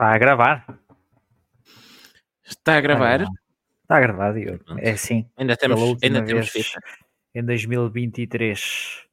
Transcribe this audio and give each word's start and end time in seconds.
Está 0.00 0.14
a 0.14 0.18
gravar. 0.18 0.64
Está 2.42 2.76
a 2.78 2.80
gravar? 2.80 3.20
Está 3.82 3.96
a 3.98 4.00
gravar, 4.00 4.32
Diogo. 4.32 4.64
É 4.78 4.92
assim. 4.92 5.28
Ainda 5.36 5.58
temos, 5.58 5.78
ainda 6.02 6.24
temos 6.24 6.48
fita. 6.48 6.80
Em 7.34 7.44
2023. 7.44 9.04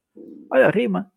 Olha, 0.50 0.70
rima. 0.70 1.12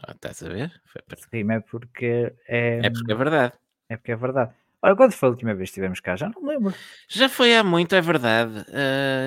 Ah, 0.00 0.12
estás 0.12 0.44
a 0.44 0.48
ver? 0.48 0.70
Foi 0.84 1.02
para- 1.02 1.18
Rima 1.32 1.54
é 1.54 1.60
porque 1.60 2.32
é, 2.46 2.86
É 2.86 2.90
porque 2.90 3.10
é 3.10 3.14
verdade. 3.16 3.52
é 3.88 3.96
porque 3.96 4.12
é 4.12 4.16
verdade. 4.16 4.52
Olha, 4.80 4.94
quando 4.94 5.10
foi 5.12 5.28
a 5.28 5.32
última 5.32 5.54
vez 5.56 5.70
que 5.70 5.72
estivemos 5.72 5.98
cá? 5.98 6.14
Já 6.14 6.28
não 6.28 6.40
me 6.40 6.50
lembro. 6.50 6.72
Já 7.08 7.28
foi 7.28 7.56
há 7.56 7.64
muito, 7.64 7.96
é 7.96 8.00
verdade. 8.00 8.64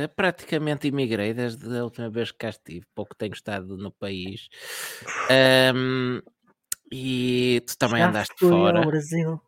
Eu 0.02 0.08
praticamente 0.16 0.88
imigrei 0.88 1.34
desde 1.34 1.77
a 1.77 1.84
última 1.84 2.09
vez 2.09 2.31
que 2.31 2.38
cá 2.38 2.49
estive. 2.49 2.86
Pouco 2.95 3.13
tenho 3.17 3.34
estado 3.34 3.75
no 3.75 3.91
país. 3.91 4.47
Ahm, 5.30 6.22
e 6.89 7.61
tu 7.67 7.77
também 7.77 7.99
Já 7.99 8.08
andaste 8.08 8.34
fora. 8.39 8.80
ao 8.80 8.86
Brasil. 8.86 9.41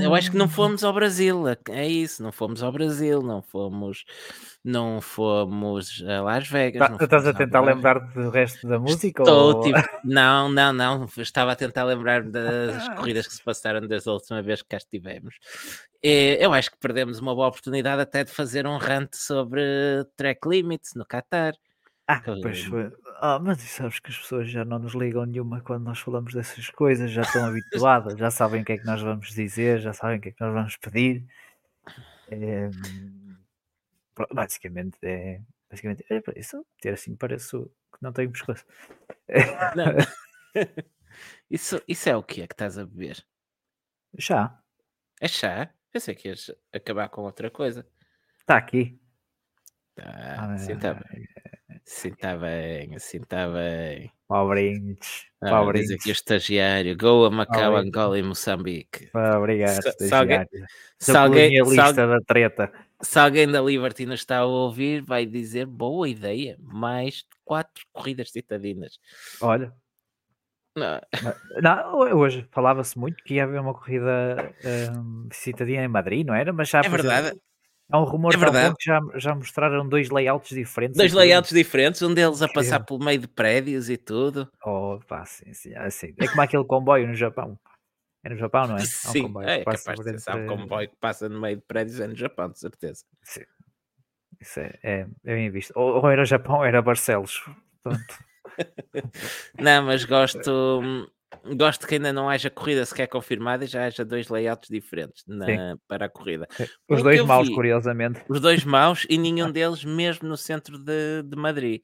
Eu 0.00 0.14
acho 0.14 0.30
que 0.30 0.36
não 0.36 0.46
Ah, 0.46 0.48
fomos 0.48 0.84
ao 0.84 0.92
Brasil, 0.92 1.44
é 1.70 1.86
isso, 1.86 2.22
não 2.22 2.30
fomos 2.30 2.62
ao 2.62 2.70
Brasil, 2.70 3.22
não 3.22 3.42
fomos, 3.42 4.04
não 4.64 5.00
fomos 5.00 6.04
a 6.06 6.22
Las 6.22 6.48
Vegas. 6.48 6.88
Tá- 6.88 7.04
estás 7.04 7.26
a 7.26 7.32
tentar 7.32 7.62
Brás. 7.62 7.76
lembrar 7.76 7.98
do 8.12 8.30
resto 8.30 8.66
da 8.68 8.78
música? 8.78 9.22
Estou, 9.22 9.54
ou... 9.54 9.62
tipo, 9.62 9.78
não, 10.04 10.48
não, 10.48 10.72
não, 10.72 11.04
estava 11.16 11.52
a 11.52 11.56
tentar 11.56 11.84
lembrar 11.84 12.22
das 12.22 12.88
corridas 12.90 13.26
que 13.26 13.34
se 13.34 13.42
passaram 13.42 13.80
desde 13.86 14.08
a 14.08 14.12
última 14.12 14.42
vez 14.42 14.62
que 14.62 14.68
cá 14.68 14.76
estivemos. 14.76 15.36
E 16.02 16.36
eu 16.40 16.52
acho 16.52 16.70
que 16.70 16.78
perdemos 16.78 17.18
uma 17.18 17.34
boa 17.34 17.48
oportunidade 17.48 18.00
até 18.02 18.22
de 18.22 18.30
fazer 18.30 18.66
um 18.66 18.76
rant 18.76 19.14
sobre 19.14 19.62
track 20.16 20.46
limits 20.48 20.94
no 20.94 21.04
Qatar. 21.04 21.54
Ah, 22.06 22.22
pois 22.24 22.62
foi. 22.64 22.90
Ah, 23.20 23.38
mas 23.38 23.60
sabes 23.62 23.98
que 23.98 24.10
as 24.10 24.18
pessoas 24.18 24.50
já 24.50 24.64
não 24.64 24.78
nos 24.78 24.94
ligam 24.94 25.24
nenhuma 25.24 25.60
quando 25.60 25.84
nós 25.84 25.98
falamos 25.98 26.34
dessas 26.34 26.68
coisas, 26.70 27.10
já 27.10 27.22
estão 27.22 27.44
habituadas, 27.46 28.18
já 28.18 28.30
sabem 28.30 28.62
o 28.62 28.64
que 28.64 28.72
é 28.72 28.78
que 28.78 28.84
nós 28.84 29.00
vamos 29.00 29.28
dizer, 29.32 29.80
já 29.80 29.92
sabem 29.92 30.18
o 30.18 30.20
que 30.20 30.28
é 30.28 30.32
que 30.32 30.40
nós 30.40 30.52
vamos 30.52 30.76
pedir. 30.76 31.26
É, 32.30 32.68
basicamente 34.32 34.98
é. 35.02 35.40
Basicamente, 35.70 36.04
é 36.08 36.20
para 36.20 36.38
isso. 36.38 36.64
Ter 36.80 36.90
assim 36.90 37.16
pareço 37.16 37.70
que 37.92 38.02
não 38.02 38.12
tenho 38.12 38.30
pescoço. 38.30 38.64
Não. 39.74 39.86
isso, 41.50 41.82
isso 41.88 42.08
é 42.08 42.16
o 42.16 42.22
que 42.22 42.42
é 42.42 42.46
que 42.46 42.54
estás 42.54 42.78
a 42.78 42.86
beber? 42.86 43.24
Já, 44.16 44.58
É 45.20 45.28
chá? 45.28 45.70
Pensei 45.90 46.14
que 46.14 46.28
ias 46.28 46.50
acabar 46.72 47.08
com 47.08 47.22
outra 47.22 47.50
coisa. 47.50 47.86
está 48.40 48.56
aqui. 48.56 49.00
Tá, 49.94 50.04
Ah, 50.38 50.52
assim 50.54 50.72
está 50.72 50.94
bem. 50.94 51.26
Assim 51.86 52.08
está 52.08 52.36
bem, 52.36 52.94
assim 52.96 53.18
está 53.18 53.48
bem. 53.48 54.10
Pobrinhos, 54.26 55.26
Ah, 55.40 55.46
diz 55.46 55.50
pobrinhos. 55.50 55.90
aqui 55.92 56.08
o 56.08 56.12
estagiário. 56.12 56.96
Goa, 56.98 57.30
Macau, 57.30 57.70
Pobrinhos. 57.72 57.86
Angola 57.86 58.18
e 58.18 58.22
Moçambique. 58.24 59.08
Obrigado, 59.14 59.82
Se- 59.82 60.08
se 60.08 60.14
alguém- 60.14 60.40
estagiário. 60.42 60.66
Se 60.98 61.16
alguém, 61.16 61.64
se, 61.64 61.80
al- 61.80 61.92
da 61.92 62.18
treta. 62.26 62.72
se 63.00 63.18
alguém 63.20 63.46
da 63.48 63.60
Liberty 63.60 64.04
nos 64.04 64.18
está 64.20 64.38
a 64.38 64.44
ouvir, 64.46 65.00
vai 65.02 65.24
dizer 65.26 65.64
boa 65.66 66.08
ideia. 66.08 66.56
Mais 66.60 67.24
quatro 67.44 67.84
corridas 67.92 68.30
citadinas. 68.32 68.98
Olha, 69.40 69.72
Não, 70.76 71.00
Não, 71.62 72.18
hoje 72.18 72.46
falava-se 72.50 72.98
muito 72.98 73.22
que 73.24 73.34
ia 73.34 73.44
haver 73.44 73.60
uma 73.60 73.72
corrida 73.72 74.52
hum, 74.94 75.26
citadina 75.32 75.84
em 75.84 75.88
Madrid, 75.88 76.26
não 76.26 76.34
era? 76.34 76.52
Mas 76.52 76.68
já 76.68 76.80
é 76.80 76.88
verdade. 76.88 77.38
Há 77.90 78.00
um 78.00 78.04
rumor 78.04 78.34
É 78.34 78.36
verdade. 78.38 78.76
que 78.78 78.84
já, 78.84 79.00
já 79.16 79.34
mostraram 79.34 79.88
dois 79.88 80.10
layouts 80.10 80.50
diferentes. 80.50 80.96
Dois 80.98 81.10
e 81.12 81.14
tudo. 81.14 81.20
layouts 81.20 81.50
diferentes, 81.52 82.02
um 82.02 82.12
deles 82.12 82.42
a 82.42 82.48
passar 82.48 82.80
pelo 82.80 83.04
meio 83.04 83.18
de 83.18 83.28
prédios 83.28 83.88
e 83.90 83.96
tudo. 83.96 84.48
Oh, 84.64 84.98
pá, 85.06 85.24
sim, 85.24 85.52
sim, 85.52 85.74
assim. 85.74 86.14
É 86.18 86.26
como 86.28 86.40
aquele 86.42 86.64
comboio 86.64 87.06
no 87.06 87.14
Japão. 87.14 87.58
É 88.24 88.28
no 88.30 88.36
Japão, 88.36 88.66
não 88.66 88.76
é? 88.76 88.80
Há 88.80 88.82
um 88.82 88.86
Sim, 88.86 89.22
comboio 89.24 89.48
é 89.48 89.58
que 89.58 89.64
passa 89.64 89.90
capaz 89.90 90.00
de 90.00 90.20
ser. 90.20 90.32
Entre- 90.32 90.46
comboio 90.48 90.88
que 90.88 90.96
passa 90.96 91.28
no 91.28 91.40
meio 91.40 91.56
de 91.56 91.62
prédios 91.62 92.00
é 92.00 92.06
no 92.06 92.16
Japão, 92.16 92.50
de 92.50 92.58
certeza. 92.58 93.04
Sim. 93.22 93.44
Isso 94.40 94.60
é, 94.60 94.78
é, 94.82 95.00
é 95.24 95.34
bem 95.34 95.50
visto. 95.50 95.72
Ou, 95.76 96.02
ou 96.02 96.10
era 96.10 96.24
Japão 96.24 96.56
ou 96.58 96.64
era 96.64 96.82
Barcelos. 96.82 97.42
Portanto, 97.82 98.16
Não, 99.58 99.84
mas 99.84 100.04
gosto, 100.04 101.08
gosto 101.56 101.86
que 101.86 101.94
ainda 101.94 102.12
não 102.12 102.28
haja 102.28 102.48
corrida 102.50 102.84
sequer 102.84 103.06
confirmada 103.06 103.64
e 103.64 103.68
já 103.68 103.84
haja 103.84 104.04
dois 104.04 104.28
layouts 104.28 104.68
diferentes 104.68 105.24
na- 105.26 105.76
para 105.88 106.06
a 106.06 106.08
corrida. 106.08 106.46
os 106.88 107.00
Um 107.00 107.02
dois 107.02 107.16
que 107.16 107.20
eu 107.22 107.26
maus, 107.26 107.48
vi- 107.48 107.54
curiosamente. 107.54 108.22
Os 108.28 108.40
dois 108.40 108.64
maus 108.64 109.06
e 109.08 109.18
nenhum 109.18 109.50
deles 109.50 109.84
mesmo 109.84 110.28
no 110.28 110.36
centro 110.36 110.78
de, 110.78 111.22
de 111.24 111.36
Madrid. 111.36 111.82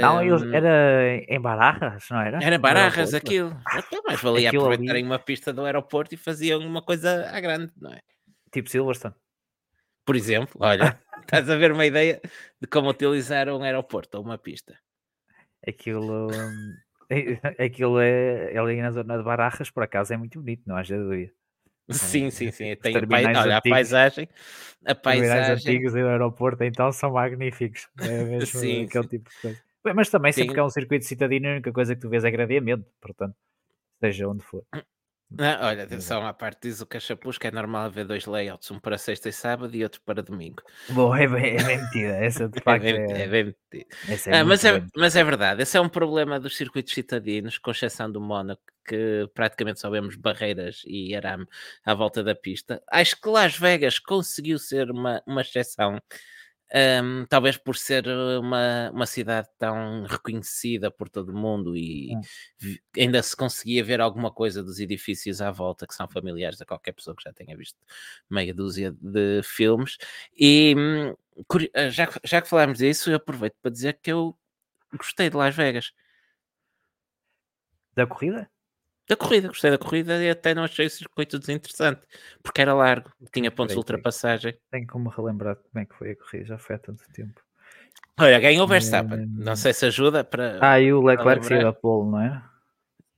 Não, 0.00 0.18
Hum, 0.22 0.54
era 0.54 1.16
em 1.26 1.40
Barajas, 1.40 2.04
não 2.10 2.20
era? 2.20 2.38
Era 2.42 2.58
Barajas 2.58 3.14
aquilo. 3.14 3.58
Até 3.66 4.00
mais 4.06 4.20
valia 4.20 4.48
Aquilo 4.48 4.64
ali- 4.66 4.74
aproveitarem 4.74 5.04
uma 5.04 5.18
pista 5.18 5.52
do 5.52 5.64
aeroporto 5.64 6.14
e 6.14 6.18
faziam 6.18 6.60
uma 6.60 6.82
coisa 6.82 7.28
à 7.30 7.40
grande, 7.40 7.72
não 7.80 7.90
é? 7.92 8.00
Tipo 8.52 8.68
Silverstone. 8.68 9.14
Por 10.04 10.14
exemplo, 10.16 10.56
olha, 10.60 11.00
estás 11.22 11.48
a 11.48 11.56
ver 11.56 11.72
uma 11.72 11.86
ideia 11.86 12.20
de 12.60 12.68
como 12.68 12.90
utilizar 12.90 13.48
um 13.48 13.62
aeroporto 13.62 14.18
ou 14.18 14.24
uma 14.24 14.36
pista. 14.38 14.78
Aquilo, 15.66 16.28
hum, 16.30 16.74
aquilo 17.58 18.00
é 18.00 18.56
ali 18.56 18.80
na 18.80 18.90
zona 18.90 19.18
de 19.18 19.24
Barajas, 19.24 19.70
por 19.70 19.82
acaso 19.82 20.12
é 20.14 20.16
muito 20.16 20.38
bonito, 20.40 20.62
não 20.66 20.76
haja 20.76 20.96
dúvida. 20.96 21.32
Sim, 21.90 22.30
sim, 22.30 22.52
sim. 22.52 22.76
Tem 22.76 22.96
a 22.96 23.06
pai- 23.06 23.24
olha, 23.26 23.54
a 23.54 23.58
antigos. 23.58 23.70
paisagem. 23.70 24.28
A 24.86 24.92
Os 24.92 24.98
paisagem. 24.98 25.54
antigos 25.54 25.94
e 25.96 26.02
o 26.02 26.08
aeroporto 26.08 26.62
então 26.62 26.92
são 26.92 27.12
magníficos. 27.12 27.88
É 28.00 28.24
mesmo 28.24 28.46
Sim, 28.60 28.84
aquele 28.84 29.02
sim. 29.04 29.08
tipo 29.08 29.28
de 29.30 29.36
coisa. 29.40 29.60
Mas 29.94 30.08
também 30.10 30.32
sempre 30.32 30.48
Sim. 30.50 30.54
que 30.54 30.60
é 30.60 30.62
um 30.64 30.70
circuito 30.70 31.04
citadino, 31.04 31.48
a 31.48 31.52
única 31.52 31.72
coisa 31.72 31.94
que 31.94 32.00
tu 32.00 32.08
vês 32.08 32.22
é 32.24 32.30
gradeamento, 32.30 32.84
portanto, 33.00 33.34
seja 33.98 34.28
onde 34.28 34.44
for. 34.44 34.62
Ah, 35.38 35.68
olha, 35.68 35.84
atenção 35.84 36.26
à 36.26 36.32
parte, 36.34 36.62
diz 36.68 36.80
o 36.80 36.86
Cachapuz 36.86 37.38
que 37.38 37.46
é 37.46 37.50
normal 37.52 37.84
haver 37.84 38.04
dois 38.04 38.26
layouts, 38.26 38.68
um 38.70 38.80
para 38.80 38.98
sexta 38.98 39.28
e 39.28 39.32
sábado 39.32 39.74
e 39.76 39.82
outro 39.84 40.00
para 40.04 40.22
domingo. 40.22 40.62
Bom, 40.88 41.14
é 41.14 41.28
bem, 41.28 41.56
é 41.56 41.62
bem 41.62 41.78
metida, 41.80 42.16
essa 42.16 42.48
de 42.48 42.58
É 42.58 42.62
facto 42.62 42.82
bem, 42.82 42.94
é, 43.12 43.22
é 43.22 43.28
bem 43.28 43.44
metido. 43.44 43.96
essa 44.08 44.30
é 44.30 44.34
Ah, 44.34 44.44
mas, 44.44 44.64
é, 44.64 44.82
mas 44.96 45.14
é 45.14 45.22
verdade, 45.22 45.62
esse 45.62 45.76
é 45.76 45.80
um 45.80 45.88
problema 45.88 46.40
dos 46.40 46.56
circuitos 46.56 46.92
citadinos, 46.92 47.58
com 47.58 47.70
exceção 47.70 48.10
do 48.10 48.20
Mónaco, 48.20 48.60
que 48.84 49.30
praticamente 49.32 49.78
só 49.78 49.88
vemos 49.88 50.16
barreiras 50.16 50.82
e 50.84 51.14
arame 51.14 51.46
à 51.84 51.94
volta 51.94 52.24
da 52.24 52.34
pista. 52.34 52.82
Acho 52.90 53.20
que 53.20 53.28
Las 53.28 53.56
Vegas 53.56 54.00
conseguiu 54.00 54.58
ser 54.58 54.90
uma, 54.90 55.22
uma 55.24 55.42
exceção, 55.42 56.00
ahm, 56.74 57.24
talvez 57.28 57.56
por 57.56 57.76
ser 57.76 58.06
uma, 58.40 58.90
uma 58.92 59.06
cidade 59.06 59.48
tão 59.58 60.04
reconhecida 60.04 60.90
por 60.90 61.08
todo 61.08 61.32
mundo 61.32 61.76
e 61.76 62.18
vi- 62.58 62.82
ainda 62.96 63.22
se 63.22 63.36
conseguia 63.36 63.82
ver 63.84 64.00
alguma 64.00 64.30
coisa 64.30 64.62
dos 64.62 64.78
edifícios 64.80 65.40
à 65.40 65.50
volta 65.50 65.86
que 65.86 65.94
são 65.94 66.08
familiares 66.08 66.60
a 66.60 66.66
qualquer 66.66 66.92
pessoa 66.92 67.16
que 67.16 67.22
já 67.24 67.32
tenha 67.32 67.56
visto 67.56 67.78
meia 68.28 68.54
dúzia 68.54 68.92
de 69.00 69.42
filmes. 69.42 69.96
E 70.38 70.74
hum, 70.76 71.14
ah, 71.74 71.88
já, 71.90 72.08
já 72.24 72.40
que 72.42 72.48
falámos 72.48 72.78
disso, 72.78 73.10
eu 73.10 73.16
aproveito 73.16 73.54
para 73.62 73.70
dizer 73.70 73.98
que 74.02 74.10
eu 74.12 74.36
gostei 74.96 75.30
de 75.30 75.36
Las 75.36 75.54
Vegas. 75.56 75.92
Da 77.96 78.06
corrida? 78.06 78.50
Da 79.10 79.16
corrida, 79.16 79.48
gostei 79.48 79.72
da 79.72 79.76
corrida 79.78 80.22
e 80.22 80.30
até 80.30 80.54
não 80.54 80.62
achei 80.62 80.86
o 80.86 80.90
circuito 80.90 81.36
desinteressante, 81.36 82.02
porque 82.44 82.60
era 82.60 82.72
largo, 82.72 83.10
tinha 83.32 83.50
pontos 83.50 83.74
de 83.74 83.78
ultrapassagem. 83.78 84.56
Tenho 84.70 84.86
como 84.86 85.08
relembrar 85.08 85.56
como 85.56 85.82
é 85.82 85.84
que 85.84 85.96
foi 85.96 86.12
a 86.12 86.16
corrida, 86.16 86.44
já 86.44 86.58
foi 86.58 86.76
há 86.76 86.78
tanto 86.78 87.02
tempo. 87.12 87.40
Olha, 88.20 88.38
ganhou 88.38 88.66
o 88.66 88.68
Verstappen. 88.68 89.26
Não 89.26 89.56
sei 89.56 89.72
se 89.72 89.84
ajuda 89.84 90.22
para. 90.22 90.60
Ah, 90.60 90.78
e 90.78 90.92
o 90.92 91.02
Leclerc 91.02 91.44
saiu 91.44 91.62
da 91.64 91.72
pole, 91.72 92.08
não 92.08 92.20
é? 92.20 92.40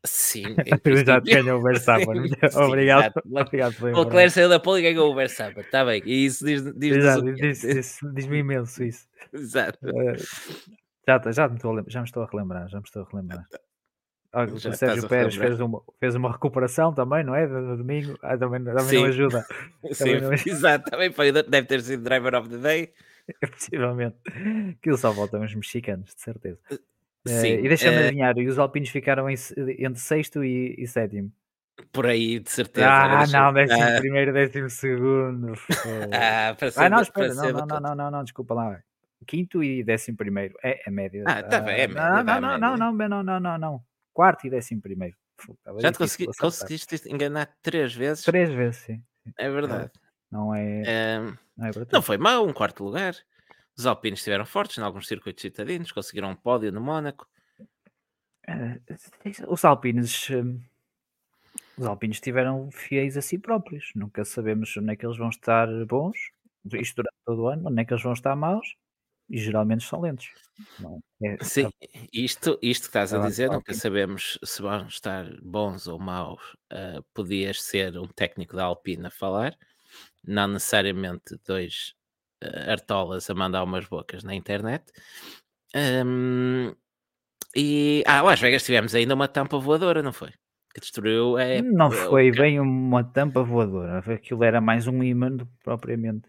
Sim, 0.02 0.54
princípio. 0.82 1.20
ganhou 1.24 1.58
o 1.60 1.62
Verstappen. 1.62 2.28
Sim, 2.48 2.56
obrigado, 2.56 3.12
exato. 3.12 3.22
obrigado 3.28 3.74
por 3.74 3.92
O. 3.92 4.04
Leclerc 4.04 4.30
saiu 4.30 4.48
da 4.48 4.58
pole 4.58 4.80
e 4.80 4.90
ganhou 4.94 5.12
o 5.12 5.14
Verstappen. 5.14 5.62
Está 5.62 5.84
bem. 5.84 6.02
E 6.06 6.24
isso 6.24 6.42
diz, 6.42 6.62
diz 6.74 7.22
diz- 7.22 7.60
diz- 7.60 7.98
diz-me 8.14 8.38
imenso 8.38 8.82
isso. 8.82 9.06
Exato. 9.30 9.78
Eh, 9.86 10.16
já, 11.06 11.20
já, 11.32 11.48
me 11.48 11.56
estou 11.56 11.78
a 11.78 11.84
já 11.86 12.00
me 12.00 12.06
estou 12.06 12.22
a 12.22 12.26
relembrar, 12.32 12.66
já 12.70 12.78
me 12.78 12.84
estou 12.84 13.02
a 13.02 13.06
relembrar. 13.10 13.44
O 14.34 14.58
Já 14.58 14.72
Sérgio 14.72 15.08
Pérez 15.08 15.34
fez 15.36 15.60
uma, 15.60 15.82
fez 16.00 16.14
uma 16.14 16.32
recuperação 16.32 16.92
também, 16.92 17.22
não 17.22 17.34
é? 17.34 17.46
No 17.46 17.76
domingo. 17.76 18.18
Ah, 18.22 18.36
também 18.36 18.64
também 18.64 18.84
Sim. 18.84 18.96
não 19.00 19.04
ajuda, 19.04 19.46
Sim, 19.92 20.20
não 20.20 20.32
é? 20.32 20.36
exato. 20.46 20.90
Também 20.90 21.12
foi, 21.12 21.30
deve 21.32 21.64
ter 21.64 21.82
sido 21.82 22.02
driver 22.02 22.34
of 22.34 22.48
the 22.48 22.56
day. 22.56 22.92
possivelmente. 23.50 24.16
Aquilo 24.78 24.96
só 24.96 25.12
voltam 25.12 25.42
os 25.42 25.54
mexicanos, 25.54 26.14
de 26.14 26.20
certeza. 26.20 26.58
Eh, 26.70 26.78
Sim, 27.28 27.52
e 27.54 27.68
deixa-me 27.68 27.96
eh, 27.96 28.06
adivinhar, 28.06 28.36
e 28.38 28.46
os 28.46 28.58
alpinos 28.58 28.88
ficaram 28.88 29.28
em 29.28 29.36
entre 29.78 30.00
sexto 30.00 30.42
e, 30.44 30.74
e 30.78 30.86
sétimo. 30.86 31.30
por 31.92 32.06
aí, 32.06 32.40
de 32.40 32.50
certeza. 32.50 32.88
Ah, 32.88 33.26
não, 33.26 33.52
décimo 33.52 33.82
Ah, 33.82 33.96
primeiro, 33.98 34.32
décimo 34.32 34.70
segundo. 34.70 35.52
Ah, 36.12 36.54
para 36.58 36.70
ser, 36.70 36.80
Ah, 36.80 36.90
não, 36.90 37.00
espera, 37.02 37.34
não, 37.34 37.52
não, 37.52 37.66
não, 37.66 37.80
não, 37.80 37.94
não, 37.94 38.10
não, 38.10 38.24
desculpa 38.24 38.54
lá. 38.54 38.80
Quinto 39.26 39.62
e 39.62 39.84
décimo 39.84 40.16
primeiro. 40.16 40.54
É 40.64 40.82
a 40.84 40.90
média. 40.90 41.22
Ah, 41.26 41.42
tá 41.42 41.60
bem, 41.60 41.80
é 41.80 41.84
a 41.84 41.88
média, 41.88 42.24
Não, 42.24 42.24
não, 42.24 42.40
não, 42.40 42.58
não, 42.58 42.76
não, 42.76 43.08
não, 43.08 43.22
não, 43.22 43.40
não, 43.40 43.58
não. 43.58 43.91
Quarto 44.12 44.46
e 44.46 44.50
décimo 44.50 44.80
primeiro. 44.82 45.16
Já 45.80 45.90
te 45.90 45.98
consegui, 45.98 46.26
conseguiste 46.38 47.08
enganar 47.08 47.46
três 47.62 47.94
vezes? 47.94 48.24
Três 48.24 48.50
vezes, 48.50 48.76
sim. 48.82 49.02
É 49.38 49.50
verdade. 49.50 49.90
Não 50.30 50.54
é, 50.54 50.82
Ahm, 50.86 51.36
não 51.56 51.66
é 51.66 51.72
não 51.72 51.86
tanto. 51.86 52.02
foi 52.02 52.18
mau, 52.18 52.46
um 52.46 52.52
quarto 52.52 52.84
lugar. 52.84 53.14
Os 53.76 53.86
alpinos 53.86 54.20
estiveram 54.20 54.44
fortes 54.44 54.78
em 54.78 54.82
alguns 54.82 55.06
circuitos 55.08 55.42
citadinos, 55.42 55.92
conseguiram 55.92 56.30
um 56.30 56.36
pódio 56.36 56.70
no 56.72 56.80
Mónaco. 56.80 57.26
Eh, 58.48 58.78
Os 59.48 59.64
alpinos 59.64 60.28
hum, 60.30 60.60
Os 61.76 61.86
alpinos 61.86 62.16
estiveram 62.16 62.70
fiéis 62.70 63.16
a 63.16 63.22
si 63.22 63.38
próprios. 63.38 63.92
Nunca 63.94 64.24
sabemos 64.24 64.74
onde 64.76 64.92
é 64.92 64.96
que 64.96 65.04
eles 65.06 65.18
vão 65.18 65.28
estar 65.28 65.66
bons, 65.86 66.16
isto 66.74 66.96
durante 66.96 67.16
todo 67.26 67.42
o 67.42 67.48
ano, 67.48 67.68
onde 67.68 67.82
é 67.82 67.84
que 67.84 67.92
eles 67.92 68.02
vão 68.02 68.12
estar 68.12 68.34
maus, 68.36 68.76
e 69.32 69.38
geralmente 69.38 69.84
são 69.84 70.00
lentos. 70.02 70.28
Não, 70.78 71.00
é, 71.22 71.42
Sim, 71.42 71.70
isto, 72.12 72.58
isto 72.62 72.82
que 72.82 72.88
estás 72.88 73.12
a 73.12 73.16
Ela- 73.16 73.26
dizer, 73.28 73.50
nunca 73.50 73.72
sabemos 73.74 74.38
se 74.44 74.60
vão 74.62 74.86
estar 74.86 75.24
bons 75.42 75.86
ou 75.88 75.98
maus. 75.98 76.56
Ah, 76.70 77.00
podias 77.14 77.62
ser 77.62 77.98
um 77.98 78.06
técnico 78.06 78.54
da 78.54 78.64
Alpine 78.64 79.06
a 79.06 79.10
falar, 79.10 79.56
não 80.22 80.46
necessariamente 80.48 81.36
dois 81.46 81.94
ah, 82.44 82.72
artolas 82.72 83.28
a 83.30 83.34
mandar 83.34 83.64
umas 83.64 83.86
bocas 83.86 84.22
na 84.22 84.34
internet. 84.34 84.84
Ahm, 85.74 86.74
e 87.56 88.02
ah, 88.06 88.22
Las 88.22 88.40
Vegas 88.40 88.64
tivemos 88.64 88.94
ainda 88.94 89.14
uma 89.14 89.28
tampa 89.28 89.58
voadora, 89.58 90.02
não 90.02 90.12
foi? 90.12 90.30
Que 90.74 90.80
destruiu 90.80 91.36
a 91.36 91.62
não 91.62 91.90
foi 91.90 92.30
ca- 92.32 92.42
bem 92.42 92.60
uma 92.60 93.04
tampa 93.04 93.42
voadora, 93.42 93.98
aquilo 94.14 94.42
era 94.44 94.60
mais 94.60 94.86
um 94.86 95.02
imã 95.02 95.30
do 95.30 95.46
que 95.46 95.52
propriamente. 95.64 96.28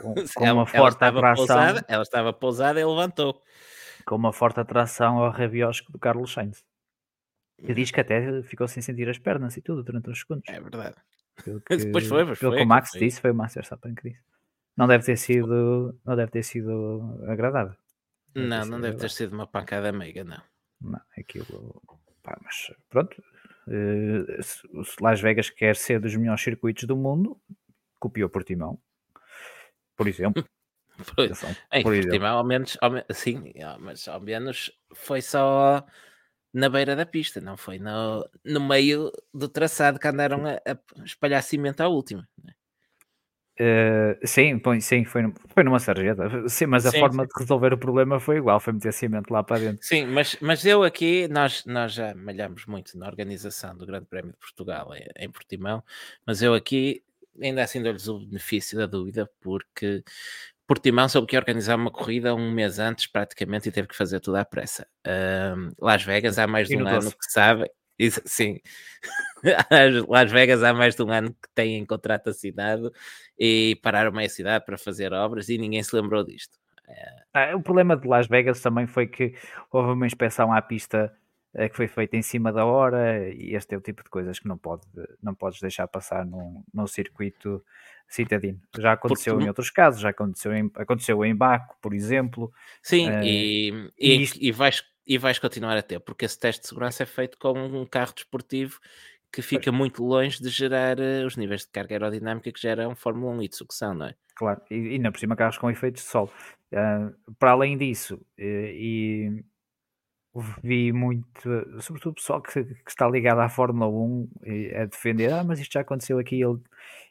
Com, 0.00 0.14
com 0.14 0.46
ela, 0.46 0.52
uma 0.60 0.62
ela 0.62 0.66
forte 0.66 0.94
estava 0.94 1.18
atração, 1.18 1.46
pousada, 1.46 1.84
ela 1.88 2.02
estava 2.02 2.32
pousada 2.32 2.80
e 2.80 2.84
levantou. 2.84 3.42
com 4.06 4.14
uma 4.14 4.32
forte 4.32 4.60
atração 4.60 5.18
ao 5.18 5.30
rabiosco 5.30 5.90
do 5.90 5.98
Carlos 5.98 6.32
Sainz. 6.32 6.64
Que 7.64 7.74
diz 7.74 7.90
que 7.90 8.00
até 8.00 8.42
ficou 8.42 8.66
sem 8.68 8.82
sentir 8.82 9.08
as 9.08 9.18
pernas 9.18 9.56
e 9.56 9.60
tudo 9.60 9.82
durante 9.82 10.08
uns 10.08 10.20
segundos. 10.20 10.44
É 10.48 10.60
verdade. 10.60 10.96
Pelo 11.44 11.60
Depois 11.68 12.06
foi, 12.06 12.24
pelo 12.24 12.36
foi, 12.36 12.56
que 12.58 12.62
o 12.62 12.66
Max 12.66 12.90
foi- 12.90 13.00
disse, 13.00 13.20
foi 13.20 13.30
o 13.32 13.34
Max 13.34 13.54
Verstappen 13.54 13.94
que 13.94 14.10
disse. 14.10 14.22
Não 14.76 14.86
deve 14.86 15.04
ter 15.04 15.16
sido, 15.16 15.98
não 16.04 16.16
deve 16.16 16.30
ter 16.30 16.42
sido 16.42 17.22
agradável. 17.26 17.76
Deve 18.34 18.46
Não, 18.46 18.64
não 18.64 18.80
deve 18.80 18.96
ter 18.96 19.10
sido 19.10 19.34
uma 19.34 19.46
pancada 19.46 19.92
meiga, 19.92 20.24
não. 20.24 20.40
Não, 20.80 21.00
aquilo. 21.18 21.82
Pá, 22.22 22.38
mas 22.42 22.72
pronto. 22.88 23.22
se 24.42 25.02
Las 25.02 25.20
Vegas 25.20 25.50
quer 25.50 25.76
ser 25.76 26.00
dos 26.00 26.14
melhores 26.16 26.42
circuitos 26.42 26.84
do 26.84 26.96
mundo, 26.96 27.38
copiou 27.98 28.30
Portimão. 28.30 28.80
Por 30.00 30.08
exemplo. 30.08 30.42
Atenção, 31.18 31.56
Em 31.72 31.82
por 31.82 31.94
exemplo. 31.94 32.26
Ao 32.26 32.44
menos, 32.44 32.76
ao 32.80 32.90
sim, 33.12 33.52
mas 33.80 34.06
ao 34.08 34.20
menos 34.20 34.70
foi 34.94 35.22
só 35.22 35.84
na 36.52 36.68
beira 36.68 36.96
da 36.96 37.06
pista, 37.06 37.40
não 37.40 37.56
foi 37.56 37.78
no, 37.78 38.28
no 38.44 38.60
meio 38.60 39.12
do 39.32 39.48
traçado 39.48 39.98
que 40.00 40.08
andaram 40.08 40.46
a, 40.46 40.54
a 40.72 41.04
espalhar 41.04 41.42
cimento 41.42 41.80
à 41.82 41.88
última. 41.88 42.28
né? 42.44 42.52
Eh, 43.58 44.18
sim, 44.24 44.60
sim 44.80 45.04
foi, 45.04 45.22
foi 45.54 45.62
numa 45.64 45.78
sarjeta. 45.78 46.48
Sim, 46.48 46.66
mas 46.66 46.86
a 46.86 46.92
Sim, 46.92 46.98
forma 46.98 47.26
de 47.26 47.32
resolver 47.38 47.72
o 47.74 47.78
problema 47.78 48.18
foi 48.18 48.36
igual, 48.38 48.58
foi 48.60 48.72
meter 48.72 48.92
cimento 48.92 49.30
lá 49.32 49.42
para 49.42 49.58
dentro. 49.58 49.82
Sim, 49.82 50.06
mas, 50.06 50.36
mas 50.40 50.64
eu 50.64 50.82
aqui, 50.82 51.26
nós, 51.28 51.64
nós 51.64 51.92
já 51.92 52.14
malhamos 52.14 52.66
muito 52.66 52.96
na 52.98 53.06
organização 53.06 53.76
do 53.76 53.86
Grande 53.86 54.06
Prémio 54.06 54.32
de 54.32 54.38
Portugal 54.38 54.94
em, 54.94 55.06
em 55.16 55.30
Portimão, 55.30 55.82
mas 56.26 56.42
eu 56.42 56.54
aqui 56.54 57.02
ainda 57.40 57.62
assim 57.62 57.82
dou-lhes 57.82 58.08
o 58.08 58.18
benefício 58.20 58.78
da 58.78 58.86
dúvida, 58.86 59.30
porque 59.40 60.02
Portimão 60.66 61.08
soube 61.08 61.26
que 61.26 61.36
ia 61.36 61.40
organizar 61.40 61.76
uma 61.76 61.90
corrida 61.90 62.34
um 62.34 62.50
mês 62.52 62.78
antes, 62.78 63.06
praticamente, 63.06 63.68
e 63.68 63.72
teve 63.72 63.88
que 63.88 63.96
fazer 63.96 64.20
tudo 64.20 64.36
à 64.36 64.44
pressa. 64.44 64.86
Ahm, 65.04 65.70
Las 65.78 66.02
Vegas 66.04 66.38
há 66.38 66.46
mais 66.46 66.68
de 66.68 66.76
um 66.76 66.86
ano 66.86 67.10
que 67.10 67.32
sabe, 67.32 67.70
isso- 67.98 68.22
sim, 68.24 68.60
As 69.70 70.06
Las 70.08 70.30
Vegas 70.30 70.62
há 70.62 70.72
mais 70.72 70.94
de 70.94 71.02
um 71.02 71.10
ano 71.10 71.30
que 71.30 71.48
têm 71.54 71.84
contrato 71.86 72.30
assinado 72.30 72.92
e 73.38 73.78
pararam 73.82 74.12
meia 74.12 74.28
cidade 74.28 74.64
para 74.64 74.76
fazer 74.78 75.12
obras 75.12 75.48
e 75.48 75.58
ninguém 75.58 75.82
se 75.82 75.94
lembrou 75.96 76.22
disto. 76.24 76.58
Ah, 77.32 77.54
o 77.54 77.62
problema 77.62 77.96
de 77.96 78.06
Las 78.08 78.26
Vegas 78.26 78.60
também 78.60 78.86
foi 78.86 79.06
que 79.06 79.34
houve 79.70 79.92
uma 79.92 80.06
inspeção 80.06 80.52
à 80.52 80.60
pista 80.60 81.12
que 81.52 81.76
foi 81.76 81.88
feita 81.88 82.16
em 82.16 82.22
cima 82.22 82.52
da 82.52 82.64
hora 82.64 83.28
e 83.28 83.54
este 83.54 83.74
é 83.74 83.78
o 83.78 83.80
tipo 83.80 84.02
de 84.04 84.08
coisas 84.10 84.38
que 84.38 84.46
não, 84.46 84.56
pode, 84.56 84.82
não 85.22 85.34
podes 85.34 85.60
deixar 85.60 85.86
passar 85.88 86.24
num, 86.24 86.62
num 86.72 86.86
circuito 86.86 87.62
citadino. 88.08 88.60
Já 88.78 88.92
aconteceu 88.92 89.34
Porque- 89.34 89.44
em 89.44 89.48
outros 89.48 89.70
casos, 89.70 90.00
já 90.00 90.10
aconteceu 90.10 90.52
em, 90.54 90.70
aconteceu 90.74 91.24
em 91.24 91.34
Baco, 91.34 91.76
por 91.80 91.92
exemplo. 91.94 92.52
Sim, 92.82 93.08
Eh, 93.08 93.24
e, 93.24 93.68
e 93.98 94.10
e, 94.18 94.22
isto- 94.22 94.38
e 94.40 94.52
vais, 94.52 94.84
e 95.06 95.18
vais 95.18 95.38
continuar 95.38 95.76
a 95.76 95.82
ter, 95.82 96.00
porque 96.00 96.24
esse 96.24 96.38
teste 96.38 96.62
de 96.62 96.68
segurança 96.68 97.02
é 97.02 97.06
feito 97.06 97.36
com 97.38 97.52
um 97.52 97.86
carro 97.86 98.12
desportivo 98.14 98.78
que 99.32 99.42
fica 99.42 99.70
muito 99.70 100.04
longe 100.04 100.42
de 100.42 100.48
gerar 100.48 100.98
eh, 100.98 101.24
os 101.24 101.36
níveis 101.36 101.62
de 101.62 101.68
carga 101.70 101.94
aerodinâmica 101.94 102.50
que 102.50 102.60
geram 102.60 102.96
Fórmula 102.96 103.32
1 103.36 103.42
e 103.42 103.48
de 103.48 103.56
sucção, 103.56 103.94
não 103.94 104.06
é? 104.06 104.14
Claro, 104.34 104.60
e 104.70 104.74
e 104.74 104.88
ainda 104.94 105.12
por 105.12 105.18
cima 105.20 105.36
carros 105.36 105.56
com 105.58 105.70
efeitos 105.70 106.02
de 106.02 106.08
sol. 106.08 106.32
Ah, 106.72 107.10
para 107.38 107.52
além 107.52 107.76
disso, 107.78 108.20
eh, 108.38 108.72
e 108.74 109.44
vi 110.62 110.92
muito, 110.92 111.26
sobretudo 111.80 112.12
o 112.12 112.14
pessoal 112.14 112.40
que, 112.40 112.62
que 112.64 112.90
está 112.90 113.08
ligado 113.08 113.40
à 113.40 113.48
Fórmula 113.48 113.88
1 113.88 114.28
eh, 114.44 114.82
a 114.82 114.84
defender, 114.86 115.32
ah, 115.32 115.44
mas 115.44 115.58
isto 115.58 115.72
já 115.72 115.80
aconteceu 115.80 116.18
aqui 116.18 116.40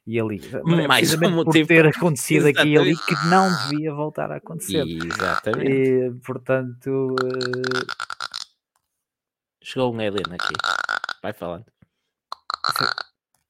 e 0.08 0.20
ali. 0.20 0.42
Mas 0.64 0.80
é 0.80 0.88
Mais 0.88 1.14
um 1.14 1.18
precisamente 1.18 1.36
por 1.36 1.46
motivo 1.46 1.68
ter 1.68 1.88
acontecido 1.88 2.48
aqui 2.48 2.70
e 2.70 2.78
ali 2.78 2.96
que 2.96 3.16
não 3.30 3.50
devia 3.68 3.94
voltar 3.94 4.32
a 4.32 4.38
acontecer. 4.38 4.86
Exatamente. 4.88 5.70
E, 5.70 6.12
portanto, 6.26 7.16
eh, 7.24 8.10
Chegou 9.62 9.94
um 9.94 10.00
alien 10.00 10.24
aqui. 10.34 10.54
Vai 11.22 11.32
falando. 11.32 11.66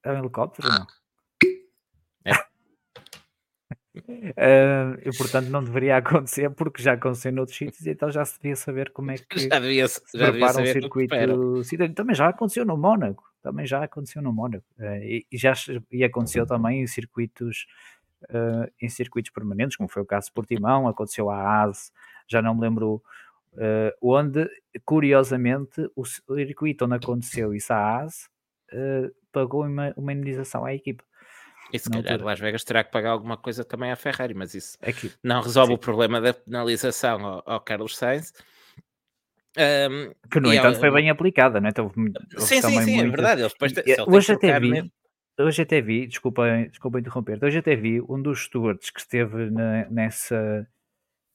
é 0.03 0.11
um 0.11 0.19
helicóptero 0.19 0.67
ou 0.67 0.73
não? 0.73 0.87
É. 2.25 2.33
Ah, 4.37 4.97
e 5.05 5.15
portanto 5.17 5.47
não 5.49 5.63
deveria 5.63 5.97
acontecer 5.97 6.49
porque 6.51 6.81
já 6.81 6.93
aconteceu 6.93 7.31
noutros 7.31 7.57
sítios 7.57 7.85
e 7.85 7.91
então 7.91 8.11
já 8.11 8.23
se 8.25 8.39
devia 8.39 8.55
saber 8.55 8.91
como 8.91 9.11
é 9.11 9.15
que 9.29 9.39
Já 9.39 9.59
devia, 9.59 9.87
se 9.87 10.01
já 10.13 10.31
devia 10.31 10.45
um 10.47 10.65
circuito. 10.65 11.15
Também 11.95 12.15
já 12.15 12.29
aconteceu 12.29 12.65
no 12.65 12.77
Mónaco, 12.77 13.23
também 13.41 13.65
já 13.65 13.83
aconteceu 13.83 14.21
no 14.21 14.33
Mónaco. 14.33 14.65
Eh, 14.79 15.05
e, 15.05 15.25
e 15.31 15.37
já 15.37 15.53
e 15.91 16.03
aconteceu 16.03 16.45
também 16.45 16.81
em 16.81 16.87
circuitos 16.87 17.65
eh, 18.29 18.71
em 18.81 18.89
circuitos 18.89 19.31
permanentes, 19.31 19.77
como 19.77 19.89
foi 19.89 20.01
o 20.01 20.05
caso 20.05 20.27
de 20.27 20.33
Portimão, 20.33 20.87
aconteceu 20.87 21.29
à 21.29 21.63
ASE, 21.63 21.91
já 22.27 22.41
não 22.41 22.55
me 22.55 22.61
lembro 22.61 23.01
onde, 23.99 24.47
curiosamente, 24.85 25.89
o 25.95 26.05
circuito 26.05 26.85
onde 26.85 26.95
aconteceu 26.95 27.53
isso 27.53 27.73
à 27.73 28.03
ASE 28.03 28.29
pagou 29.31 29.65
uma, 29.65 29.93
uma 29.95 30.13
indenização 30.13 30.65
à 30.65 30.73
equipa. 30.73 31.03
E 31.71 31.77
se 31.79 31.89
calhar 31.89 32.13
altura. 32.13 32.25
Las 32.31 32.39
Vegas 32.39 32.63
terá 32.63 32.83
que 32.83 32.91
pagar 32.91 33.11
alguma 33.11 33.37
coisa 33.37 33.63
também 33.63 33.91
à 33.91 33.95
Ferrari, 33.95 34.33
mas 34.33 34.53
isso 34.55 34.77
Aqui, 34.81 35.11
não 35.23 35.41
resolve 35.41 35.69
Sim. 35.69 35.75
o 35.75 35.77
problema 35.77 36.19
da 36.19 36.33
penalização 36.33 37.25
ao, 37.25 37.43
ao 37.45 37.59
Carlos 37.61 37.95
Sainz. 37.97 38.33
Ahm, 39.57 40.11
que 40.31 40.39
no 40.39 40.53
entanto 40.53 40.77
há- 40.77 40.79
foi 40.79 40.91
bem 40.91 41.09
aplicada, 41.09 41.59
não 41.59 41.67
é? 41.67 41.69
Então, 41.71 41.91
sim, 42.37 42.61
sim, 42.61 42.61
sim, 42.61 42.77
é 42.77 42.81
muitas- 43.03 43.11
verdade. 43.11 43.41
Eles 43.41 43.53
depois, 43.53 43.71
que 43.73 44.01
hoje 44.07 44.31
até 44.33 44.59
vi, 44.59 44.69
nele- 44.71 44.91
hoje 45.39 45.61
até 45.61 45.81
vi, 45.81 46.07
desculpa, 46.07 46.43
desculpa 46.69 46.99
interromper, 46.99 47.43
hoje 47.43 47.57
até 47.57 47.75
vi 47.75 48.01
um 48.01 48.21
dos 48.21 48.45
stewards 48.45 48.89
que 48.91 48.99
esteve 48.99 49.49
na- 49.49 49.89
nessa 49.89 50.67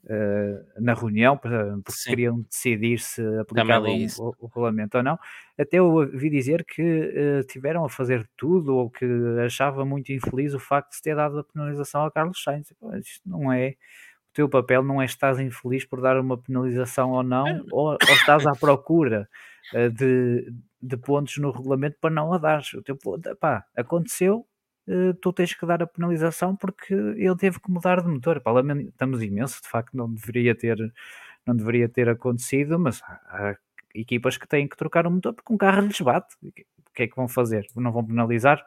eh, 0.09 0.63
na 0.81 0.95
reunião 0.95 1.37
para- 1.37 1.75
porque 1.85 1.93
Sim. 1.93 2.11
queriam 2.11 2.41
decidir 2.43 2.99
se 2.99 3.23
aplicavam 3.39 3.87
li 3.89 4.05
isso. 4.05 4.23
o, 4.23 4.35
o 4.39 4.47
regulamento 4.47 4.97
ou 4.99 5.03
não. 5.03 5.19
Até 5.59 5.79
eu 5.79 5.87
ouvi 5.87 6.29
dizer 6.31 6.65
que 6.65 6.83
eh, 6.83 7.43
tiveram 7.45 7.85
a 7.85 7.89
fazer 7.89 8.29
tudo 8.37 8.75
ou 8.77 8.91
que 8.91 9.05
achava 9.45 9.85
muito 9.85 10.13
infeliz 10.13 10.53
o 10.55 10.59
facto 10.61 10.91
de 10.91 10.97
se 10.97 11.03
ter 11.03 11.17
dado 11.17 11.39
a 11.39 11.45
penalização 11.45 12.03
ao 12.03 12.11
Carlos 12.11 12.43
Sainz. 12.43 12.73
Pô, 12.81 12.95
Isto 12.97 13.29
não 13.29 13.53
é 13.53 13.71
o 14.31 14.35
teu 14.35 14.49
papel 14.49 14.83
não 14.83 15.01
é 15.01 15.05
estás 15.05 15.39
infeliz 15.39 15.85
por 15.85 16.01
dar 16.01 16.19
uma 16.19 16.37
penalização 16.37 17.13
ou 17.13 17.23
não, 17.23 17.65
ou, 17.71 17.91
ou 17.91 17.99
estás 18.15 18.45
à 18.47 18.53
procura 18.53 19.29
eh, 19.73 19.89
de, 19.91 20.53
de 20.83 20.97
pontos 20.97 21.37
no 21.39 21.51
regulamento 21.53 21.97
para 22.01 22.11
não 22.11 22.33
a 22.33 22.39
dar. 22.39 22.63
O 22.75 22.83
teu 22.83 22.97
ponto, 22.97 23.35
pá, 23.37 23.65
aconteceu, 23.77 24.45
eh, 24.45 24.54
tu 25.21 25.33
tens 25.33 25.55
que 25.55 25.67
dar 25.67 25.83
a 25.83 25.87
penalização 25.87 26.55
porque 26.55 26.95
ele 26.95 27.37
teve 27.37 27.61
que 27.61 27.71
mudar 27.71 28.03
de 28.03 28.09
motor. 28.09 28.41
Pá, 28.41 28.51
lamentamos 28.53 29.23
imenso, 29.23 29.63
de 29.63 29.69
facto 29.69 29.97
não 29.97 30.13
deveria 30.13 30.55
ter, 30.55 30.77
não 31.47 31.57
deveria 31.57 31.89
ter 31.89 32.09
acontecido, 32.09 32.79
mas 32.79 33.03
há, 33.03 33.21
há 33.29 33.57
equipas 33.95 34.37
que 34.37 34.47
têm 34.47 34.69
que 34.69 34.77
trocar 34.77 35.07
o 35.07 35.11
motor 35.11 35.33
porque 35.35 35.53
um 35.53 35.57
carro 35.57 35.87
lhes 35.87 36.01
bate. 36.01 36.35
O 36.43 36.53
que 36.95 37.03
é 37.03 37.09
que 37.09 37.17
vão 37.17 37.29
fazer? 37.29 37.67
Não 37.75 37.93
vão 37.93 38.05
penalizar? 38.05 38.65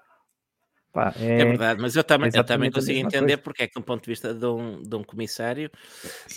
Pá, 0.91 1.13
É 1.19 1.45
verdade, 1.45 1.79
mas 1.79 1.95
eu 1.95 2.03
também, 2.03 2.31
eu 2.33 2.43
também 2.43 2.71
consigo 2.71 2.97
entender 2.97 3.19
coisa. 3.19 3.37
porque 3.37 3.63
é 3.63 3.67
que, 3.67 3.75
do 3.75 3.83
ponto 3.83 4.03
de 4.03 4.09
vista 4.09 4.33
de 4.33 4.45
um, 4.45 4.81
de 4.81 4.95
um 4.95 5.03
comissário, 5.03 5.69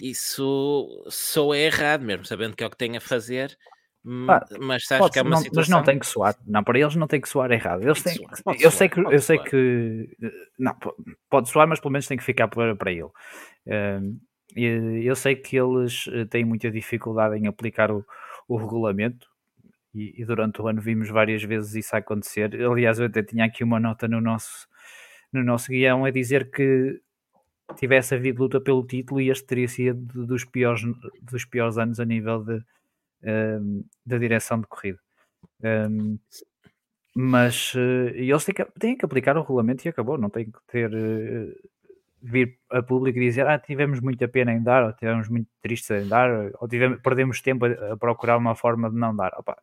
isso 0.02 1.02
só 1.08 1.54
é 1.54 1.60
errado, 1.60 2.02
mesmo 2.02 2.26
sabendo 2.26 2.54
que 2.54 2.62
é 2.62 2.66
o 2.66 2.70
que 2.70 2.76
tem 2.76 2.96
a 2.96 3.00
fazer. 3.00 3.56
Hum, 4.04 4.26
mas 4.60 4.86
sabes 4.86 5.10
que 5.10 5.18
é 5.18 5.22
uma 5.22 5.30
não- 5.30 5.36
situação. 5.38 5.60
mas 5.60 5.68
não 5.68 5.82
tem 5.82 5.98
que 5.98 6.06
soar. 6.06 6.36
Não, 6.46 6.64
para 6.64 6.78
eles 6.78 6.94
não 6.96 7.06
tem 7.06 7.20
que 7.20 7.28
soar 7.28 7.50
errado. 7.52 7.82
Eles 7.82 8.02
têm, 8.02 8.14
soar, 8.14 8.32
eu 8.46 8.70
soar, 8.70 8.72
sei 8.72 8.88
que, 8.88 9.02
pode 9.02 9.14
eu 9.14 9.20
sei 9.20 9.36
soar. 9.36 9.48
que 9.50 10.08
não, 10.58 10.74
po- 10.78 10.96
pode 11.28 11.48
soar, 11.48 11.68
mas 11.68 11.80
pelo 11.80 11.92
menos 11.92 12.06
tem 12.06 12.16
que 12.16 12.24
ficar 12.24 12.48
para, 12.48 12.74
para 12.76 12.90
ele. 12.92 13.08
E 14.56 15.04
eu 15.04 15.14
sei 15.14 15.36
que 15.36 15.56
eles 15.56 16.06
eh, 16.12 16.24
têm 16.24 16.44
muita 16.44 16.70
dificuldade 16.70 17.36
em 17.36 17.46
aplicar 17.46 17.90
o, 17.92 18.04
o 18.48 18.56
regulamento 18.56 19.28
e, 19.94 20.20
e 20.20 20.24
durante 20.24 20.60
o 20.60 20.66
ano 20.66 20.80
vimos 20.80 21.08
várias 21.08 21.42
vezes 21.42 21.74
isso 21.74 21.94
acontecer. 21.94 22.54
Aliás, 22.60 22.98
eu 22.98 23.06
até 23.06 23.22
tinha 23.22 23.44
aqui 23.44 23.62
uma 23.62 23.78
nota 23.78 24.08
no 24.08 24.20
nosso, 24.20 24.66
no 25.32 25.44
nosso 25.44 25.68
guião 25.70 26.04
a 26.04 26.10
dizer 26.10 26.50
que 26.50 27.00
tivesse 27.76 28.16
havido 28.16 28.42
luta 28.42 28.60
pelo 28.60 28.84
título 28.84 29.20
e 29.20 29.30
este 29.30 29.46
teria 29.46 29.68
sido 29.68 30.26
dos 30.26 30.44
piores, 30.44 30.82
dos 31.22 31.44
piores 31.44 31.78
anos 31.78 32.00
a 32.00 32.04
nível 32.04 32.42
de, 32.42 32.60
da 34.06 34.18
direção 34.18 34.60
de 34.60 34.66
corrida. 34.66 34.98
Um, 35.62 36.18
Mas 37.14 37.72
eh, 37.76 38.12
eles 38.14 38.44
têm 38.44 38.54
que, 38.54 38.64
têm 38.78 38.96
que 38.96 39.04
aplicar 39.04 39.36
o 39.36 39.42
regulamento 39.42 39.86
e 39.86 39.88
acabou, 39.88 40.16
não 40.16 40.30
tem 40.30 40.44
que 40.50 40.58
ter 40.68 40.92
eh, 40.94 41.54
vir 42.22 42.58
a 42.70 42.82
público 42.82 43.18
e 43.18 43.22
dizer 43.22 43.46
ah, 43.48 43.58
tivemos 43.58 44.00
muita 44.00 44.28
pena 44.28 44.52
em 44.52 44.62
dar, 44.62 44.84
ou 44.84 44.92
tivemos 44.92 45.28
muito 45.28 45.48
tristes 45.60 45.90
em 45.90 46.06
dar, 46.08 46.52
ou 46.60 46.68
tivemos, 46.68 47.00
perdemos 47.02 47.40
tempo 47.42 47.64
a, 47.66 47.92
a 47.94 47.96
procurar 47.96 48.36
uma 48.38 48.54
forma 48.54 48.88
de 48.90 48.96
não 48.96 49.14
dar. 49.14 49.32
Opa, 49.38 49.60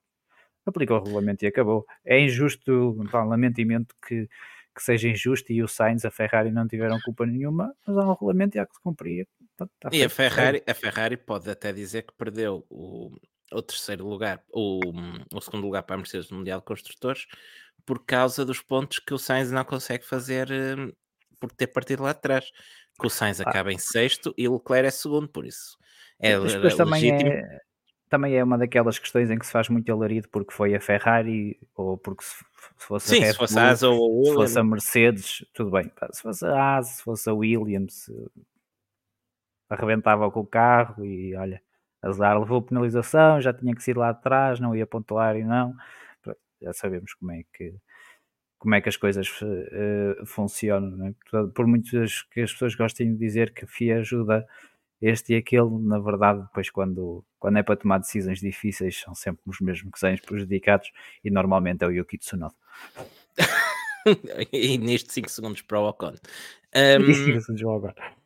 aplica 0.66 0.94
o 0.96 1.00
regulamento 1.04 1.46
e 1.46 1.48
acabou. 1.48 1.86
É 2.06 2.20
injusto, 2.20 2.98
pá, 3.12 3.24
lamento 3.24 3.62
imenso 3.62 3.88
que, 4.06 4.28
que 4.76 4.84
seja 4.84 5.08
injusto 5.10 5.52
e 5.54 5.64
o 5.64 5.68
Sainz, 5.70 6.04
a 6.06 6.12
Ferrari 6.12 6.52
não 6.52 6.68
tiveram 6.68 7.00
culpa 7.02 7.26
nenhuma, 7.26 7.74
mas 7.88 7.98
há 7.98 8.06
um 8.06 8.12
regulamento 8.14 8.58
e 8.58 8.60
há 8.60 8.66
que 8.66 8.76
se 8.76 8.82
cumprir. 8.82 9.26
Tá, 9.56 9.68
tá 9.80 9.90
E 9.94 10.04
a 10.04 10.10
feito. 10.10 10.12
Ferrari, 10.16 10.64
a 10.68 10.74
Ferrari 10.74 11.16
pode 11.18 11.50
até 11.50 11.72
dizer 11.72 12.04
que 12.04 12.14
perdeu 12.18 12.66
o, 12.70 13.10
o 13.52 13.62
terceiro 13.62 14.08
lugar, 14.08 14.42
o, 14.52 14.80
o 15.34 15.42
segundo 15.42 15.64
lugar 15.66 15.84
para 15.84 15.96
a 15.96 15.98
Mercedes 15.98 16.30
no 16.30 16.38
Mundial 16.38 16.60
de 16.60 16.66
Construtores, 16.66 17.26
por 17.86 18.06
causa 18.06 18.44
dos 18.46 18.62
pontos 18.62 19.00
que 19.00 19.14
o 19.14 19.18
Sainz 19.18 19.52
não 19.52 19.64
consegue 19.64 20.06
fazer 20.06 20.52
eh, 20.52 20.92
por 21.40 21.52
ter 21.52 21.68
partido 21.68 22.04
lá 22.04 22.14
de 22.14 22.22
trás. 22.22 22.52
Que 23.00 23.08
o 23.08 23.10
Sainz 23.10 23.40
Ah. 23.40 23.50
acaba 23.50 23.72
em 23.72 23.78
sexto 23.78 24.34
e 24.38 24.48
o 24.48 24.54
Leclerc 24.56 24.88
é 24.88 24.92
segundo, 24.92 25.28
por 25.30 25.46
isso. 25.46 25.78
É 26.20 26.34
também 26.76 27.12
legítimo. 27.12 27.32
é, 27.32 27.60
também 28.10 28.36
é 28.36 28.44
uma 28.44 28.58
daquelas 28.58 28.98
questões 28.98 29.30
em 29.30 29.38
que 29.38 29.46
se 29.46 29.52
faz 29.52 29.70
muito 29.70 29.92
alarido 29.92 30.28
porque 30.30 30.52
foi 30.54 30.74
a 30.76 30.80
Ferrari 30.82 31.60
ou 31.76 31.98
porque 31.98 32.24
se, 32.24 32.36
se 32.78 32.86
fosse 32.86 33.10
Sim, 33.10 33.22
a 33.22 33.26
Red 33.28 33.32
se 33.34 33.38
fosse 33.38 33.54
Bull, 33.54 33.64
a 33.64 33.70
Asa 33.70 33.90
ou 33.90 34.22
a 34.22 34.26
se 34.26 34.34
fosse 34.34 34.60
a 34.60 34.64
Mercedes, 34.64 35.46
tudo 35.54 35.72
bem. 35.72 35.92
Se 36.12 36.22
fosse 36.24 36.46
a 36.46 36.78
Asa, 36.78 36.90
se 36.92 37.04
fosse 37.04 37.30
a 37.30 37.34
Williams, 37.34 38.10
arrebentava 39.70 40.30
com 40.32 40.40
o 40.42 40.48
carro 40.48 41.06
e 41.06 41.36
olha, 41.36 41.62
azar, 42.08 42.40
levou 42.40 42.62
penalização, 42.62 43.42
já 43.42 43.54
tinha 43.54 43.76
que 43.76 43.84
sair 43.84 43.98
lá 43.98 44.10
atrás, 44.10 44.60
não 44.60 44.76
ia 44.76 44.88
pontuar 44.88 45.36
e 45.38 45.44
não. 45.44 45.74
Já 46.62 46.74
sabemos 46.74 47.14
como 47.14 47.32
é 47.32 47.44
que 47.54 47.74
como 48.60 48.74
é 48.74 48.82
que 48.82 48.90
as 48.90 48.98
coisas 48.98 49.30
eh, 49.42 50.16
funcionam. 50.26 51.08
é? 51.08 51.14
Por 51.54 51.68
muitas 51.68 52.24
que 52.24 52.42
as 52.42 52.52
pessoas 52.52 52.76
gostem 52.76 53.14
de 53.14 53.20
dizer 53.20 53.54
que 53.54 53.66
a 53.66 53.68
FIA 53.68 54.00
ajuda 54.00 54.48
este 55.02 55.34
e 55.34 55.36
aquele, 55.36 55.70
na 55.82 56.00
verdade, 56.00 56.42
depois 56.42 56.70
quando, 56.72 57.24
quando 57.40 57.58
é 57.58 57.64
para 57.64 57.76
tomar 57.76 58.00
decisões 58.00 58.40
difíceis, 58.40 59.00
são 59.00 59.14
sempre 59.14 59.44
os 59.46 59.60
mesmos 59.62 59.92
que 59.94 60.00
saem 60.00 60.18
prejudicados 60.18 60.92
e 61.24 61.30
normalmente 61.30 61.84
é 61.84 61.88
o 61.88 61.92
Yuki 61.92 62.18
Tsunoda. 62.18 62.56
e 64.52 64.78
neste 64.80 65.14
5 65.14 65.30
segundos 65.30 65.62
para 65.62 65.80
o 65.80 65.90
Ocon. 65.90 66.14
E 66.74 66.98
Um, 67.00 67.06
diga-se 67.06 67.54
de 67.54 67.62
jogo 67.62 67.78
agora. 67.78 68.17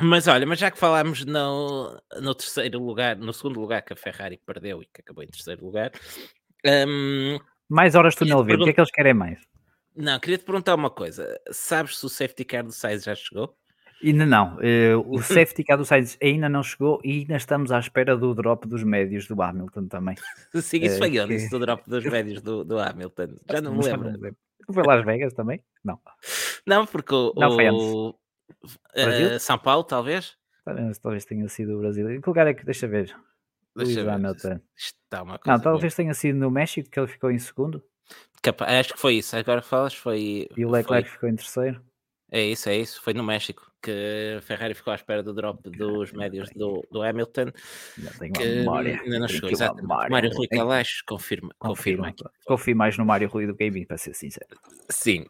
Mas 0.00 0.28
olha, 0.28 0.46
mas 0.46 0.58
já 0.60 0.70
que 0.70 0.78
falámos 0.78 1.24
no, 1.24 2.00
no 2.20 2.34
terceiro 2.34 2.78
lugar, 2.78 3.16
no 3.16 3.32
segundo 3.32 3.60
lugar 3.60 3.82
que 3.82 3.92
a 3.92 3.96
Ferrari 3.96 4.40
perdeu 4.46 4.80
e 4.82 4.86
que 4.86 5.00
acabou 5.00 5.24
em 5.24 5.28
terceiro 5.28 5.64
lugar, 5.64 5.90
hum, 6.64 7.38
Mais 7.68 7.94
horas 7.94 8.14
de 8.14 8.22
Esta 8.24 8.42
verde, 8.44 8.62
o 8.62 8.64
que 8.64 8.70
é 8.70 8.72
que 8.74 8.80
eles 8.80 8.90
querem 8.92 9.14
mais? 9.14 9.40
não, 9.96 10.20
queria 10.20 10.38
te 10.38 10.44
perguntar 10.44 10.76
uma 10.76 10.90
coisa. 10.90 11.36
Sabes 11.50 11.98
se 11.98 12.06
o 12.06 12.08
safety 12.08 12.44
car 12.44 12.62
do 12.62 12.70
Sainz 12.70 13.02
já 13.02 13.14
chegou? 13.16 13.56
Ainda 14.00 14.24
não. 14.24 14.56
eh, 14.60 14.94
o 14.94 15.18
safety 15.20 15.64
car 15.64 15.76
do 15.76 15.84
Sainz 15.84 16.16
ainda 16.22 16.48
não 16.48 16.62
chegou 16.62 17.00
e 17.02 17.18
ainda 17.20 17.34
estamos 17.36 17.72
à 17.72 17.80
espera 17.80 18.16
do 18.16 18.32
drop 18.32 18.68
dos 18.68 18.84
médios 18.84 19.26
do 19.26 19.42
Hamilton 19.42 19.88
também. 19.88 20.14
Sim, 20.54 20.78
isso 20.84 20.94
Eh, 20.94 20.98
foi 20.98 21.18
onde? 21.18 21.26
que- 21.30 21.34
Isso 21.34 21.50
do 21.50 21.58
drop 21.58 21.82
dos 21.90 22.04
médios 22.04 22.40
do, 22.40 22.64
do 22.64 22.78
Hamilton. 22.78 23.34
Já 23.50 23.60
não 23.60 23.74
me 23.74 23.82
lembro. 23.84 24.12
não. 24.12 24.32
Foi 24.72 24.84
Las 24.86 25.04
Vegas 25.04 25.32
também? 25.34 25.60
Não. 25.84 25.98
Não, 26.64 26.86
porque 26.86 27.12
o, 27.12 27.32
Não, 27.36 27.50
foi 27.50 27.66
Brasil? 28.94 29.40
São 29.40 29.58
Paulo, 29.58 29.84
talvez? 29.84 30.36
Talvez, 30.64 30.98
talvez 30.98 31.24
tenha 31.24 31.48
sido 31.48 31.76
o 31.76 31.80
Brasil. 31.80 32.10
Em 32.10 32.20
que 32.20 32.28
lugar 32.28 32.46
é 32.46 32.54
que 32.54 32.64
deixa 32.64 32.86
ver? 32.86 33.14
Deixa. 33.76 34.12
Hamilton. 34.12 34.60
Está 34.76 35.22
uma 35.22 35.38
coisa. 35.38 35.56
Não, 35.56 35.62
talvez 35.62 35.94
tenha 35.94 36.12
sido 36.14 36.36
no 36.36 36.50
México 36.50 36.90
que 36.90 36.98
ele 36.98 37.06
ficou 37.06 37.30
em 37.30 37.38
segundo 37.38 37.82
Capa- 38.42 38.66
Acho 38.66 38.94
que 38.94 39.00
foi 39.00 39.14
isso. 39.16 39.36
Agora 39.36 39.62
falas, 39.62 39.94
foi. 39.94 40.48
e 40.56 40.64
o 40.64 40.68
foi- 40.68 40.78
Leclerc 40.78 41.10
ficou 41.10 41.28
em 41.28 41.36
terceiro. 41.36 41.80
É 42.30 42.42
isso, 42.42 42.68
é 42.68 42.76
isso. 42.76 43.00
Foi 43.02 43.14
no 43.14 43.22
México 43.24 43.70
que 43.82 44.34
a 44.36 44.42
Ferrari 44.42 44.74
ficou 44.74 44.92
à 44.92 44.96
espera 44.96 45.22
do 45.22 45.32
drop 45.32 45.62
dos 45.70 46.12
médios 46.12 46.50
do, 46.54 46.84
do 46.90 47.02
Hamilton. 47.02 47.52
Ainda 47.96 48.10
tenho 48.18 48.32
Que 48.34 48.44
memória. 48.56 49.00
ainda 49.00 49.18
não 49.20 49.28
chegou, 49.28 49.50
memória. 49.76 50.10
Mário 50.10 50.30
Rui 50.34 50.46
Kalash 50.48 51.02
confirma, 51.06 51.54
confirma 51.58 52.04
Confirma. 52.08 52.08
aqui. 52.08 52.44
Confio 52.46 52.76
mais 52.76 52.98
no 52.98 53.06
Mário 53.06 53.28
Rui 53.28 53.46
do 53.46 53.54
que 53.54 53.64
em 53.64 53.70
mim, 53.70 53.84
para 53.86 53.96
ser 53.96 54.14
sincero. 54.14 54.58
Sim. 54.90 55.24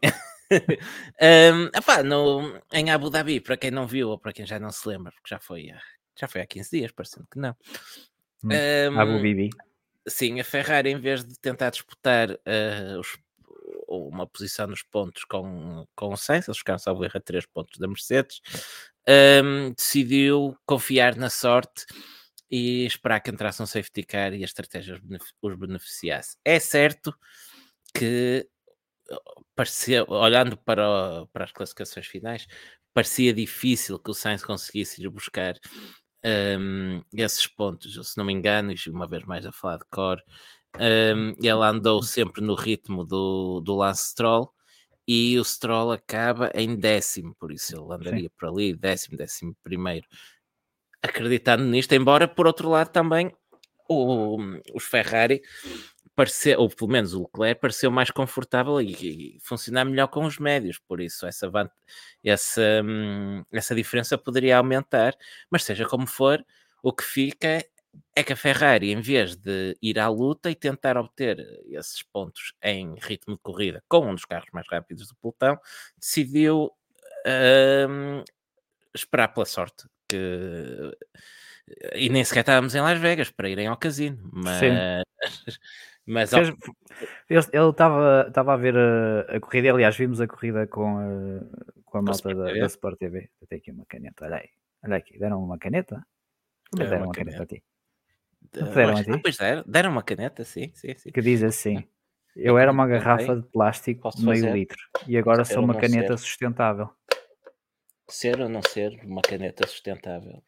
um, 1.21 1.65
epá, 1.77 2.03
no, 2.03 2.59
em 2.73 2.89
Abu 2.91 3.09
Dhabi, 3.09 3.39
para 3.39 3.57
quem 3.57 3.71
não 3.71 3.85
viu 3.87 4.09
ou 4.09 4.17
para 4.19 4.33
quem 4.33 4.45
já 4.45 4.59
não 4.59 4.71
se 4.71 4.87
lembra, 4.87 5.11
porque 5.11 5.29
já 5.29 5.39
foi, 5.39 5.69
há- 5.69 5.81
já 6.19 6.27
foi 6.27 6.41
há 6.41 6.45
15 6.47 6.69
dias, 6.71 6.91
parecendo 6.91 7.27
que 7.31 7.39
não. 7.39 7.55
Um, 8.43 8.99
Abu 8.99 9.19
Bibi. 9.19 9.49
Sim, 10.07 10.39
a 10.39 10.43
Ferrari, 10.43 10.89
em 10.91 10.99
vez 10.99 11.23
de 11.23 11.37
tentar 11.39 11.69
disputar 11.69 12.31
eh, 12.45 12.95
os- 12.99 13.17
uma 13.87 14.25
posição 14.25 14.67
nos 14.67 14.81
pontos 14.83 15.23
com, 15.23 15.85
com 15.95 16.13
o 16.13 16.17
Sainz, 16.17 16.47
eles 16.47 16.57
ficaram 16.59 16.79
só 16.79 16.91
a 16.91 17.19
3 17.19 17.45
pontos 17.45 17.77
da 17.79 17.87
Mercedes, 17.87 18.39
ehm, 19.05 19.73
decidiu 19.75 20.55
confiar 20.65 21.15
na 21.15 21.29
sorte 21.29 21.85
e 22.49 22.85
esperar 22.85 23.19
que 23.19 23.29
entrasse 23.29 23.61
um 23.61 23.65
safety 23.65 24.03
car 24.03 24.33
e 24.33 24.41
a 24.41 24.45
estratégia 24.45 24.95
os 24.95 24.99
benef- 24.99 25.31
os 25.41 25.55
beneficiasse. 25.55 26.37
É 26.43 26.59
certo 26.59 27.13
que, 27.93 28.47
parecia, 29.55 30.05
olhando 30.07 30.57
para, 30.57 31.25
para 31.33 31.45
as 31.45 31.51
classificações 31.51 32.07
finais, 32.07 32.47
parecia 32.93 33.33
difícil 33.33 33.99
que 33.99 34.11
o 34.11 34.13
Sainz 34.13 34.43
conseguisse 34.43 35.01
ir 35.01 35.09
buscar 35.09 35.55
um, 36.25 37.01
esses 37.13 37.47
pontos, 37.47 38.11
se 38.11 38.17
não 38.17 38.25
me 38.25 38.33
engano, 38.33 38.71
e 38.73 38.89
uma 38.89 39.07
vez 39.07 39.23
mais 39.25 39.45
a 39.45 39.51
falar 39.51 39.77
de 39.77 39.85
cor, 39.89 40.21
um, 40.77 41.29
ele 41.39 41.63
andou 41.63 42.01
sempre 42.03 42.41
no 42.41 42.55
ritmo 42.55 43.05
do, 43.05 43.61
do 43.61 43.75
Lance 43.75 44.09
Stroll 44.09 44.53
e 45.07 45.39
o 45.39 45.43
Stroll 45.43 45.91
acaba 45.91 46.51
em 46.53 46.75
décimo, 46.75 47.35
por 47.39 47.51
isso 47.51 47.75
ele 47.75 47.93
andaria 47.93 48.29
por 48.37 48.49
ali, 48.49 48.75
décimo, 48.75 49.17
décimo 49.17 49.55
primeiro, 49.63 50.05
acreditando 51.01 51.63
nisto, 51.63 51.93
embora 51.93 52.27
por 52.27 52.45
outro 52.45 52.69
lado 52.69 52.91
também 52.91 53.33
o, 53.89 54.37
os 54.73 54.83
Ferrari 54.83 55.41
pareceu, 56.19 56.59
ou 56.59 56.69
pelo 56.69 56.91
menos 56.91 57.13
o 57.13 57.21
Leclerc 57.21 57.61
pareceu 57.61 57.89
mais 57.89 58.11
confortável 58.11 58.81
e, 58.81 59.37
e 59.37 59.39
funcionar 59.39 59.85
melhor 59.85 60.07
com 60.07 60.25
os 60.25 60.37
médios, 60.37 60.77
por 60.77 60.99
isso 60.99 61.25
essa, 61.25 61.49
essa, 62.21 62.61
hum, 62.83 63.41
essa 63.49 63.73
diferença 63.73 64.17
poderia 64.17 64.57
aumentar, 64.57 65.15
mas 65.49 65.63
seja 65.63 65.85
como 65.85 66.05
for, 66.05 66.45
o 66.83 66.91
que 66.91 67.05
fica 67.05 67.63
é 68.13 68.21
que 68.21 68.33
a 68.33 68.35
Ferrari, 68.35 68.91
em 68.91 68.99
vez 68.99 69.37
de 69.37 69.77
ir 69.81 69.97
à 69.97 70.09
luta 70.09 70.51
e 70.51 70.55
tentar 70.55 70.97
obter 70.97 71.39
esses 71.69 72.03
pontos 72.03 72.53
em 72.61 72.95
ritmo 72.99 73.35
de 73.35 73.41
corrida 73.41 73.81
com 73.87 74.05
um 74.05 74.13
dos 74.13 74.25
carros 74.25 74.49
mais 74.51 74.67
rápidos 74.69 75.07
do 75.07 75.15
pelotão, 75.15 75.57
decidiu 75.97 76.69
hum, 77.89 78.25
esperar 78.93 79.29
pela 79.29 79.45
sorte. 79.45 79.87
Que... 80.05 80.91
E 81.95 82.09
nem 82.09 82.25
sequer 82.25 82.41
estávamos 82.41 82.75
em 82.75 82.81
Las 82.81 82.99
Vegas 82.99 83.29
para 83.29 83.47
irem 83.47 83.67
ao 83.67 83.77
casino, 83.77 84.19
mas, 84.33 84.59
mas 86.09 86.31
Fez- 86.31 86.49
Ele 87.53 87.69
estava 87.69 88.53
a 88.53 88.57
ver 88.57 88.75
a, 88.75 89.21
a 89.35 89.39
corrida, 89.39 89.71
aliás, 89.71 89.95
vimos 89.95 90.19
a 90.19 90.27
corrida 90.27 90.67
com 90.67 90.97
a, 90.97 91.81
com 91.85 91.97
a 91.99 92.01
malta 92.01 92.33
da, 92.35 92.51
da 92.53 92.65
Sport 92.65 92.97
TV. 92.97 93.29
Eu 93.39 93.47
tenho 93.47 93.61
aqui 93.61 93.71
uma 93.71 93.85
caneta, 93.85 94.25
olha 94.25 94.37
aí. 94.37 94.49
Olha 94.83 94.95
aqui, 94.97 95.17
deram 95.19 95.43
uma 95.43 95.57
caneta? 95.57 96.05
Como 96.71 96.83
Deram 96.83 96.89
deram 96.89 97.03
uma 97.05 97.07
uma 97.07 97.13
caneta 97.13 97.43
a 97.43 97.45
ti? 97.45 97.63
Não 98.55 98.73
deram 98.73 98.95
a 98.95 98.99
acho- 98.99 99.03
ti? 99.03 99.11
ah, 99.11 99.43
deram, 99.43 99.63
deram 99.67 99.91
uma 99.91 100.03
caneta, 100.03 100.43
sim, 100.43 100.71
sim, 100.73 100.95
sim. 100.97 101.11
Que 101.11 101.21
diz 101.21 101.43
assim: 101.43 101.83
Eu 102.35 102.57
era 102.57 102.71
uma 102.71 102.87
caneta 102.87 103.03
garrafa 103.05 103.35
de 103.35 103.47
plástico 103.49 104.01
Posso 104.01 104.17
de 104.19 104.25
meio 104.25 104.45
fazer? 104.45 104.53
litro 104.55 104.77
e 105.07 105.17
agora 105.17 105.43
Ser 105.43 105.53
sou 105.53 105.59
ou 105.61 105.65
uma 105.65 105.75
caneta 105.75 106.17
ser? 106.17 106.23
sustentável. 106.23 106.89
Ser 108.09 108.41
ou 108.41 108.49
não 108.49 108.61
ser 108.63 108.99
uma 109.03 109.21
caneta 109.21 109.67
sustentável. 109.67 110.41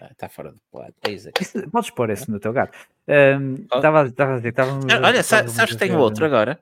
Ah, 0.00 0.08
está 0.10 0.28
fora 0.28 0.52
de 0.52 0.58
plano. 0.70 0.92
Aqui. 1.02 1.12
Isso- 1.12 1.28
podes 1.70 1.90
pôr 1.90 2.10
esse 2.10 2.30
no 2.30 2.38
teu 2.40 2.52
gato. 2.52 2.76
Oh. 3.06 3.76
Estava 3.76 4.06
estava 4.06 4.32
a 4.34 4.36
dizer, 4.36 4.48
estávamos. 4.50 4.84
Ah, 4.92 5.00
Olha, 5.02 5.22
sabes 5.22 5.54
que 5.72 5.76
tenho 5.76 5.98
outro 5.98 6.24
agora? 6.24 6.58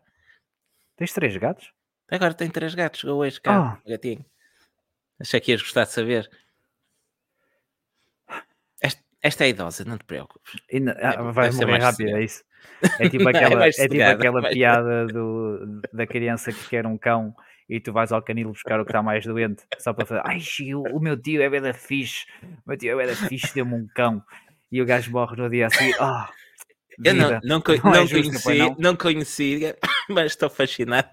Tens 0.96 1.12
três 1.12 1.36
gatos? 1.36 1.72
Agora 2.10 2.34
tem 2.34 2.50
três 2.50 2.74
gatos. 2.74 3.00
Chegou 3.00 3.18
hoje 3.20 3.40
cá, 3.40 3.78
Ah. 3.82 3.88
gatinho. 3.88 4.24
Achei 5.20 5.40
que 5.40 5.52
ias 5.52 5.62
gostar 5.62 5.84
de 5.84 5.90
saber. 5.92 6.28
Esta, 8.80 9.00
esta 9.22 9.44
é 9.44 9.48
idosa, 9.50 9.84
não 9.84 9.96
te 9.98 10.04
preocupes. 10.04 10.54
E 10.70 10.78
ah, 11.00 11.16
Deve- 11.16 11.32
vai 11.32 11.50
morrer 11.52 11.78
rápido, 11.78 12.16
é 12.16 12.22
isso. 12.24 12.44
É 12.98 13.08
tipo 13.08 13.24
Não, 13.24 13.30
é 13.30 13.36
aquela, 13.36 13.56
mais 13.60 13.78
é 13.78 13.88
tipo 13.88 14.02
aquela 14.02 14.48
piada 14.50 15.06
do, 15.06 15.80
da 15.92 16.06
criança 16.06 16.52
que 16.52 16.68
quer 16.68 16.86
um 16.86 16.96
cão 16.98 17.34
e 17.76 17.80
tu 17.80 17.92
vais 17.92 18.12
ao 18.12 18.22
canil 18.22 18.48
buscar 18.50 18.78
o 18.80 18.84
que 18.84 18.90
está 18.90 19.02
mais 19.02 19.24
doente 19.24 19.62
só 19.78 19.92
para 19.92 20.04
fazer. 20.06 20.22
Ai, 20.24 20.38
Gil, 20.40 20.82
o 20.92 21.00
meu 21.00 21.16
tio 21.20 21.40
é 21.42 21.48
bem 21.48 21.60
da 21.60 21.72
fixe, 21.72 22.26
o 22.42 22.68
meu 22.68 22.76
tio 22.76 22.92
é 22.92 22.96
bem 23.06 23.14
da 23.14 23.28
fixe, 23.28 23.54
deu-me 23.54 23.74
um 23.74 23.86
cão. 23.94 24.22
E 24.70 24.80
o 24.80 24.86
gajo 24.86 25.10
morre 25.10 25.36
no 25.36 25.48
dia 25.50 25.66
a 25.66 25.70
seguir. 25.70 25.94
Ah, 26.00 26.30
Eu 27.04 27.14
não, 27.14 27.40
não, 27.42 27.60
co- 27.60 27.72
Não 27.84 27.94
é 27.94 27.98
não 27.98 28.06
justo, 28.06 28.30
pois 28.32 28.42
conheci, 28.44 28.58
não? 28.58 28.76
não 28.78 28.96
conhecia, 28.96 29.76
mas 30.08 30.32
estou 30.32 30.48
fascinado 30.50 31.08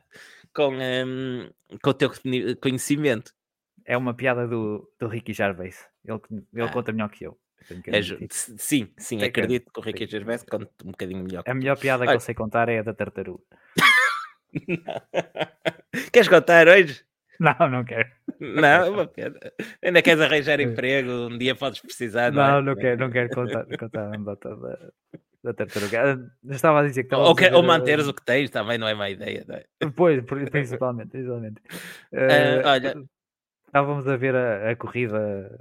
com, 0.54 0.74
hum, 0.74 1.50
com 1.82 1.90
o 1.90 1.94
teu 1.94 2.10
conhe- 2.10 2.56
conhecimento. 2.56 3.34
É 3.86 3.98
uma 3.98 4.14
piada 4.14 4.48
do, 4.48 4.88
do 5.00 5.08
Ricky 5.08 5.34
Gervais. 5.34 5.86
Ele, 6.06 6.20
ele 6.54 6.64
Ah. 6.64 6.70
conta 6.72 6.92
melhor 6.92 7.10
que 7.10 7.26
eu. 7.26 7.38
que 7.84 7.90
É 7.90 8.02
sim, 8.30 8.88
sim, 8.98 9.18
Tem 9.18 9.20
que- 9.20 9.26
acredito 9.26 9.72
que 9.74 9.80
o 9.80 9.84
Ricky 9.84 10.06
que- 10.06 10.12
Gervais 10.12 10.44
conta 10.44 10.70
um 10.86 10.92
bocadinho 10.92 11.24
melhor. 11.24 11.44
que 11.44 11.50
A 11.50 11.54
melhor 11.56 11.78
piada 11.78 12.04
que 12.04 12.10
Olha. 12.10 12.16
eu 12.18 12.20
sei 12.22 12.36
contar 12.36 12.70
é 12.70 12.80
a 12.80 12.84
da 12.84 12.94
tartaruga. 12.94 13.44
Queres 16.12 16.28
contar 16.28 16.68
hoje? 16.68 17.04
Não, 17.40 17.56
não 17.70 17.84
quero. 17.86 18.10
Não, 18.40 18.68
é 18.68 18.90
uma 18.90 19.08
pena. 19.08 19.38
Ainda 19.82 20.02
queres 20.02 20.22
arranjar 20.22 20.60
emprego, 20.60 21.10
um 21.30 21.38
dia 21.38 21.56
podes 21.56 21.80
precisar, 21.82 22.32
não, 22.32 22.44
Não, 22.44 22.58
é? 22.58 22.62
não 22.62 22.76
quero, 22.76 23.00
não 23.00 23.10
quero 23.10 23.30
contar, 23.30 23.66
contar 23.78 24.02
a 24.02 24.14
anedota 24.14 24.56
da, 24.56 24.78
da 25.44 25.54
tartaruga. 25.54 26.30
Estava 26.50 26.82
a 26.82 26.84
dizer 26.86 27.06
que 27.06 27.16
Ou, 27.16 27.28
ou 27.28 27.36
ver, 27.36 27.62
manteres 27.62 28.08
o 28.08 28.14
que 28.14 28.24
tens 28.26 28.50
também 28.50 28.78
não 28.78 28.88
é 28.88 28.94
má 28.94 29.10
ideia, 29.10 29.46
não 29.48 29.56
é? 29.56 29.66
Pois, 29.96 30.22
principalmente, 30.24 31.10
principalmente. 31.10 31.62
Ah, 32.14 32.72
olha, 32.72 32.96
estávamos 33.68 34.08
a 34.08 34.18
ver 34.18 34.36
a, 34.36 34.72
a 34.72 34.76
corrida 34.76 35.60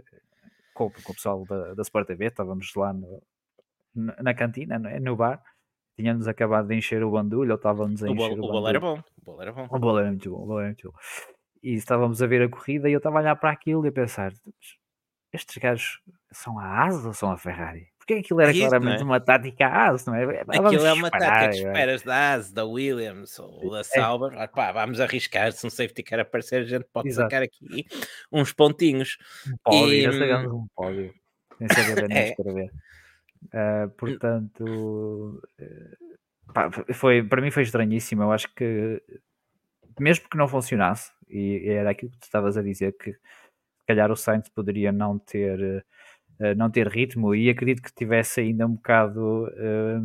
com, 0.74 0.90
com 0.90 1.12
o 1.12 1.14
pessoal 1.14 1.44
da, 1.46 1.74
da 1.74 1.82
Sport 1.82 2.06
TV, 2.08 2.26
estávamos 2.26 2.72
lá 2.74 2.92
no- 2.92 3.22
na, 3.94 4.16
na 4.22 4.34
cantina, 4.34 4.80
é? 4.90 4.98
no 4.98 5.14
bar, 5.14 5.42
tínhamos 5.98 6.28
acabado 6.28 6.68
de 6.68 6.76
encher 6.76 7.02
o 7.02 7.10
bandulho, 7.10 7.50
ou 7.50 7.56
estávamos 7.56 8.02
a 8.04 8.06
o 8.06 8.12
encher 8.12 8.36
bolo, 8.36 8.42
o 8.42 8.44
o 8.46 8.52
bolo 8.52 8.68
era 8.68 8.80
bom. 8.80 9.02
O 9.20 9.24
bolo 9.24 9.42
era 9.42 9.52
bom. 9.52 9.66
O 9.68 9.78
bolo 9.78 9.98
era 9.98 10.08
muito 10.08 10.30
bom, 10.30 10.42
o 10.42 10.46
bolo 10.46 10.58
era 10.60 10.68
muito 10.68 10.92
bom. 10.92 10.98
E 11.60 11.74
estávamos 11.74 12.22
a 12.22 12.26
ver 12.26 12.42
a 12.42 12.48
corrida 12.48 12.88
e 12.88 12.92
eu 12.92 12.98
estava 12.98 13.18
a 13.18 13.20
olhar 13.20 13.34
para 13.36 13.50
aquilo 13.50 13.84
e 13.84 13.88
a 13.88 13.92
pensar, 13.92 14.32
"Mas 14.46 14.54
estes 15.32 15.56
gajos 15.58 16.00
são 16.30 16.56
a 16.58 16.84
Asa 16.84 17.08
ou 17.08 17.12
são 17.14 17.32
a 17.32 17.36
Ferrari? 17.36 17.88
Porque 17.98 18.14
aquilo 18.14 18.40
era 18.40 18.50
É 18.52 18.54
isso, 18.54 18.68
claramente 18.68 19.02
é? 19.02 19.04
uma 19.04 19.20
tática 19.20 19.66
a 19.66 19.88
Asa, 19.88 20.10
não 20.10 20.16
é? 20.16 20.44
Vamos 20.44 20.66
Aquilo 20.66 20.86
é 20.86 20.92
uma 20.94 21.10
tática 21.10 21.44
é? 21.44 21.50
esperas 21.50 22.02
da 22.02 22.32
AS, 22.34 22.52
da 22.52 22.64
Williams 22.64 23.38
ou 23.38 23.70
da 23.72 23.80
É, 23.80 23.82
Sauber. 23.82 24.38
Ah, 24.38 24.48
pá, 24.48 24.72
vamos 24.72 24.98
arriscar. 25.00 25.52
Se 25.52 25.66
um 25.66 25.70
safety 25.70 26.02
car 26.02 26.20
aparecer, 26.20 26.62
a 26.62 26.64
gente 26.64 26.86
pode 26.90 27.08
exato. 27.08 27.28
sacar 27.28 27.42
aqui 27.42 27.84
uns 28.32 28.52
pontinhos. 28.52 29.18
Um 29.46 29.56
pódio, 29.62 29.92
E, 29.92 30.02
já 30.28 30.38
hum, 30.38 30.60
um 30.62 30.66
pódio. 30.74 31.12
Nem 31.60 31.68
sabia 31.68 32.08
bem 32.08 32.16
é, 32.16 32.28
escrever. 32.30 32.70
Ah, 33.52 33.88
portanto, 33.96 35.40
eh, 35.58 35.96
pá, 36.54 36.70
foi, 36.94 37.22
para 37.22 37.42
mim 37.42 37.50
foi 37.50 37.62
estranhíssimo. 37.64 38.22
Eu 38.22 38.32
acho 38.32 38.52
que, 38.54 39.02
mesmo 40.00 40.28
que 40.28 40.36
não 40.36 40.48
funcionasse, 40.48 41.12
e 41.28 41.68
era 41.68 41.90
aquilo 41.90 42.10
que 42.12 42.18
tu 42.18 42.24
estavas 42.24 42.56
a 42.56 42.62
dizer, 42.62 42.92
que 42.98 43.12
se 43.12 43.18
calhar 43.88 44.10
o 44.10 44.16
Sainz 44.16 44.48
poderia 44.50 44.92
não 44.92 45.18
ter, 45.18 45.84
eh, 46.40 46.54
não 46.54 46.70
ter 46.70 46.88
ritmo, 46.88 47.34
e 47.34 47.50
acredito 47.50 47.82
que 47.82 47.92
tivesse 47.94 48.40
ainda 48.40 48.66
um 48.66 48.74
bocado 48.76 49.48
eh, 49.56 49.98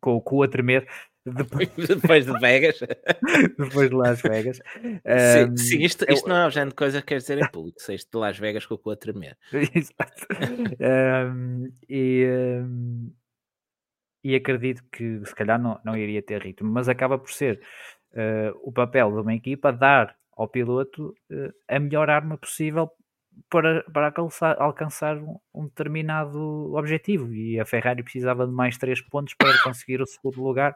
com 0.00 0.16
o 0.16 0.20
cu 0.22 0.42
a 0.42 0.48
tremer 0.48 0.88
depois, 1.26 1.68
depois 1.76 2.26
de 2.26 2.38
Vegas. 2.40 2.78
depois 3.58 3.90
de 3.90 3.96
Las 3.96 4.22
Vegas. 4.22 4.58
Sim, 4.82 5.56
sim, 5.56 5.76
Ahm, 5.76 5.82
isto, 5.82 6.04
eu- 6.06 6.14
isto 6.14 6.28
não 6.28 6.36
é 6.36 6.46
o 6.46 6.50
género 6.50 6.70
de 6.70 6.76
coisa 6.76 7.00
que 7.00 7.08
queres 7.08 7.24
dizer 7.24 7.38
em 7.38 7.50
público. 7.50 7.80
Se 7.80 7.94
isto 7.94 8.10
de 8.10 8.18
Las 8.18 8.38
Vegas 8.38 8.66
com 8.66 8.74
o 8.74 8.78
cu 8.78 8.90
a 8.90 8.96
tremer. 8.96 9.36
Exato. 9.74 10.26
Ahm, 10.80 11.68
e, 11.88 12.24
ahm, 12.26 13.10
e 14.22 14.34
acredito 14.34 14.82
que 14.92 15.20
se 15.24 15.34
calhar 15.34 15.60
não, 15.60 15.80
não 15.84 15.96
iria 15.96 16.22
ter 16.22 16.42
ritmo, 16.42 16.70
mas 16.70 16.88
acaba 16.88 17.18
por 17.18 17.30
ser 17.30 17.60
eh, 18.12 18.52
o 18.62 18.70
papel 18.72 19.10
de 19.12 19.20
uma 19.20 19.34
equipa 19.34 19.72
dar 19.72 20.14
ao 20.36 20.46
piloto 20.48 21.14
eh, 21.30 21.50
a 21.68 21.78
melhor 21.78 22.10
arma 22.10 22.36
possível 22.36 22.90
para, 23.48 23.82
para 23.92 24.06
alcançar, 24.08 24.60
alcançar 24.60 25.16
um, 25.16 25.38
um 25.54 25.64
determinado 25.64 26.74
objetivo. 26.74 27.32
E 27.32 27.58
a 27.58 27.64
Ferrari 27.64 28.02
precisava 28.02 28.46
de 28.46 28.52
mais 28.52 28.76
3 28.76 29.00
pontos 29.00 29.34
para 29.34 29.62
conseguir 29.62 30.02
o 30.02 30.06
segundo 30.06 30.42
lugar, 30.42 30.74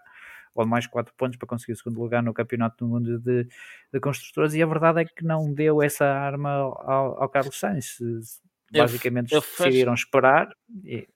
ou 0.54 0.66
mais 0.66 0.86
4 0.86 1.12
pontos 1.16 1.36
para 1.36 1.48
conseguir 1.48 1.72
o 1.72 1.76
segundo 1.76 2.00
lugar 2.00 2.22
no 2.22 2.32
Campeonato 2.34 2.76
do 2.84 2.88
Mundo 2.88 3.18
de, 3.18 3.48
de 3.92 4.00
Construtores. 4.00 4.54
E 4.54 4.62
a 4.62 4.66
verdade 4.66 5.00
é 5.00 5.04
que 5.04 5.24
não 5.24 5.52
deu 5.52 5.82
essa 5.82 6.04
arma 6.06 6.50
ao, 6.50 7.22
ao 7.22 7.28
Carlos 7.28 7.58
Sainz. 7.58 7.98
Eu- 8.00 8.82
Basicamente 8.82 9.32
eu 9.32 9.42
faço- 9.42 9.64
decidiram 9.64 9.94
esperar. 9.94 10.48
E, 10.84 11.06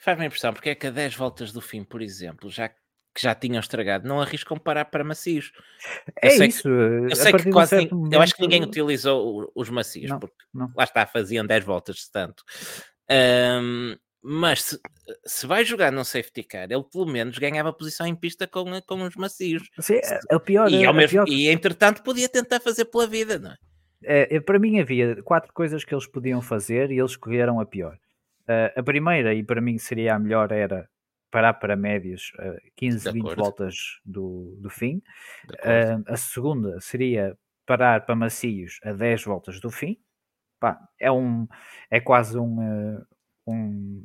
Faz-me 0.00 0.22
a 0.24 0.26
impressão, 0.26 0.52
porque 0.52 0.70
é 0.70 0.74
que 0.76 0.86
a 0.86 0.90
10 0.92 1.16
voltas 1.16 1.52
do 1.52 1.60
fim, 1.60 1.82
por 1.82 2.00
exemplo, 2.00 2.48
já 2.48 2.68
que 2.68 2.76
já 3.20 3.34
tinham 3.34 3.58
estragado, 3.58 4.06
não 4.06 4.20
arriscam 4.20 4.56
parar 4.56 4.84
para 4.84 5.02
macios. 5.02 5.50
é 6.22 6.28
que- 6.30 6.44
isso. 6.46 6.68
Eu 6.68 7.06
a 7.06 7.16
sei 7.16 7.32
que 7.32 7.42
de 7.42 7.48
um 7.48 7.52
quase 7.52 7.76
nin- 7.76 7.90
eu 8.12 8.20
acho 8.22 8.32
que 8.36 8.42
ninguém 8.42 8.60
momento- 8.60 8.76
utilizou 8.76 9.50
os 9.56 9.68
macios, 9.70 10.08
Não, 10.08 10.20
porque 10.20 10.36
não. 10.54 10.70
lá 10.76 10.84
está, 10.84 11.04
faziam 11.04 11.44
10 11.44 11.64
voltas 11.64 12.02
se 12.04 12.12
tanto. 12.12 12.44
Ahm, 13.10 13.96
mas 14.22 14.62
se, 14.62 14.80
se 15.24 15.46
vai 15.46 15.64
jogar 15.64 15.92
num 15.92 16.04
safety 16.04 16.42
car, 16.42 16.64
ele 16.70 16.84
pelo 16.84 17.06
menos 17.06 17.38
ganhava 17.38 17.72
posição 17.72 18.06
em 18.06 18.14
pista 18.16 18.46
com, 18.46 18.64
com 18.82 19.02
os 19.02 19.16
macios. 19.16 19.68
Sim, 19.80 20.00
é- 20.02 20.34
o 20.34 20.40
pior. 20.40 20.70
E, 20.70 20.84
é- 20.84 20.92
mesmo, 20.92 21.10
pior 21.24 21.28
e 21.28 21.48
entretanto 21.48 22.02
podia 22.02 22.28
tentar 22.28 22.60
fazer 22.60 22.86
pela 22.86 23.06
vida, 23.06 23.38
não 23.38 23.50
é? 23.52 23.56
É, 24.04 24.36
é, 24.36 24.40
para 24.40 24.58
mim 24.58 24.78
havia 24.78 25.20
quatro 25.22 25.52
coisas 25.52 25.84
que 25.84 25.92
eles 25.92 26.06
podiam 26.06 26.40
fazer 26.40 26.90
e 26.92 26.98
eles 26.98 27.12
escolheram 27.12 27.58
a 27.60 27.66
pior. 27.66 27.98
Ah, 28.46 28.72
a 28.76 28.82
primeira, 28.82 29.34
e 29.34 29.42
para 29.42 29.60
mim 29.60 29.76
seria 29.76 30.14
a 30.14 30.18
melhor, 30.18 30.52
era 30.52 30.88
parar 31.30 31.54
para 31.54 31.74
médios 31.76 32.32
ah, 32.38 32.56
15, 32.76 33.04
De 33.04 33.12
20 33.12 33.22
acordo. 33.24 33.42
voltas 33.42 33.76
do, 34.04 34.56
do 34.60 34.70
fim. 34.70 35.02
Ah, 35.62 36.00
a 36.06 36.16
segunda 36.16 36.80
seria 36.80 37.36
parar 37.66 38.06
para 38.06 38.14
macios 38.14 38.78
a 38.84 38.92
10 38.92 39.24
voltas 39.24 39.60
do 39.60 39.70
fim. 39.70 39.98
Pá, 40.60 40.78
é, 40.98 41.10
um, 41.10 41.46
é 41.90 42.00
quase 42.00 42.38
um, 42.38 42.60
ah, 42.60 43.04
um, 43.50 44.04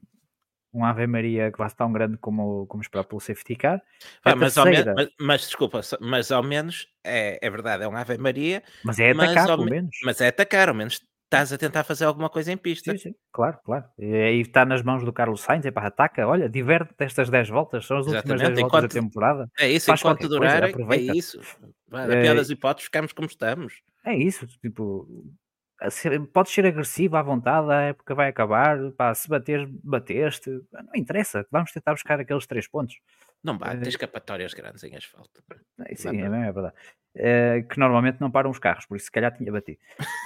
um 0.73 0.83
Ave 0.85 1.05
Maria 1.07 1.51
quase 1.51 1.75
tão 1.75 1.91
grande 1.91 2.17
como, 2.17 2.65
como 2.67 2.81
esperar 2.81 3.03
pelo 3.03 3.21
safety 3.21 3.55
car. 3.55 3.81
A 4.23 4.31
Pá, 4.31 4.35
mas, 4.35 4.57
ao 4.57 4.65
mas, 4.65 5.09
mas, 5.19 5.41
desculpa, 5.41 5.81
mas 6.01 6.31
ao 6.31 6.41
menos 6.43 6.87
é, 7.03 7.37
é 7.45 7.49
verdade, 7.49 7.83
é 7.83 7.87
um 7.87 7.95
Ave 7.95 8.17
Maria, 8.17 8.63
Mas 8.83 8.99
é 8.99 9.13
mas 9.13 9.31
atacar, 9.31 9.49
ao 9.51 9.57
pelo 9.57 9.65
me- 9.69 9.75
menos. 9.75 9.95
mas 10.03 10.19
é 10.21 10.27
atacar, 10.29 10.69
ao 10.69 10.75
menos 10.75 10.99
estás 11.25 11.51
a 11.51 11.57
tentar 11.57 11.83
fazer 11.83 12.05
alguma 12.05 12.29
coisa 12.29 12.51
em 12.51 12.57
pista. 12.57 12.91
Sim, 12.91 12.97
sim, 13.09 13.15
claro, 13.31 13.57
claro. 13.65 13.85
E 13.97 14.05
aí 14.13 14.41
está 14.41 14.63
nas 14.65 14.83
mãos 14.83 15.03
do 15.03 15.11
Carlos 15.11 15.41
Sainz, 15.41 15.65
é 15.65 15.71
para 15.71 15.87
ataca, 15.87 16.27
olha, 16.27 16.47
diverte 16.47 16.93
estas 16.99 17.27
10 17.27 17.49
voltas, 17.49 17.87
são 17.87 17.97
as 17.97 18.05
últimas 18.05 18.23
10 18.23 18.41
Exatamente, 18.41 18.61
voltas 18.61 18.81
da 18.81 18.85
enquanto- 18.87 19.03
temporada. 19.11 19.51
É 19.59 19.67
isso, 19.67 19.87
Faz 19.87 19.99
enquanto 19.99 20.19
qualquer 20.19 20.37
coisa, 20.37 20.53
durar, 20.55 20.63
é 20.63 20.69
aproveita. 20.71 21.17
isso. 21.17 21.39
Vá, 21.87 22.05
Na 22.07 22.13
É, 22.15 22.21
pior 22.21 22.35
das 22.35 22.49
hipóteses, 22.51 22.85
ficamos 22.85 23.13
como 23.13 23.27
estamos. 23.27 23.81
É 24.05 24.15
isso, 24.15 24.45
tipo, 24.61 25.07
a 25.85 25.89
ser- 25.89 26.19
podes 26.27 26.51
ser 26.53 26.65
agressivo 26.65 27.17
à 27.17 27.21
vontade, 27.21 27.71
a 27.71 27.81
época 27.81 28.15
vai 28.15 28.29
acabar, 28.29 28.77
pá, 28.91 29.13
se 29.13 29.27
bateres, 29.27 29.67
bateste, 29.83 30.49
não 30.71 30.95
interessa, 30.95 31.45
vamos 31.51 31.71
tentar 31.71 31.91
buscar 31.93 32.19
aqueles 32.19 32.45
3 32.47 32.67
pontos. 32.67 32.95
Não 33.43 33.57
bate, 33.57 33.75
Eh, 33.75 33.79
tens 33.79 33.87
escapatórias 33.89 34.53
grandes 34.53 34.83
em 34.83 34.95
asfalto. 34.95 35.43
É, 35.85 35.95
Sim, 35.95 36.21
é, 36.21 36.25
é 36.25 36.51
verdade. 36.51 36.73
É, 37.15 37.61
que 37.69 37.77
normalmente 37.77 38.19
não 38.21 38.31
param 38.31 38.49
os 38.49 38.57
carros, 38.59 38.85
por 38.85 38.95
isso 38.97 39.05
se 39.07 39.11
calhar 39.11 39.35
tinha 39.35 39.51
batido. 39.51 39.77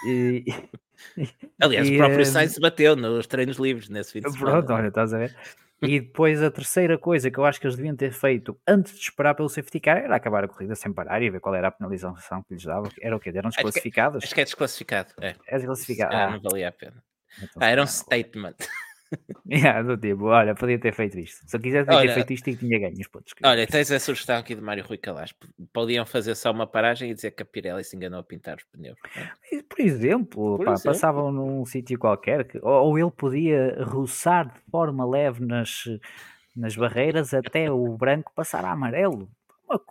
E, 0.08 0.46
Aliás, 1.60 1.88
E, 1.88 1.96
o 1.96 1.98
próprio 1.98 2.22
eh, 2.22 2.26
Sainz 2.26 2.58
bateu 2.60 2.96
nos 2.96 3.28
treinos 3.28 3.58
livres 3.58 3.90
nesse 3.90 4.14
fim 4.14 4.22
de 4.22 4.30
semana. 4.32 4.58
Pronto, 4.64 4.74
olha, 4.74 4.88
estás 4.88 5.14
a 5.14 5.18
ver? 5.18 5.36
E 5.82 6.00
depois 6.00 6.42
a 6.42 6.50
terceira 6.50 6.98
coisa 6.98 7.30
que 7.30 7.38
eu 7.38 7.46
acho 7.46 7.60
que 7.60 7.68
eles 7.68 7.76
deviam 7.76 7.96
ter 7.96 8.12
feito 8.12 8.60
antes 8.68 8.94
de 8.94 9.00
esperar 9.00 9.36
pelo 9.36 9.48
safety 9.48 9.80
car 9.80 9.98
era 9.98 10.16
acabar 10.16 10.44
a 10.44 10.48
corrida 10.48 10.74
sem 10.76 10.92
parar 10.92 11.22
e 11.22 11.30
ver 11.30 11.40
qual 11.40 11.54
era 11.54 11.68
a 11.68 11.72
penalização 11.72 12.42
que 12.44 12.54
lhes 12.56 12.64
dava. 12.64 12.90
Era 13.00 13.16
o 13.16 13.20
quê? 13.20 13.30
Eram 13.30 13.50
que- 13.52 13.58
desclassificadas? 13.58 14.24
Acho 14.24 14.34
que 14.34 14.42
é 14.42 14.44
desclassificado. 14.44 15.14
É. 15.22 15.36
É 15.48 15.58
desclassificado. 15.58 16.16
Ah, 16.16 16.26
Ah, 16.26 16.32
não 16.32 16.42
valia 16.42 16.70
a 16.70 16.72
pena. 16.72 17.04
então 17.38 17.62
Ah, 17.62 17.68
era 17.70 17.84
um 17.84 17.88
statement. 17.88 18.56
Yeah, 19.50 19.82
do 19.82 19.96
tipo, 19.98 20.26
olha, 20.26 20.54
podia 20.54 20.78
ter 20.78 20.94
feito 20.94 21.18
isto. 21.18 21.42
Se 21.50 21.56
eu 21.56 21.62
quisesse 21.62 21.86
podia 21.86 22.02
ter 22.02 22.06
Olha- 22.08 22.14
feito 22.16 22.34
isto 22.34 22.50
e 22.50 22.56
tinha 22.58 22.78
ganho 22.80 23.00
os 23.00 23.08
pontos. 23.08 23.34
Olha, 23.44 23.66
tens 23.66 23.90
a 23.92 24.00
sugestão 24.00 24.38
aqui 24.38 24.54
de 24.54 24.62
Mário 24.62 24.84
Rui 24.86 24.98
Calas. 24.98 25.34
Podiam 25.72 26.06
fazer 26.06 26.36
só 26.36 26.52
uma 26.52 26.68
paragem 26.68 27.10
e 27.10 27.14
dizer 27.14 27.32
que 27.32 27.44
a 27.44 27.46
Pirelli 27.46 27.84
se 27.84 27.96
enganou 27.96 28.20
a 28.20 28.24
pintar 28.24 28.58
os 28.58 28.64
pneus. 28.66 28.98
Por 29.70 29.80
exemplo, 29.80 30.58
Por 30.58 30.66
pá, 30.66 30.74
exemplo. 30.74 30.92
passavam 30.92 31.32
num 31.32 31.66
sítio 31.66 31.98
qualquer, 31.98 32.44
que- 32.46 32.60
ou, 32.62 32.88
ou 32.90 33.00
ele 33.00 33.12
podia 33.12 33.82
roçar 33.86 34.52
de 34.54 34.60
forma 34.70 35.06
leve 35.10 35.46
nas, 35.46 35.84
nas 36.56 36.76
barreiras 36.76 37.34
até 37.34 37.72
o 37.72 37.96
branco 37.98 38.32
passar 38.36 38.66
a 38.66 38.72
amarelo. 38.72 39.30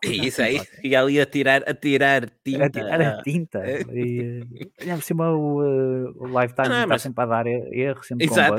Isso 0.04 0.40
assim 0.42 0.58
aí. 0.58 0.66
E 0.82 0.96
ali 0.96 1.20
a 1.20 1.26
tirar, 1.26 1.62
a 1.68 1.74
tirar 1.74 2.30
tinta. 2.44 2.64
a 2.64 2.70
tirar 2.70 3.00
a 3.00 3.22
tinta. 3.22 3.58
É. 3.58 3.82
E, 3.92 4.42
eh, 4.80 4.94
por 4.94 5.02
cima 5.02 5.30
o, 5.32 5.62
eh, 5.62 6.12
o 6.16 6.26
Lifetime 6.26 6.68
Não, 6.68 6.74
não, 6.74 6.82
está 6.82 6.86
mas- 6.88 7.02
sempre 7.02 7.22
a 7.22 7.26
dar 7.26 7.46
er- 7.46 7.68
erro, 7.72 8.02
sempre 8.02 8.24
Exato. 8.26 8.52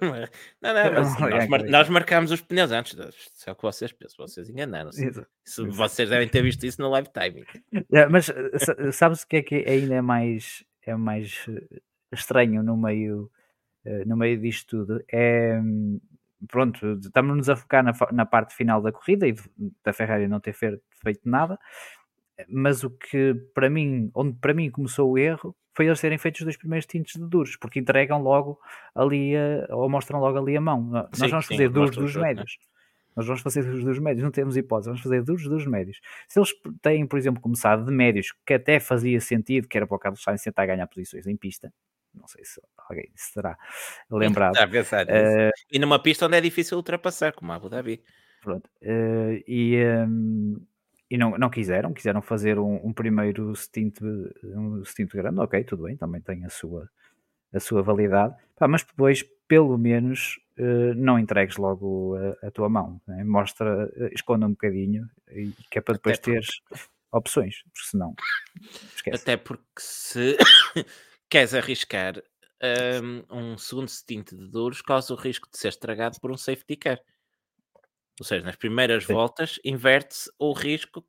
uma- 0.00 0.28
Não, 0.62 0.74
não, 0.74 0.92
mas 0.92 1.20
nós, 1.20 1.48
mar- 1.48 1.64
nós 1.64 1.88
marcámos 1.88 2.30
os 2.32 2.40
pneus 2.40 2.70
antes. 2.72 2.94
de- 2.94 3.08
Isso 3.08 3.48
é 3.48 3.52
o 3.52 3.56
que 3.56 3.62
vocês 3.62 3.92
pensam. 3.92 4.26
Vocês 4.26 4.48
enganaram-se. 4.50 5.10
Vocês 5.68 6.08
devem 6.08 6.28
ter 6.28 6.42
visto 6.42 6.64
isso 6.64 6.80
no 6.80 6.88
live 6.90 7.08
timing. 7.12 7.44
É, 7.92 8.06
Mas 8.06 8.28
eh, 8.28 8.58
sa- 8.58 8.92
sabes 8.92 9.22
o 9.22 9.28
que 9.28 9.36
é 9.36 9.42
que 9.42 9.54
ainda 9.66 9.94
é 9.94 10.00
mais, 10.00 10.64
é 10.86 10.94
mais 10.96 11.46
estranho 12.12 12.62
no 12.62 12.76
meio, 12.76 13.30
no 14.06 14.16
meio 14.16 14.40
disto 14.40 14.84
tudo? 14.86 15.04
É 15.12 15.58
hum, 15.60 16.00
pronto, 16.48 16.98
estamos-nos 17.02 17.48
a 17.48 17.56
focar 17.56 17.82
na, 17.84 17.92
na 18.12 18.26
parte 18.26 18.54
final 18.54 18.80
da 18.82 18.92
corrida 18.92 19.26
e 19.26 19.32
de- 19.32 19.42
da 19.84 19.92
Ferrari 19.92 20.28
não 20.28 20.40
ter 20.40 20.52
fe- 20.52 20.80
feito 21.02 21.28
nada, 21.28 21.58
mas 22.48 22.82
o 22.84 22.90
que 22.90 23.34
para 23.54 23.70
mim, 23.70 24.10
onde 24.14 24.36
para 24.38 24.54
mim 24.54 24.70
começou 24.70 25.10
o 25.12 25.18
erro 25.18 25.54
foi 25.76 25.86
eles 25.86 26.00
terem 26.00 26.18
feito 26.18 26.36
os 26.38 26.44
dois 26.44 26.56
primeiros 26.56 26.86
tintes 26.86 27.20
de 27.20 27.28
duros, 27.28 27.56
porque 27.56 27.78
entregam 27.80 28.22
logo 28.22 28.58
ali 28.94 29.34
a- 29.36 29.74
ou 29.74 29.88
mostram 29.88 30.20
logo 30.20 30.38
ali 30.38 30.56
a 30.56 30.60
mão. 30.60 30.82
Nós 30.90 31.12
Sim, 31.14 31.28
vamos 31.28 31.46
sim, 31.46 31.54
fazer 31.54 31.68
duros 31.68 31.96
dos 31.96 32.14
né? 32.14 32.22
médios. 32.22 32.56
Nós 33.16 33.26
vamos 33.26 33.42
fazer 33.42 33.62
dos 33.64 33.84
dos 33.84 33.98
médios, 34.00 34.24
não 34.24 34.30
temos 34.32 34.56
hipótese, 34.56 34.88
vamos 34.88 35.00
fazer 35.02 35.22
dos 35.22 35.44
dos 35.48 35.66
médios. 35.66 36.00
Se 36.28 36.38
eles 36.38 36.50
têm, 36.82 37.06
por 37.06 37.16
exemplo, 37.16 37.40
começado 37.40 37.84
de 37.84 37.92
médios, 37.92 38.32
que 38.44 38.54
até 38.54 38.80
fazia 38.80 39.20
sentido, 39.20 39.68
que 39.68 39.76
era 39.76 39.86
para 39.86 39.96
o 39.96 39.98
Carlos 40.00 40.22
Sainz 40.22 40.42
tentar 40.42 40.66
ganhar 40.66 40.86
posições 40.88 41.26
em 41.26 41.36
pista, 41.36 41.72
não 42.14 42.26
sei 42.26 42.44
se 42.44 42.60
alguém 42.88 43.10
se 43.14 43.34
terá 43.34 43.56
lembrado. 44.10 44.52
Está 44.52 44.64
a 44.64 44.68
pensar. 44.68 45.06
Eh, 45.08 45.50
E 45.70 45.78
numa 45.78 45.98
pista 46.02 46.26
onde 46.26 46.36
é 46.36 46.40
difícil 46.40 46.76
ultrapassar, 46.76 47.32
como 47.32 47.52
a 47.52 47.56
Abu 47.56 47.68
Dhabi. 47.68 48.02
Pronto. 48.40 48.68
eh, 48.82 49.42
e, 49.46 49.82
hum, 50.06 50.64
e 51.10 51.16
não, 51.16 51.38
não 51.38 51.50
quiseram, 51.50 51.92
quiseram 51.92 52.20
fazer 52.20 52.58
um, 52.58 52.80
um 52.86 52.92
primeiro 52.92 53.54
stint, 53.54 54.00
um 54.42 54.84
stint 54.84 55.10
grande, 55.12 55.40
ok, 55.40 55.62
tudo 55.64 55.84
bem, 55.84 55.96
também 55.96 56.20
tem 56.20 56.44
a 56.44 56.50
sua, 56.50 56.88
a 57.52 57.60
sua 57.60 57.82
validade, 57.82 58.34
Pá, 58.56 58.68
mas 58.68 58.84
depois, 58.84 59.24
pelo 59.48 59.76
menos, 59.76 60.38
uh, 60.58 60.94
não 60.96 61.18
entregues 61.18 61.56
logo 61.56 62.16
a, 62.16 62.46
a 62.46 62.50
tua 62.50 62.68
mão, 62.68 63.00
né? 63.06 63.24
mostra, 63.24 63.86
uh, 63.86 64.06
esconda 64.14 64.46
um 64.46 64.50
bocadinho, 64.50 65.08
e, 65.28 65.50
que 65.70 65.78
é 65.78 65.80
para 65.80 65.94
depois 65.94 66.18
Até 66.18 66.32
teres 66.32 66.60
porque... 66.68 66.84
opções, 67.12 67.62
porque 67.64 67.88
senão 67.88 68.14
esquece. 68.94 69.22
Até 69.22 69.36
porque 69.36 69.64
se 69.78 70.36
queres 71.28 71.54
arriscar 71.54 72.22
um, 73.00 73.52
um 73.52 73.58
segundo 73.58 73.88
stint 73.88 74.30
de 74.30 74.48
duros, 74.48 74.82
causa 74.82 75.12
o 75.12 75.16
risco 75.16 75.48
de 75.50 75.58
ser 75.58 75.68
estragado 75.68 76.18
por 76.20 76.30
um 76.30 76.36
safety 76.36 76.76
car. 76.76 76.98
Ou 78.20 78.24
seja, 78.24 78.44
nas 78.44 78.56
primeiras 78.56 79.04
sim. 79.04 79.12
voltas 79.12 79.58
inverte-se 79.64 80.30
o 80.38 80.52
risco 80.52 81.04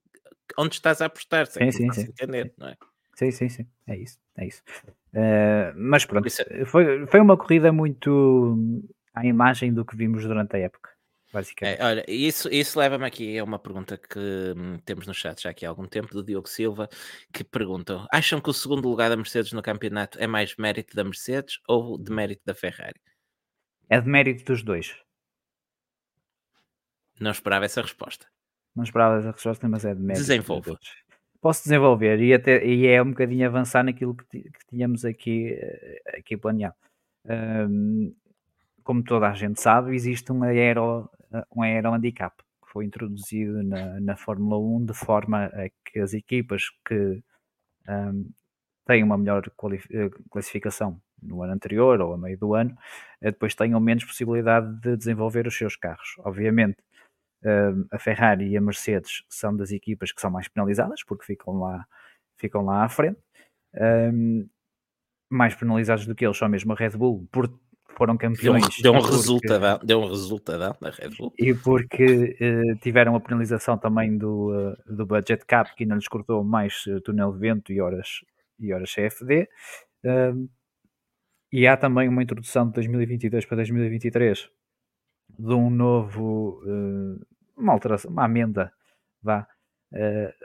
onde 0.57 0.75
estás 0.75 1.01
a 1.01 1.05
apostar, 1.05 1.47
sim, 1.47 1.71
sim, 1.71 1.91
sim. 1.91 2.01
entender, 2.01 2.53
não 2.57 2.69
é? 2.69 2.75
Sim, 3.15 3.31
sim, 3.31 3.49
sim, 3.49 3.67
é 3.87 3.97
isso, 3.97 4.19
é 4.37 4.47
isso. 4.47 4.61
Uh, 5.13 5.71
mas 5.75 6.05
pronto, 6.05 6.27
é 6.27 6.65
foi, 6.65 7.07
foi 7.07 7.19
uma 7.19 7.37
corrida 7.37 7.71
muito 7.71 8.83
à 9.13 9.25
imagem 9.25 9.73
do 9.73 9.85
que 9.85 9.95
vimos 9.95 10.23
durante 10.23 10.55
a 10.55 10.59
época. 10.59 10.94
Basicamente. 11.35 11.81
É, 11.81 11.83
olha, 11.83 12.05
isso, 12.07 12.47
isso 12.49 12.79
leva-me 12.79 13.05
aqui 13.05 13.37
a 13.37 13.43
uma 13.43 13.59
pergunta 13.59 13.97
que 13.97 14.17
hum, 14.55 14.79
temos 14.85 15.05
no 15.05 15.13
chat 15.13 15.43
já 15.43 15.49
aqui 15.49 15.65
há 15.65 15.69
algum 15.69 15.85
tempo, 15.85 16.13
do 16.13 16.23
Diogo 16.23 16.47
Silva, 16.47 16.87
que 17.33 17.43
perguntam: 17.43 18.07
acham 18.09 18.39
que 18.39 18.49
o 18.49 18.53
segundo 18.53 18.87
lugar 18.87 19.09
da 19.09 19.17
Mercedes 19.17 19.51
no 19.51 19.61
campeonato 19.61 20.17
é 20.17 20.27
mais 20.27 20.55
mérito 20.55 20.95
da 20.95 21.03
Mercedes 21.03 21.59
ou 21.67 21.97
de 21.97 22.09
mérito 22.09 22.41
da 22.45 22.55
Ferrari? 22.55 23.01
É 23.89 23.99
de 23.99 24.07
mérito 24.07 24.45
dos 24.45 24.63
dois. 24.63 24.95
Não 27.19 27.31
esperava 27.31 27.65
essa 27.65 27.81
resposta. 27.81 28.27
Não 28.73 28.85
esperava 28.85 29.17
essa 29.17 29.31
resposta, 29.31 29.67
mas 29.67 29.83
é 29.83 29.93
de 29.93 30.01
mérito. 30.01 30.25
Desenvolva. 30.25 30.79
Posso 31.41 31.63
desenvolver 31.63 32.21
e, 32.21 32.33
até, 32.33 32.65
e 32.65 32.87
é 32.87 33.03
um 33.03 33.09
bocadinho 33.09 33.45
avançar 33.45 33.83
naquilo 33.83 34.15
que, 34.15 34.41
que 34.41 34.65
tínhamos 34.69 35.03
aqui, 35.03 35.49
eh, 35.51 36.01
aqui 36.17 36.37
planeado. 36.37 36.75
Um, 37.25 38.15
como 38.85 39.03
toda 39.03 39.27
a 39.27 39.33
gente 39.33 39.59
sabe, 39.59 39.93
existe 39.95 40.31
um 40.31 40.43
aero, 40.43 41.09
um 41.55 41.61
aero 41.61 41.93
handicap 41.93 42.35
que 42.37 42.71
foi 42.71 42.85
introduzido 42.85 43.63
na, 43.63 43.99
na 43.99 44.15
Fórmula 44.15 44.57
1 44.57 44.85
de 44.85 44.93
forma 44.93 45.45
a 45.45 45.69
que 45.85 45.99
as 45.99 46.13
equipas 46.13 46.63
que 46.85 47.21
um, 47.87 48.31
têm 48.85 49.03
uma 49.03 49.17
melhor 49.17 49.43
eh, 49.47 50.09
classificação 50.29 51.01
no 51.21 51.41
ano 51.41 51.53
anterior 51.53 51.99
ou 52.01 52.13
a 52.13 52.17
meio 52.17 52.37
do 52.37 52.53
ano, 52.53 52.75
eh, 53.21 53.31
depois 53.31 53.55
tenham 53.55 53.79
menos 53.79 54.03
possibilidade 54.03 54.79
de 54.81 54.95
desenvolver 54.97 55.47
os 55.47 55.57
seus 55.57 55.75
carros. 55.75 56.15
Obviamente, 56.19 56.77
a 57.91 57.99
Ferrari 57.99 58.47
e 58.49 58.57
a 58.57 58.61
Mercedes 58.61 59.23
são 59.29 59.55
das 59.55 59.71
equipas 59.71 60.11
que 60.11 60.19
são 60.19 60.31
mais 60.31 60.47
penalizadas 60.47 61.03
porque 61.03 61.25
ficam 61.25 61.59
lá, 61.59 61.85
ficam 62.37 62.63
lá 62.65 62.83
à 62.83 62.89
frente. 62.89 63.19
Um, 63.75 64.47
mais 65.29 65.53
penalizados 65.53 66.05
do 66.05 66.15
que 66.15 66.25
eles 66.25 66.37
são 66.37 66.47
mesmo 66.47 66.73
a 66.73 66.75
Red 66.75 66.91
Bull 66.91 67.27
por 67.31 67.47
foram 67.95 68.17
campeões. 68.17 68.81
Deu 68.81 68.93
um, 68.93 68.99
deu 68.99 69.01
um 69.01 69.05
resultadão, 69.05 69.79
deu 69.83 70.01
um 70.01 70.07
resultadão 70.07 70.75
na 70.81 70.89
Red 70.89 71.09
Bull. 71.17 71.33
E 71.39 71.53
porque 71.53 72.37
uh, 72.39 72.75
tiveram 72.81 73.15
a 73.15 73.19
penalização 73.19 73.77
também 73.77 74.17
do, 74.17 74.51
uh, 74.51 74.93
do 74.93 75.05
budget 75.05 75.45
cap, 75.45 75.73
que 75.75 75.83
ainda 75.83 75.95
lhes 75.95 76.07
cortou 76.07 76.43
mais 76.43 76.85
uh, 76.87 76.99
túnel 77.01 77.31
de 77.31 77.39
vento 77.39 77.71
e 77.71 77.81
horas, 77.81 78.21
e 78.59 78.73
horas 78.73 78.93
CFD. 78.93 79.49
e 81.51 81.67
há 81.67 81.77
também 81.77 82.07
uma 82.07 82.21
introdução 82.21 82.67
de 82.67 82.73
2022 82.73 83.45
para 83.45 83.57
2023 83.57 84.49
de 85.37 85.53
um 85.53 85.69
novo, 85.69 86.61
uma 87.57 87.73
alteração, 87.73 88.11
uma 88.11 88.25
amenda, 88.25 88.71
vá, 89.21 89.47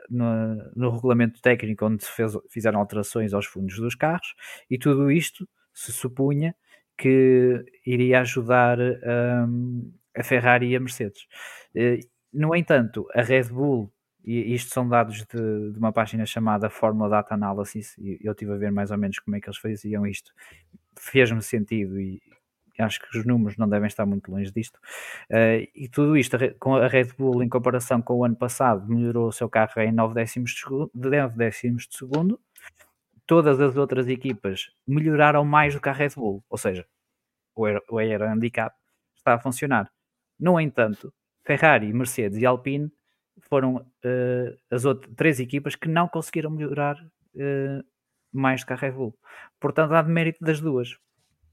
no, 0.09 0.57
no, 0.75 0.91
regulamento 0.91 1.41
técnico 1.41 1.85
onde 1.85 2.05
se 2.05 2.11
fez, 2.11 2.33
fizeram 2.49 2.81
alterações 2.81 3.35
aos 3.35 3.47
fundos 3.47 3.77
dos 3.77 3.95
carros 3.95 4.35
e 4.71 4.79
tudo 4.79 5.11
isto 5.11 5.47
se 5.73 5.93
supunha 5.93 6.55
que 7.01 7.65
iria 7.87 8.21
ajudar 8.21 8.79
um, 8.79 9.91
a 10.15 10.23
Ferrari 10.23 10.69
e 10.69 10.77
a 10.77 10.81
Mercedes. 10.81 11.27
Eh, 11.75 12.01
no 12.31 12.55
entanto, 12.55 13.07
a 13.15 13.23
Red 13.23 13.45
Bull, 13.45 13.91
e 14.23 14.55
isto 14.55 14.71
são 14.71 14.87
dados 14.87 15.25
de, 15.25 15.73
de 15.73 15.79
uma 15.79 15.93
página 15.93 16.27
chamada 16.27 16.69
Fórmula 16.69 17.09
Data 17.09 17.35
Analysis, 17.35 17.97
e 17.97 18.19
eu 18.23 18.33
estive 18.33 18.53
a 18.53 18.57
ver 18.57 18.71
mais 18.71 18.91
ou 18.91 18.99
menos 18.99 19.19
como 19.19 19.35
é 19.35 19.41
que 19.41 19.49
eles 19.49 19.59
faziam 19.59 20.07
isto, 20.07 20.31
fez-me 20.99 21.41
sentido 21.41 21.99
e 21.99 22.21
acho 22.79 23.01
que 23.01 23.19
os 23.19 23.25
números 23.27 23.57
não 23.57 23.69
devem 23.69 23.87
estar 23.87 24.07
muito 24.07 24.31
longe 24.31 24.51
disto. 24.51 24.77
Uh, 25.31 25.69
e 25.75 25.89
tudo 25.91 26.17
isto 26.17 26.37
com 26.59 26.77
a 26.77 26.87
Red 26.87 27.09
Bull 27.19 27.43
em 27.43 27.49
comparação 27.49 28.01
com 28.01 28.15
o 28.15 28.25
ano 28.25 28.37
passado 28.37 28.89
melhorou 28.89 29.29
o 29.29 29.33
seu 29.33 29.49
carro 29.49 29.81
em 29.81 29.93
9 29.93 30.15
décimos 30.15 30.53
de 30.53 30.61
segundo, 30.61 30.91
9 30.95 31.37
décimos 31.37 31.87
de 31.87 31.97
segundo 31.97 32.41
todas 33.31 33.61
as 33.61 33.77
outras 33.77 34.09
equipas 34.09 34.73
melhoraram 34.85 35.45
mais 35.45 35.73
do 35.73 35.81
que 35.81 35.89
a 35.89 35.93
Red 35.93 36.11
Bull, 36.17 36.45
ou 36.51 36.59
seja, 36.59 36.85
o 37.55 37.97
Aero 37.97 38.25
Handicap 38.25 38.75
está 39.15 39.35
a 39.35 39.39
funcionar. 39.39 39.89
No 40.37 40.59
entanto, 40.59 41.15
Ferrari, 41.45 41.93
Mercedes 41.93 42.39
e 42.39 42.45
Alpine 42.45 42.91
foram 43.43 43.77
uh, 43.77 44.59
as 44.69 44.85
outras 44.85 45.15
três 45.15 45.39
equipas 45.39 45.77
que 45.77 45.89
não 45.89 46.09
conseguiram 46.09 46.51
melhorar 46.51 46.97
uh, 46.97 47.85
mais 48.33 48.63
do 48.63 48.67
que 48.67 48.73
a 48.73 48.77
Red 48.77 48.91
Bull. 48.91 49.17
Portanto, 49.61 49.93
há 49.95 50.03
de 50.03 50.11
mérito 50.11 50.45
das 50.45 50.61
duas, 50.61 50.99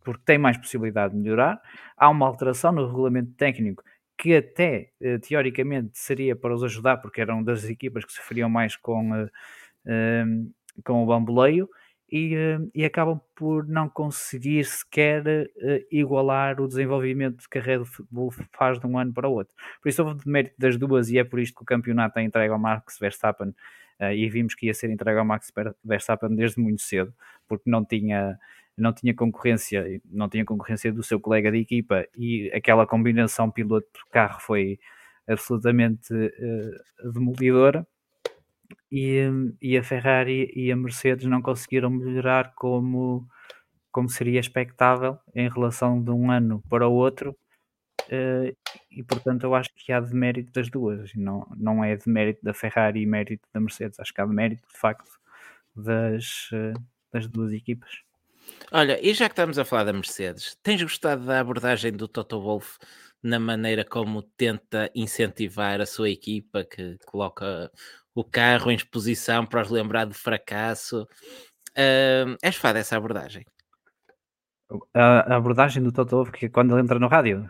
porque 0.04 0.24
tem 0.26 0.40
mais 0.40 0.58
possibilidade 0.58 1.14
de 1.14 1.20
melhorar. 1.20 1.62
Há 1.96 2.10
uma 2.10 2.26
alteração 2.26 2.72
no 2.72 2.88
regulamento 2.88 3.34
técnico 3.34 3.84
que 4.18 4.36
até 4.36 4.90
uh, 5.00 5.20
teoricamente 5.20 5.92
seria 6.00 6.36
para 6.36 6.56
os 6.56 6.64
ajudar, 6.64 6.98
porque 6.98 7.22
eram 7.22 7.44
das 7.44 7.66
equipas 7.66 8.04
que 8.04 8.14
sofriam 8.14 8.50
mais 8.50 8.76
com 8.76 9.30
com 10.84 11.04
o 11.04 11.06
bamboleio 11.06 11.70
e, 12.10 12.36
eh, 12.36 12.60
e 12.74 12.86
acabam 12.86 13.20
por 13.36 13.68
não 13.68 13.90
conseguir 13.90 14.66
sequer 14.66 15.24
uh, 15.28 15.86
igualar 15.92 16.60
o 16.62 16.68
desenvolvimento 16.68 17.44
que 17.50 17.58
a 17.58 17.62
Red 17.62 17.84
Bull 18.10 18.32
faz 18.54 18.80
de 18.80 18.88
um 18.88 18.98
ano 18.98 19.14
para 19.14 19.28
o 19.28 19.34
outro. 19.34 19.54
Por 19.82 19.90
isso 19.90 20.04
houve 20.04 20.24
de 20.24 20.30
mérito 20.30 20.56
das 20.58 20.78
duas 20.78 21.10
e 21.10 21.18
é 21.20 21.24
por 21.24 21.40
isto 21.40 21.56
que 21.56 21.64
o 21.64 21.66
campeonato 21.66 22.18
é 22.20 22.24
entregue 22.24 22.54
ao 22.54 22.60
Max 22.60 22.98
Verstappen 23.00 23.50
uh, 24.00 24.12
e 24.14 24.30
vimos 24.30 24.56
que 24.56 24.68
ia 24.68 24.74
ser 24.74 24.90
entregue 24.90 25.20
ao 25.20 25.26
Max 25.26 25.52
Verstappen 25.84 26.36
desde 26.36 26.62
muito 26.62 26.82
cedo, 26.82 27.14
porque 27.48 27.70
não 27.70 27.84
tinha 27.86 28.38
não 28.78 28.94
tinha 28.94 29.14
concorrência, 29.14 30.00
não 30.06 30.30
tinha 30.30 30.46
concorrência 30.46 30.94
do 30.94 31.02
seu 31.02 31.20
colega 31.20 31.52
de 31.52 31.58
equipa 31.58 32.06
e 32.16 32.52
aquela 32.54 32.86
combinação 32.86 33.50
piloto-carro 33.50 34.40
foi 34.40 34.80
absolutamente 35.28 36.14
uh, 36.14 37.12
demolidora 37.12 37.88
e, 38.92 39.22
e 39.62 39.78
a 39.78 39.84
Ferrari 39.84 40.52
e 40.56 40.72
a 40.72 40.76
Mercedes 40.76 41.26
não 41.26 41.42
conseguiram 41.42 41.90
melhorar 41.90 42.54
como, 42.56 43.28
como 43.92 44.10
seria 44.10 44.40
expectável 44.40 45.18
em 45.36 45.50
relação 45.50 46.02
de 46.02 46.12
um 46.12 46.32
ano 46.32 46.64
para 46.70 46.88
o 46.88 46.94
outro. 46.94 47.36
Uh, 48.06 48.56
e 48.90 49.04
portanto 49.04 49.44
eu 49.44 49.54
acho 49.54 49.70
que 49.76 49.92
há 49.92 50.00
de 50.00 50.14
mérito 50.14 50.52
das 50.54 50.70
duas, 50.70 51.14
não, 51.14 51.46
não 51.58 51.84
é 51.84 51.96
de 51.96 52.08
mérito 52.08 52.40
da 52.42 52.54
Ferrari 52.54 53.02
e 53.02 53.06
mérito 53.06 53.46
da 53.54 53.60
Mercedes, 53.60 54.00
acho 54.00 54.14
que 54.14 54.22
há 54.22 54.26
de 54.26 54.34
mérito 54.34 54.66
de 54.66 54.80
facto 54.80 55.12
das, 55.76 56.50
uh, 56.54 56.82
das 57.12 57.28
duas 57.28 57.52
equipas. 57.52 58.02
Olha, 58.72 58.98
e 59.06 59.14
já 59.14 59.28
que 59.28 59.34
estamos 59.34 59.60
a 59.60 59.66
falar 59.66 59.84
da 59.84 59.94
Mercedes, 59.94 60.58
tens 60.64 60.82
gostado 60.82 61.26
da 61.26 61.40
abordagem 61.40 61.92
do 61.92 62.08
Toto 62.08 62.42
Wolff 62.42 62.78
na 63.22 63.40
maneira 63.40 63.84
como 63.84 64.22
tenta 64.22 64.90
incentivar 64.96 65.82
a 65.82 65.86
sua 65.86 66.10
equipa, 66.10 66.64
que 66.64 66.98
coloca 67.06 67.72
o 68.18 68.24
carro 68.24 68.72
em 68.72 68.76
exposição 68.76 69.46
para 69.46 69.62
os 69.62 69.70
lembrar 69.70 70.06
do 70.06 70.14
fracasso. 70.16 71.08
Uh, 71.78 72.34
és 72.42 72.56
fã 72.56 72.74
dessa 72.74 72.98
abordagem? 72.98 73.46
A, 74.92 75.36
abordagem 75.36 75.84
do 75.84 75.92
Toto 75.92 76.24
porque 76.24 76.50
quando 76.50 76.74
ele 76.74 76.82
entra 76.82 76.98
no 76.98 77.08
rádio. 77.08 77.48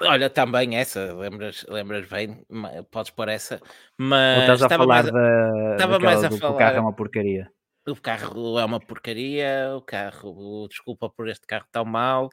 Olha, 0.00 0.30
também 0.30 0.78
essa, 0.78 1.12
lembras, 1.12 1.66
lembras 1.68 2.08
bem, 2.08 2.42
podes 2.90 3.10
pôr 3.10 3.28
essa, 3.28 3.60
mas 3.98 4.40
estás 4.40 4.62
a 4.62 4.68
falar 4.70 4.86
mais, 4.86 5.12
da, 5.12 5.72
estava 5.72 5.98
mais 5.98 6.24
a 6.24 6.28
do, 6.28 6.38
falar, 6.38 6.54
o 6.54 6.56
carro 6.56 6.76
é 6.76 6.80
uma 6.80 6.92
porcaria. 6.94 7.52
O 7.86 7.96
carro 7.96 8.58
é 8.58 8.64
uma 8.64 8.80
porcaria, 8.80 9.76
o 9.76 9.82
carro, 9.82 10.66
desculpa 10.68 11.10
por 11.10 11.28
este 11.28 11.46
carro 11.46 11.66
tão 11.70 11.84
mau. 11.84 12.30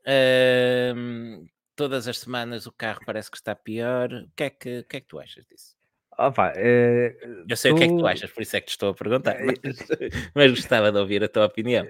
Uh, 0.00 1.46
todas 1.74 2.06
as 2.06 2.18
semanas 2.18 2.66
o 2.66 2.72
carro 2.72 3.00
parece 3.06 3.30
que 3.30 3.38
está 3.38 3.54
pior. 3.54 4.12
O 4.12 4.30
que 4.36 4.44
é 4.44 4.50
que, 4.50 4.78
o 4.80 4.84
que, 4.84 4.96
é 4.98 5.00
que 5.00 5.06
tu 5.06 5.18
achas 5.18 5.42
disso? 5.46 5.79
Opa, 6.20 6.52
eh, 6.54 7.16
eu 7.48 7.56
sei 7.56 7.70
tu... 7.70 7.74
o 7.74 7.78
que 7.78 7.84
é 7.84 7.88
que 7.88 7.96
tu 7.96 8.06
achas, 8.06 8.30
por 8.30 8.42
isso 8.42 8.54
é 8.54 8.60
que 8.60 8.66
te 8.66 8.72
estou 8.72 8.90
a 8.90 8.94
perguntar, 8.94 9.36
mas, 9.42 9.58
mas 10.34 10.50
gostava 10.50 10.92
de 10.92 10.98
ouvir 10.98 11.24
a 11.24 11.28
tua 11.28 11.46
opinião. 11.46 11.86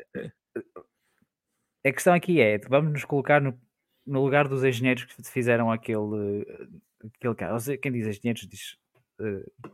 A 1.85 1.93
questão 1.93 2.15
aqui 2.15 2.41
é: 2.41 2.57
vamos 2.59 2.93
nos 2.93 3.05
colocar 3.05 3.41
no, 3.41 3.59
no 4.07 4.23
lugar 4.23 4.47
dos 4.47 4.63
engenheiros 4.63 5.05
que 5.05 5.21
fizeram 5.25 5.73
aquele, 5.73 6.47
aquele 7.17 7.35
carro. 7.35 7.59
Quem 7.83 7.91
diz 7.91 8.07
engenheiros 8.07 8.47
diz 8.47 8.73
uh, 8.73 8.90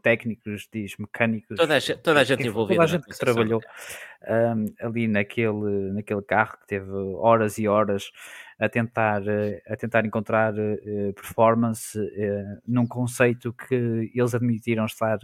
técnicos, 0.02 0.68
diz 0.72 0.96
mecânicos. 0.98 1.56
Toda 1.56 1.76
a 1.76 1.78
gente, 1.78 1.98
toda 2.02 2.20
a 2.20 2.24
gente 2.24 2.46
envolvida. 2.46 2.80
Toda 2.80 2.85
a 2.85 2.87
gente 2.87 3.06
que 3.06 3.18
trabalhou 3.18 3.61
um, 4.28 4.87
ali 4.87 5.09
naquele, 5.09 5.92
naquele 5.92 6.22
carro, 6.22 6.59
que 6.59 6.66
teve 6.66 6.90
horas 6.90 7.59
e 7.59 7.68
horas 7.68 8.11
a 8.59 8.68
tentar, 8.68 9.22
a 9.68 9.76
tentar 9.76 10.04
encontrar 10.04 10.54
uh, 10.54 11.12
performance 11.14 11.98
uh, 11.98 12.62
num 12.66 12.87
conceito 12.87 13.52
que 13.52 14.11
eles 14.14 14.35
admitiram 14.35 14.87
estar, 14.87 15.18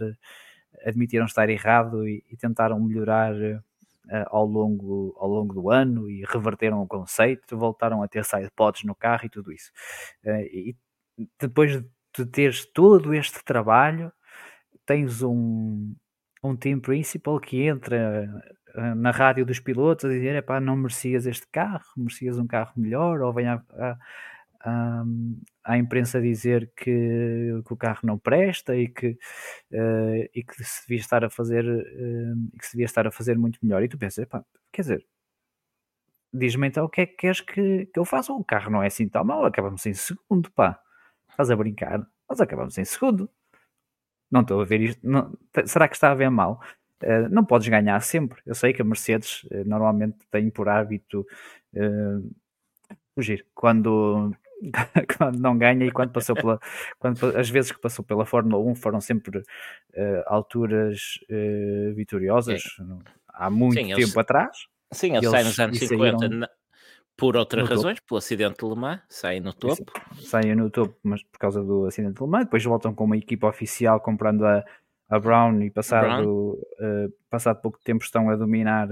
admitiram 0.85 1.25
estar 1.25 1.49
errado 1.49 2.07
e, 2.07 2.23
e 2.31 2.37
tentaram 2.37 2.79
melhorar 2.79 3.33
ao, 4.27 4.45
longo, 4.45 5.15
ao 5.17 5.29
longo 5.29 5.53
do 5.53 5.69
ano 5.69 6.09
e 6.09 6.25
reverteram 6.25 6.81
o 6.81 6.87
conceito, 6.87 7.57
voltaram 7.57 8.03
a 8.03 8.07
ter 8.07 8.25
sidepods 8.25 8.83
no 8.83 8.93
carro 8.93 9.25
e 9.25 9.29
tudo 9.29 9.51
isso. 9.51 9.71
e 10.25 10.75
depois 11.39 11.71
de 11.71 11.87
teres 12.31 12.65
todo 12.65 13.13
este 13.13 13.43
trabalho, 13.43 14.11
tens 14.85 15.21
um, 15.21 15.95
um 16.43 16.55
team 16.55 16.79
principal 16.79 17.39
que 17.39 17.63
entra 17.63 18.27
eh, 18.75 18.95
na 18.95 19.11
rádio 19.11 19.45
dos 19.45 19.59
pilotos 19.59 20.05
a 20.05 20.09
dizer: 20.09 20.43
pá, 20.43 20.59
não 20.59 20.75
merecias 20.75 21.25
este 21.25 21.47
carro, 21.51 21.85
merecias 21.97 22.37
um 22.39 22.47
carro 22.47 22.73
melhor, 22.75 23.21
ou 23.21 23.33
vem 23.33 23.47
à, 23.47 23.63
à, 24.63 25.03
à 25.63 25.77
imprensa 25.77 26.21
dizer 26.21 26.71
que, 26.75 27.61
que, 27.65 27.73
o 27.73 27.77
carro 27.77 28.01
não 28.03 28.17
presta 28.17 28.75
e 28.75 28.87
que, 28.87 29.11
uh, 29.71 30.29
e 30.33 30.43
que 30.43 30.63
se 30.63 30.81
devia 30.87 30.99
estar 31.01 31.23
a 31.23 31.29
fazer 31.29 31.65
uh, 31.65 32.57
que 32.59 32.65
se 32.65 32.73
devia 32.73 32.85
estar 32.85 33.07
a 33.07 33.11
fazer 33.11 33.37
muito 33.37 33.59
melhor. 33.63 33.83
E 33.83 33.87
tu 33.89 33.97
pensas, 33.97 34.25
pá, 34.25 34.43
quer 34.71 34.81
dizer, 34.83 35.05
diz-me 36.33 36.67
então 36.67 36.85
o 36.85 36.89
que 36.89 37.01
é 37.01 37.05
que 37.05 37.15
queres 37.15 37.41
que, 37.41 37.85
que 37.87 37.99
eu 37.99 38.05
faça? 38.05 38.33
O 38.33 38.43
carro 38.43 38.71
não 38.71 38.83
é 38.83 38.87
assim 38.87 39.07
tão 39.09 39.23
mal, 39.23 39.45
acabamos 39.45 39.85
em 39.85 39.93
segundo, 39.93 40.51
pá. 40.51 40.79
Estás 41.33 41.49
a 41.49 41.55
brincar? 41.55 42.05
Nós 42.29 42.39
acabamos 42.39 42.77
em 42.77 42.85
segundo. 42.85 43.27
Não 44.31 44.41
estou 44.41 44.61
a 44.61 44.65
ver 44.65 44.81
isto. 44.81 44.99
Não, 45.07 45.35
será 45.65 45.87
que 45.87 45.95
está 45.95 46.11
a 46.11 46.15
ver 46.15 46.29
mal? 46.29 46.61
Uh, 47.03 47.27
não 47.29 47.43
podes 47.43 47.67
ganhar 47.67 47.99
sempre. 48.01 48.39
Eu 48.45 48.53
sei 48.53 48.71
que 48.71 48.81
a 48.81 48.85
Mercedes 48.85 49.43
uh, 49.45 49.63
normalmente 49.65 50.17
tem 50.29 50.49
por 50.49 50.69
hábito 50.69 51.25
uh, 51.73 52.35
fugir 53.15 53.45
quando, 53.53 54.31
quando 55.17 55.39
não 55.39 55.57
ganha 55.57 55.85
e 55.85 55.91
quando 55.91 56.11
passou 56.11 56.35
pela. 56.35 56.59
Quando, 56.99 57.35
as 57.35 57.49
vezes 57.49 57.71
que 57.71 57.81
passou 57.81 58.05
pela 58.05 58.25
Fórmula 58.25 58.63
1 58.63 58.75
foram 58.75 59.01
sempre 59.01 59.43
alturas 60.27 61.19
vitoriosas. 61.95 62.63
Há 63.27 63.49
muito 63.49 63.79
Sim, 63.79 63.87
tempo 63.87 63.99
eles, 63.99 64.17
atrás. 64.17 64.67
Sim, 64.91 65.17
ele 65.17 65.27
sai 65.29 65.43
nos 65.43 65.59
anos 65.59 65.79
50 65.79 66.19
saíram, 66.19 66.47
por 67.15 67.37
outras 67.37 67.67
razões, 67.67 67.97
topo. 67.97 68.07
pelo 68.07 68.17
acidente 68.17 68.57
de 68.59 68.69
Le 68.69 68.75
Mans, 68.75 69.01
saem 69.09 69.39
no 69.39 69.53
topo. 69.53 69.93
Saem 70.19 70.55
no 70.55 70.69
topo, 70.69 70.95
mas 71.03 71.23
por 71.23 71.39
causa 71.39 71.63
do 71.63 71.85
acidente 71.85 72.15
de 72.15 72.23
Le 72.23 72.29
Mans, 72.29 72.45
depois 72.45 72.63
voltam 72.63 72.93
com 72.93 73.03
uma 73.03 73.17
equipa 73.17 73.47
oficial 73.47 73.99
comprando 73.99 74.45
a, 74.45 74.63
a 75.09 75.19
Brown 75.19 75.61
e 75.61 75.69
passado, 75.69 76.05
Brown. 76.07 76.25
Uh, 76.25 77.13
passado 77.29 77.61
pouco 77.61 77.79
tempo 77.83 78.03
estão 78.03 78.29
a 78.29 78.35
dominar 78.35 78.89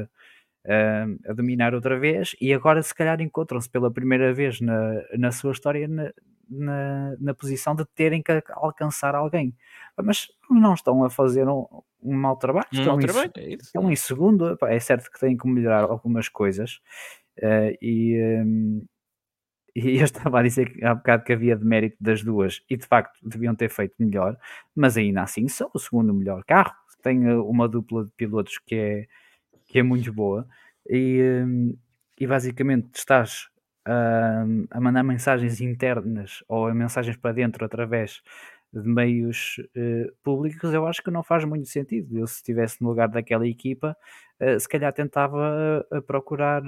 uh, 0.66 1.30
a 1.30 1.34
dominar 1.34 1.74
outra 1.74 2.00
vez 2.00 2.36
e 2.40 2.54
agora 2.54 2.82
se 2.82 2.94
calhar 2.94 3.22
encontram-se 3.22 3.70
pela 3.70 3.92
primeira 3.92 4.34
vez 4.34 4.62
na, 4.62 5.04
na 5.18 5.32
sua 5.32 5.52
história 5.52 5.88
na, 5.88 6.12
na, 6.50 7.16
na, 7.20 7.34
posição 7.34 7.74
de 7.76 7.86
terem 7.96 8.22
que 8.22 8.44
alcançar 8.52 9.16
alguém. 9.16 9.56
Mas 9.98 10.28
não 10.50 10.74
estão 10.74 11.04
a 11.04 11.10
fazer 11.10 11.48
um, 11.48 11.66
um 12.02 12.14
mau 12.14 12.36
trabalho, 12.36 12.68
um 12.74 12.78
estão, 12.78 12.94
mau 12.94 13.02
em, 13.02 13.06
trabalho 13.06 13.32
é 13.38 13.54
estão 13.54 13.92
em 13.92 13.96
segundo. 13.96 14.58
É 14.64 14.80
certo 14.80 15.10
que 15.12 15.20
têm 15.20 15.38
que 15.38 15.48
melhorar 15.48 15.84
algumas 15.84 16.28
coisas, 16.28 16.80
Uh, 17.38 17.78
e, 17.82 18.42
um, 18.44 18.86
e 19.76 19.98
eu 20.00 20.04
estava 20.04 20.40
a 20.40 20.44
dizer 20.44 20.72
há 20.84 20.94
bocado 20.94 21.24
que 21.24 21.34
havia 21.34 21.56
de 21.56 21.66
mérito 21.66 21.98
das 22.00 22.24
duas 22.24 22.62
e 22.70 22.76
de 22.78 22.86
facto 22.86 23.18
deviam 23.24 23.56
ter 23.56 23.70
feito 23.70 23.96
melhor, 24.00 24.38
mas 24.76 24.98
ainda 24.98 25.24
assim 25.24 25.48
são 25.48 25.70
o 25.74 25.80
segundo 25.80 26.14
melhor 26.14 26.44
carro. 26.46 26.74
Tem 27.02 27.26
eh, 27.26 27.36
uma 27.36 27.68
dupla 27.68 28.06
de 28.06 28.12
pilotos 28.12 28.60
que 28.60 28.76
é, 28.76 29.08
que 29.68 29.80
é 29.80 29.84
muito 29.84 30.14
boa 30.14 30.48
e, 30.88 31.20
um, 31.44 31.76
e 32.20 32.28
basicamente 32.28 32.90
estás 32.94 33.48
a, 33.86 34.44
a, 34.70 34.80
mandar 34.80 35.04
mensagens 35.04 35.62
internas 35.62 36.44
ou 36.48 36.72
mensagens 36.74 37.18
para 37.18 37.34
dentro 37.34 37.66
através 37.66 38.22
de 38.74 38.88
meios 38.88 39.56
uh, 39.76 40.12
públicos, 40.24 40.74
eu 40.74 40.88
acho 40.88 41.04
que 41.04 41.12
não 41.12 41.24
faz 41.24 41.44
muito 41.44 41.68
sentido. 41.68 42.18
Eu, 42.18 42.28
se 42.28 42.36
estivesse 42.36 42.82
no 42.82 42.90
lugar 42.90 43.10
daquela 43.10 43.48
equipa, 43.48 43.96
uh, 44.42 44.60
se 44.60 44.68
calhar 44.68 44.94
tentava 44.94 45.86
uh, 45.92 46.02
procurar 46.04 46.64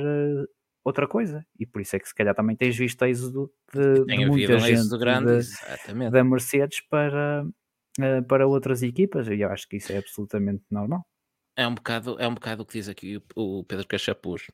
outra 0.84 1.08
coisa. 1.08 1.46
E 1.58 1.66
por 1.66 1.82
isso 1.82 1.96
é 1.96 2.00
que 2.00 2.08
se 2.08 2.16
calhar 2.16 2.36
também 2.36 2.56
tens 2.56 2.76
visto 2.76 3.04
êxodo 3.06 3.52
de, 3.74 4.06
de 4.06 4.26
muita 4.26 4.60
gente 4.60 4.98
grande, 4.98 5.40
de, 5.40 6.10
da 6.12 6.24
Mercedes 6.24 6.82
para, 6.82 7.46
para 8.28 8.48
outras 8.48 8.84
equipas. 8.84 9.28
E 9.30 9.40
eu 9.40 9.50
acho 9.50 9.68
que 9.68 9.78
isso 9.78 9.94
é 9.94 9.98
absolutamente 9.98 10.64
normal. 10.70 11.06
É 11.56 11.68
um 11.68 11.76
bocado, 11.76 12.20
é 12.20 12.28
um 12.28 12.34
bocado 12.34 12.64
o 12.64 12.66
que 12.66 12.74
diz 12.80 12.90
aqui 12.90 13.22
o, 13.36 13.60
o 13.60 13.64
Pedro 13.64 13.88
Cachapuz. 13.88 14.48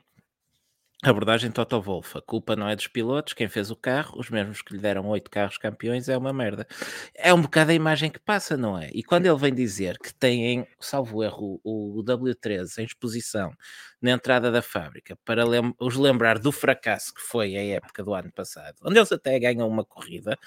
Abordagem 1.01 1.49
Toto 1.49 1.81
Wolff. 1.81 2.17
A 2.17 2.21
culpa 2.21 2.57
não 2.57 2.67
é 2.67 2.75
dos 2.75 2.87
pilotos, 2.87 3.33
quem 3.33 3.47
fez 3.47 3.71
o 3.71 3.75
carro, 3.75 4.19
os 4.19 4.29
mesmos 4.29 4.61
que 4.61 4.73
lhe 4.73 4.79
deram 4.81 5.07
oito 5.07 5.31
carros 5.31 5.57
campeões, 5.57 6.09
é 6.09 6.17
uma 6.17 6.33
merda. 6.33 6.67
É 7.15 7.33
um 7.33 7.41
bocado 7.41 7.71
a 7.71 7.73
imagem 7.73 8.11
que 8.11 8.19
passa, 8.19 8.57
não 8.57 8.77
é? 8.77 8.89
E 8.93 9.01
quando 9.01 9.25
ele 9.25 9.37
vem 9.37 9.53
dizer 9.53 9.97
que 9.97 10.13
têm, 10.13 10.67
salvo 10.77 11.23
erro, 11.23 11.61
o 11.63 12.03
W13 12.03 12.79
em 12.79 12.83
exposição 12.83 13.53
na 14.01 14.11
entrada 14.11 14.51
da 14.51 14.61
fábrica 14.61 15.17
para 15.23 15.45
lem 15.45 15.73
os 15.79 15.95
lembrar 15.95 16.37
do 16.37 16.51
fracasso 16.51 17.13
que 17.13 17.21
foi 17.21 17.55
a 17.55 17.65
época 17.75 18.03
do 18.03 18.13
ano 18.13 18.31
passado, 18.33 18.75
onde 18.83 18.97
eles 18.99 19.11
até 19.13 19.39
ganham 19.39 19.69
uma 19.69 19.85
corrida. 19.85 20.37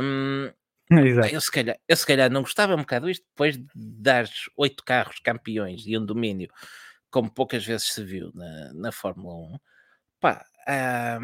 Um, 0.00 0.48
eu, 1.32 1.40
se 1.40 1.50
calhar, 1.50 1.76
eu 1.88 1.96
se 1.96 2.06
calhar 2.06 2.30
não 2.30 2.42
gostava 2.42 2.74
um 2.74 2.78
bocado 2.78 3.10
isto, 3.10 3.24
depois 3.30 3.56
de 3.56 3.66
dar 3.74 4.26
oito 4.56 4.84
carros 4.84 5.18
campeões 5.18 5.82
e 5.86 5.98
um 5.98 6.04
domínio 6.06 6.48
como 7.14 7.30
poucas 7.30 7.64
vezes 7.64 7.92
se 7.92 8.02
viu 8.02 8.32
na, 8.34 8.72
na 8.74 8.90
Fórmula 8.90 9.36
1, 9.54 9.58
pá, 10.18 10.44
há, 10.66 11.20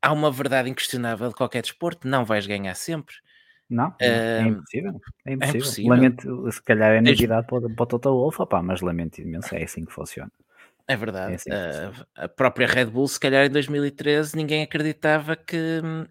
há 0.00 0.12
uma 0.12 0.30
verdade 0.30 0.70
inquestionável 0.70 1.30
de 1.30 1.34
qualquer 1.34 1.62
desporto, 1.62 2.06
não 2.06 2.24
vais 2.24 2.46
ganhar 2.46 2.76
sempre. 2.76 3.16
Não, 3.68 3.92
é, 4.00 4.42
impossível. 4.42 5.00
É 5.26 5.32
impossível. 5.32 5.40
É 5.40 5.58
impossível. 5.58 5.90
Lamento, 5.90 6.52
se 6.52 6.62
calhar 6.62 6.92
é 6.92 7.00
novidade 7.00 7.48
para, 7.48 7.68
para 7.68 7.82
o 7.82 7.86
Toto 7.86 8.10
Wolff, 8.10 8.40
opá, 8.40 8.62
mas 8.62 8.80
lamento 8.80 9.20
imenso, 9.20 9.52
é 9.52 9.64
assim 9.64 9.84
que 9.84 9.92
funciona. 9.92 10.30
É 10.86 10.96
verdade. 10.96 11.32
É 11.32 11.34
assim 11.34 11.50
a, 11.50 12.24
a 12.24 12.28
própria 12.28 12.68
Red 12.68 12.86
Bull, 12.86 13.08
se 13.08 13.18
calhar 13.18 13.44
em 13.44 13.50
2013, 13.50 14.36
ninguém 14.36 14.62
acreditava 14.62 15.34
que 15.34 15.80
hum, 15.82 16.06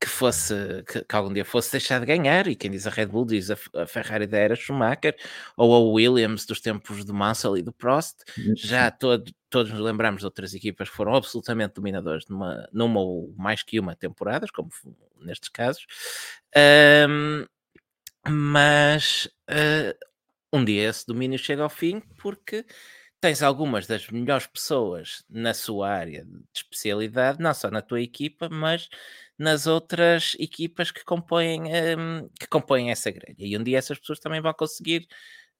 que 0.00 0.08
fosse 0.08 0.54
que, 0.86 1.04
que, 1.04 1.16
algum 1.16 1.32
dia 1.32 1.44
fosse 1.44 1.70
deixar 1.72 2.00
de 2.00 2.06
ganhar, 2.06 2.48
e 2.48 2.56
quem 2.56 2.70
diz 2.70 2.86
a 2.86 2.90
Red 2.90 3.06
Bull 3.06 3.24
diz 3.24 3.50
a, 3.50 3.56
a 3.74 3.86
Ferrari 3.86 4.26
da 4.26 4.38
era 4.38 4.56
Schumacher, 4.56 5.16
ou 5.56 5.74
a 5.74 5.92
Williams 5.92 6.44
dos 6.44 6.60
tempos 6.60 7.04
do 7.04 7.14
Mansell 7.14 7.56
e 7.56 7.62
do 7.62 7.72
Prost, 7.72 8.22
uhum. 8.36 8.54
já 8.56 8.90
todo, 8.90 9.32
todos 9.48 9.72
nos 9.72 9.80
lembramos 9.80 10.20
de 10.20 10.26
outras 10.26 10.54
equipas 10.54 10.88
que 10.90 10.96
foram 10.96 11.14
absolutamente 11.14 11.74
dominadoras 11.74 12.24
numa, 12.28 12.68
numa 12.72 13.00
ou 13.00 13.32
mais 13.36 13.62
que 13.62 13.78
uma 13.78 13.94
temporadas, 13.94 14.50
como 14.50 14.70
nestes 15.20 15.48
casos, 15.48 15.86
um, 17.08 17.46
mas 18.28 19.28
uh, 19.48 20.06
um 20.52 20.64
dia 20.64 20.88
esse 20.88 21.06
domínio 21.06 21.38
chega 21.38 21.62
ao 21.62 21.70
fim 21.70 22.00
porque 22.18 22.64
tens 23.20 23.42
algumas 23.42 23.86
das 23.86 24.08
melhores 24.08 24.46
pessoas 24.46 25.24
na 25.28 25.52
sua 25.52 25.88
área 25.90 26.24
de 26.24 26.40
especialidade, 26.54 27.40
não 27.40 27.52
só 27.52 27.70
na 27.70 27.82
tua 27.82 28.00
equipa, 28.00 28.48
mas 28.48 28.88
nas 29.38 29.66
outras 29.66 30.36
equipas 30.38 30.90
que 30.90 31.04
compõem, 31.04 31.62
um, 31.96 32.28
que 32.40 32.46
compõem 32.48 32.90
essa 32.90 33.10
grelha. 33.10 33.36
E 33.38 33.56
um 33.56 33.62
dia 33.62 33.78
essas 33.78 33.98
pessoas 33.98 34.18
também 34.18 34.40
vão 34.40 34.52
conseguir 34.52 35.06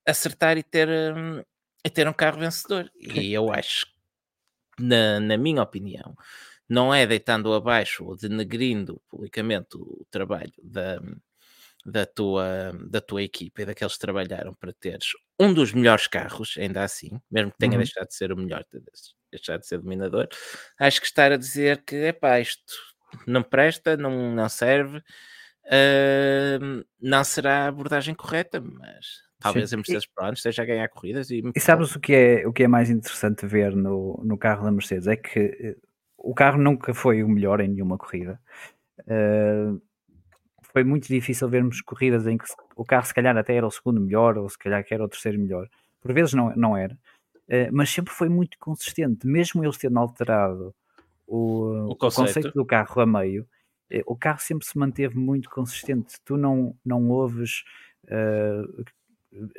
acertar 0.06 0.58
e 0.58 0.62
ter, 0.62 0.88
um, 0.88 1.42
e 1.84 1.90
ter 1.90 2.08
um 2.08 2.12
carro 2.12 2.40
vencedor. 2.40 2.90
E 2.96 3.32
eu 3.32 3.52
acho, 3.52 3.86
na, 4.78 5.20
na 5.20 5.36
minha 5.36 5.62
opinião, 5.62 6.14
não 6.68 6.92
é 6.92 7.06
deitando 7.06 7.52
abaixo 7.54 8.04
ou 8.04 8.16
denegrindo 8.16 9.00
publicamente 9.08 9.76
o 9.76 10.04
trabalho 10.10 10.52
da, 10.62 11.00
da 11.86 12.04
tua, 12.04 12.72
da 12.88 13.00
tua 13.00 13.22
equipa 13.22 13.62
e 13.62 13.66
daqueles 13.66 13.94
que 13.94 14.00
trabalharam 14.00 14.54
para 14.54 14.72
teres 14.72 15.12
um 15.40 15.54
dos 15.54 15.72
melhores 15.72 16.06
carros, 16.06 16.56
ainda 16.58 16.82
assim, 16.82 17.20
mesmo 17.30 17.52
que 17.52 17.58
tenha 17.58 17.72
uhum. 17.72 17.78
deixado 17.78 18.08
de 18.08 18.14
ser 18.14 18.32
o 18.32 18.36
melhor, 18.36 18.64
deixado 19.30 19.60
de 19.60 19.66
ser 19.66 19.78
dominador, 19.78 20.28
acho 20.78 21.00
que 21.00 21.06
estar 21.06 21.30
a 21.32 21.36
dizer 21.36 21.82
que 21.84 21.94
é 21.94 22.12
pá, 22.12 22.40
isto 22.40 22.74
não 23.26 23.42
presta, 23.42 23.96
não, 23.96 24.34
não 24.34 24.48
serve, 24.48 24.98
uh, 24.98 26.84
não 27.00 27.24
será 27.24 27.64
a 27.64 27.68
abordagem 27.68 28.14
correta, 28.14 28.60
mas 28.60 29.22
talvez 29.40 29.70
Sim. 29.70 29.76
a 29.76 29.78
Mercedes 29.78 30.06
Pro 30.06 30.32
esteja 30.32 30.62
a 30.62 30.66
ganhar 30.66 30.88
corridas. 30.88 31.30
E, 31.30 31.42
e 31.54 31.60
sabes 31.60 31.94
o 31.94 32.00
que, 32.00 32.14
é, 32.14 32.46
o 32.46 32.52
que 32.52 32.64
é 32.64 32.68
mais 32.68 32.90
interessante 32.90 33.46
ver 33.46 33.74
no, 33.74 34.20
no 34.24 34.36
carro 34.36 34.64
da 34.64 34.72
Mercedes? 34.72 35.06
É 35.06 35.16
que 35.16 35.38
eh, 35.38 35.76
o 36.16 36.34
carro 36.34 36.58
nunca 36.58 36.92
foi 36.92 37.22
o 37.22 37.28
melhor 37.28 37.60
em 37.60 37.68
nenhuma 37.68 37.96
corrida. 37.96 38.40
Uh, 39.00 39.80
foi 40.72 40.84
muito 40.84 41.08
difícil 41.08 41.48
vermos 41.48 41.80
corridas 41.80 42.26
em 42.26 42.36
que 42.36 42.44
o 42.76 42.84
carro 42.84 43.06
se 43.06 43.14
calhar 43.14 43.36
até 43.36 43.54
era 43.54 43.66
o 43.66 43.70
segundo 43.70 44.00
melhor 44.00 44.36
ou 44.36 44.48
se 44.48 44.58
calhar 44.58 44.84
que 44.84 44.92
era 44.92 45.04
o 45.04 45.08
terceiro 45.08 45.38
melhor. 45.38 45.68
Por 46.00 46.12
vezes 46.12 46.34
não, 46.34 46.54
não 46.56 46.76
era, 46.76 46.94
uh, 46.94 47.70
mas 47.72 47.90
sempre 47.90 48.12
foi 48.12 48.28
muito 48.28 48.58
consistente, 48.58 49.26
mesmo 49.26 49.64
eles 49.64 49.78
tendo 49.78 49.98
alterado 49.98 50.74
o, 51.28 51.90
o, 51.90 51.96
conceito. 51.96 52.22
o 52.22 52.26
conceito 52.26 52.54
do 52.54 52.64
carro 52.64 53.00
a 53.00 53.06
meio. 53.06 53.46
Eh, 53.90 54.02
o 54.06 54.16
carro 54.16 54.40
sempre 54.40 54.66
se 54.66 54.76
manteve 54.78 55.16
muito 55.16 55.50
consistente. 55.50 56.14
Tu 56.24 56.36
não, 56.36 56.74
não 56.84 57.08
ouves 57.10 57.62
uh, 58.04 58.84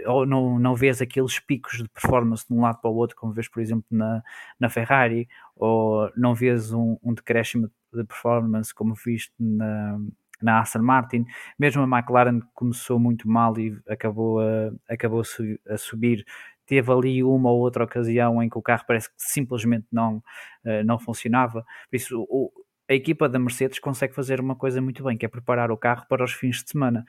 ou 0.08 0.26
não, 0.26 0.58
não 0.58 0.76
vês 0.76 1.02
aqueles 1.02 1.40
picos 1.40 1.78
de 1.78 1.88
performance 1.90 2.46
de 2.48 2.54
um 2.54 2.62
lado 2.62 2.82
para 2.82 2.90
o 2.90 2.96
outro, 2.96 3.16
como 3.16 3.32
vês, 3.32 3.48
por 3.48 3.62
exemplo, 3.62 3.86
na, 3.92 4.24
na 4.60 4.68
Ferrari, 4.68 5.28
ou 5.56 6.12
não 6.18 6.34
vês 6.34 6.74
um, 6.74 6.98
um 7.04 7.14
decréscimo 7.14 7.70
de 7.94 8.04
performance 8.04 8.74
como 8.74 8.96
viste 8.96 9.34
na, 9.40 10.00
na 10.42 10.60
Aston 10.60 10.82
Martin. 10.82 11.26
Mesmo 11.58 11.84
a 11.84 12.00
McLaren 12.00 12.40
começou 12.54 13.00
muito 13.00 13.30
mal 13.30 13.58
e 13.60 13.78
acabou 13.88 14.40
a, 14.40 14.72
acabou 14.90 15.22
a 15.22 15.78
subir. 15.78 16.26
Teve 16.70 16.92
ali 16.92 17.24
uma 17.24 17.50
ou 17.50 17.60
outra 17.60 17.84
ocasião 17.84 18.44
em 18.44 18.48
que 18.48 18.58
o 18.58 18.62
carro 18.62 18.84
parece 18.88 19.10
que 19.10 19.16
simplesmente 19.18 19.88
não, 19.92 20.24
eh, 20.64 20.84
não 20.84 21.00
funcionava. 21.00 21.66
Por 21.90 21.96
isso, 21.96 22.22
o, 22.30 22.52
a 22.88 22.94
equipa 22.94 23.28
da 23.28 23.40
Mercedes 23.40 23.80
consegue 23.80 24.14
fazer 24.14 24.40
uma 24.40 24.56
coisa 24.56 24.80
muito 24.80 25.04
bem, 25.04 25.18
que 25.18 25.26
é 25.26 25.30
preparar 25.30 25.72
o 25.72 25.78
carro 25.78 26.06
para 26.08 26.24
os 26.24 26.32
fins 26.32 26.64
de 26.64 26.70
semana 26.70 27.04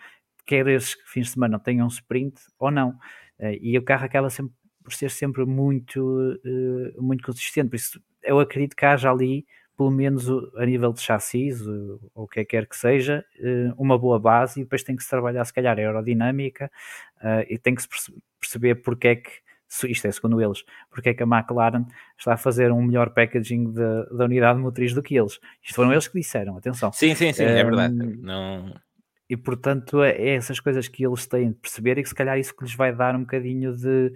quer 0.47 0.67
esses 0.69 0.97
fins 1.07 1.27
de 1.27 1.33
semana 1.35 1.61
tenham 1.61 1.87
sprint 1.89 2.41
ou 2.59 2.71
não. 2.71 2.99
Eh, 3.39 3.59
e 3.61 3.79
o 3.79 3.83
carro 3.83 4.07
acaba 4.07 4.31
sempre 4.31 4.55
por 4.83 4.93
ser 4.95 5.11
sempre 5.11 5.45
muito, 5.45 6.41
eh, 6.45 6.95
muito 6.99 7.23
consistente. 7.23 7.69
Por 7.69 7.77
isso, 7.77 8.03
eu 8.23 8.41
acredito 8.41 8.75
que 8.75 8.87
haja 8.87 9.11
ali, 9.11 9.47
pelo 9.77 9.91
menos 9.91 10.27
a 10.57 10.65
nível 10.67 10.93
de 10.93 11.03
chassis, 11.03 11.61
ou 11.67 12.01
o 12.15 12.27
que 12.27 12.45
quer 12.45 12.67
que 12.67 12.77
seja, 12.77 13.25
uma 13.79 13.99
boa 13.99 14.19
base 14.19 14.61
e 14.61 14.65
depois 14.65 14.83
tem 14.83 14.97
que 14.97 15.03
se 15.03 15.11
trabalhar, 15.11 15.45
se 15.45 15.53
calhar, 15.53 15.79
a 15.79 15.81
aerodinâmica 15.81 16.71
e 17.49 17.59
tem 17.59 17.75
que 17.75 17.83
se 17.83 17.89
perceber 18.41 18.77
porque 18.77 19.09
é 19.09 19.17
que 19.17 19.31
isto 19.85 20.07
é 20.07 20.13
segundo 20.13 20.41
eles, 20.41 20.65
porque 20.91 21.11
é 21.11 21.15
que 21.15 21.23
a 21.23 21.27
McLaren 21.27 21.85
está 22.19 22.35
a 22.35 22.37
fazer 22.37 22.73
um 22.73 22.83
melhor 22.83 23.11
packaging 23.11 23.73
da, 23.73 24.05
da 24.05 24.25
unidade 24.25 24.59
motriz 24.59 24.93
do 24.93 25.03
que 25.03 25.17
eles. 25.17 25.39
Isto 25.63 25.75
foram 25.75 25.93
eles 25.93 26.09
que 26.09 26.19
disseram, 26.19 26.57
atenção. 26.57 26.93
Sim, 26.93 27.15
sim, 27.15 27.33
sim, 27.33 27.45
um, 27.45 27.49
é 27.49 27.65
verdade. 27.65 27.95
Não 27.95 28.75
e 29.31 29.37
portanto 29.37 30.03
é, 30.03 30.11
é 30.11 30.35
essas 30.35 30.59
coisas 30.59 30.89
que 30.89 31.07
eles 31.07 31.25
têm 31.25 31.51
de 31.51 31.55
perceber 31.55 31.97
e 31.97 32.03
que 32.03 32.09
se 32.09 32.15
calhar 32.15 32.37
isso 32.37 32.55
que 32.55 32.65
lhes 32.65 32.75
vai 32.75 32.93
dar 32.93 33.15
um 33.15 33.21
bocadinho 33.21 33.77
de 33.77 34.13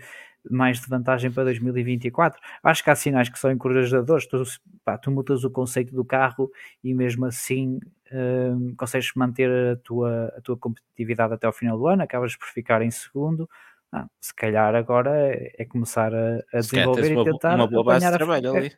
mais 0.50 0.80
de 0.80 0.88
vantagem 0.88 1.30
para 1.30 1.44
2024. 1.44 2.40
Acho 2.62 2.84
que 2.84 2.90
há 2.90 2.94
sinais 2.96 3.28
que 3.28 3.38
são 3.38 3.50
encorajadores. 3.50 4.26
Tu, 4.26 4.42
pá, 4.84 4.98
tu 4.98 5.10
mudas 5.10 5.44
o 5.44 5.50
conceito 5.50 5.94
do 5.94 6.04
carro 6.04 6.50
e 6.82 6.92
mesmo 6.92 7.24
assim 7.24 7.78
hum, 8.12 8.74
consegues 8.76 9.12
manter 9.14 9.50
a 9.50 9.76
tua, 9.76 10.34
a 10.36 10.40
tua 10.40 10.56
competitividade 10.56 11.32
até 11.32 11.46
ao 11.46 11.52
final 11.52 11.78
do 11.78 11.86
ano, 11.86 12.02
acabas 12.02 12.36
por 12.36 12.48
ficar 12.48 12.82
em 12.82 12.90
segundo. 12.90 13.48
Ah, 13.96 14.09
se 14.20 14.35
calhar 14.35 14.74
agora 14.74 15.11
é, 15.16 15.54
é 15.57 15.64
começar 15.64 16.12
a, 16.12 16.38
a 16.52 16.59
desenvolver 16.59 17.12
e 17.12 17.24
tentar 17.24 17.54
uma 17.54 17.68
boa 17.68 17.85
base 17.85 18.04
de 18.04 18.12
trabalho 18.12 18.52
a, 18.52 18.59
ali. 18.59 18.72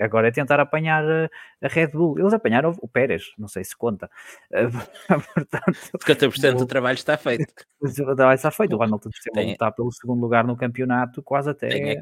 Agora 0.00 0.28
é 0.28 0.30
tentar 0.30 0.58
apanhar 0.60 1.04
a, 1.04 1.30
a, 1.60 1.68
Red 1.68 1.88
Bull. 1.88 2.18
Eles 2.18 2.32
apanharam 2.32 2.74
o 2.80 2.88
Pérez, 2.88 3.34
não 3.36 3.48
sei 3.48 3.64
se 3.64 3.76
conta. 3.76 4.10
Portanto, 5.34 5.78
50% 5.98 6.56
do 6.56 6.64
trabalho 6.64 6.96
está 6.96 7.18
feito. 7.18 7.52
O 7.82 8.16
trabalho 8.16 8.36
está 8.36 8.50
feito. 8.50 8.74
O 8.74 8.82
Hamilton 8.82 9.10
tem, 9.34 9.50
lutar 9.50 9.72
pelo 9.72 9.92
segundo 9.92 10.20
lugar 10.20 10.46
no 10.46 10.56
campeonato, 10.56 11.22
quase 11.22 11.50
até. 11.50 11.68
Tem, 11.68 11.90
é, 11.90 12.00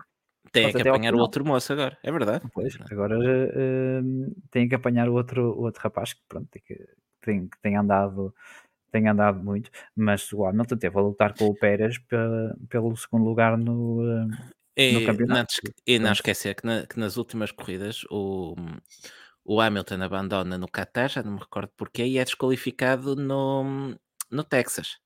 tem 0.53 0.73
que 0.73 0.89
apanhar 0.89 1.15
o 1.15 1.19
outro 1.19 1.45
moço 1.45 1.73
agora, 1.73 1.99
é 2.05 2.13
verdade. 2.13 2.45
Pois, 2.53 2.79
agora 2.91 3.19
uh, 3.19 4.35
tem 4.51 4.69
que 4.69 4.75
apanhar 4.77 5.09
o 5.09 5.15
outro, 5.15 5.59
o 5.59 5.63
outro 5.63 5.83
rapaz 5.83 6.13
que, 6.13 6.21
pronto, 6.29 6.49
que 6.65 6.87
tem, 7.21 7.49
que 7.49 7.61
tem 7.61 7.77
andado 7.77 8.33
tem 8.91 9.09
andado 9.09 9.43
muito, 9.43 9.71
mas 9.95 10.33
o 10.33 10.45
Hamilton 10.45 10.77
teve 10.77 10.99
a 10.99 11.03
lutar 11.03 11.35
com 11.35 11.47
o 11.47 11.55
Pérez 11.55 11.99
pelo 12.69 12.97
segundo 12.97 13.25
lugar 13.25 13.57
no, 13.57 14.29
e, 14.77 14.93
no 14.93 15.07
campeonato. 15.07 15.55
Não, 15.65 15.73
e 15.87 15.99
não 15.99 16.13
esquecer 16.13 16.55
que, 16.55 16.67
na, 16.67 16.87
que, 16.87 16.99
nas 16.99 17.17
últimas 17.17 17.51
corridas 17.51 18.05
o, 18.11 18.55
o 19.45 19.61
Hamilton 19.61 20.03
abandona 20.03 20.59
no 20.59 20.69
Qatar, 20.69 21.09
já 21.09 21.23
não 21.23 21.33
me 21.33 21.39
recordo 21.39 21.71
porquê, 21.77 22.05
e 22.05 22.19
é 22.19 22.25
desqualificado 22.25 23.17
no, 23.17 23.95
no 24.31 24.45
Texas. 24.45 24.99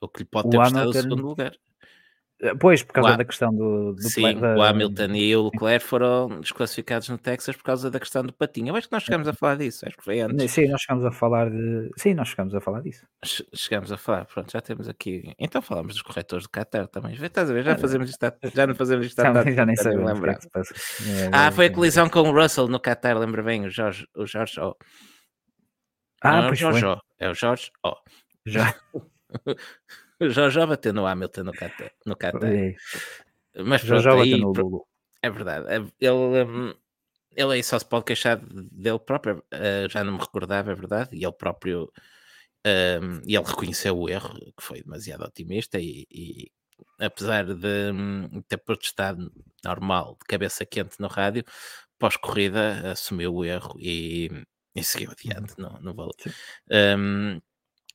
O 0.00 0.08
que 0.08 0.20
lhe 0.20 0.24
pode 0.24 0.50
ter 0.50 0.58
custado 0.58 0.90
o 0.90 0.92
segundo 0.92 1.26
lugar. 1.26 1.52
Eh, 2.40 2.54
pois, 2.54 2.84
por 2.84 2.92
causa 2.92 3.16
da 3.16 3.24
questão 3.24 3.52
do, 3.52 3.94
do 3.94 4.02
Sim, 4.02 4.38
da... 4.38 4.54
o 4.54 4.62
Hamilton 4.62 5.14
e 5.14 5.34
o 5.34 5.44
Leclerc 5.46 5.84
foram 5.84 6.40
desclassificados 6.40 7.08
no 7.08 7.18
Texas 7.18 7.56
por 7.56 7.64
causa 7.64 7.90
da 7.90 7.98
questão 7.98 8.22
do 8.22 8.32
patinho. 8.32 8.68
Eu 8.68 8.76
acho 8.76 8.88
que 8.88 8.92
nós 8.92 9.02
chegamos 9.02 9.26
a 9.26 9.32
falar 9.32 9.56
disso, 9.56 9.84
acho 9.86 9.96
que 9.96 10.04
foi 10.04 10.20
antes. 10.20 10.52
Sim, 10.52 10.68
nós 10.68 10.80
chegamos 10.80 11.04
a 11.04 11.10
falar 11.10 11.50
de. 11.50 11.90
Sim, 11.96 12.14
nós 12.14 12.28
chegamos 12.28 12.54
a 12.54 12.60
falar 12.60 12.80
disso. 12.82 13.06
Chegamos 13.54 13.90
a 13.90 13.96
falar, 13.96 14.24
pronto, 14.26 14.52
já 14.52 14.60
temos 14.60 14.88
aqui. 14.88 15.32
Então 15.38 15.60
falamos 15.60 15.94
dos 15.94 16.02
corretores 16.02 16.44
do 16.44 16.50
Qatar 16.50 16.86
também. 16.86 17.14
Estás 17.14 17.50
a 17.50 17.52
ver? 17.52 17.64
Já 17.64 17.76
fazemos 17.76 18.08
isto, 18.08 18.24
já 18.54 18.66
não 18.66 18.74
fazemos 18.74 19.06
isto 19.06 19.20
Já, 19.20 19.50
já 19.50 19.66
nem 19.66 19.76
sei 19.76 19.96
lembrar. 19.96 20.38
Que 20.38 20.46
é, 20.46 21.30
ah, 21.32 21.50
foi 21.50 21.66
a 21.66 21.72
colisão 21.72 22.08
com 22.08 22.20
o 22.20 22.32
Russell 22.32 22.68
no 22.68 22.78
Qatar, 22.78 23.18
lembra 23.18 23.42
bem, 23.42 23.66
o 23.66 23.70
Jorge, 23.70 24.06
o 24.14 24.24
Jorge 24.26 24.60
O. 24.60 24.76
Ah, 26.22 26.42
não, 26.42 26.48
pois 26.48 26.62
é 26.62 26.68
o 26.68 26.72
Jorge 26.72 26.86
O, 26.86 27.00
é 27.18 27.30
o 27.30 27.34
Jorge 27.34 27.70
O. 27.84 27.94
Já. 28.46 28.74
já 30.20 30.50
já 30.50 30.66
bateu 30.66 30.92
no 30.92 31.06
Hamilton 31.06 31.44
no 31.44 31.52
Qatar. 31.52 31.92
No 32.04 32.16
Qatar. 32.16 32.52
É. 32.52 32.74
Mas 33.64 33.82
já 33.82 33.98
já 33.98 34.14
bateu 34.14 34.38
no 34.38 34.52
Lulu. 34.52 34.86
É 35.22 35.30
verdade. 35.30 35.66
É, 35.68 35.76
ele, 36.00 36.44
hum, 36.44 36.74
ele 37.34 37.54
aí 37.54 37.62
só 37.62 37.78
se 37.78 37.84
pode 37.84 38.04
queixar 38.04 38.36
dele 38.36 38.98
próprio. 38.98 39.38
Uh, 39.52 39.88
já 39.88 40.04
não 40.04 40.14
me 40.14 40.18
recordava, 40.18 40.72
é 40.72 40.74
verdade. 40.74 41.16
E 41.16 41.24
ele 41.24 41.32
próprio. 41.32 41.92
Um, 42.66 43.22
e 43.26 43.36
ele 43.36 43.46
reconheceu 43.46 43.96
o 43.96 44.08
erro, 44.08 44.34
que 44.56 44.62
foi 44.62 44.82
demasiado 44.82 45.24
otimista. 45.24 45.78
E, 45.80 46.06
e 46.10 46.50
apesar 47.00 47.44
de 47.44 47.92
um, 47.92 48.42
ter 48.42 48.58
protestado 48.58 49.32
normal, 49.64 50.16
de 50.20 50.26
cabeça 50.26 50.66
quente 50.66 50.96
no 50.98 51.08
rádio, 51.08 51.44
pós-corrida 51.98 52.92
assumiu 52.92 53.34
o 53.34 53.44
erro 53.44 53.76
e, 53.78 54.30
e 54.74 54.84
seguiu 54.84 55.10
adiante. 55.10 55.54
Não, 55.58 55.78
não 55.80 55.94
vale. 55.94 56.12
Um, 56.98 57.40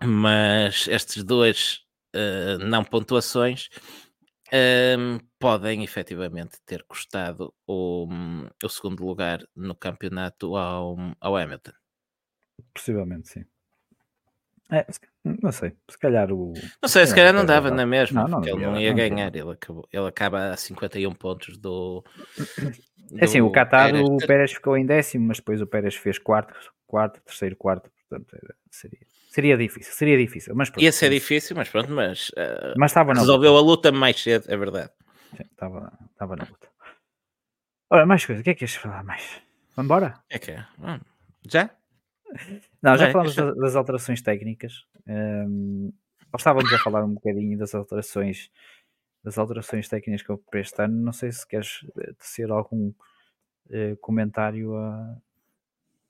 mas 0.05 0.87
estes 0.87 1.23
dois 1.23 1.83
uh, 2.15 2.57
não 2.59 2.83
pontuações 2.83 3.69
um, 4.53 5.19
podem 5.39 5.83
efetivamente 5.83 6.59
ter 6.65 6.83
custado 6.83 7.53
o, 7.65 8.07
o, 8.63 8.69
segundo 8.69 9.03
lugar 9.03 9.43
no 9.55 9.73
campeonato 9.73 10.55
ao, 10.55 10.95
ao 11.19 11.35
Hamilton. 11.35 11.71
Possivelmente, 12.73 13.29
sim. 13.29 13.45
É, 14.71 14.85
não 15.23 15.51
sei, 15.51 15.73
se 15.89 15.97
calhar 15.97 16.31
o. 16.31 16.53
Não 16.81 16.89
sei, 16.89 17.05
se 17.05 17.13
calhar 17.13 17.33
não 17.33 17.45
dava 17.45 17.69
na 17.69 17.85
mesma, 17.85 18.23
não, 18.23 18.29
não 18.29 18.41
porque 18.41 18.51
ele 18.51 18.65
não 18.65 18.79
ia 18.79 18.89
não 18.89 18.97
ganhar. 18.97 19.35
Ele, 19.35 19.51
acabou, 19.51 19.87
ele 19.91 20.07
acaba 20.07 20.51
a 20.51 20.57
51 20.57 21.13
pontos 21.13 21.57
do. 21.57 22.03
do 23.09 23.19
é 23.19 23.25
assim, 23.25 23.41
o 23.41 23.51
Qatar, 23.51 23.91
Pérez. 23.91 24.09
o 24.09 24.17
Pérez 24.17 24.51
ficou 24.53 24.77
em 24.77 24.85
décimo, 24.85 25.27
mas 25.27 25.37
depois 25.37 25.61
o 25.61 25.67
Pérez 25.67 25.95
fez 25.95 26.17
quarto, 26.17 26.53
quarto, 26.87 27.21
terceiro, 27.21 27.55
quarto, 27.55 27.91
portanto 28.09 28.37
seria, 28.71 28.99
seria 29.33 29.57
difícil, 29.57 29.93
seria 29.93 30.17
difícil. 30.17 30.55
Mas 30.55 30.69
pronto, 30.69 30.83
Ia 30.83 30.91
ser 30.91 31.09
difícil, 31.09 31.55
mas 31.55 31.67
pronto, 31.69 31.91
mas, 31.91 32.29
uh, 32.29 32.73
mas 32.77 32.91
estava 32.91 33.13
resolveu 33.13 33.57
a 33.57 33.61
luta 33.61 33.91
mais 33.91 34.21
cedo, 34.21 34.45
é 34.47 34.55
verdade. 34.55 34.91
Sim, 35.35 35.43
estava, 35.51 35.91
estava 36.11 36.35
na 36.35 36.43
luta. 36.43 36.69
Ora, 37.89 38.05
mais 38.05 38.25
coisa, 38.25 38.41
o 38.41 38.43
que 38.43 38.51
é 38.51 38.53
que 38.53 38.63
ias 38.63 38.75
falar 38.75 39.03
mais? 39.03 39.41
Vamos 39.75 39.87
embora? 39.87 40.13
É 40.29 40.37
que 40.37 40.51
é. 40.51 40.65
Hum, 40.79 40.99
já? 41.49 41.69
Não, 42.81 42.95
já 42.95 43.11
falamos 43.11 43.35
das, 43.35 43.55
das 43.55 43.75
alterações 43.75 44.21
técnicas. 44.21 44.85
Um, 45.07 45.91
estávamos 46.35 46.71
a 46.71 46.77
falar 46.79 47.03
um 47.03 47.15
bocadinho 47.15 47.57
das 47.57 47.73
alterações 47.73 48.51
das 49.23 49.37
alterações 49.37 49.87
técnicas 49.87 50.21
que 50.21 50.29
eu 50.29 50.37
para 50.37 50.59
este 50.59 50.81
ano. 50.81 51.01
Não 51.01 51.13
sei 51.13 51.31
se 51.31 51.47
queres 51.47 51.85
eh, 51.97 52.13
tecer 52.19 52.51
algum 52.51 52.89
uh, 52.89 53.97
comentário 54.01 54.75
a, 54.75 55.17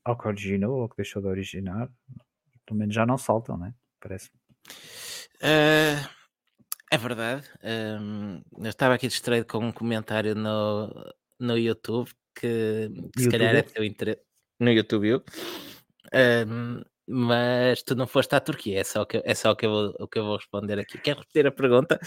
ao 0.04 0.18
que 0.18 0.28
originou 0.28 0.82
ou 0.82 0.90
que 0.90 0.98
deixou 0.98 1.22
de 1.22 1.28
originar, 1.28 1.90
pelo 2.74 2.80
menos 2.80 2.96
já 2.96 3.06
não 3.06 3.18
saltam, 3.18 3.56
né? 3.56 3.74
Parece. 4.02 4.30
Uh, 5.42 6.10
é 6.92 6.98
verdade. 6.98 7.48
Um, 7.64 8.42
eu 8.58 8.70
estava 8.70 8.96
aqui 8.96 9.08
distraído 9.08 9.46
com 9.46 9.60
um 9.60 9.72
comentário 9.72 10.34
no, 10.34 10.90
no 11.40 11.58
YouTube 11.58 12.10
que, 12.36 12.90
que 13.16 13.24
se 13.24 13.30
calhar 13.30 13.56
é 13.56 13.62
teu 13.62 13.84
interesse. 13.84 14.22
No 14.60 14.72
YouTube, 14.72 15.24
um, 16.48 16.82
mas 17.08 17.84
tu 17.84 17.96
não 17.96 18.08
foste 18.08 18.34
à 18.34 18.40
Turquia, 18.40 18.80
é 18.80 18.84
só, 18.84 19.04
que, 19.04 19.22
é 19.24 19.36
só 19.36 19.54
que 19.56 19.66
eu 19.66 19.72
vou, 19.72 19.96
o 20.00 20.08
que 20.08 20.20
eu 20.20 20.24
vou 20.24 20.38
responder 20.38 20.80
aqui. 20.80 20.98
Quer 20.98 21.18
repetir 21.18 21.46
a 21.46 21.52
pergunta? 21.52 22.00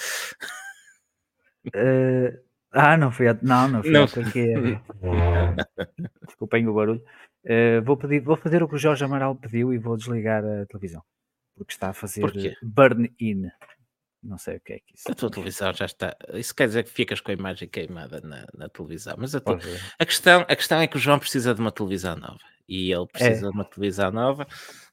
Uh, 1.66 2.46
ah, 2.72 2.96
não 2.96 3.10
fui 3.12 3.28
a, 3.28 3.38
não, 3.42 3.68
não 3.68 3.82
fui 3.82 3.90
não. 3.90 4.04
à 4.04 4.08
Turquia. 4.08 4.82
Desculpem 6.26 6.66
o 6.66 6.74
barulho. 6.74 7.04
Uh, 7.46 7.80
vou, 7.84 7.96
pedir, 7.96 8.20
vou 8.20 8.36
fazer 8.36 8.62
o 8.62 8.68
que 8.68 8.74
o 8.74 8.78
Jorge 8.78 9.04
Amaral 9.04 9.36
pediu 9.36 9.72
e 9.72 9.78
vou 9.78 9.96
desligar 9.96 10.44
a 10.44 10.66
televisão. 10.66 11.02
Porque 11.54 11.72
está 11.72 11.90
a 11.90 11.94
fazer 11.94 12.22
burn-in. 12.62 13.48
Não 14.22 14.36
sei 14.36 14.56
o 14.56 14.60
que 14.60 14.72
é 14.72 14.78
que 14.80 14.94
isso 14.96 15.10
A 15.10 15.14
tua 15.14 15.30
televisão 15.30 15.72
já 15.72 15.84
está. 15.84 16.16
Isso 16.34 16.54
quer 16.54 16.66
dizer 16.66 16.82
que 16.82 16.90
ficas 16.90 17.20
com 17.20 17.30
a 17.30 17.34
imagem 17.34 17.68
queimada 17.68 18.20
na, 18.20 18.44
na 18.52 18.68
televisão. 18.68 19.14
Mas 19.16 19.34
a, 19.34 19.40
te... 19.40 19.52
a, 19.98 20.04
questão, 20.04 20.40
a 20.40 20.56
questão 20.56 20.80
é 20.80 20.88
que 20.88 20.96
o 20.96 21.00
João 21.00 21.18
precisa 21.18 21.54
de 21.54 21.60
uma 21.60 21.70
televisão 21.70 22.16
nova. 22.16 22.40
E 22.68 22.92
ele 22.92 23.06
precisa 23.06 23.46
é. 23.46 23.50
de 23.50 23.54
uma 23.54 23.64
televisão 23.64 24.10
nova. 24.10 24.46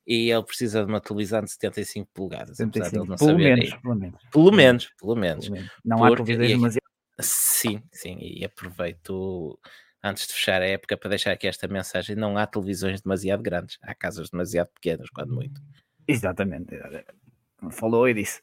E 0.06 0.30
ele 0.30 0.43
precisa 0.43 0.86
de 0.86 0.91
uma 0.91 1.01
televisão 1.01 1.41
de 1.41 1.51
75 1.51 2.10
polegadas. 2.14 2.58
75, 2.58 3.18
pelo, 3.18 3.38
menos, 3.38 3.74
pelo 3.74 3.95
menos. 3.95 4.20
Pelo 4.32 4.51
menos. 4.51 4.93
Pelo 4.99 5.16
menos. 5.16 5.49
Pelo 5.49 5.56
menos. 5.56 5.72
Não 5.84 5.97
Porque... 5.97 6.14
há 6.14 6.26
televisões 6.26 6.51
demasiado. 6.51 6.84
Sim, 7.20 7.82
sim. 7.91 8.18
E 8.20 8.45
aproveito 8.45 9.60
antes 10.04 10.28
de 10.28 10.34
fechar 10.34 10.62
a 10.62 10.68
época, 10.68 10.97
para 10.97 11.10
deixar 11.10 11.32
aqui 11.32 11.47
esta 11.47 11.68
mensagem: 11.68 12.16
não 12.16 12.38
há 12.38 12.45
televisões 12.45 13.01
demasiado 13.01 13.41
grandes, 13.41 13.78
há 13.82 13.95
casas 13.95 14.30
demasiado 14.30 14.70
pequenas, 14.74 15.10
quando 15.10 15.34
muito. 15.34 15.62
Exatamente, 16.08 16.76
falou 17.72 18.08
e 18.10 18.14
disse. 18.14 18.41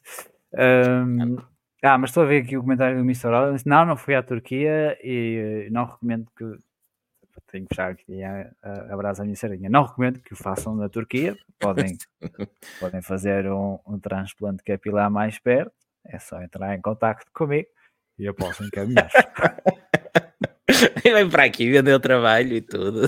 Ahm, 0.53 1.37
ah, 1.83 1.97
mas 1.97 2.11
estou 2.11 2.23
a 2.23 2.25
ver 2.27 2.43
aqui 2.43 2.57
o 2.57 2.61
comentário 2.61 2.97
do 2.97 3.03
Mr. 3.03 3.27
Allen. 3.27 3.57
Não, 3.65 3.85
não 3.85 3.97
fui 3.97 4.13
à 4.15 4.21
Turquia 4.21 4.97
e 5.03 5.65
eh, 5.65 5.69
não 5.69 5.85
recomendo 5.85 6.27
que. 6.37 6.45
Tenho 7.47 7.65
que 7.65 7.75
fechar 7.75 7.91
aqui 7.91 8.23
a, 8.23 8.51
a, 8.61 8.93
a 8.93 8.97
brasa 8.97 9.23
à 9.23 9.25
minha 9.25 9.35
sardinha. 9.35 9.69
Não 9.69 9.83
recomendo 9.83 10.19
que 10.19 10.33
o 10.33 10.37
façam 10.37 10.75
na 10.75 10.87
Turquia. 10.87 11.35
Podem, 11.59 11.97
podem 12.79 13.01
fazer 13.01 13.51
um, 13.51 13.79
um 13.85 13.99
transplante 13.99 14.63
capilar 14.63 15.09
mais 15.09 15.37
perto. 15.39 15.73
É 16.05 16.17
só 16.19 16.41
entrar 16.41 16.75
em 16.75 16.81
contato 16.81 17.25
comigo 17.33 17.67
e 18.17 18.25
eu 18.25 18.33
posso 18.33 18.63
encaminhar. 18.63 19.09
Vem 21.03 21.29
para 21.29 21.43
aqui 21.45 21.69
vender 21.71 21.93
o 21.93 21.99
trabalho 21.99 22.53
e 22.53 22.61
tudo. 22.61 23.05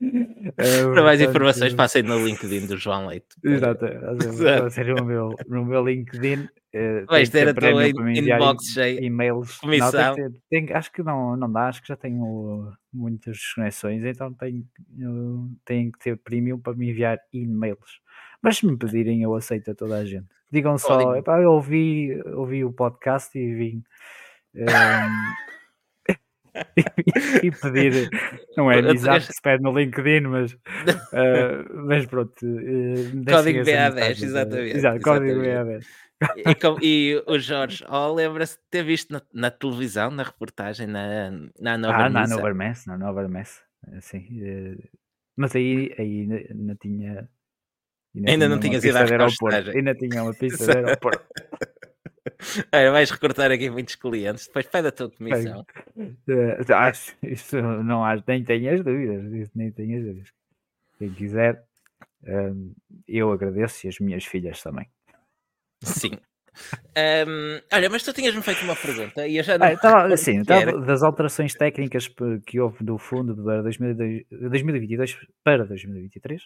Eh, 0.00 0.82
Para 0.92 1.02
mais 1.02 1.20
informações, 1.20 1.72
passem 1.74 2.02
no 2.02 2.24
LinkedIn 2.24 2.66
do 2.66 2.76
João 2.76 3.06
Leite. 3.06 3.26
Exato, 3.42 3.86
no 4.98 5.04
meu, 5.04 5.34
no 5.48 5.64
meu 5.64 5.84
LinkedIn. 5.86 6.46
eh, 6.72 7.04
Vais 7.08 7.28
que 7.28 7.32
ter 7.38 7.48
a 7.48 7.54
tua 7.54 7.88
inbox 7.88 8.64
cheia. 8.66 9.00
e-mails. 9.02 9.56
Comissão. 9.58 9.90
Não, 9.92 10.14
tem 10.14 10.30
que 10.32 10.40
tem- 10.66 10.72
acho 10.76 10.92
que 10.92 11.02
não, 11.02 11.36
não 11.36 11.50
dá, 11.50 11.68
acho 11.68 11.80
que 11.82 11.88
já 11.88 11.96
tenho 11.96 12.70
muitas 12.92 13.38
conexões, 13.54 14.04
então 14.04 14.32
tenho, 14.34 14.64
tenho 15.64 15.90
que 15.92 15.98
ter 15.98 16.16
premium 16.18 16.58
para 16.60 16.74
me 16.74 16.90
enviar 16.90 17.18
e-mails. 17.32 18.00
Mas 18.42 18.58
se 18.58 18.66
me 18.66 18.76
pedirem, 18.76 19.22
eu 19.22 19.34
aceito 19.34 19.70
a 19.70 19.74
toda 19.74 19.96
a 19.96 20.04
gente. 20.04 20.26
Digam 20.52 20.76
só. 20.76 21.16
"Epá, 21.16 21.40
eu 21.40 21.50
ouvi, 21.52 22.20
ouvi 22.34 22.62
o 22.64 22.72
podcast 22.72 23.36
e 23.38 23.54
vim. 23.54 23.82
Ehm, 24.54 25.34
e 27.42 27.50
pedir, 27.50 28.08
não 28.56 28.70
é 28.70 28.78
amizade 28.78 29.26
que 29.26 29.32
se 29.32 29.42
pede 29.42 29.62
no 29.62 29.76
LinkedIn, 29.76 30.20
mas, 30.28 30.56
eh, 31.12 31.64
mas 31.86 32.06
pronto. 32.06 32.34
deixem 32.42 33.24
Código 33.24 33.58
essa 33.60 33.70
BA10, 33.70 33.94
mensagem, 33.94 34.24
eh, 34.24 34.26
exatamente, 34.26 34.76
Exato, 34.76 35.00
código 35.00 35.40
exatamente. 35.40 35.84
BA10. 35.84 35.86
E, 36.36 36.54
com- 36.54 36.78
e 36.80 37.22
o 37.26 37.38
Jorge, 37.38 37.84
oh, 37.88 38.12
lembra-se 38.14 38.56
de 38.56 38.62
ter 38.70 38.82
visto 38.82 39.12
na, 39.12 39.22
na 39.32 39.50
televisão, 39.50 40.10
na 40.10 40.22
reportagem, 40.22 40.86
na, 40.86 41.30
na 41.60 41.76
Nova 41.76 42.04
Ah, 42.04 42.08
na? 42.08 42.26
Nova 42.26 42.54
Mess, 42.54 42.86
na 42.86 42.96
Nova 42.96 43.28
Mess, 43.28 43.62
sim. 44.00 44.26
eh, 44.42 44.76
Mas 45.36 45.54
aí, 45.54 45.94
aí 45.98 46.20
ainda, 46.22 46.36
ainda 46.36 46.74
tinha. 46.76 47.28
Ainda 48.26 48.48
não 48.48 48.58
tinha 48.60 48.74
uma 48.74 48.80
tinhas 48.80 48.84
ido 48.84 48.96
à 48.96 49.04
repostagem. 49.04 49.76
Ainda 49.76 49.94
tinha 49.94 50.22
uma 50.22 50.34
pista 50.34 50.64
de 50.64 50.70
aeroporto. 50.76 51.26
Olha, 52.72 52.90
vais 52.92 53.10
recortar 53.10 53.50
aqui 53.50 53.70
muitos 53.70 53.94
clientes, 53.96 54.46
depois 54.46 54.66
pede 54.66 54.88
a 54.88 54.92
tua 54.92 55.10
comissão. 55.10 55.64
Eh, 56.28 56.72
acho, 56.74 57.16
isso 57.22 57.60
não 57.60 58.04
acho, 58.04 58.22
nem 58.26 58.44
tenho 58.44 58.72
as 58.74 58.82
dúvidas, 58.84 59.50
nem 59.54 59.70
tenho 59.72 59.98
as 59.98 60.04
dúvidas. 60.04 60.32
Quem 60.98 61.12
quiser, 61.12 61.62
eh, 62.24 62.52
eu 63.08 63.32
agradeço 63.32 63.86
e 63.86 63.88
as 63.88 63.98
minhas 63.98 64.24
filhas 64.24 64.62
também. 64.62 64.88
Sim. 65.82 66.12
Ahm, 66.96 67.60
olha, 67.72 67.90
mas 67.90 68.02
tu 68.04 68.12
tinhas-me 68.12 68.40
feito 68.42 68.62
uma 68.64 68.76
pergunta 68.76 69.26
e 69.26 69.36
eu 69.36 69.42
já 69.42 69.58
não 69.58 69.66
Ah, 69.66 69.70
me 69.70 69.74
estava, 69.74 70.02
recordo 70.08 70.14
o 70.14 70.44
que 70.44 70.52
era. 70.52 70.70
estava 70.70 70.86
das 70.86 71.02
alterações 71.02 71.54
técnicas 71.54 72.08
que 72.46 72.60
houve 72.60 72.84
do 72.84 72.96
fundo 72.96 73.34
2022 73.34 74.24
2022 74.50 75.18
para 75.42 75.64
2023. 75.64 76.42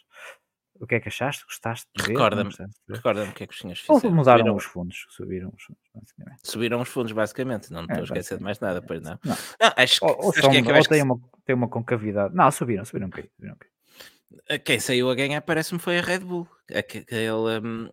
O 0.81 0.87
que 0.87 0.95
é 0.95 1.01
que 1.01 1.09
achaste? 1.09 1.45
Gostaste 1.45 1.87
de 1.97 2.03
ver? 2.05 2.13
Recorda-me. 2.13 2.51
Recorda-me 2.89 3.31
o 3.31 3.35
que 3.35 3.45
é 3.45 3.47
que 3.47 3.53
os 3.55 3.59
senhores 3.61 3.81
fizeram. 3.81 4.15
mudaram 4.15 4.39
Subiram, 4.39 4.57
os 4.57 4.65
fundos, 4.65 5.07
subiram 5.11 5.53
os 5.57 5.63
fundos, 5.63 5.83
basicamente. 5.95 6.41
subiram 6.45 6.81
os 6.81 6.89
fundos, 6.89 7.13
basicamente. 7.13 7.73
Não 7.73 7.83
me 7.83 7.87
estou 7.89 7.99
É, 7.99 8.01
a 8.01 8.05
esquecer 8.05 8.39
de 8.39 8.45
mais 8.45 8.61
nada, 8.61 8.81
pois 8.83 9.03
não. 9.03 9.19
Não. 9.25 9.37
Não, 9.61 9.73
acho 9.77 10.01
que, 10.01 10.07
Ou, 10.07 10.23
sabes 10.23 10.41
são, 10.41 10.51
quem 10.51 10.61
é 10.61 10.63
que 10.63 10.71
ou 10.71 10.77
acho 10.77 10.89
que 10.89 10.95
tem, 10.95 11.03
uma, 11.03 11.21
tem 11.45 11.55
uma 11.57 11.69
concavidade. 11.69 12.35
Não, 12.35 12.51
subiram, 12.51 12.85
subiram 12.85 13.07
um 13.07 13.11
bocadinho. 13.11 13.33
Subiram 13.35 13.55
um 13.55 13.57
bocadinho. 13.59 14.63
quem 14.65 14.79
saiu 14.81 15.11
a 15.11 15.15
ganhar 15.15 15.41
parece-me 15.43 15.81
foi 15.81 15.99
a 15.99 16.03
Red 16.03 16.21
Bull. 16.21 16.49
Aque- 16.75 16.99
Aquele 16.99 17.59
hum, 17.65 17.91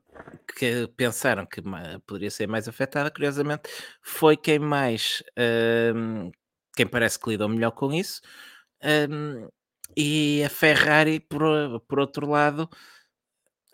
que 0.57 0.87
pensaram 0.95 1.45
que 1.45 1.61
poderia 2.05 2.29
ser 2.29 2.47
mais 2.47 2.67
afetada, 2.67 3.09
curiosamente, 3.09 3.63
foi 4.01 4.37
quem 4.37 4.59
mais, 4.59 5.23
hum, 5.95 6.31
quem 6.75 6.85
parece 6.85 7.19
que 7.19 7.29
lidou 7.29 7.49
melhor 7.49 7.71
com 7.71 7.91
isso. 7.93 8.21
hum, 9.09 9.47
e 9.95 10.43
a 10.45 10.49
Ferrari, 10.49 11.19
por, 11.19 11.79
por 11.87 11.99
outro 11.99 12.27
lado, 12.29 12.69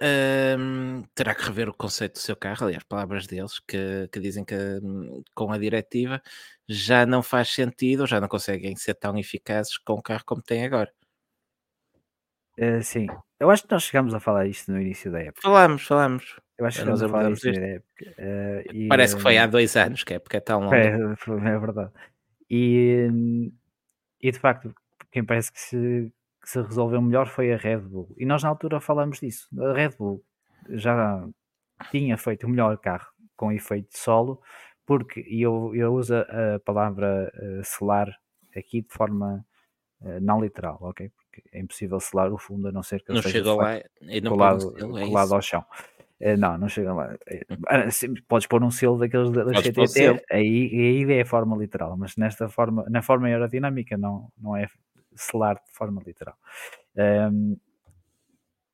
hum, 0.01 1.03
terá 1.16 1.36
que 1.36 1.43
rever 1.43 1.70
o 1.70 1.74
conceito 1.74 2.14
do 2.14 2.20
seu 2.20 2.36
carro. 2.36 2.66
Aliás, 2.66 2.84
palavras 2.84 3.28
deles 3.28 3.59
que, 3.59 4.07
que 4.12 4.20
dizem 4.20 4.43
que 4.45 4.55
hum, 4.84 5.24
com 5.36 5.51
a 5.51 5.57
diretiva 5.57 6.22
já 6.68 7.05
não 7.05 7.22
faz 7.22 7.49
sentido, 7.49 8.07
já 8.07 8.20
não 8.20 8.28
conseguem 8.28 8.76
ser 8.76 8.95
tão 8.95 9.18
eficazes 9.18 9.78
com 9.78 9.93
o 9.93 10.01
carro 10.01 10.24
como 10.26 10.41
têm 10.41 10.66
agora. 10.66 10.91
Eh, 12.57 12.82
sim, 12.82 13.07
eu 13.39 13.49
acho 13.49 13.64
que 13.64 13.72
nós 13.72 13.84
chegámos 13.84 14.14
a 14.14 14.20
falar 14.20 14.45
isto 14.45 14.72
no 14.72 14.80
início 14.80 15.12
da 15.12 15.20
época. 15.20 15.41
Falamos, 15.41 15.84
falamos. 15.84 16.39
Eu 16.57 16.66
acho 16.66 16.84
que 16.84 16.89
Nós 16.89 17.01
a 17.01 17.09
falar 17.09 17.32
isto 17.32 17.47
época. 17.49 18.14
eh, 18.18 18.64
e, 18.72 18.88
Parece 18.88 19.16
que 19.16 19.22
foi 19.22 19.38
há 19.38 19.47
dois 19.47 19.76
anos, 19.76 20.03
que 20.03 20.14
a 20.14 20.18
época 20.18 20.38
é 20.38 20.41
tão 20.41 20.59
longa. 20.62 20.78
É, 20.78 20.89
é 20.89 21.59
verdade. 21.59 21.91
E, 22.49 23.07
hum, 23.09 23.51
e 24.22 24.32
de 24.32 24.38
facto, 24.39 24.74
quem 25.12 25.24
parece 25.24 25.51
que 25.51 25.59
se, 25.59 26.12
que 26.41 26.49
se 26.49 26.62
resolveu 26.62 27.01
melhor 27.01 27.28
foi 27.28 27.53
a 27.53 27.57
Red 27.57 27.80
Bull. 27.80 28.14
E 28.18 28.26
nós 28.26 28.43
na 28.43 28.49
altura 28.49 28.80
falamos 28.80 29.20
disso. 29.20 29.47
A 29.59 29.74
Red 29.74 29.91
Bull 29.97 30.24
já 30.70 31.28
tinha 31.89 32.18
feito 32.18 32.45
o 32.45 32.49
melhor 32.49 32.78
carro 32.78 33.07
com 33.36 33.51
efeito 33.51 33.97
solo, 33.97 34.41
porque 34.86 35.22
e 35.22 35.41
eu, 35.41 35.74
eu 35.76 35.93
uso 35.93 36.16
a 36.16 36.59
palavra 36.64 37.32
eh, 37.34 37.62
selar 37.64 38.16
aqui 38.55 38.82
de 38.82 38.89
forma 38.89 39.43
eh, 40.03 40.20
não 40.20 40.41
literal, 40.41 40.78
ok? 40.82 41.09
Porque 41.09 41.43
é 41.51 41.59
impossível 41.59 41.99
selar 41.99 42.32
o 42.32 42.38
fundo 42.38 42.68
a 42.68 42.72
não 42.72 42.84
ser 42.84 43.01
que 43.03 43.12
Não 43.12 43.22
de 43.22 43.41
lá 43.41 43.82
e 44.01 44.22
não 44.22 44.32
colado, 44.32 44.78
selo, 44.78 44.97
é 44.97 45.05
colado 45.05 45.34
ao 45.34 45.41
chão. 45.41 45.66
Eh, 46.20 46.38
não, 46.38 46.57
não 46.57 46.70
chega 46.70 46.93
lá. 46.93 47.16
Eh, 47.28 47.45
ah, 47.68 47.88
Podes 48.28 48.47
pôr 48.47 48.64
um 48.64 48.72
selo 48.72 48.97
daqueles 48.97 49.32
da, 49.32 49.45
CTT, 49.45 50.24
aí, 50.32 51.05
aí 51.07 51.14
é 51.14 51.22
a 51.22 51.26
forma 51.26 51.57
literal, 51.57 51.97
mas 51.97 52.16
nesta 52.16 52.47
forma, 52.47 52.86
na 52.89 53.01
forma 53.01 53.28
aerodinâmica 53.28 53.97
não, 53.97 54.32
não 54.38 54.55
é 54.55 54.68
selar 55.22 55.56
de 55.66 55.72
forma 55.72 56.02
literal. 56.06 56.38
Ahm, 56.98 57.56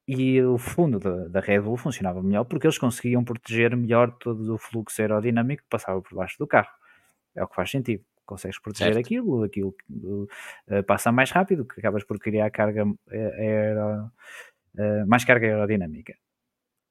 e 0.08 0.42
o 0.42 0.58
fundo 0.58 1.00
da, 1.00 1.28
da 1.28 1.40
Red 1.42 1.62
Bull 1.62 1.76
funcionava 1.78 2.24
melhor 2.24 2.46
porque 2.46 2.66
eles 2.66 2.78
conseguiam 2.78 3.24
proteger 3.26 3.76
melhor 3.76 4.12
todo 4.18 4.54
o 4.54 4.58
fluxo 4.58 5.02
aerodinâmico 5.02 5.64
que 5.64 5.70
passava 5.70 6.02
por 6.02 6.16
baixo 6.16 6.38
do 6.40 6.48
carro. 6.48 6.72
É 7.36 7.44
o 7.44 7.48
que 7.48 7.56
faz 7.56 7.70
sentido. 7.70 8.04
Consegues 8.26 8.60
proteger 8.60 8.94
Certo. 8.94 9.06
aquilo, 9.06 9.44
aquilo 9.44 9.76
eh, 10.68 10.82
passa 10.82 11.12
mais 11.12 11.32
rápido, 11.32 11.66
que 11.66 11.80
acabas 11.80 12.04
por 12.04 12.18
criar 12.20 12.50
carga 12.52 12.84
eh, 13.10 13.36
aero- 13.38 14.12
eh, 14.78 15.06
mais 15.06 15.24
carga 15.26 15.48
aerodinâmica. 15.48 16.16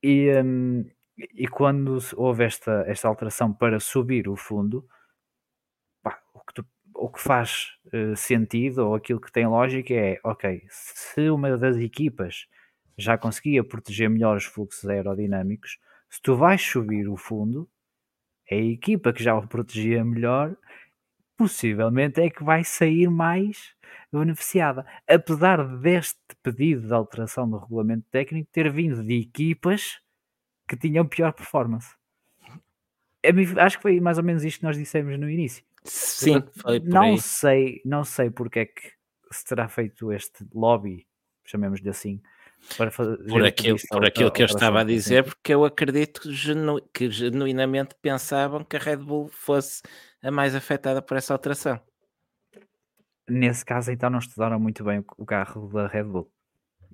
E, 0.03 0.31
hum, 0.43 0.85
e 1.17 1.49
quando 1.49 1.99
houve 2.17 2.45
esta, 2.45 2.85
esta 2.87 3.09
alteração 3.09 3.53
para 3.53 3.81
subir 3.81 4.29
o 4.29 4.37
fundo, 4.37 4.87
pá, 6.03 6.21
o, 6.35 6.41
que 6.41 6.55
tu- 6.55 6.67
o 6.99 7.09
que 7.11 7.21
faz 7.21 7.69
eh, 7.93 8.15
sentido 8.17 8.89
ou 8.89 8.95
aquilo 8.95 9.21
que 9.21 9.33
tem 9.33 9.47
lógica 9.47 9.95
é, 9.95 10.19
ok, 10.25 10.63
se 10.71 11.29
uma 11.31 11.57
das 11.57 11.77
equipas 11.77 12.47
já 12.99 13.19
conseguia 13.19 13.63
proteger 13.65 14.09
melhor 14.11 14.37
os 14.37 14.45
fluxos 14.45 14.89
aerodinâmicos, 14.89 15.79
se 16.11 16.21
tu 16.23 16.37
vais 16.37 16.63
subir 16.63 17.09
o 17.09 17.17
fundo, 17.17 17.69
a 18.51 18.55
equipa 18.57 19.13
que 19.13 19.23
já 19.23 19.35
o 19.37 19.47
protegia 19.47 20.05
melhor, 20.05 20.57
possivelmente 21.37 22.21
é 22.21 22.31
que 22.31 22.45
vai 22.45 22.65
sair 22.65 23.11
mais 23.11 23.75
beneficiada. 24.13 24.87
Apesar 25.09 25.65
deste 25.79 26.19
pedido 26.43 26.87
de 26.89 26.95
alteração 26.95 27.49
do 27.49 27.59
regulamento 27.59 28.07
técnico 28.11 28.51
ter 28.53 28.71
vindo 28.73 29.03
de 29.05 29.21
equipas 29.21 30.01
que 30.69 30.77
tinham 30.77 31.07
pior 31.07 31.33
performance. 31.33 31.95
Mim- 33.35 33.59
Acho 33.59 33.77
que 33.77 33.83
foi 33.83 34.01
mais 34.01 34.17
ou 34.19 34.25
menos 34.25 34.43
isto 34.45 34.61
que 34.61 34.65
nós 34.65 34.77
dissemos 34.79 35.19
no 35.19 35.29
início. 35.29 35.65
Sim, 35.87 36.43
foi 36.61 36.81
por 36.81 36.89
não 36.89 37.13
aí. 37.15 37.21
sei, 37.21 37.83
não 37.85 38.05
sei 38.05 38.31
porque 38.31 38.61
é 38.61 38.67
que 38.67 38.93
se 39.33 39.45
terá 39.45 39.69
feito 39.69 40.13
este 40.13 40.47
lobby, 40.55 41.07
chamemos-lhe 41.45 41.89
assim, 41.89 42.21
para 42.77 42.91
fazer 42.91 43.17
Por 43.29 43.45
aquilo, 43.45 43.79
por 43.91 44.05
aquilo 44.05 44.31
que 44.31 44.43
eu 44.43 44.47
estava 44.47 44.81
a 44.81 44.85
dizer, 44.85 45.25
porque 45.25 45.55
eu 45.55 45.65
acredito 45.65 46.21
que, 46.23 46.33
genu- 46.33 46.81
que 46.93 47.11
genuinamente 47.11 47.95
pensavam 48.01 48.65
que 48.65 48.77
a 48.77 48.81
Red 48.81 48.99
Bull 48.99 49.29
fosse 49.29 49.83
a 50.23 50.31
mais 50.31 50.55
afetada 50.55 51.01
por 51.03 51.17
essa 51.17 51.33
alteração. 51.33 51.81
Nesse 53.29 53.65
caso, 53.65 53.91
então, 53.91 54.09
não 54.09 54.21
estudaram 54.21 54.59
muito 54.61 54.85
bem 54.85 55.05
o- 55.17 55.27
carro 55.27 55.69
da 55.69 55.87
Red 55.89 56.05
Bull. 56.05 56.31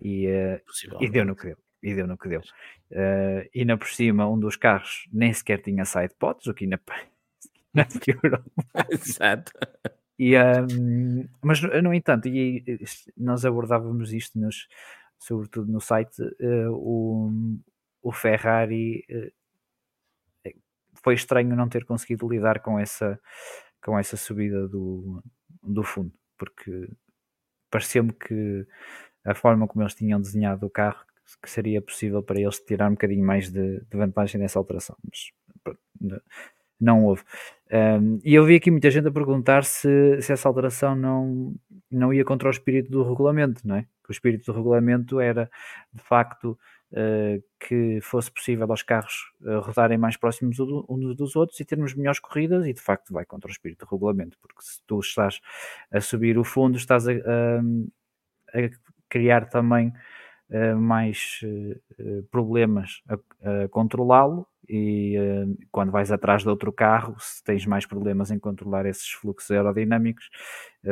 E, 0.00 0.26
eh, 0.26 0.62
e 1.00 1.08
deu 1.08 1.24
no 1.24 1.36
que 1.36 1.46
deu. 1.46 1.56
E 1.82 1.94
deu 1.94 2.06
no 2.06 2.16
que 2.16 2.28
deu. 2.28 2.40
Eh, 2.90 3.50
e 3.54 3.60
ainda 3.60 3.76
por 3.76 3.88
cima, 3.88 4.28
um 4.28 4.38
dos 4.38 4.56
carros 4.56 5.06
nem 5.12 5.32
sequer 5.32 5.60
tinha 5.60 5.84
side 5.84 6.14
pods, 6.18 6.46
o 6.46 6.54
que 6.54 6.64
ainda, 6.64 6.80
ainda 7.76 7.88
piorou. 8.00 8.44
Exato. 8.90 9.52
E, 10.18 10.36
hum, 10.38 11.28
mas, 11.42 11.60
no 11.60 11.92
entanto, 11.92 12.28
e, 12.28 12.62
e, 12.66 12.78
nós 13.16 13.44
abordávamos 13.44 14.12
isto, 14.12 14.38
nos, 14.38 14.68
sobretudo 15.18 15.70
no 15.72 15.80
site, 15.80 16.22
eh, 16.40 16.68
o, 16.68 17.30
o 18.02 18.12
Ferrari 18.12 19.04
eh, 19.08 19.32
foi 21.02 21.14
estranho 21.14 21.56
não 21.56 21.68
ter 21.68 21.84
conseguido 21.84 22.28
lidar 22.28 22.60
com 22.60 22.78
essa, 22.78 23.18
com 23.82 23.98
essa 23.98 24.16
subida 24.16 24.68
do, 24.68 25.22
do 25.62 25.82
fundo, 25.82 26.12
porque 26.38 26.88
pareceu-me 27.70 28.12
que 28.12 28.66
a 29.24 29.34
forma 29.34 29.66
como 29.66 29.82
eles 29.82 29.94
tinham 29.94 30.20
desenhado 30.20 30.66
o 30.66 30.70
carro 30.70 31.04
que 31.42 31.50
seria 31.50 31.80
possível 31.80 32.22
para 32.22 32.40
eles 32.40 32.58
tirar 32.60 32.88
um 32.88 32.92
bocadinho 32.92 33.24
mais 33.24 33.50
de, 33.50 33.80
de 33.80 33.96
vantagem 33.96 34.40
nessa 34.40 34.58
alteração, 34.58 34.96
mas 35.04 35.32
não 36.82 37.04
houve. 37.04 37.22
Um, 37.72 38.20
e 38.22 38.34
eu 38.34 38.44
vi 38.44 38.56
aqui 38.56 38.70
muita 38.70 38.90
gente 38.90 39.08
a 39.08 39.12
perguntar 39.12 39.64
se, 39.64 40.20
se 40.20 40.32
essa 40.32 40.48
alteração 40.48 40.94
não, 40.94 41.54
não 41.90 42.12
ia 42.12 42.24
contra 42.24 42.48
o 42.48 42.50
espírito 42.50 42.90
do 42.90 43.02
regulamento, 43.02 43.66
não 43.66 43.76
é? 43.76 43.82
Que 44.04 44.10
o 44.10 44.12
espírito 44.12 44.44
do 44.44 44.56
regulamento 44.56 45.20
era, 45.20 45.50
de 45.92 46.02
facto, 46.02 46.58
uh, 46.92 47.42
que 47.58 48.00
fosse 48.02 48.30
possível 48.30 48.70
aos 48.70 48.82
carros 48.82 49.32
uh, 49.40 49.60
rodarem 49.60 49.96
mais 49.96 50.16
próximos 50.16 50.58
uns 50.60 51.16
dos 51.16 51.34
outros 51.34 51.58
e 51.60 51.64
termos 51.64 51.94
melhores 51.94 52.20
corridas, 52.20 52.66
e 52.66 52.74
de 52.74 52.80
facto 52.80 53.12
vai 53.12 53.24
contra 53.24 53.48
o 53.48 53.52
espírito 53.52 53.86
do 53.86 53.90
regulamento, 53.90 54.36
porque 54.42 54.60
se 54.60 54.80
tu 54.86 55.00
estás 55.00 55.40
a 55.90 56.00
subir 56.00 56.36
o 56.36 56.44
fundo, 56.44 56.76
estás 56.76 57.08
a, 57.08 57.12
a, 57.12 57.60
a 58.58 58.70
criar 59.08 59.48
também 59.48 59.92
mais 60.78 61.40
problemas 62.30 63.02
a, 63.08 63.14
a 63.64 63.68
controlá-lo 63.68 64.46
e 64.68 65.16
uh, 65.18 65.58
quando 65.70 65.90
vais 65.90 66.12
atrás 66.12 66.42
de 66.42 66.48
outro 66.48 66.72
carro, 66.72 67.16
se 67.18 67.42
tens 67.42 67.66
mais 67.66 67.84
problemas 67.84 68.30
em 68.30 68.38
controlar 68.38 68.86
esses 68.86 69.10
fluxos 69.10 69.50
aerodinâmicos, 69.50 70.30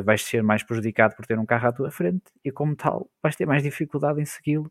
vais 0.05 0.23
ser 0.23 0.43
mais 0.43 0.63
prejudicado 0.63 1.15
por 1.17 1.27
ter 1.27 1.39
um 1.39 1.47
carro 1.47 1.69
à 1.69 1.73
tua 1.73 1.91
frente 1.91 2.25
e, 2.45 2.51
como 2.51 2.75
tal, 2.75 3.09
vais 3.23 3.37
ter 3.37 3.47
mais 3.47 3.63
dificuldade 3.63 4.21
em 4.21 4.25
segui-lo. 4.25 4.71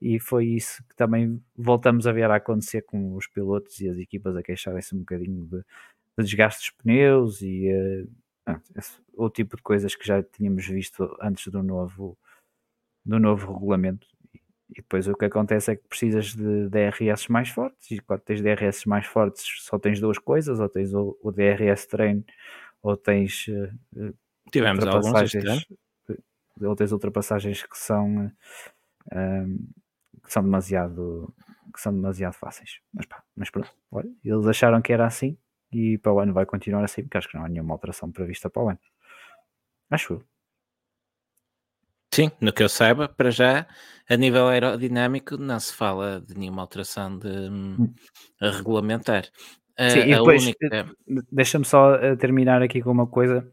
E 0.00 0.20
foi 0.20 0.46
isso 0.46 0.82
que 0.88 0.94
também 0.94 1.42
voltamos 1.56 2.06
a 2.06 2.12
ver 2.12 2.30
a 2.30 2.36
acontecer 2.36 2.82
com 2.82 3.14
os 3.14 3.26
pilotos 3.26 3.80
e 3.80 3.88
as 3.88 3.98
equipas 3.98 4.36
a 4.36 4.42
queixarem-se 4.42 4.94
um 4.94 5.00
bocadinho 5.00 5.44
de, 5.44 5.58
de 6.18 6.24
desgaste 6.24 6.60
dos 6.60 6.70
pneus 6.78 7.42
e 7.42 7.68
uh, 7.72 8.60
o 9.16 9.28
tipo 9.28 9.56
de 9.56 9.62
coisas 9.62 9.96
que 9.96 10.06
já 10.06 10.22
tínhamos 10.22 10.66
visto 10.66 11.16
antes 11.20 11.48
do 11.48 11.62
novo, 11.62 12.16
do 13.04 13.18
novo 13.18 13.52
regulamento 13.52 14.06
e 14.70 14.74
depois 14.74 15.08
o 15.08 15.14
que 15.14 15.24
acontece 15.24 15.72
é 15.72 15.76
que 15.76 15.88
precisas 15.88 16.34
de 16.34 16.68
DRS 16.68 17.30
mais 17.30 17.48
fortes, 17.48 17.90
e 17.90 17.98
quando 18.00 18.20
tens 18.20 18.42
DRS 18.42 18.86
mais 18.86 19.06
fortes 19.06 19.44
só 19.62 19.78
tens 19.78 20.00
duas 20.00 20.18
coisas, 20.18 20.60
ou 20.60 20.68
tens 20.68 20.92
o, 20.92 21.18
o 21.22 21.32
DRS 21.32 21.86
treino, 21.86 22.24
ou 22.82 22.96
tens 22.96 23.46
uh, 23.48 24.14
Tivemos 24.52 24.84
ultrapassagens, 24.84 25.66
ou 26.60 26.76
tens 26.76 26.92
ultrapassagens 26.92 27.62
que 27.62 27.78
são 27.78 28.26
uh, 28.26 29.68
que 30.22 30.32
são 30.32 30.42
demasiado 30.42 31.32
que 31.72 31.80
são 31.80 31.92
demasiado 31.92 32.34
fáceis. 32.34 32.80
Mas, 32.92 33.06
pá, 33.06 33.22
mas 33.36 33.50
pronto, 33.50 33.72
olha, 33.90 34.10
eles 34.24 34.46
acharam 34.46 34.82
que 34.82 34.92
era 34.92 35.06
assim 35.06 35.36
e 35.72 35.98
para 35.98 36.12
o 36.12 36.20
ano 36.20 36.32
vai 36.32 36.46
continuar 36.46 36.84
assim, 36.84 37.02
porque 37.02 37.18
acho 37.18 37.28
que 37.28 37.36
não 37.36 37.44
há 37.44 37.48
nenhuma 37.48 37.74
alteração 37.74 38.10
prevista 38.10 38.48
para 38.48 38.62
o 38.62 38.68
ano. 38.70 38.78
Acho 39.90 40.14
eu. 40.14 40.24
Sim, 42.18 42.32
no 42.40 42.52
que 42.52 42.64
eu 42.64 42.68
saiba, 42.68 43.08
para 43.08 43.30
já, 43.30 43.64
a 44.08 44.16
nível 44.16 44.48
aerodinâmico, 44.48 45.36
não 45.36 45.60
se 45.60 45.72
fala 45.72 46.20
de 46.20 46.36
nenhuma 46.36 46.62
alteração 46.62 47.16
de 47.16 47.28
hum. 47.28 47.94
regulamentar. 48.42 49.26
Sim, 49.78 50.00
e 50.00 50.16
depois, 50.16 50.42
única... 50.42 50.66
Eh, 50.72 50.84
deixa-me 51.30 51.64
só 51.64 51.94
eh, 51.94 52.16
terminar 52.16 52.60
aqui 52.60 52.82
com 52.82 52.90
uma 52.90 53.06
coisa. 53.06 53.48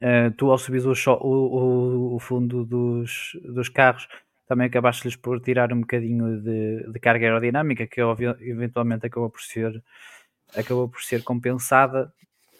Uh, 0.00 0.30
tu, 0.38 0.50
ao 0.50 0.56
subir 0.56 0.80
o, 0.86 0.94
o, 1.20 2.14
o, 2.14 2.18
fundo 2.18 2.64
dos, 2.64 3.38
dos 3.44 3.68
carros, 3.68 4.08
também 4.48 4.68
acabaste-lhes 4.68 5.14
por 5.14 5.38
tirar 5.42 5.70
um 5.70 5.80
bocadinho 5.80 6.40
de, 6.40 6.90
de 6.90 6.98
carga 6.98 7.26
aerodinâmica, 7.26 7.86
que 7.86 8.00
eventualmente 8.40 9.04
acabou 9.04 9.28
por 9.28 9.42
ser, 9.42 9.84
acabou 10.56 10.88
por 10.88 11.02
ser 11.02 11.22
compensada. 11.22 12.10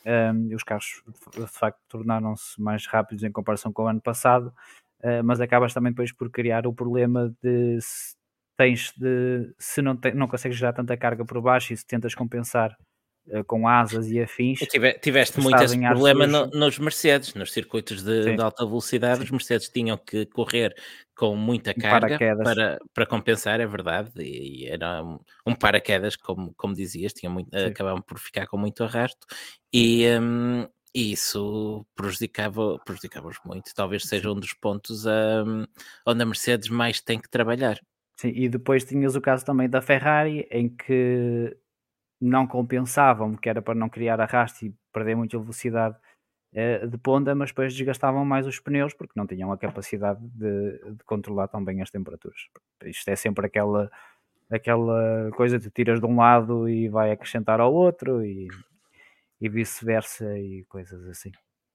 Um, 0.05 0.51
e 0.51 0.55
os 0.55 0.63
carros, 0.63 1.03
de 1.33 1.47
facto, 1.47 1.81
tornaram-se 1.89 2.61
mais 2.61 2.87
rápidos 2.87 3.25
em 3.25 3.33
comparação 3.33 3.73
com 3.73 3.85
o 3.85 3.87
ano 3.87 4.01
passado 4.01 4.53
uh, 5.05 5.23
mas 5.25 5.41
acabas 5.41 5.75
também 5.75 5.93
depois 5.93 6.13
por 6.13 6.31
criar 6.31 6.67
o 6.67 6.73
problema 6.73 7.33
de 7.43 7.79
se 7.81 8.15
tens 8.57 8.93
de 8.97 9.53
se 9.59 9.83
não, 9.83 9.97
te, 9.97 10.13
não 10.13 10.29
consegues 10.29 10.57
gerar 10.57 10.73
tanta 10.73 10.97
carga 10.97 11.25
por 11.25 11.41
baixo 11.41 11.73
e 11.73 11.77
se 11.77 11.87
tentas 11.87 12.15
compensar 12.15 12.77
uh, 13.29 13.45
com 13.45 13.67
asas 13.67 14.11
e 14.11 14.21
afins. 14.21 14.61
Tive, 14.61 14.93
tiveste 14.95 15.41
muito 15.41 15.63
esse 15.63 15.79
problema 15.79 16.27
no, 16.27 16.47
nos 16.47 16.79
Mercedes, 16.79 17.35
nos 17.35 17.53
circuitos 17.53 18.03
de, 18.03 18.37
de, 18.37 18.43
alta 18.43 18.65
velocidade, 18.65 19.19
Sim. 19.19 19.25
os 19.25 19.31
Mercedes 19.31 19.69
tinham 19.69 19.97
que 19.97 20.27
correr 20.27 20.75
com 21.15 21.37
muita 21.37 21.75
carga 21.75 22.19
para, 22.43 22.79
para 22.95 23.07
compensar, 23.07 23.61
é 23.61 23.67
verdade, 23.67 24.11
e, 24.17 24.65
e 24.65 24.69
era 24.69 25.03
um, 25.03 25.19
um, 25.47 25.55
paraquedas, 25.55 26.17
como, 26.17 26.53
como 26.57 26.75
dizias, 26.75 27.13
tinha 27.13 27.31
muito, 27.31 27.55
acabavam 27.55 28.03
por 28.03 28.19
ficar 28.19 28.47
com 28.47 28.57
muito 28.57 28.83
arrasto, 28.83 29.27
e, 29.73 30.07
um, 30.19 30.67
e 30.95 31.13
isso 31.13 31.87
prejudicava, 31.95 32.79
prejudicava-os 32.85 33.39
muito. 33.45 33.75
Talvez 33.75 34.05
seja 34.05 34.31
um 34.31 34.39
dos 34.39 34.53
pontos 34.53 35.07
um, 35.07 35.65
onde 36.07 36.23
a 36.23 36.27
Mercedes 36.27 36.69
mais 36.69 37.01
tem 37.01 37.19
que 37.19 37.31
trabalhar. 37.31 37.81
Sim, 38.17 38.33
e 38.35 38.49
depois 38.49 38.85
tinhas 38.85 39.17
o 39.17 39.21
caso 39.21 39.45
também 39.45 39.69
da 39.69 39.81
Ferrari, 39.81 40.47
em 40.51 40.69
que 40.69 41.57
não 42.21 42.47
compensavam, 42.47 43.35
que 43.35 43.49
era 43.49 43.61
para 43.61 43.75
não 43.75 43.89
criar 43.89 44.21
arrasto 44.21 44.67
e 44.67 44.75
perder 44.93 45.17
muita 45.17 45.39
velocidade 45.39 45.97
eh, 46.55 46.87
de 46.87 46.99
ponta, 46.99 47.35
mas 47.35 47.51
depois 47.51 47.75
desgastavam 47.75 48.25
mais 48.25 48.47
os 48.47 48.61
pneus 48.61 48.93
porque 48.93 49.15
não 49.17 49.27
tinham 49.27 49.51
a 49.51 49.59
capacidade 49.59 50.21
de, 50.29 50.79
de 50.93 51.05
controlar 51.05 51.49
tão 51.49 51.65
bem 51.65 51.81
as 51.81 51.91
temperaturas. 51.91 52.49
Isto 52.85 53.09
é 53.09 53.17
sempre 53.17 53.47
aquela, 53.47 53.91
aquela 54.51 55.31
coisa 55.33 55.59
que 55.59 55.71
tiras 55.71 55.99
de 55.99 56.07
um 56.07 56.17
lado 56.17 56.69
e 56.69 56.89
vai 56.89 57.11
acrescentar 57.11 57.59
ao 57.59 57.73
outro 57.73 58.25
e 58.25 58.49
e 59.43 59.49
vice-versa 59.49 60.39
e 60.39 60.65
coisas 60.69 61.05
assim. 61.09 61.33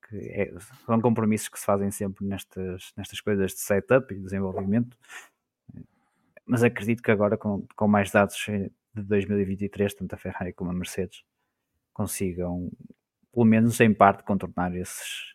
Que 0.07 0.15
é, 0.29 0.53
são 0.85 1.01
compromissos 1.01 1.49
que 1.49 1.59
se 1.59 1.65
fazem 1.65 1.91
sempre 1.91 2.25
nestas, 2.25 2.93
nestas 2.95 3.19
coisas 3.19 3.51
de 3.51 3.59
setup 3.59 4.13
e 4.13 4.19
desenvolvimento. 4.19 4.97
Mas 6.45 6.63
acredito 6.63 7.03
que 7.03 7.11
agora, 7.11 7.37
com, 7.37 7.67
com 7.75 7.87
mais 7.89 8.09
dados 8.09 8.37
de 8.37 8.71
2023, 9.03 9.93
tanto 9.95 10.15
a 10.15 10.17
Ferrari 10.17 10.53
como 10.53 10.71
a 10.71 10.73
Mercedes 10.73 11.25
consigam, 11.91 12.71
pelo 13.33 13.45
menos 13.45 13.77
em 13.81 13.93
parte, 13.93 14.23
contornar 14.23 14.73
esses, 14.73 15.33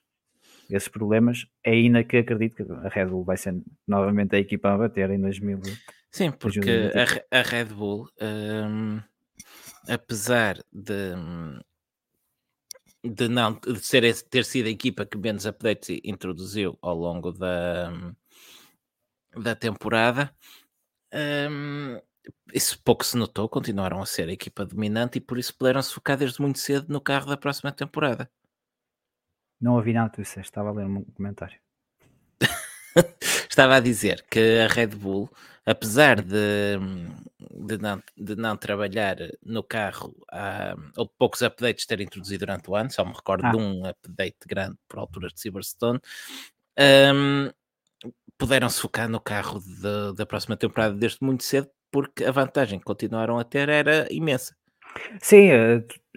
esses 0.70 0.88
problemas. 0.88 1.46
É 1.62 1.72
ainda 1.72 2.02
que 2.02 2.16
acredito 2.16 2.56
que 2.56 2.72
a 2.72 2.88
Red 2.88 3.06
Bull 3.06 3.24
vai 3.24 3.36
ser 3.36 3.60
novamente 3.86 4.34
a 4.34 4.38
equipa 4.38 4.72
a 4.72 4.78
bater 4.78 5.10
em 5.10 5.20
2000. 5.20 5.60
Sim, 6.10 6.30
porque 6.30 6.90
a, 7.30 7.38
a, 7.38 7.42
Red 7.42 7.66
Bull, 7.66 8.08
um, 8.22 9.02
apesar 9.86 10.56
de 10.72 11.14
de 13.04 13.28
não 13.28 13.54
de 13.54 13.80
ser, 13.80 14.22
ter 14.24 14.44
sido 14.44 14.66
a 14.66 14.70
equipa 14.70 15.04
que 15.04 15.18
menos 15.18 15.46
updates 15.46 16.00
introduziu 16.04 16.78
ao 16.80 16.94
longo 16.94 17.32
da, 17.32 17.92
da 19.36 19.54
temporada. 19.54 20.34
Um, 21.12 22.00
isso 22.54 22.80
pouco 22.82 23.04
se 23.04 23.16
notou, 23.16 23.48
continuaram 23.48 24.00
a 24.00 24.06
ser 24.06 24.28
a 24.28 24.32
equipa 24.32 24.64
dominante 24.64 25.18
e 25.18 25.20
por 25.20 25.38
isso 25.38 25.54
puderam-se 25.56 25.92
focar 25.92 26.16
desde 26.16 26.40
muito 26.40 26.58
cedo 26.58 26.86
no 26.88 27.00
carro 27.00 27.26
da 27.26 27.36
próxima 27.36 27.72
temporada. 27.72 28.30
Não 29.60 29.74
ouvi 29.74 29.92
nada 29.92 30.10
tu 30.10 30.22
disseste, 30.22 30.50
estava 30.50 30.70
a 30.70 30.72
ler 30.72 30.86
um 30.86 31.04
comentário. 31.04 31.58
Estava 33.48 33.76
a 33.76 33.80
dizer 33.80 34.24
que 34.30 34.58
a 34.60 34.66
Red 34.66 34.88
Bull, 34.88 35.30
apesar 35.64 36.20
de, 36.20 36.78
de, 37.66 37.78
não, 37.78 38.02
de 38.16 38.36
não 38.36 38.56
trabalhar 38.56 39.16
no 39.44 39.62
carro, 39.62 40.14
há, 40.30 40.74
ou 40.96 41.08
poucos 41.08 41.42
updates 41.42 41.86
terem 41.86 42.06
introduzido 42.06 42.46
durante 42.46 42.70
o 42.70 42.74
ano, 42.74 42.90
só 42.90 43.04
me 43.04 43.12
recordo 43.12 43.46
ah. 43.46 43.50
de 43.50 43.56
um 43.56 43.86
update 43.86 44.38
grande 44.46 44.76
por 44.88 44.98
alturas 44.98 45.32
de 45.32 45.40
Silverstone, 45.40 46.00
um, 47.14 47.50
puderam-se 48.36 48.80
focar 48.80 49.08
no 49.08 49.20
carro 49.20 49.60
de, 49.60 50.16
da 50.16 50.26
próxima 50.26 50.56
temporada 50.56 50.94
desde 50.94 51.18
muito 51.22 51.44
cedo, 51.44 51.68
porque 51.90 52.24
a 52.24 52.32
vantagem 52.32 52.78
que 52.78 52.84
continuaram 52.84 53.38
a 53.38 53.44
ter 53.44 53.68
era 53.68 54.06
imensa. 54.10 54.56
Sim, 55.20 55.48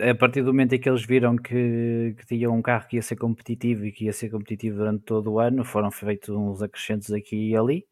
a 0.02 0.16
partir 0.16 0.41
do 0.41 0.48
momento 0.48 0.74
em 0.74 0.80
que 0.80 0.89
eles 0.89 1.06
viram 1.06 1.38
que, 1.38 2.16
que 2.18 2.26
tinham 2.26 2.54
um 2.54 2.62
carro 2.62 2.88
que 2.88 2.98
ia 2.98 3.02
ser 3.02 3.16
competitivo 3.16 3.86
e 3.86 3.91
que 3.91 4.06
ia 4.06 4.14
ser 4.14 4.30
competitivo 4.30 4.78
durante 4.78 5.04
todo 5.04 5.32
o 5.32 5.39
ano, 5.39 5.64
foram 5.64 5.91
feitos 5.91 6.30
uns 6.30 6.62
acrescentos 6.62 7.12
aqui 7.12 7.52
e 7.52 7.56
ali. 7.56 7.86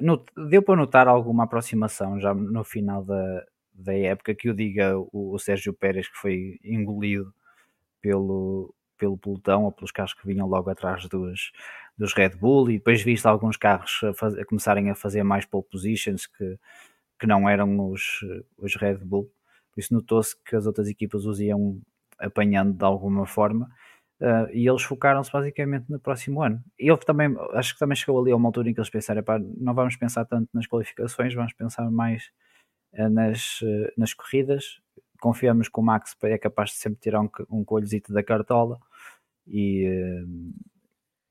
No, 0.00 0.24
deu 0.48 0.62
para 0.62 0.76
notar 0.76 1.08
alguma 1.08 1.44
aproximação 1.44 2.20
já 2.20 2.32
no 2.32 2.62
final 2.62 3.04
da, 3.04 3.44
da 3.74 3.94
época 3.94 4.34
que 4.34 4.48
o 4.48 4.54
diga 4.54 4.96
o, 4.98 5.34
o 5.34 5.38
Sérgio 5.38 5.74
Pérez 5.74 6.08
que 6.08 6.16
foi 6.16 6.58
engolido 6.64 7.34
pelo, 8.00 8.74
pelo 8.96 9.18
pelotão 9.18 9.64
ou 9.64 9.72
pelos 9.72 9.92
carros 9.92 10.14
que 10.14 10.26
vinham 10.26 10.46
logo 10.46 10.70
atrás 10.70 11.08
dos, 11.08 11.52
dos 11.98 12.14
Red 12.14 12.30
Bull 12.30 12.70
e 12.70 12.74
depois 12.78 13.02
visto 13.02 13.26
alguns 13.26 13.56
carros 13.56 14.00
a, 14.04 14.14
faz, 14.14 14.38
a 14.38 14.44
começarem 14.44 14.90
a 14.90 14.94
fazer 14.94 15.22
mais 15.22 15.44
pole 15.44 15.64
positions 15.70 16.26
que, 16.26 16.58
que 17.18 17.26
não 17.26 17.48
eram 17.48 17.90
os, 17.90 18.20
os 18.56 18.76
Red 18.76 18.98
Bull. 18.98 19.30
Por 19.72 19.80
isso 19.80 19.92
notou-se 19.92 20.36
que 20.44 20.56
as 20.56 20.66
outras 20.66 20.88
equipas 20.88 21.24
os 21.26 21.40
iam 21.40 21.80
apanhando 22.18 22.72
de 22.72 22.84
alguma 22.84 23.26
forma 23.26 23.68
uh, 24.20 24.48
e 24.52 24.68
eles 24.68 24.82
focaram-se 24.82 25.30
basicamente 25.32 25.90
no 25.90 25.98
próximo 25.98 26.42
ano. 26.42 26.62
E 26.78 26.88
ele 26.90 26.98
também, 26.98 27.34
acho 27.52 27.74
que 27.74 27.78
também 27.78 27.96
chegou 27.96 28.20
ali 28.20 28.32
a 28.32 28.36
uma 28.36 28.48
altura 28.48 28.70
em 28.70 28.74
que 28.74 28.80
eles 28.80 28.90
pensaram, 28.90 29.22
não 29.56 29.74
vamos 29.74 29.96
pensar 29.96 30.24
tanto 30.24 30.48
nas 30.52 30.66
qualificações, 30.66 31.34
vamos 31.34 31.52
pensar 31.52 31.90
mais 31.90 32.30
uh, 32.94 33.08
nas, 33.08 33.60
uh, 33.62 33.92
nas 33.96 34.14
corridas. 34.14 34.80
Confiamos 35.20 35.68
que 35.68 35.80
o 35.80 35.82
Max 35.82 36.16
é 36.24 36.38
capaz 36.38 36.70
de 36.70 36.76
sempre 36.76 37.00
tirar 37.00 37.20
um, 37.20 37.30
um 37.50 37.64
coelhozito 37.64 38.12
da 38.12 38.22
cartola 38.22 38.78
e, 39.46 39.88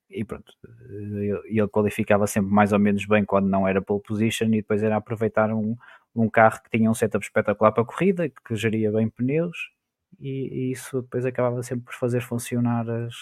e 0.10 0.26
pronto, 0.26 0.52
ele 1.46 1.68
qualificava 1.68 2.26
sempre 2.26 2.52
mais 2.52 2.74
ou 2.74 2.80
menos 2.80 3.06
bem 3.06 3.24
quando 3.24 3.48
não 3.48 3.68
era 3.68 3.84
pole 3.84 4.02
position 4.02 4.48
e 4.48 4.62
depois 4.62 4.82
era 4.82 4.96
aproveitar 4.96 5.54
um, 5.54 5.78
um 6.16 6.28
carro 6.28 6.64
que 6.64 6.78
tinha 6.78 6.90
um 6.90 6.96
setup 6.96 7.24
espetacular 7.24 7.72
para 7.72 7.84
a 7.84 7.86
corrida, 7.86 8.28
que 8.28 8.56
geria 8.56 8.92
bem 8.92 9.08
pneus 9.08 9.75
e, 10.20 10.70
e 10.70 10.72
isso 10.72 11.02
depois 11.02 11.26
acabava 11.26 11.62
sempre 11.64 11.86
por 11.86 11.94
fazer 11.94 12.22
funcionar 12.22 12.90
as, 12.90 13.16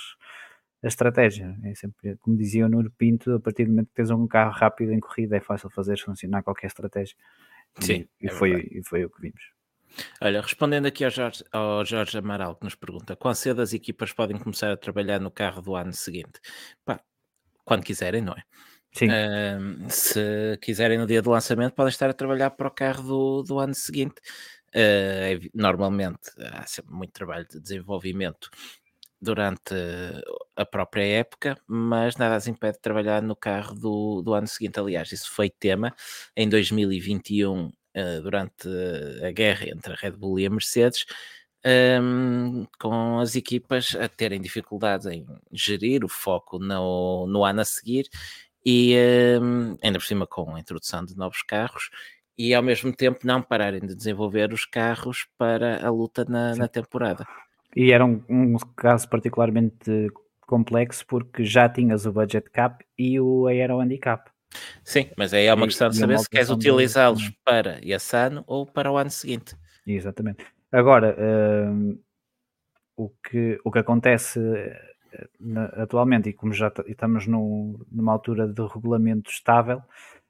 a 0.84 0.88
estratégia. 0.88 1.58
É 1.64 1.74
sempre, 1.76 2.18
como 2.18 2.38
dizia 2.38 2.66
o 2.66 2.70
Nuno 2.70 2.91
Pinto, 2.91 3.34
a 3.34 3.39
partir 3.39 3.66
do 3.66 3.72
momento 3.72 3.88
que 3.88 3.96
tens 3.96 4.12
um 4.12 4.28
carro 4.28 4.52
rápido 4.52 4.91
em 4.91 5.00
corrida 5.00 5.38
é 5.38 5.39
fácil 5.39 5.70
fazer 5.70 5.98
funcionar 6.00 6.44
qualquer 6.44 6.68
estratégia. 6.68 7.16
Sim, 7.80 8.08
e, 8.22 8.26
e 8.26 8.28
é 8.28 8.30
foi, 8.30 8.50
verdade. 8.52 8.80
e 8.80 8.84
foi 8.84 9.06
o 9.06 9.10
que 9.10 9.22
vimos. 9.22 9.41
Olha, 10.20 10.41
respondendo 10.41 10.88
aqui 10.88 11.04
ao 11.04 11.12
Jorge, 11.12 11.44
ao 11.52 11.86
Jorge 11.86 12.18
Amaral 12.18 12.56
que 12.56 12.64
nos 12.64 12.76
pergunta: 12.76 13.16
quão 13.16 13.34
cedo 13.34 13.62
as 13.62 13.74
equipas 13.74 14.12
podem 14.12 14.38
começar 14.38 14.72
a 14.72 14.78
trabalhar 14.78 15.20
no 15.20 15.32
carro 15.32 15.62
do 15.62 15.76
ano 15.76 15.94
seguinte? 15.94 16.39
Pá, 16.84 17.00
quando 17.64 17.84
quiserem, 17.84 18.22
não 18.22 18.34
é? 18.34 18.44
Sim, 18.94 19.08
Ahm, 19.10 19.89
se 19.89 20.58
quiserem 20.62 21.00
no 21.00 21.08
dia 21.08 21.22
do 21.22 21.32
lançamento, 21.32 21.74
podem 21.74 21.89
estar 21.89 22.10
a 22.10 22.14
trabalhar 22.14 22.52
para 22.52 22.68
o 22.68 22.72
carro 22.72 23.04
do, 23.04 23.44
do 23.44 23.60
ano 23.60 23.74
seguinte. 23.74 24.16
Vi- 25.39 25.51
normalmente 25.53 26.32
há 26.39 26.65
sempre 26.65 26.93
muito 26.93 27.11
trabalho 27.13 27.47
de 27.47 27.59
desenvolvimento 27.59 28.49
durante 29.21 29.74
a 30.55 30.65
própria 30.65 31.03
época, 31.05 31.57
mas 31.67 32.17
nada 32.17 32.36
as 32.36 32.47
impede 32.47 32.74
de 32.78 32.82
trabalhar 32.82 33.21
no 33.21 33.36
carro 33.36 33.74
do, 33.76 34.21
do 34.21 34.34
ano 34.34 34.47
seguinte. 34.47 34.80
Aliás, 34.80 35.11
isso 35.11 35.32
foi 35.32 35.49
tema 35.49 35.95
em 36.36 36.47
2021, 36.49 37.71
eh, 37.93 38.19
durante 38.21 38.67
a 39.26 39.32
guerra 39.32 39.67
entre 39.69 39.93
a 39.93 39.95
Red 39.95 40.11
Bull 40.11 40.39
e 40.39 40.45
a 40.45 40.49
Mercedes, 40.49 41.05
ehm, 41.63 42.65
com 42.80 43.19
as 43.19 43.36
equipas 43.36 43.95
a 43.95 44.07
terem 44.09 44.41
dificuldades 44.41 45.05
em 45.07 45.26
gerir 45.51 46.03
o 46.03 46.09
foco 46.09 46.59
no, 46.59 47.26
no 47.28 47.45
ano 47.45 47.61
a 47.61 47.65
seguir 47.65 48.07
e 48.65 48.93
ehm, 48.95 49.76
ainda 49.84 49.99
por 49.99 50.05
cima 50.05 50.28
com 50.28 50.55
a 50.55 50.59
introdução 50.59 51.03
de 51.05 51.15
novos 51.17 51.41
carros 51.43 51.89
e 52.38 52.53
ao 52.53 52.63
mesmo 52.63 52.91
tempo 52.95 53.19
não 53.23 53.41
pararem 53.41 53.81
de 53.81 53.95
desenvolver 53.95 54.51
os 54.53 54.65
carros 54.65 55.27
para 55.38 55.86
a 55.86 55.89
luta 55.89 56.25
na, 56.25 56.55
na 56.55 56.67
temporada. 56.67 57.25
e 57.75 57.91
era 57.91 58.05
um, 58.05 58.23
um 58.29 58.57
caso 58.75 59.09
particularmente 59.09 60.07
complexo 60.47 61.05
porque 61.07 61.43
já 61.45 61.67
tinhas 61.69 62.05
o 62.05 62.11
budget 62.11 62.49
cap 62.51 62.84
e 62.97 63.19
o 63.19 63.47
Aero 63.47 63.79
Handicap. 63.79 64.29
Sim, 64.84 65.09
mas 65.17 65.34
aí 65.34 65.45
é 65.47 65.53
uma 65.53 65.65
E- 65.65 65.69
questão 65.69 65.89
de 65.89 65.97
saber 65.97 66.19
se 66.19 66.29
queres 66.29 66.49
utilizá-los 66.49 67.29
para 67.43 67.79
esse 67.81 68.15
ano 68.15 68.43
ou 68.45 68.65
para 68.65 68.91
o 68.91 68.97
ano 68.97 69.09
seguinte. 69.09 69.55
Exatamente. 69.88 70.45
Agora, 70.71 71.15
hum, 71.19 71.97
o, 72.95 73.09
que, 73.09 73.59
o 73.63 73.71
que 73.71 73.79
acontece 73.79 74.39
eh, 74.39 75.27
na- 75.39 75.65
atualmente, 75.84 76.29
e 76.29 76.34
como 76.34 76.53
já 76.53 76.71
estamos 76.88 77.25
num- 77.27 77.79
numa 77.91 78.11
altura 78.11 78.47
de 78.47 78.61
regulamento 78.67 79.31
estável, 79.31 79.81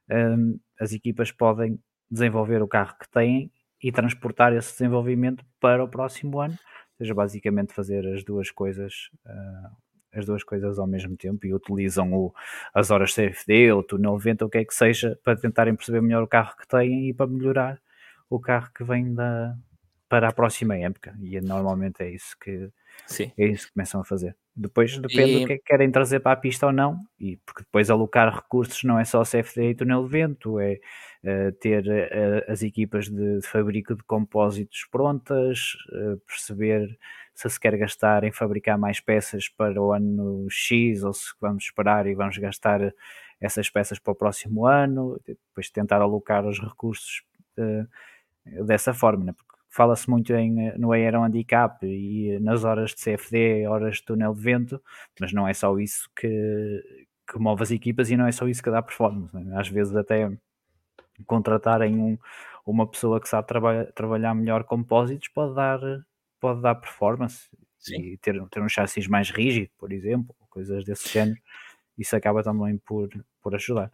hum, 0.10 0.60
as 0.80 0.94
equipas 0.94 1.32
podem 1.32 1.80
desenvolver 2.14 2.62
o 2.62 2.68
carro 2.68 2.96
que 3.00 3.10
têm 3.10 3.52
e 3.82 3.92
transportar 3.92 4.54
esse 4.54 4.72
desenvolvimento 4.74 5.44
para 5.60 5.84
o 5.84 5.88
próximo 5.88 6.40
ano, 6.40 6.54
ou 6.54 6.98
seja, 7.00 7.14
basicamente 7.14 7.74
fazer 7.74 8.08
as 8.08 8.24
duas 8.24 8.52
coisas. 8.52 9.10
ah, 9.26 9.72
as 10.16 10.28
duas 10.28 10.44
coisas 10.44 10.78
ao 10.78 10.86
mesmo 10.86 11.18
tempo 11.18 11.44
e 11.48 11.56
utilizam 11.56 12.14
o, 12.14 12.32
as 12.72 12.92
horas 12.92 13.16
CFD 13.16 13.72
ou 13.72 13.82
túnel 13.82 14.16
vento, 14.20 14.44
ou 14.44 14.48
o 14.48 14.52
que 14.52 14.60
é 14.60 14.64
que 14.66 14.74
seja, 14.76 15.18
para 15.24 15.36
tentarem 15.36 15.76
perceber 15.76 16.02
melhor 16.02 16.22
o 16.22 16.28
carro 16.28 16.56
que 16.56 16.68
têm 16.68 17.10
e 17.10 17.14
para 17.16 17.26
melhorar 17.26 17.82
o 18.30 18.40
carro 18.40 18.70
que 18.76 18.84
vem 18.84 19.12
da, 19.12 19.56
para 20.08 20.30
a 20.30 20.32
próxima 20.32 20.78
época. 20.78 21.16
E 21.20 21.42
normalmente 21.42 22.04
é 22.04 22.12
isso 22.12 22.36
que 22.40 22.70
Sim. 23.08 23.32
é 23.38 23.48
isso 23.48 23.68
que 23.68 23.74
começam 23.74 24.02
a 24.02 24.06
fazer. 24.06 24.36
Depois 24.56 24.98
depende 25.00 25.38
E- 25.38 25.40
do 25.42 25.48
que 25.48 25.54
é 25.54 25.58
que 25.58 25.64
querem 25.64 25.92
trazer 25.92 26.20
para 26.20 26.34
a 26.34 26.36
pista 26.36 26.68
ou 26.68 26.72
não, 26.72 27.00
e 27.20 27.38
porque 27.38 27.64
depois 27.64 27.90
alocar 27.90 28.34
recursos 28.34 28.84
não 28.84 29.00
é 29.00 29.04
só 29.06 29.24
CFD 29.24 29.72
e 29.72 29.76
túnel 29.76 30.04
de 30.04 30.10
vento, 30.12 30.60
é 30.60 30.80
ter 31.60 31.88
eh, 31.88 32.46
as 32.50 32.62
equipas 32.64 33.08
de, 33.10 33.42
fabrico 33.44 33.96
de 33.96 34.04
compósitos 34.04 34.86
prontas, 34.92 35.78
eh, 35.94 36.18
perceber 36.28 36.98
se 37.34 37.50
se 37.50 37.60
quer 37.60 37.78
gastar 37.78 38.24
em 38.24 38.32
fabricar 38.32 38.78
mais 38.78 39.00
peças 39.00 39.48
para 39.50 39.82
o 39.82 39.94
ano 39.94 40.48
X 40.50 41.04
ou 41.04 41.14
se 41.14 41.34
vamos 41.42 41.64
esperar 41.66 42.06
e 42.08 42.14
vamos 42.14 42.38
gastar 42.38 42.94
essas 43.40 43.70
peças 43.70 44.00
para 44.00 44.12
o 44.12 44.16
próximo 44.16 44.66
ano, 44.68 45.20
depois 45.26 45.70
tentar 45.70 46.02
alocar 46.02 46.46
os 46.46 46.60
recursos 46.60 47.24
eh, 47.58 47.86
dessa 48.64 48.94
forma, 48.94 49.26
né? 49.26 49.34
porque 49.34 49.54
fala-se 49.70 50.10
muito 50.10 50.34
em, 50.34 50.68
eh, 50.70 50.78
no 50.78 50.92
Aero 50.92 51.22
Handicap 51.24 51.86
e 51.86 52.40
nas 52.40 52.64
horas 52.64 52.92
de 52.92 53.02
CFD, 53.02 53.68
horas 53.68 53.98
de 53.98 54.04
túnel 54.04 54.34
de 54.34 54.42
vento, 54.42 54.82
mas 55.20 55.34
não 55.34 55.48
é 55.48 55.54
só 55.54 55.78
isso 55.80 56.10
que, 56.16 57.08
que 57.32 57.40
move 57.40 57.64
as 57.64 57.72
equipas 57.72 58.10
e 58.12 58.18
não 58.18 58.28
é 58.28 58.32
só 58.32 58.48
isso 58.48 58.64
que 58.64 58.72
dá 58.72 58.82
performance. 58.82 59.36
né? 59.36 59.58
Às 59.58 59.70
vezes 59.70 59.96
até 59.96 60.30
contratarem 61.26 61.96
um- 61.98 62.18
uma 62.66 62.88
pessoa 62.88 63.20
que 63.20 63.28
sabe 63.28 63.48
traba- 63.48 63.92
trabalhar 63.94 64.34
melhor 64.34 64.64
compósitos 64.64 65.28
pode 65.30 65.56
dar, 65.56 65.80
pode 66.40 66.62
dar 66.62 66.76
performance 66.76 67.50
Sim. 67.78 68.02
e 68.02 68.18
ter, 68.18 68.42
ter 68.50 68.62
um 68.62 68.70
chassis 68.70 69.08
mais 69.08 69.30
rígido, 69.30 69.70
por 69.78 69.92
exemplo, 69.92 70.36
coisas 70.50 70.84
desse 70.86 71.10
género. 71.10 71.40
Isso 71.98 72.16
acaba 72.16 72.42
também 72.44 72.78
por, 72.78 73.10
por 73.42 73.54
ajudar. 73.56 73.92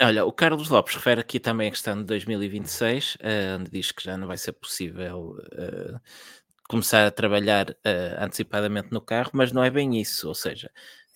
Olha, 0.00 0.24
o 0.26 0.32
Carlos 0.32 0.68
Lopes 0.68 0.94
refere 0.94 1.22
aqui 1.22 1.40
também 1.40 1.68
a 1.68 1.70
questão 1.70 1.96
de 1.96 2.04
2026, 2.04 3.16
eh, 3.20 3.56
onde 3.58 3.70
diz 3.70 3.90
que 3.92 4.04
já 4.04 4.16
não 4.16 4.26
vai 4.26 4.36
ser 4.36 4.52
possível 4.52 5.38
eh, 5.52 5.98
começar 6.68 7.06
a 7.06 7.10
trabalhar 7.10 7.74
eh, 7.82 8.14
antecipadamente 8.18 8.88
no 8.92 9.00
carro, 9.00 9.30
mas 9.32 9.52
não 9.52 9.64
é 9.64 9.70
bem 9.70 9.98
isso, 9.98 10.28
ou 10.28 10.34
seja, 10.34 10.70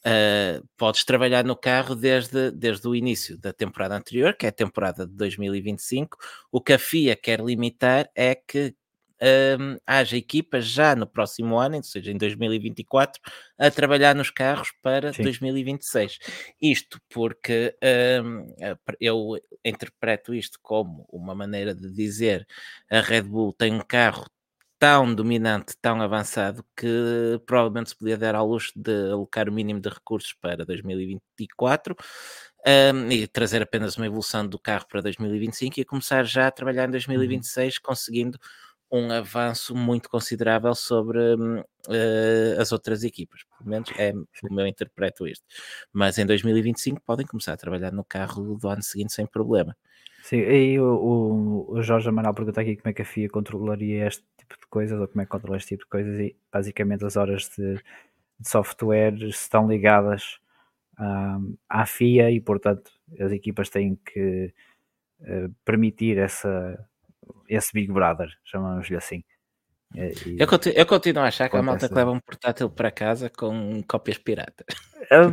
eh, 0.04 0.60
podes 0.76 1.04
trabalhar 1.04 1.44
no 1.44 1.56
carro 1.56 1.94
desde, 1.94 2.50
desde 2.50 2.86
o 2.88 2.94
início 2.94 3.38
da 3.38 3.52
temporada 3.52 3.96
anterior, 3.96 4.34
que 4.34 4.46
é 4.46 4.48
a 4.48 4.52
temporada 4.52 5.06
de 5.06 5.14
2025. 5.14 6.16
O 6.50 6.60
que 6.60 6.72
a 6.72 6.78
FIA 6.78 7.16
quer 7.16 7.40
limitar 7.40 8.10
é 8.14 8.34
que 8.34 8.74
hum, 9.58 9.76
haja 9.86 10.16
equipas 10.16 10.66
já 10.66 10.96
no 10.96 11.06
próximo 11.06 11.58
ano, 11.58 11.76
ou 11.76 11.82
seja, 11.82 12.10
em 12.10 12.16
2024, 12.16 13.20
a 13.58 13.70
trabalhar 13.70 14.14
nos 14.14 14.30
carros 14.30 14.72
para 14.82 15.12
Sim. 15.12 15.22
2026. 15.22 16.18
Isto 16.60 16.98
porque 17.08 17.76
hum, 18.24 18.46
eu 19.00 19.38
interpreto 19.64 20.34
isto 20.34 20.58
como 20.62 21.06
uma 21.10 21.34
maneira 21.34 21.74
de 21.74 21.90
dizer 21.92 22.46
a 22.90 23.00
Red 23.00 23.22
Bull 23.22 23.52
tem 23.52 23.72
um 23.74 23.80
carro 23.80 24.26
tão 24.80 25.14
dominante, 25.14 25.74
tão 25.82 26.02
avançado, 26.02 26.64
que 26.76 27.40
provavelmente 27.46 27.90
se 27.90 27.96
podia 27.98 28.18
dar 28.18 28.34
ao 28.34 28.48
luxo 28.48 28.72
de 28.76 29.12
alocar 29.12 29.48
o 29.48 29.52
mínimo 29.52 29.80
de 29.80 29.90
recursos 29.90 30.34
para 30.40 30.64
2024 30.66 31.96
um, 32.66 33.10
e 33.12 33.26
trazer 33.28 33.62
apenas 33.62 33.96
uma 33.98 34.06
evolução 34.06 34.46
do 34.46 34.58
carro 34.58 34.86
para 34.88 35.02
2025 35.02 35.80
e 35.80 35.84
começar 35.84 36.24
já 36.24 36.48
a 36.48 36.50
trabalhar 36.52 36.88
em 36.88 36.92
2026, 36.92 37.78
conseguindo 37.78 38.38
um 38.92 39.10
avanço 39.12 39.74
muito 39.74 40.08
considerável 40.10 40.74
sobre 40.74 41.20
eh, 41.88 42.56
as 42.58 42.72
outras 42.72 43.04
equipas. 43.04 43.42
Pelo 43.58 43.70
menos 43.70 43.90
é 43.98 44.12
como 44.40 44.60
eu 44.60 44.66
interpreto 44.66 45.26
isto. 45.26 45.44
Mas 45.92 46.18
em 46.18 46.26
2025 46.26 47.00
podem 47.04 47.26
começar 47.26 47.52
a 47.54 47.56
trabalhar 47.56 47.92
no 47.92 48.04
carro 48.04 48.56
do 48.58 48.68
ano 48.68 48.82
seguinte 48.82 49.12
sem 49.12 49.26
problema. 49.26 49.76
Sim, 50.30 50.42
e 50.42 50.78
o, 50.78 51.66
o, 51.70 51.82
Jorge 51.82 52.08
Amaral 52.08 52.32
pergunta 52.32 52.60
aqui 52.60 52.76
como 52.76 52.88
é 52.88 52.92
que 52.92 53.02
a 53.02 53.04
FIA 53.04 53.28
controlaria 53.28 54.06
este 54.06 54.24
tipo 54.38 54.54
de 54.60 54.66
coisas, 54.68 55.00
ou 55.00 55.08
como 55.08 55.22
é 55.22 55.24
que 55.24 55.30
controla 55.30 55.56
este 55.56 55.70
tipo 55.70 55.82
de 55.82 55.90
coisas, 55.90 56.20
e 56.20 56.36
basicamente 56.52 57.04
as 57.04 57.16
horas 57.16 57.50
de, 57.58 57.74
de 57.74 58.48
software 58.48 59.14
estão 59.24 59.66
ligadas 59.66 60.38
um, 61.00 61.56
à 61.68 61.84
FIA 61.84 62.30
e, 62.30 62.40
portanto, 62.40 62.92
as 63.18 63.32
equipas 63.32 63.70
têm 63.70 63.96
que 63.96 64.54
uh, 65.22 65.52
permitir 65.64 66.16
essa, 66.16 66.78
esse 67.48 67.72
Big 67.72 67.90
Brother, 67.92 68.28
chamamos-lhe 68.44 68.96
assim. 68.96 69.24
E, 69.94 70.36
eu, 70.38 70.46
continuo, 70.46 70.78
eu, 70.78 70.86
continuo, 70.86 71.22
a 71.22 71.26
achar 71.26 71.48
que 71.48 71.56
a 71.56 71.62
malta 71.62 71.88
que 71.88 71.94
leva 71.94 72.12
um 72.12 72.20
portátil 72.20 72.70
para 72.70 72.90
casa 72.90 73.28
com 73.28 73.82
cópias 73.88 74.18
piratas. 74.18 74.66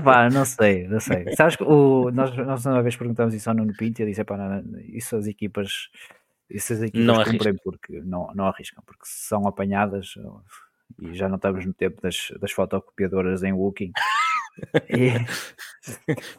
Pá, 0.03 0.29
não 0.29 0.45
sei, 0.45 0.87
não 0.87 0.99
sei. 0.99 1.35
Sabes 1.35 1.55
que 1.55 1.63
o, 1.63 2.09
nós, 2.11 2.35
nós 2.35 2.65
uma 2.65 2.81
vez 2.81 2.95
perguntamos 2.95 3.33
isso 3.33 3.49
ao 3.49 3.55
Nuno 3.55 3.73
Pinto 3.77 3.99
e 3.99 4.03
eu 4.03 4.07
disse: 4.07 4.23
pá, 4.23 4.63
isso 4.87 5.15
as 5.15 5.27
equipas, 5.27 5.89
isso 6.49 6.73
as 6.73 6.81
equipas 6.81 7.05
não 7.05 7.23
cumprem 7.23 7.55
porque 7.63 8.01
não, 8.01 8.31
não 8.33 8.47
arriscam, 8.47 8.83
porque 8.83 9.03
são 9.05 9.47
apanhadas 9.47 10.15
e 10.99 11.13
já 11.13 11.29
não 11.29 11.35
estamos 11.35 11.65
no 11.65 11.73
tempo 11.73 12.01
das, 12.01 12.31
das 12.39 12.51
fotocopiadoras 12.51 13.43
em 13.43 13.53
Wooking. 13.53 13.91
E... 14.89 15.11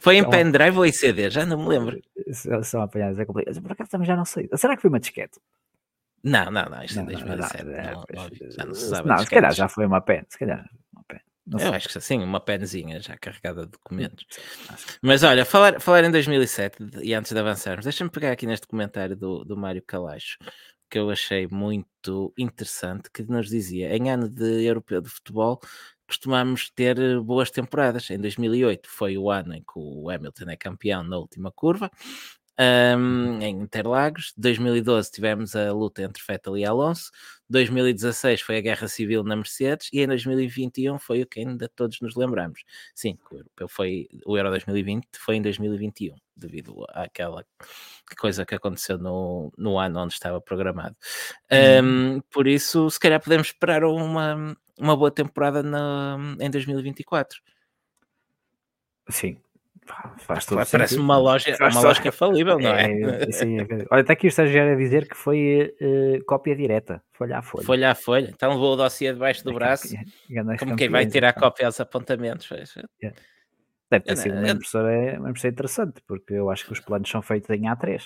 Foi 0.01 0.17
em 0.17 0.29
pendrive 0.29 0.77
ou 0.77 0.85
em 0.85 0.91
CD? 0.91 1.29
Já 1.29 1.45
não 1.45 1.57
me 1.57 1.69
lembro. 1.69 2.01
São, 2.33 2.61
são 2.61 2.81
apanhadas, 2.81 3.17
é 3.17 3.23
complicado. 3.23 3.61
Por 3.61 3.71
acaso 3.71 3.89
também 3.89 4.05
já 4.05 4.13
não 4.13 4.25
sei. 4.25 4.49
Será 4.55 4.75
que 4.75 4.81
foi 4.81 4.89
uma 4.89 4.99
disquete? 4.99 5.39
Não, 6.23 6.45
não, 6.51 6.65
não, 6.65 6.83
isto 6.83 6.99
é 6.99 7.03
2007. 7.03 7.63
Não, 7.63 7.73
é, 7.73 7.93
não, 7.93 8.51
já 8.51 8.65
não 8.65 8.73
se 8.73 8.89
sabe. 8.89 9.07
Não, 9.07 9.17
se 9.19 9.29
calhar 9.29 9.53
já 9.53 9.67
foi 9.67 9.85
uma 9.85 10.01
pen, 10.01 10.23
se 10.27 10.37
calhar 10.37 10.69
uma 10.93 11.03
pen. 11.07 11.19
Não 11.47 11.59
eu 11.59 11.73
acho 11.73 11.89
que 11.89 11.99
sim, 11.99 12.19
uma 12.21 12.39
penzinha 12.39 12.99
já 12.99 13.17
carregada 13.17 13.65
de 13.65 13.71
documentos. 13.71 14.25
Mas 15.01 15.23
olha, 15.23 15.43
falar, 15.45 15.79
falar 15.79 16.03
em 16.03 16.11
2007 16.11 16.77
e 17.01 17.13
antes 17.13 17.31
de 17.31 17.39
avançarmos, 17.39 17.85
deixa-me 17.85 18.09
pegar 18.09 18.31
aqui 18.31 18.45
neste 18.45 18.67
comentário 18.67 19.15
do, 19.15 19.43
do 19.43 19.57
Mário 19.57 19.81
Calacho 19.81 20.37
que 20.89 20.97
eu 20.97 21.09
achei 21.09 21.47
muito 21.47 22.33
interessante, 22.37 23.09
que 23.11 23.23
nos 23.23 23.47
dizia, 23.47 23.95
em 23.95 24.09
ano 24.09 24.27
de 24.27 24.65
europeu 24.65 24.99
de 25.01 25.09
futebol, 25.09 25.59
costumamos 26.07 26.71
ter 26.71 26.97
eh, 26.99 27.19
boas 27.19 27.51
temporadas. 27.51 28.09
Em 28.09 28.19
2008 28.19 28.89
foi 28.89 29.17
o 29.17 29.29
ano 29.29 29.53
em 29.53 29.61
que 29.61 29.73
o 29.75 30.09
Hamilton 30.09 30.49
é 30.49 30.57
campeão 30.57 31.03
na 31.03 31.17
última 31.17 31.51
curva, 31.51 31.91
um, 32.59 33.41
em 33.41 33.61
Interlagos. 33.61 34.33
2012 34.35 35.11
tivemos 35.11 35.55
a 35.55 35.71
luta 35.71 36.03
entre 36.03 36.21
Vettel 36.27 36.57
e 36.57 36.65
Alonso. 36.65 37.09
2016 37.49 38.41
foi 38.41 38.57
a 38.57 38.61
guerra 38.61 38.87
civil 38.87 39.23
na 39.23 39.35
Mercedes 39.35 39.89
e 39.93 40.01
em 40.01 40.07
2021 40.07 40.99
foi 40.99 41.21
o 41.21 41.27
que 41.27 41.39
ainda 41.39 41.69
todos 41.69 41.99
nos 42.01 42.15
lembramos. 42.15 42.63
Sim, 42.93 43.17
o 43.31 43.37
europeu 43.37 43.67
foi 43.67 44.09
o 44.25 44.37
Euro 44.37 44.49
2020 44.49 45.07
foi 45.17 45.37
em 45.37 45.41
2021, 45.41 46.15
devido 46.35 46.85
àquela 46.89 47.45
coisa 48.19 48.45
que 48.45 48.53
aconteceu 48.53 48.97
no, 48.97 49.51
no 49.57 49.79
ano 49.79 50.01
onde 50.01 50.13
estava 50.13 50.41
programado. 50.41 50.95
Um, 51.51 52.15
uhum. 52.15 52.21
por 52.29 52.45
isso, 52.45 52.89
se 52.89 52.99
calhar 52.99 53.21
podemos 53.21 53.47
esperar 53.47 53.83
uma, 53.85 54.55
uma 54.77 54.95
boa 54.97 55.09
temporada 55.09 55.63
na, 55.63 56.17
em 56.39 56.51
2024. 56.51 57.39
Sim, 59.09 59.41
Faz 60.19 60.45
todo 60.45 60.57
Parece 60.57 60.77
sentido. 60.77 61.01
uma 61.01 61.17
loja, 61.17 61.55
Faz 61.57 61.75
uma 61.75 61.83
lógica 61.83 62.11
falível, 62.11 62.59
não 62.59 62.69
é? 62.69 62.91
é, 62.91 63.31
sim, 63.31 63.59
é 63.59 63.65
Olha, 63.89 64.01
está 64.01 64.13
aqui 64.13 64.27
o 64.27 64.29
estagiário 64.29 64.73
a 64.73 64.75
dizer 64.75 65.07
que 65.07 65.15
foi 65.15 65.75
uh, 65.81 66.23
cópia 66.25 66.55
direta, 66.55 67.03
folha 67.11 67.39
a 67.39 67.41
folha. 67.41 67.65
Folha 67.65 67.91
a 67.91 67.95
folha. 67.95 68.29
Então 68.29 68.51
levou 68.51 68.73
o 68.73 68.75
dossiê 68.75 69.11
debaixo 69.11 69.43
do 69.43 69.53
braço, 69.53 69.95
como 70.59 70.75
quem 70.75 70.89
vai 70.89 71.05
tirar 71.05 71.29
então. 71.29 71.43
cópia 71.43 71.65
aos 71.65 71.79
apontamentos. 71.79 72.49
Yeah. 73.01 73.19
Deve 73.91 74.05
ter 74.05 74.17
sido 74.17 74.37
uma 74.37 74.49
impressora, 74.49 75.19
uma 75.19 75.29
impressora 75.29 75.53
interessante, 75.53 76.01
porque 76.07 76.33
eu 76.33 76.49
acho 76.51 76.65
que 76.65 76.73
os 76.73 76.79
planos 76.79 77.09
são 77.09 77.21
feitos 77.21 77.49
em 77.49 77.63
A3. 77.63 78.03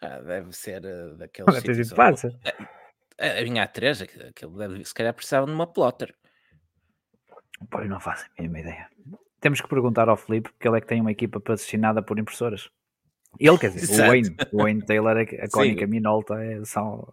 Ah, 0.00 0.20
deve 0.20 0.52
ser 0.52 0.82
uh, 0.84 1.16
daqueles. 1.16 1.54
sítios 1.56 1.92
onde... 1.92 2.38
É, 3.18 3.44
em 3.44 3.54
A3, 3.54 4.28
aquilo 4.30 4.56
deve, 4.56 4.82
se 4.82 4.94
calhar 4.94 5.12
precisavam 5.12 5.46
de 5.46 5.52
uma 5.52 5.66
plotter. 5.66 6.14
Pois 7.70 7.86
não 7.86 8.00
faço 8.00 8.24
a 8.24 8.42
mínima 8.42 8.60
ideia. 8.60 8.88
Temos 9.40 9.60
que 9.60 9.68
perguntar 9.68 10.08
ao 10.08 10.16
Felipe, 10.16 10.50
porque 10.50 10.68
ele 10.68 10.76
é 10.76 10.80
que 10.80 10.86
tem 10.86 11.00
uma 11.00 11.10
equipa 11.10 11.40
patrocinada 11.40 12.02
por 12.02 12.18
impressoras. 12.18 12.68
Ele, 13.38 13.58
quer 13.58 13.70
dizer, 13.70 14.02
o 14.02 14.08
Wayne, 14.08 14.36
o 14.52 14.62
Wayne 14.62 14.82
Taylor, 14.84 15.16
a 15.16 15.48
Cónica 15.48 15.86
Minolta 15.86 16.34
é, 16.42 16.64
são, 16.64 17.12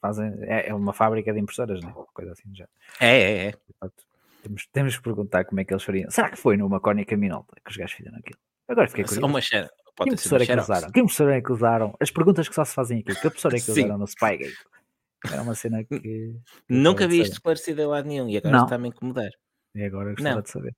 fazem, 0.00 0.32
é, 0.42 0.70
é, 0.70 0.74
uma 0.74 0.92
fábrica 0.92 1.32
de 1.32 1.38
impressoras, 1.38 1.82
né? 1.82 1.92
coisa 2.12 2.32
assim 2.32 2.54
já. 2.54 2.66
É, 3.00 3.18
é, 3.18 3.46
é. 3.48 3.52
Portanto, 3.52 4.04
temos, 4.42 4.66
temos 4.72 4.96
que 4.96 5.02
perguntar 5.02 5.44
como 5.44 5.60
é 5.60 5.64
que 5.64 5.72
eles 5.72 5.82
fariam. 5.82 6.10
Será 6.10 6.30
que 6.30 6.36
foi 6.38 6.56
numa 6.56 6.80
Cónica 6.80 7.16
Minolta 7.16 7.54
que 7.64 7.70
os 7.70 7.76
gajos 7.76 7.92
fizeram 7.92 8.18
aquilo? 8.18 8.38
Agora 8.66 8.88
fiquei 8.88 9.04
curioso. 9.04 9.26
Uma 9.26 9.40
xera, 9.40 9.70
que 9.96 10.10
impressora 10.10 10.42
é 10.42 10.46
que 10.46 10.58
usaram? 10.58 10.90
Que 10.90 11.00
impressora 11.00 11.36
é 11.36 11.40
que 11.40 11.52
usaram? 11.52 11.96
As 12.00 12.10
perguntas 12.10 12.48
que 12.48 12.54
só 12.54 12.64
se 12.64 12.74
fazem 12.74 13.00
aqui. 13.00 13.14
Que 13.14 13.26
impressora 13.26 13.56
é 13.56 13.60
que 13.60 13.70
usaram 13.70 13.98
no 13.98 14.06
Spygate? 14.06 14.56
Era 15.30 15.42
uma 15.42 15.54
cena 15.54 15.82
que. 15.84 15.98
que 16.00 16.36
Nunca 16.68 17.08
vi 17.08 17.20
isto 17.20 17.32
esclarecido 17.32 17.82
em 17.82 17.86
lado 17.86 18.06
nenhum 18.06 18.28
e 18.28 18.36
agora 18.36 18.62
está-me 18.62 18.86
a 18.86 18.88
incomodar. 18.88 19.30
E 19.78 19.84
agora 19.84 20.10
gostava 20.10 20.42
de 20.42 20.50
saber. 20.50 20.74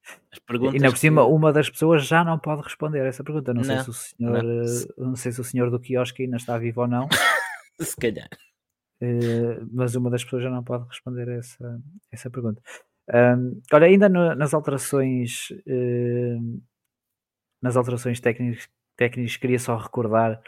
e 0.61 0.69
ainda 0.69 0.91
por 0.91 0.99
cima, 0.99 1.25
que... 1.25 1.33
uma 1.33 1.53
das 1.55 1.71
pessoas 1.71 2.07
já 2.07 2.23
não 2.23 2.39
pode 2.39 2.61
responder 2.61 3.07
essa 3.07 3.25
pergunta. 3.25 3.55
Não, 3.55 3.63
não. 3.63 3.65
sei 3.65 3.79
se 3.83 3.89
o 3.89 3.93
senhor, 3.95 4.43
não. 4.43 4.63
Eh, 4.63 4.87
não. 4.99 5.17
sei 5.17 5.33
se 5.33 5.41
o 5.41 5.45
senhor 5.45 5.71
do 5.71 5.81
quiosque 5.81 6.25
ainda 6.25 6.37
está 6.37 6.59
vivo 6.59 6.83
ou 6.83 6.87
não. 6.87 7.09
se 7.81 7.97
calhar. 7.97 8.29
Uh, 9.03 9.67
mas 9.73 9.95
uma 9.95 10.11
das 10.11 10.23
pessoas 10.23 10.43
já 10.43 10.51
não 10.51 10.63
pode 10.63 10.87
responder 10.87 11.29
essa, 11.29 11.81
essa 12.13 12.29
pergunta. 12.29 12.61
Um, 13.09 13.63
olha, 13.73 13.87
ainda 13.87 14.07
no, 14.07 14.35
nas 14.35 14.53
alterações 14.53 15.49
uh, 15.67 16.63
nas 17.63 17.79
alterações 17.79 18.21
técnicas, 18.21 18.69
técnicas 18.97 19.39
queria 19.39 19.59
só 19.59 19.79
recordar 19.79 20.43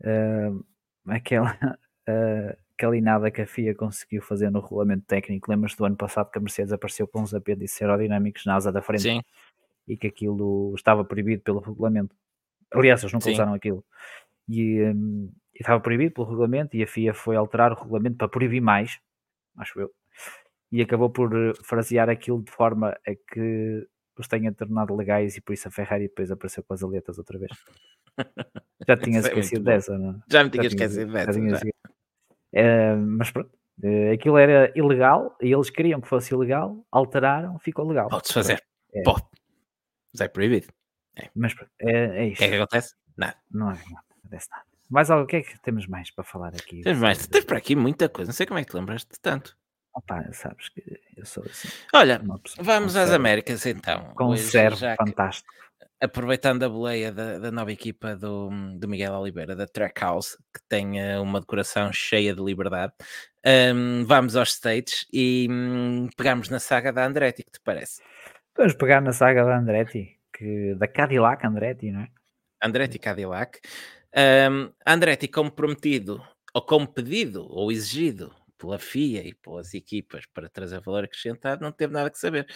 uh, 0.00 0.66
aquela 1.06 1.56
aquela 2.04 2.58
inada 2.94 3.30
que 3.30 3.40
a 3.42 3.46
FIA 3.46 3.74
conseguiu 3.74 4.22
fazer 4.22 4.50
no 4.50 4.60
regulamento 4.60 5.04
técnico. 5.06 5.50
Lembras 5.50 5.74
do 5.74 5.84
ano 5.84 5.96
passado 5.96 6.30
que 6.30 6.38
a 6.38 6.40
Mercedes 6.40 6.72
apareceu 6.72 7.06
com 7.06 7.22
uns 7.22 7.34
apêndices 7.34 7.80
aerodinâmicos 7.80 8.44
na 8.44 8.56
asa 8.56 8.72
da 8.72 8.82
frente 8.82 9.02
Sim. 9.02 9.22
e 9.86 9.96
que 9.96 10.06
aquilo 10.06 10.74
estava 10.74 11.04
proibido 11.04 11.42
pelo 11.42 11.60
regulamento. 11.60 12.14
Aliás, 12.72 13.02
eles 13.02 13.12
nunca 13.12 13.26
Sim. 13.26 13.32
usaram 13.32 13.54
aquilo. 13.54 13.84
E, 14.48 14.82
um, 14.82 15.30
estava 15.54 15.80
proibido 15.80 16.14
pelo 16.14 16.26
regulamento 16.26 16.76
e 16.76 16.82
a 16.82 16.86
FIA 16.86 17.14
foi 17.14 17.36
alterar 17.36 17.72
o 17.72 17.74
regulamento 17.74 18.16
para 18.16 18.28
proibir 18.28 18.60
mais, 18.60 18.98
acho 19.56 19.80
eu, 19.80 19.90
e 20.70 20.80
acabou 20.80 21.10
por 21.10 21.34
eh, 21.34 21.52
frasear 21.64 22.08
aquilo 22.08 22.42
de 22.42 22.50
forma 22.50 22.96
a 23.06 23.14
que 23.32 23.86
os 24.18 24.28
tenha 24.28 24.52
tornado 24.52 24.94
legais 24.94 25.36
e 25.36 25.40
por 25.40 25.52
isso 25.52 25.68
a 25.68 25.70
Ferrari 25.70 26.08
depois 26.08 26.30
apareceu 26.30 26.62
com 26.62 26.74
as 26.74 26.82
aletas 26.82 27.18
outra 27.18 27.38
vez. 27.38 27.52
Já 28.88 28.96
tinha 28.96 29.18
é 29.18 29.20
esquecido 29.20 29.64
dessa, 29.64 29.96
não? 29.96 30.20
Já 30.28 30.44
me 30.44 30.50
tinha 30.50 30.66
esquecido 30.66 31.12
dessa. 31.12 31.32
Uh, 32.54 32.96
mas 32.96 33.30
pronto, 33.30 33.50
uh, 33.82 34.12
aquilo 34.12 34.36
era 34.38 34.72
ilegal 34.76 35.36
e 35.40 35.52
eles 35.52 35.70
queriam 35.70 36.00
que 36.00 36.08
fosse 36.08 36.34
ilegal, 36.34 36.84
alteraram, 36.90 37.58
ficou 37.58 37.86
legal. 37.86 38.08
Pode-se 38.08 38.34
fazer, 38.34 38.62
é. 38.94 39.02
pode, 39.02 39.24
mas 40.12 40.20
é 40.20 40.28
proibido. 40.28 40.68
É. 41.16 41.28
Mas 41.34 41.54
é, 41.80 41.90
é 41.92 42.26
isto. 42.26 42.36
O 42.36 42.38
que 42.38 42.44
é 42.44 42.48
que 42.48 42.54
acontece? 42.56 42.94
Nada. 43.16 43.36
Não 43.50 43.70
é 43.70 43.74
nada, 43.74 44.04
acontece 44.18 44.50
nada. 44.50 44.64
Mas 44.88 45.10
o 45.10 45.26
que 45.26 45.36
é 45.36 45.42
que 45.42 45.58
temos 45.60 45.86
mais 45.86 46.10
para 46.10 46.24
falar 46.24 46.48
aqui? 46.48 46.82
Temos 46.82 47.00
mais, 47.00 47.26
tens 47.26 47.44
para 47.44 47.58
aqui 47.58 47.74
muita 47.74 48.08
coisa, 48.08 48.28
não 48.28 48.34
sei 48.34 48.46
como 48.46 48.58
é 48.58 48.64
que 48.64 48.70
te 48.70 48.76
lembraste 48.76 49.10
de 49.10 49.20
tanto. 49.20 49.56
Opa, 49.94 50.32
sabes 50.32 50.70
que 50.70 51.00
eu 51.16 51.24
sou 51.26 51.44
assim. 51.44 51.68
Olha, 51.92 52.20
vamos 52.60 52.96
às 52.96 53.10
Américas 53.10 53.66
então. 53.66 54.12
Com 54.14 54.30
um 54.30 54.36
servo 54.36 54.78
fantástico 54.96 55.52
aproveitando 56.00 56.62
a 56.64 56.68
boleia 56.68 57.12
da, 57.12 57.38
da, 57.38 57.50
nova 57.50 57.72
equipa 57.72 58.16
do, 58.16 58.50
do 58.76 58.88
Miguel 58.88 59.12
Oliveira, 59.14 59.54
da 59.54 59.66
Trackhouse, 59.66 60.36
que 60.52 60.60
tem 60.68 61.00
uh, 61.00 61.22
uma 61.22 61.40
decoração 61.40 61.92
cheia 61.92 62.34
de 62.34 62.42
liberdade, 62.42 62.92
um, 63.74 64.04
vamos 64.04 64.36
aos 64.36 64.50
States 64.50 65.06
e 65.12 65.46
um, 65.50 66.08
pegamos 66.16 66.48
na 66.48 66.58
saga 66.58 66.92
da 66.92 67.06
Andretti, 67.06 67.42
que 67.42 67.52
te 67.52 67.60
parece? 67.60 68.02
Vamos 68.56 68.74
pegar 68.74 69.00
na 69.00 69.12
saga 69.12 69.44
da 69.44 69.58
Andretti, 69.58 70.18
que, 70.32 70.74
da 70.74 70.86
Cadillac 70.86 71.46
Andretti, 71.46 71.90
não 71.90 72.02
é? 72.02 72.08
Andretti 72.62 72.98
Cadillac. 72.98 73.60
Um, 74.14 74.70
Andretti, 74.86 75.26
como 75.26 75.50
prometido, 75.50 76.22
ou 76.54 76.62
como 76.62 76.86
pedido, 76.86 77.46
ou 77.48 77.72
exigido 77.72 78.32
pela 78.62 78.78
FIA 78.78 79.26
e 79.26 79.34
pelas 79.34 79.74
equipas 79.74 80.24
para 80.32 80.48
trazer 80.48 80.80
valor 80.80 81.02
acrescentado, 81.02 81.64
não 81.64 81.72
teve 81.72 81.92
nada 81.92 82.08
que 82.08 82.18
saber. 82.18 82.46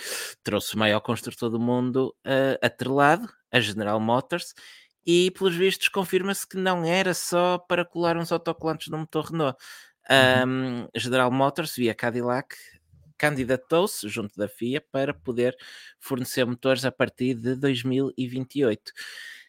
Trouxe 0.44 0.76
o 0.76 0.78
maior 0.78 1.00
construtor 1.00 1.50
do 1.50 1.58
mundo 1.58 2.14
uh, 2.24 2.64
atrelado, 2.64 3.28
a 3.50 3.58
General 3.58 3.98
Motors, 3.98 4.54
e 5.04 5.32
pelos 5.32 5.56
vistos 5.56 5.88
confirma-se 5.88 6.46
que 6.46 6.56
não 6.56 6.84
era 6.84 7.12
só 7.12 7.58
para 7.58 7.84
colar 7.84 8.16
uns 8.16 8.30
autocolantes 8.30 8.86
no 8.88 8.98
motor 8.98 9.32
Renault. 9.32 9.58
Uhum. 10.08 10.84
Um, 10.84 10.88
General 10.94 11.30
Motors, 11.32 11.74
via 11.74 11.92
Cadillac, 11.92 12.54
candidatou-se 13.18 14.08
junto 14.08 14.36
da 14.36 14.46
FIA 14.46 14.80
para 14.80 15.12
poder 15.12 15.56
fornecer 15.98 16.44
motores 16.44 16.84
a 16.84 16.92
partir 16.92 17.34
de 17.34 17.56
2028. 17.56 18.92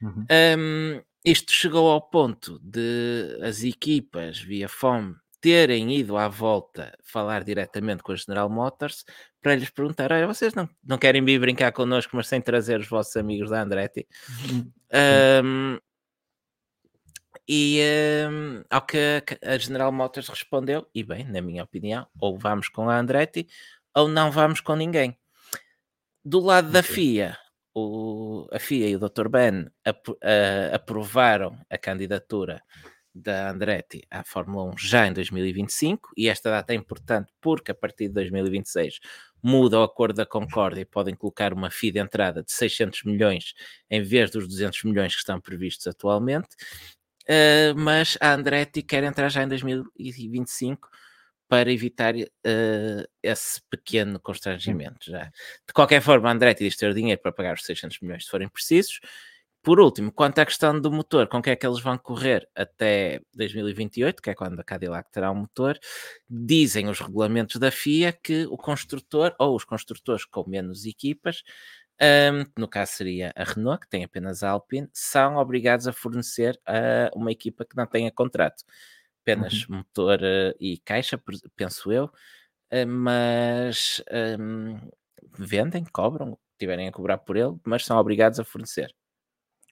Uhum. 0.01 0.25
Um, 0.57 1.01
isto 1.23 1.51
chegou 1.51 1.91
ao 1.91 2.01
ponto 2.01 2.59
de 2.63 3.37
as 3.43 3.63
equipas 3.63 4.39
via 4.39 4.67
FOM 4.67 5.13
terem 5.47 5.95
ido 5.95 6.17
à 6.17 6.27
volta 6.27 6.93
falar 7.01 7.41
diretamente 7.41 8.03
com 8.03 8.11
a 8.11 8.15
General 8.17 8.49
Motors 8.49 9.05
para 9.41 9.55
lhes 9.55 9.69
perguntar: 9.69 10.11
olha, 10.11 10.27
vocês 10.27 10.53
não, 10.53 10.69
não 10.83 10.97
querem 10.97 11.23
vir 11.23 11.39
brincar 11.39 11.71
connosco, 11.71 12.17
mas 12.17 12.27
sem 12.27 12.41
trazer 12.41 12.81
os 12.81 12.87
vossos 12.89 13.15
amigos 13.15 13.49
da 13.49 13.61
Andretti? 13.61 14.05
Um, 15.41 15.79
e 17.47 17.79
um, 18.29 18.61
ao 18.69 18.81
que 18.81 19.23
a 19.41 19.57
General 19.57 19.89
Motors 19.89 20.27
respondeu, 20.27 20.85
e 20.93 21.01
bem, 21.01 21.23
na 21.23 21.41
minha 21.41 21.63
opinião, 21.63 22.05
ou 22.19 22.37
vamos 22.37 22.67
com 22.67 22.89
a 22.89 22.99
Andretti 22.99 23.47
ou 23.95 24.09
não 24.09 24.29
vamos 24.29 24.59
com 24.59 24.75
ninguém. 24.75 25.17
Do 26.25 26.41
lado 26.41 26.69
da 26.69 26.83
FIA, 26.83 27.37
o, 27.73 28.49
a 28.51 28.59
FIA 28.59 28.89
e 28.89 28.97
o 28.97 28.99
Dr. 28.99 29.29
Ben 29.29 29.71
ap, 29.85 30.09
uh, 30.09 30.75
aprovaram 30.75 31.57
a 31.69 31.77
candidatura 31.77 32.61
da 33.17 33.49
Andretti 33.49 34.03
à 34.09 34.23
Fórmula 34.23 34.71
1 34.73 34.77
já 34.77 35.07
em 35.07 35.13
2025, 35.13 36.11
e 36.15 36.29
esta 36.29 36.49
data 36.49 36.73
é 36.73 36.75
importante 36.75 37.31
porque 37.41 37.71
a 37.71 37.75
partir 37.75 38.07
de 38.07 38.13
2026 38.13 38.99
muda 39.41 39.79
o 39.79 39.83
acordo 39.83 40.17
da 40.17 40.25
Concórdia 40.25 40.81
e 40.81 40.85
podem 40.85 41.15
colocar 41.15 41.53
uma 41.53 41.69
FII 41.69 41.91
de 41.91 41.99
entrada 41.99 42.43
de 42.43 42.51
600 42.51 43.03
milhões 43.03 43.53
em 43.89 44.01
vez 44.01 44.31
dos 44.31 44.47
200 44.47 44.83
milhões 44.83 45.13
que 45.13 45.19
estão 45.19 45.39
previstos 45.39 45.87
atualmente, 45.87 46.49
uh, 47.23 47.77
mas 47.77 48.17
a 48.19 48.33
Andretti 48.33 48.81
quer 48.81 49.03
entrar 49.03 49.29
já 49.29 49.43
em 49.43 49.47
2025 49.47 50.89
para 51.47 51.71
evitar 51.71 52.13
uh, 52.15 53.07
esse 53.23 53.61
pequeno 53.69 54.19
constrangimento 54.19 55.09
já. 55.09 55.25
De 55.65 55.73
qualquer 55.73 56.01
forma, 56.01 56.29
a 56.29 56.33
Andretti 56.33 56.63
diz 56.63 56.75
ter 56.75 56.93
dinheiro 56.93 57.21
para 57.21 57.31
pagar 57.31 57.55
os 57.55 57.63
600 57.63 57.99
milhões 58.01 58.25
se 58.25 58.31
forem 58.31 58.49
precisos, 58.49 58.99
por 59.67 59.81
último, 59.81 60.13
quanto 60.13 60.39
à 60.39 60.45
questão 60.45 60.79
do 60.79 60.89
motor, 60.89 61.27
com 61.27 61.41
que 61.41 61.49
é 61.49 61.55
que 61.57 61.67
eles 61.67 61.81
vão 61.81 61.97
correr 61.97 62.47
até 62.55 63.19
2028, 63.33 64.21
que 64.21 64.29
é 64.29 64.33
quando 64.33 64.57
a 64.57 64.63
Cadillac 64.63 65.11
terá 65.11 65.29
um 65.29 65.35
motor, 65.35 65.77
dizem 66.29 66.87
os 66.87 67.01
regulamentos 67.01 67.57
da 67.57 67.69
FIA 67.69 68.13
que 68.13 68.45
o 68.45 68.55
construtor, 68.55 69.35
ou 69.37 69.53
os 69.57 69.65
construtores 69.65 70.23
com 70.23 70.47
menos 70.49 70.85
equipas, 70.85 71.43
um, 72.01 72.45
no 72.57 72.65
caso 72.69 72.93
seria 72.93 73.33
a 73.35 73.43
Renault, 73.43 73.81
que 73.81 73.89
tem 73.89 74.05
apenas 74.05 74.41
a 74.41 74.51
Alpine, 74.51 74.87
são 74.93 75.35
obrigados 75.35 75.85
a 75.85 75.91
fornecer 75.91 76.57
a 76.65 77.11
uma 77.13 77.29
equipa 77.33 77.65
que 77.65 77.75
não 77.75 77.85
tenha 77.85 78.09
contrato. 78.09 78.63
apenas 79.21 79.67
Uhum. 79.67 79.79
motor 79.79 80.19
eh, 80.23 80.55
e 80.61 80.77
caixa, 80.79 81.21
penso 81.57 81.91
eu, 81.91 82.09
eh, 82.71 82.85
mas 82.85 84.01
hum, 84.39 84.79
vendem, 85.37 85.83
cobram, 85.85 86.39
tiverem 86.59 86.87
a 86.87 86.91
cobrar 86.93 87.17
por 87.19 87.37
ele, 87.37 87.57
mas 87.65 87.85
são 87.85 87.97
obrigados 87.97 88.39
a 88.39 88.45
fornecer. 88.45 88.95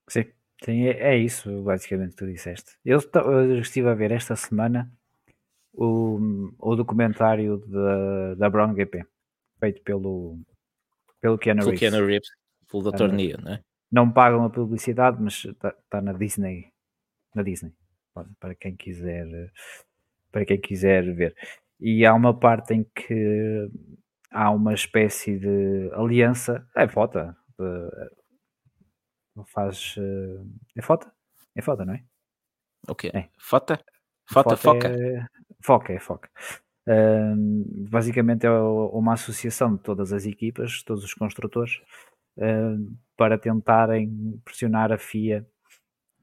Sim, 0.07 0.25
sim, 0.63 0.87
é, 0.87 1.13
é 1.13 1.17
isso 1.17 1.63
basicamente 1.63 2.11
que 2.11 2.17
tu 2.17 2.27
disseste. 2.27 2.77
Eu, 2.83 2.99
eu 3.25 3.59
estive 3.59 3.89
a 3.89 3.93
ver 3.93 4.11
esta 4.11 4.35
semana 4.35 4.91
o, 5.73 6.51
o 6.59 6.75
documentário 6.75 7.57
da, 7.67 8.35
da 8.35 8.49
Brown 8.49 8.73
GP, 8.73 9.05
feito 9.59 9.81
pelo, 9.81 10.39
pelo 11.19 11.37
Keanu 11.37 11.59
Pelo 11.59 11.71
Reeves. 11.71 11.79
Keanu 11.79 12.05
Reeves, 12.05 12.29
pelo 12.69 12.91
Dr. 12.91 13.03
Ah, 13.03 13.07
Neo, 13.07 13.37
não 13.41 13.53
é? 13.53 13.61
Não 13.91 14.11
pagam 14.11 14.43
a 14.43 14.49
publicidade, 14.49 15.21
mas 15.21 15.45
está 15.45 15.73
tá 15.89 16.01
na 16.01 16.13
Disney. 16.13 16.71
Na 17.33 17.43
Disney. 17.43 17.73
Para- 18.39 18.55
quem 18.55 18.75
quiser 18.75 19.51
para 20.31 20.45
quem 20.45 20.59
quiser 20.59 21.13
ver. 21.13 21.35
E 21.79 22.05
há 22.05 22.13
uma 22.13 22.37
parte 22.37 22.73
em 22.73 22.83
que 22.83 23.69
há 24.31 24.51
uma 24.51 24.73
espécie 24.73 25.37
de 25.37 25.89
aliança. 25.93 26.67
É 26.75 26.87
foto. 26.87 27.19
Faz. 29.45 29.95
eh, 29.97 30.43
É 30.75 30.81
foto? 30.81 31.11
É 31.55 31.61
foto, 31.61 31.85
não 31.85 31.93
é? 31.93 32.03
O 32.87 32.95
quê? 32.95 33.11
É. 33.13 33.29
Fota? 33.39 33.79
Fota, 34.31 34.57
Foca 34.57 34.57
foca? 34.57 34.87
É... 34.89 35.25
Foca, 35.61 35.93
é 35.93 35.99
foca. 35.99 36.29
Ahm, 36.87 37.63
basicamente 37.89 38.45
é 38.45 38.51
uma 38.51 39.13
associação 39.13 39.75
de 39.75 39.81
todas 39.83 40.13
as 40.13 40.25
equipas, 40.25 40.83
todos 40.83 41.03
os 41.03 41.13
construtores, 41.13 41.81
ahm, 42.39 42.95
para 43.17 43.37
tentarem 43.37 44.39
pressionar 44.45 44.91
a 44.91 44.97
FIA 44.97 45.45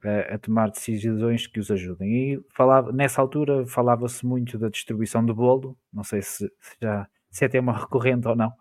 a, 0.04 0.34
a 0.34 0.38
tomar 0.38 0.70
decisões 0.70 1.46
que 1.46 1.60
os 1.60 1.70
ajudem. 1.70 2.34
E 2.34 2.44
falava, 2.54 2.92
nessa 2.92 3.20
altura 3.22 3.66
falava-se 3.66 4.26
muito 4.26 4.58
da 4.58 4.68
distribuição 4.68 5.24
do 5.24 5.34
bolo, 5.34 5.76
não 5.92 6.04
sei 6.04 6.22
se, 6.22 6.46
se 6.60 6.76
já 6.80 7.08
se 7.30 7.44
é 7.44 7.48
tema 7.48 7.72
recorrente 7.78 8.28
ou 8.28 8.36
não. 8.36 8.52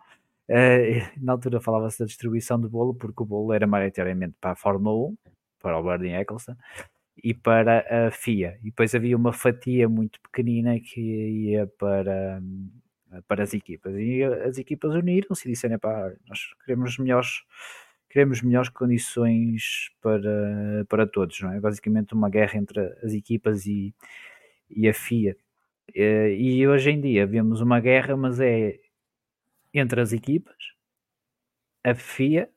Eh, 0.51 1.01
na 1.21 1.33
altura 1.33 1.61
falava-se 1.61 1.99
da 1.99 2.05
distribuição 2.05 2.59
do 2.59 2.69
bolo, 2.69 2.93
porque 2.95 3.23
o 3.23 3.25
bolo 3.25 3.53
era 3.53 3.67
maioritariamente 3.67 4.35
para 4.41 4.51
a 4.51 4.55
Fórmula 4.55 5.09
1, 5.09 5.17
para 5.61 5.79
o 5.79 5.83
Bernie 5.83 6.13
Eccleston, 6.15 6.55
e 7.23 7.33
para 7.33 8.07
a 8.07 8.11
FIA. 8.11 8.57
E 8.61 8.65
depois 8.65 8.95
havia 8.95 9.15
uma 9.17 9.33
fatia 9.33 9.87
muito 9.89 10.19
pequenina 10.21 10.79
que 10.79 11.01
ia 11.01 11.67
para, 11.79 12.39
hum, 12.41 12.69
para 13.27 13.43
as 13.43 13.53
equipas. 13.53 13.95
E 13.95 14.23
as 14.23 14.57
equipas 14.57 14.93
uniram-se 14.95 15.47
e 15.47 15.51
disseram: 15.51 15.79
nós 16.27 16.39
queremos 16.65 16.97
melhores, 16.97 17.43
queremos 18.09 18.41
melhores 18.41 18.69
condições 18.69 19.91
para, 20.01 20.85
para 20.89 21.07
todos, 21.07 21.39
não 21.41 21.53
é? 21.53 21.59
Basicamente 21.59 22.13
uma 22.13 22.29
guerra 22.29 22.57
entre 22.59 22.79
as 23.03 23.13
equipas 23.13 23.65
e, 23.65 23.93
e 24.69 24.87
a 24.89 24.93
FIA. 24.93 25.35
Eh, 25.95 26.35
E 26.35 26.67
hoje 26.67 26.91
em 26.91 27.01
dia 27.01 27.25
vemos 27.27 27.61
uma 27.61 27.79
guerra, 27.79 28.15
mas 28.17 28.39
é 28.39 28.79
entre 29.73 30.01
as 30.01 30.13
equipas, 30.13 30.55
a 31.83 31.95
FIA, 31.95 32.49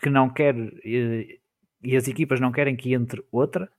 que 0.00 0.08
não 0.08 0.30
quer, 0.30 0.54
eh, 0.84 1.38
e 1.82 1.96
as 1.96 2.08
equipas 2.08 2.40
não 2.40 2.52
querem 2.52 2.76
que 2.76 2.94
entre 2.94 3.24
outra, 3.30 3.70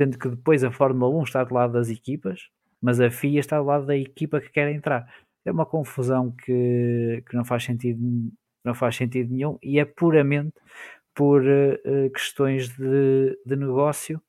sendo 0.00 0.18
que 0.18 0.28
depois 0.28 0.64
a 0.64 0.70
Fórmula 0.70 1.14
1 1.20 1.22
está 1.24 1.44
do 1.44 1.54
lado 1.54 1.72
das 1.74 1.88
equipas, 1.88 2.48
mas 2.80 3.00
a 3.00 3.10
FIA 3.10 3.40
está 3.40 3.58
do 3.58 3.66
lado 3.66 3.86
da 3.86 3.96
equipa 3.96 4.40
que 4.40 4.50
quer 4.50 4.70
entrar. 4.72 5.12
É 5.44 5.52
uma 5.52 5.66
confusão 5.66 6.32
que, 6.32 7.22
que 7.28 7.36
não 7.36 7.44
faz 7.44 7.64
sentido 7.64 8.00
não 8.64 8.74
faz 8.74 8.96
sentido 8.96 9.32
nenhum 9.32 9.58
e 9.62 9.78
é 9.78 9.84
puramente 9.84 10.54
por 11.14 11.42
eh, 11.46 12.10
questões 12.10 12.68
de, 12.76 13.38
de 13.44 13.56
negócio 13.56 14.22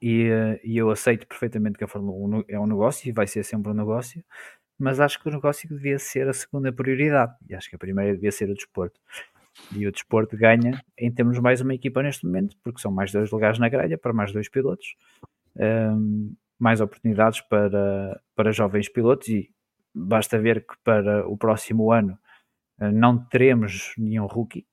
e, 0.00 0.24
eh, 0.24 0.60
e 0.64 0.76
eu 0.76 0.90
aceito 0.90 1.26
perfeitamente 1.26 1.78
que 1.78 1.84
a 1.84 1.88
Fórmula 1.88 2.38
1 2.40 2.44
é 2.48 2.58
um 2.58 2.66
negócio 2.66 3.08
e 3.08 3.12
vai 3.12 3.26
ser 3.26 3.44
sempre 3.44 3.70
um 3.70 3.74
negócio, 3.74 4.24
mas 4.78 5.00
acho 5.00 5.20
que 5.20 5.28
o 5.28 5.32
negócio 5.32 5.68
devia 5.68 5.98
ser 5.98 6.28
a 6.28 6.32
segunda 6.32 6.72
prioridade 6.72 7.34
e 7.48 7.54
acho 7.54 7.68
que 7.68 7.76
a 7.76 7.78
primeira 7.78 8.12
devia 8.14 8.32
ser 8.32 8.50
o 8.50 8.54
desporto. 8.54 9.00
E 9.74 9.86
o 9.86 9.92
desporto 9.92 10.36
ganha 10.36 10.80
em 10.98 11.10
termos 11.10 11.38
mais 11.38 11.60
uma 11.60 11.74
equipa 11.74 12.02
neste 12.02 12.26
momento, 12.26 12.56
porque 12.62 12.80
são 12.80 12.90
mais 12.90 13.10
dois 13.10 13.30
lugares 13.30 13.58
na 13.58 13.68
grelha 13.68 13.96
para 13.96 14.12
mais 14.12 14.32
dois 14.32 14.48
pilotos, 14.48 14.94
hum, 15.56 16.34
mais 16.58 16.80
oportunidades 16.80 17.40
para, 17.42 18.20
para 18.34 18.52
jovens 18.52 18.88
pilotos 18.88 19.28
e 19.28 19.50
basta 19.94 20.38
ver 20.38 20.66
que 20.66 20.74
para 20.84 21.26
o 21.26 21.36
próximo 21.38 21.90
ano 21.90 22.18
eh, 22.78 22.92
não 22.92 23.18
teremos 23.18 23.94
nenhum 23.96 24.26
rookie 24.26 24.66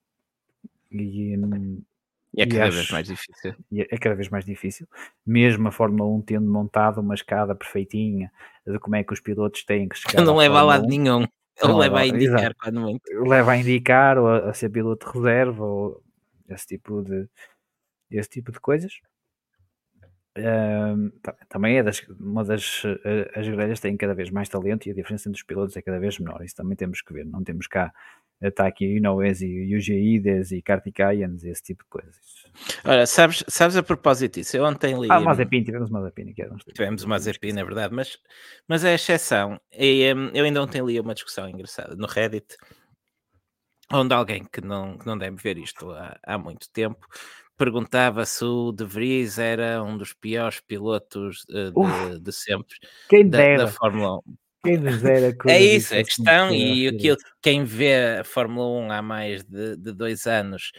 e, 0.90 1.36
hum, 1.36 1.82
E 2.36 2.40
é 2.42 2.44
E 2.44 2.48
cada 2.48 2.64
acho- 2.66 2.76
vez 2.76 2.90
mais 2.90 3.06
difícil. 3.06 3.54
e 3.70 3.80
é 3.82 3.98
cada 3.98 4.14
vez 4.16 4.28
mais 4.28 4.44
difícil, 4.44 4.88
mesmo 5.24 5.68
a 5.68 5.70
Fórmula 5.70 6.08
1 6.10 6.22
tendo 6.22 6.50
montado 6.50 7.00
uma 7.00 7.14
escada 7.14 7.54
perfeitinha 7.54 8.30
de 8.66 8.78
como 8.80 8.96
é 8.96 9.04
que 9.04 9.12
os 9.12 9.20
pilotos 9.20 9.64
têm 9.64 9.88
que 9.88 9.96
chegar 9.96 10.22
Não 10.24 10.36
leva 10.36 10.58
a 10.58 10.62
lado 10.62 10.84
1, 10.84 10.88
nenhum. 10.88 11.26
Ele 11.62 11.72
leva 11.74 12.00
a 12.00 12.06
indicar 12.06 12.38
exato. 12.40 12.56
quando 12.60 12.80
muito. 12.80 13.02
leva 13.28 13.52
a 13.52 13.56
indicar 13.56 14.18
ou 14.18 14.26
a, 14.28 14.50
a 14.50 14.52
ser 14.54 14.68
piloto 14.70 15.06
de 15.06 15.12
reserva 15.18 15.64
ou 15.64 16.02
esse 16.48 16.66
tipo 16.66 17.00
de 17.02 17.28
esse 18.10 18.28
tipo 18.28 18.50
de 18.52 18.58
coisas. 18.60 18.92
Ta- 21.22 21.36
também 21.48 21.78
é 21.78 21.82
das, 21.82 22.00
uma 22.18 22.44
das 22.44 22.82
eh, 23.04 23.30
as 23.34 23.48
grelhas 23.48 23.80
têm 23.80 23.96
cada 23.96 24.14
vez 24.14 24.30
mais 24.30 24.48
talento 24.48 24.86
e 24.86 24.90
a 24.90 24.94
diferença 24.94 25.28
entre 25.28 25.38
os 25.40 25.46
pilotos 25.46 25.76
é 25.76 25.82
cada 25.82 25.98
vez 25.98 26.18
menor. 26.18 26.42
Isso 26.44 26.56
também 26.56 26.76
temos 26.76 27.00
que 27.02 27.12
ver. 27.12 27.24
Não 27.24 27.42
temos 27.44 27.66
cá 27.66 27.92
está 28.42 28.66
aqui 28.66 28.96
Inoue 28.96 29.24
e 29.26 29.72
Yuji 29.72 29.94
Ides 29.94 30.52
e 30.52 30.60
Kartikayans 30.60 31.44
e 31.44 31.48
esse 31.48 31.62
tipo 31.62 31.84
de 31.84 31.88
coisas. 31.88 32.44
Ora, 32.84 33.06
sabes, 33.06 33.42
sabes 33.48 33.76
a 33.76 33.82
propósito 33.82 34.34
disso? 34.34 34.56
Eu 34.56 34.64
ontem 34.64 34.98
li. 35.00 35.08
Ah, 35.10 35.20
Mazepin, 35.20 35.62
tivemos 35.64 35.88
Mazepin 35.88 36.30
aqui. 36.30 36.42
Tivemos 36.74 37.04
uma 37.04 37.14
Mazepin, 37.14 37.58
é 37.58 37.64
verdade, 37.64 37.94
mas, 37.94 38.18
mas 38.68 38.84
é 38.84 38.94
exceção. 38.94 39.58
E, 39.72 40.12
hum, 40.12 40.30
eu 40.34 40.44
ainda 40.44 40.62
ontem 40.62 40.84
li 40.84 41.00
uma 41.00 41.14
discussão 41.14 41.48
engraçada 41.48 41.94
no 41.96 42.06
Reddit, 42.06 42.56
onde 43.92 44.12
alguém 44.14 44.44
que 44.44 44.60
não, 44.60 44.98
que 44.98 45.06
não 45.06 45.16
deve 45.16 45.36
ver 45.36 45.56
isto 45.58 45.90
há, 45.92 46.18
há 46.22 46.36
muito 46.36 46.68
tempo 46.70 47.06
perguntava 47.56 48.24
se 48.26 48.44
o 48.44 48.72
De 48.72 48.84
Vries 48.84 49.38
era 49.38 49.82
um 49.82 49.96
dos 49.96 50.12
piores 50.12 50.60
pilotos 50.60 51.44
eh, 51.50 51.70
de, 51.70 51.78
Uf, 51.78 52.18
de 52.20 52.32
sempre 52.32 52.76
da, 53.30 53.56
da 53.56 53.66
Fórmula 53.68 54.18
1. 54.18 54.20
quem 54.64 54.80
dera 54.80 55.36
É 55.46 55.60
isso, 55.60 55.94
a 55.94 56.02
questão, 56.02 56.50
e 56.52 56.88
aquilo, 56.88 57.16
isso. 57.16 57.26
quem 57.42 57.64
vê 57.64 58.18
a 58.20 58.24
Fórmula 58.24 58.80
1 58.86 58.90
há 58.92 59.02
mais 59.02 59.44
de, 59.44 59.76
de 59.76 59.92
dois 59.92 60.26
anos 60.26 60.72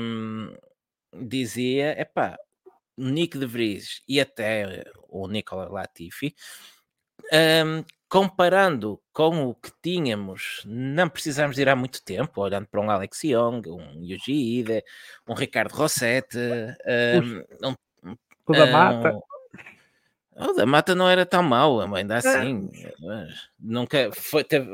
hum, 0.00 0.54
dizia: 1.26 2.00
epá, 2.00 2.36
Nick 2.96 3.38
de 3.38 3.46
Vries 3.46 4.02
e 4.08 4.20
até 4.20 4.84
o 5.08 5.26
Nicola 5.28 5.68
Latifi, 5.68 6.34
hum, 7.32 7.84
comparando 8.22 9.00
com 9.10 9.46
o 9.48 9.54
que 9.54 9.70
tínhamos, 9.82 10.60
não 10.66 11.08
precisamos 11.08 11.56
ir 11.56 11.66
há 11.66 11.74
muito 11.74 12.04
tempo, 12.04 12.42
olhando 12.42 12.66
para 12.66 12.78
um 12.82 12.90
Alex 12.90 13.24
Young, 13.24 13.62
um 13.68 14.04
Yuji 14.04 14.32
Ide, 14.60 14.84
um 15.26 15.32
Ricardo 15.32 15.72
Rossetti, 15.72 16.36
hum, 16.36 17.74
um, 18.04 18.16
O 18.46 18.52
da 18.52 18.66
mata. 18.66 19.14
um- 19.16 19.22
o 20.50 20.52
da 20.54 20.66
Mata 20.66 20.94
não 20.94 21.08
era 21.08 21.24
tão 21.24 21.42
mau, 21.42 21.80
ainda 21.94 22.14
É. 22.16 22.18
assim. 22.18 22.70
mas 23.00 23.48
Nunca 23.58 24.10
foi, 24.12 24.44
teve, 24.44 24.68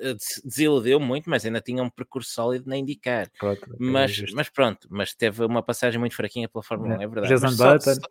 eh, 0.00 0.14
des- 0.14 0.42
desiludiu 0.44 0.98
muito, 0.98 1.30
mas 1.30 1.44
ainda 1.44 1.60
tinha 1.60 1.82
um 1.84 1.90
percurso 1.90 2.30
sólido 2.32 2.68
na 2.68 2.76
indicar. 2.76 3.28
Pronto, 3.38 3.62
é 3.64 3.76
Mas, 3.78 4.12
justo. 4.12 4.34
mas 4.34 4.48
pronto, 4.48 4.88
mas 4.90 5.14
teve 5.14 5.44
uma 5.44 5.62
passagem 5.62 6.00
muito 6.00 6.16
fraquinha 6.16 6.48
pela 6.48 6.64
Fórmula 6.64 6.96
1, 6.98 7.02
é 7.02 7.06
verdade. 7.06 7.28
Jason 7.28 7.56
Button. 7.56 7.94
só- 7.94 8.08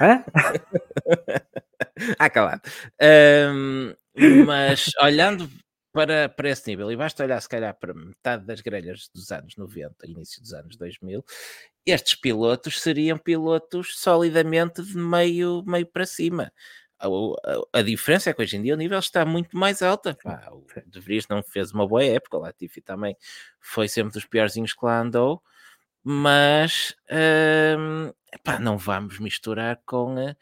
Hã? 0.00 0.24
Ah, 2.18 2.30
calado. 2.30 2.62
Ahm, 3.00 3.94
mas 4.16 4.92
olhando 5.00 5.48
para, 5.92 6.28
para 6.28 6.50
esse 6.50 6.66
nível, 6.68 6.90
e 6.92 6.96
basta 6.96 7.24
olhar 7.24 7.40
se 7.40 7.48
calhar 7.48 7.74
para 7.78 7.94
metade 7.94 8.44
das 8.46 8.60
grelhas 8.60 9.08
dos 9.14 9.30
anos 9.32 9.56
90, 9.56 10.06
início 10.06 10.40
dos 10.42 10.52
anos 10.52 10.76
2000, 10.76 11.24
estes 11.86 12.14
pilotos 12.14 12.80
seriam 12.80 13.18
pilotos 13.18 13.98
solidamente 13.98 14.82
de 14.82 14.96
meio, 14.96 15.62
meio 15.66 15.86
para 15.86 16.06
cima. 16.06 16.52
A, 16.98 17.06
a- 17.08 17.80
a 17.80 17.82
diferença 17.82 18.30
é 18.30 18.34
que 18.34 18.42
hoje 18.42 18.56
em 18.56 18.62
dia 18.62 18.74
o 18.74 18.76
nível 18.78 18.98
está 18.98 19.24
muito 19.24 19.56
mais 19.56 19.82
alto. 19.82 20.14
Pá, 20.22 20.48
o. 20.52 20.66
De 20.86 21.00
Vries 21.00 21.26
não 21.28 21.42
fez 21.42 21.72
uma 21.72 21.86
boa 21.86 22.04
época, 22.04 22.36
o 22.36 22.40
Latifi 22.40 22.80
também 22.82 23.16
foi 23.60 23.88
sempre 23.88 24.12
dos 24.12 24.24
piorzinhos 24.26 24.72
que 24.74 24.84
lá 24.84 25.00
andou, 25.00 25.42
mas 26.04 26.94
hum, 27.78 28.12
epá, 28.32 28.58
não 28.58 28.78
vamos 28.78 29.18
misturar 29.18 29.80
com 29.86 30.18
eh, 30.18 30.36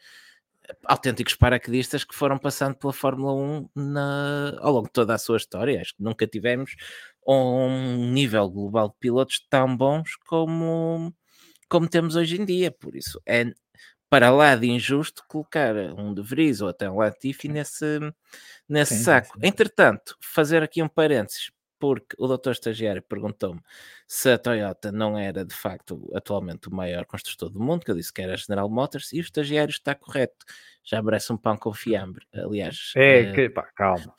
autênticos 0.85 1.35
paraquedistas 1.35 2.03
que 2.03 2.15
foram 2.15 2.37
passando 2.37 2.75
pela 2.75 2.93
Fórmula 2.93 3.33
1 3.33 3.69
na- 3.75 4.57
ao 4.61 4.73
longo 4.73 4.87
de 4.87 4.93
toda 4.93 5.13
a 5.15 5.17
sua 5.17 5.37
história. 5.37 5.81
Acho 5.81 5.95
que 5.95 6.03
nunca 6.03 6.27
tivemos 6.27 6.75
um 7.27 8.11
nível 8.11 8.49
global 8.49 8.89
de 8.89 8.95
pilotos 8.99 9.45
tão 9.49 9.75
bons 9.75 10.15
como, 10.27 11.13
como 11.69 11.89
temos 11.89 12.15
hoje 12.15 12.41
em 12.41 12.45
dia. 12.45 12.71
Por 12.71 12.95
isso, 12.95 13.21
é 13.25 13.45
para 14.09 14.29
lá 14.31 14.55
de 14.55 14.67
injusto 14.69 15.23
colocar 15.27 15.75
um 15.97 16.13
De 16.13 16.21
Vries 16.21 16.61
ou 16.61 16.69
até 16.69 16.89
um 16.89 16.97
Latifi 16.97 17.49
nesse, 17.49 17.99
nesse 18.69 18.95
Sim, 18.97 19.03
saco. 19.03 19.35
sim. 19.39 19.47
Entretanto, 19.47 20.17
fazer 20.21 20.63
aqui 20.63 20.81
um 20.83 20.87
parênteses 20.89 21.51
porque 21.79 22.15
o 22.19 22.27
doutor 22.27 22.51
estagiário 22.51 23.01
perguntou-me 23.01 23.61
se 24.07 24.29
a 24.31 24.37
Toyota 24.37 24.91
não 24.91 25.17
era 25.17 25.45
de 25.45 25.53
facto 25.55 26.09
atualmente 26.15 26.67
o 26.69 26.73
maior 26.75 27.05
construtor 27.05 27.49
do 27.49 27.59
mundo, 27.59 27.83
que 27.85 27.91
eu 27.91 27.95
disse 27.95 28.11
que 28.13 28.21
era 28.21 28.33
a 28.33 28.37
General 28.37 28.69
Motors, 28.69 29.11
e 29.13 29.19
o 29.19 29.21
estagiário 29.21 29.71
está 29.71 29.95
correto. 29.95 30.45
Já 30.83 31.01
merece 31.01 31.31
um 31.33 31.37
pão 31.37 31.57
com 31.57 31.73
fiambre. 31.73 32.25
Aliás, 32.33 32.91
É, 32.95 33.19
eh, 33.21 33.33
que, 33.33 33.49
pá, 33.49 33.63
calma. 33.75 34.13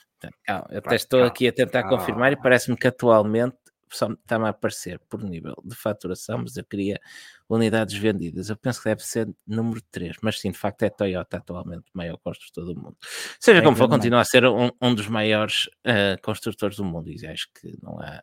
calma, 0.45 0.67
eu 0.71 0.79
até 0.79 0.97
estou 0.97 1.21
calma, 1.21 1.33
aqui 1.33 1.49
a 1.49 1.53
tentar 1.53 1.83
calma. 1.83 1.99
confirmar 1.99 2.33
e 2.33 2.37
parece-me 2.37 2.77
que 2.77 2.89
atualmente 2.89 3.57
está-me 3.93 4.47
a 4.47 4.49
aparecer 4.49 4.99
por 5.09 5.22
nível 5.22 5.55
de 5.64 5.74
faturação, 5.74 6.39
mas 6.39 6.57
eu 6.57 6.64
queria 6.64 7.01
unidades 7.49 7.97
vendidas. 7.97 8.51
Eu 8.51 8.57
penso 8.57 8.80
que 8.82 8.89
deve 8.89 9.03
ser 9.03 9.28
número 9.47 9.80
3, 9.91 10.16
mas 10.22 10.39
sim, 10.41 10.51
de 10.51 10.59
facto 10.59 10.82
é 10.82 10.91
Toyota 10.91 11.39
atualmente 11.39 11.84
o 11.95 11.97
maior 11.97 12.18
construtor 12.18 12.64
do 12.64 12.74
mundo. 12.74 12.97
Seja 13.41 13.61
É 13.61 13.62
como 13.62 13.76
for, 13.76 13.89
continua 13.89 14.20
a 14.20 14.24
ser 14.24 14.45
um, 14.45 14.70
um 14.80 14.95
dos 14.95 15.09
maiores 15.09 15.68
eh, 15.84 16.16
construtores 16.22 16.76
do 16.76 16.84
mundo 16.84 17.09
e 17.11 17.26
acho 17.26 17.49
que 17.61 17.76
não 17.82 17.99
há 18.01 18.22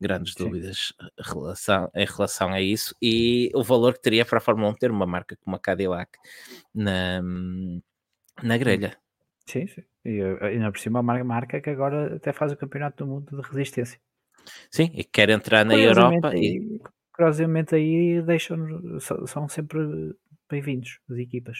grandes 0.00 0.32
Sim. 0.32 0.44
dúvidas 0.44 0.92
em 1.00 1.22
relação, 1.22 1.90
em 1.94 2.06
relação 2.06 2.52
a 2.52 2.60
isso 2.60 2.94
e 3.02 3.50
o 3.54 3.62
valor 3.62 3.94
que 3.94 4.00
teria 4.02 4.24
para 4.24 4.38
a 4.38 4.40
Fórmula 4.40 4.70
1 4.70 4.74
ter 4.74 4.90
uma 4.90 5.06
marca 5.06 5.36
como 5.36 5.56
a 5.56 5.58
Cadillac 5.58 6.18
na, 6.74 7.20
na 8.42 8.56
grelha. 8.56 8.96
Sim, 9.46 9.66
sim. 9.66 9.82
E 10.04 10.20
eh, 10.20 10.38
ainda 10.46 10.70
por 10.70 10.78
cima 10.78 11.00
a 11.00 11.02
mar- 11.02 11.24
marca 11.24 11.60
que 11.60 11.68
agora 11.70 12.16
até 12.16 12.32
faz 12.32 12.52
o 12.52 12.56
campeonato 12.56 13.04
do 13.04 13.10
mundo 13.10 13.36
de 13.36 13.48
resistência. 13.48 14.00
Sim, 14.70 14.90
e 14.94 15.04
quer 15.04 15.30
entrar 15.30 15.64
na 15.64 15.76
Europa 15.76 16.34
e 16.36 16.80
curiosamente 17.14 17.74
aí 17.74 18.22
deixam 18.22 18.56
são 19.26 19.48
sempre 19.48 19.78
bem-vindos 20.48 20.98
as 21.10 21.18
equipas. 21.18 21.58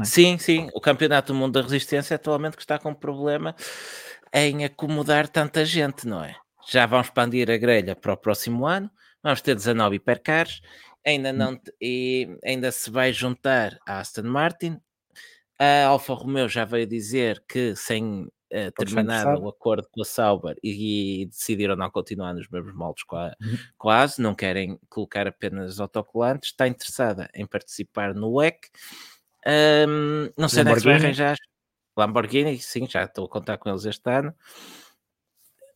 é? 0.00 0.04
Sim, 0.04 0.38
sim, 0.38 0.68
o 0.74 0.80
Campeonato 0.80 1.32
do 1.32 1.38
Mundo 1.38 1.54
da 1.54 1.62
Resistência 1.62 2.16
atualmente 2.16 2.56
que 2.56 2.62
está 2.62 2.78
com 2.78 2.94
problema 2.94 3.54
em 4.32 4.64
acomodar 4.64 5.28
tanta 5.28 5.64
gente, 5.64 6.06
não 6.06 6.22
é? 6.22 6.34
Já 6.68 6.84
vão 6.86 7.00
expandir 7.00 7.50
a 7.50 7.56
grelha 7.56 7.94
para 7.94 8.12
o 8.12 8.16
próximo 8.16 8.66
ano, 8.66 8.90
vamos 9.22 9.40
ter 9.40 9.54
19 9.54 9.96
hipercars, 9.96 10.60
ainda 11.06 11.32
Hum. 11.32 11.36
não 11.36 11.56
te- 11.56 11.72
e 11.80 12.28
ainda 12.44 12.70
se 12.72 12.90
vai 12.90 13.12
juntar 13.12 13.78
a 13.86 14.00
Aston 14.00 14.24
Martin. 14.24 14.78
A 15.58 15.86
Alfa 15.86 16.14
Romeo 16.14 16.48
já 16.48 16.64
veio 16.64 16.86
dizer 16.86 17.42
que 17.48 17.74
sem 17.76 18.28
eh, 18.50 18.68
estar 18.68 18.84
terminado 18.84 19.42
o 19.42 19.48
acordo 19.48 19.88
com 19.90 20.02
a 20.02 20.04
Sauber 20.04 20.56
e, 20.62 21.22
e 21.22 21.26
decidiram 21.26 21.76
não 21.76 21.90
continuar 21.90 22.32
nos 22.34 22.48
mesmos 22.48 22.74
moldes 22.74 23.04
com 23.04 23.16
a, 23.16 23.34
Uhum. 23.40 23.56
com 23.78 23.90
a 23.90 24.02
ASE, 24.02 24.20
não 24.22 24.34
querem 24.34 24.78
colocar 24.88 25.26
apenas 25.26 25.80
autocolantes, 25.80 26.50
está 26.50 26.66
interessada 26.68 27.28
em 27.34 27.46
participar 27.46 28.14
no 28.14 28.30
WEC. 28.34 28.68
Ahm, 29.46 30.30
não 30.36 30.48
sei 30.48 30.62
onde 30.62 30.70
é 30.72 30.74
que 30.74 30.80
se 30.80 30.84
vai 30.86 30.94
Lamborghini. 30.94 31.04
arranjar. 31.06 31.36
Lamborghini, 31.96 32.58
sim, 32.58 32.86
já 32.88 33.04
estou 33.04 33.24
a 33.24 33.28
contar 33.28 33.58
com 33.58 33.68
eles 33.70 33.84
este 33.84 34.10
ano. 34.10 34.34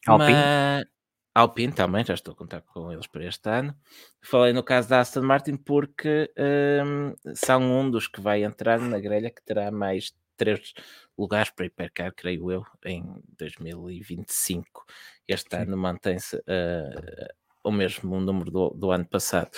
Alpine. 0.07 0.33
Mas- 0.33 0.87
Alpine 1.33 1.73
também, 1.73 2.05
já 2.05 2.15
estou 2.15 2.33
a 2.33 2.37
contar 2.37 2.61
com 2.63 2.91
eles 2.93 3.07
para 3.07 3.25
este 3.25 3.49
ano. 3.49 3.75
Falei 4.21 4.53
no 4.53 4.65
caso 4.65 4.89
da 4.89 5.01
Aston 5.01 5.23
Martin 5.23 5.57
porque 5.57 6.31
ahm, 6.37 7.15
são 7.35 7.63
um 7.63 7.89
dos 7.89 8.09
que 8.09 8.21
vai 8.21 8.43
entrar 8.43 8.81
na 8.81 8.99
grelha 8.99 9.31
que 9.31 9.43
terá 9.45 9.71
mais 9.71 10.13
três 10.41 10.73
lugares 11.19 11.51
para 11.51 11.67
hipercar, 11.67 12.15
creio 12.15 12.51
eu, 12.51 12.65
em 12.85 13.05
2025. 13.39 14.87
Este 15.29 15.55
Sim. 15.55 15.63
ano 15.63 15.77
mantém-se 15.77 16.43
ah, 16.49 17.29
o 17.63 17.71
mesmo 17.71 18.19
número 18.21 18.51
do, 18.51 18.71
do 18.71 18.91
ano 18.91 19.05
passado. 19.05 19.51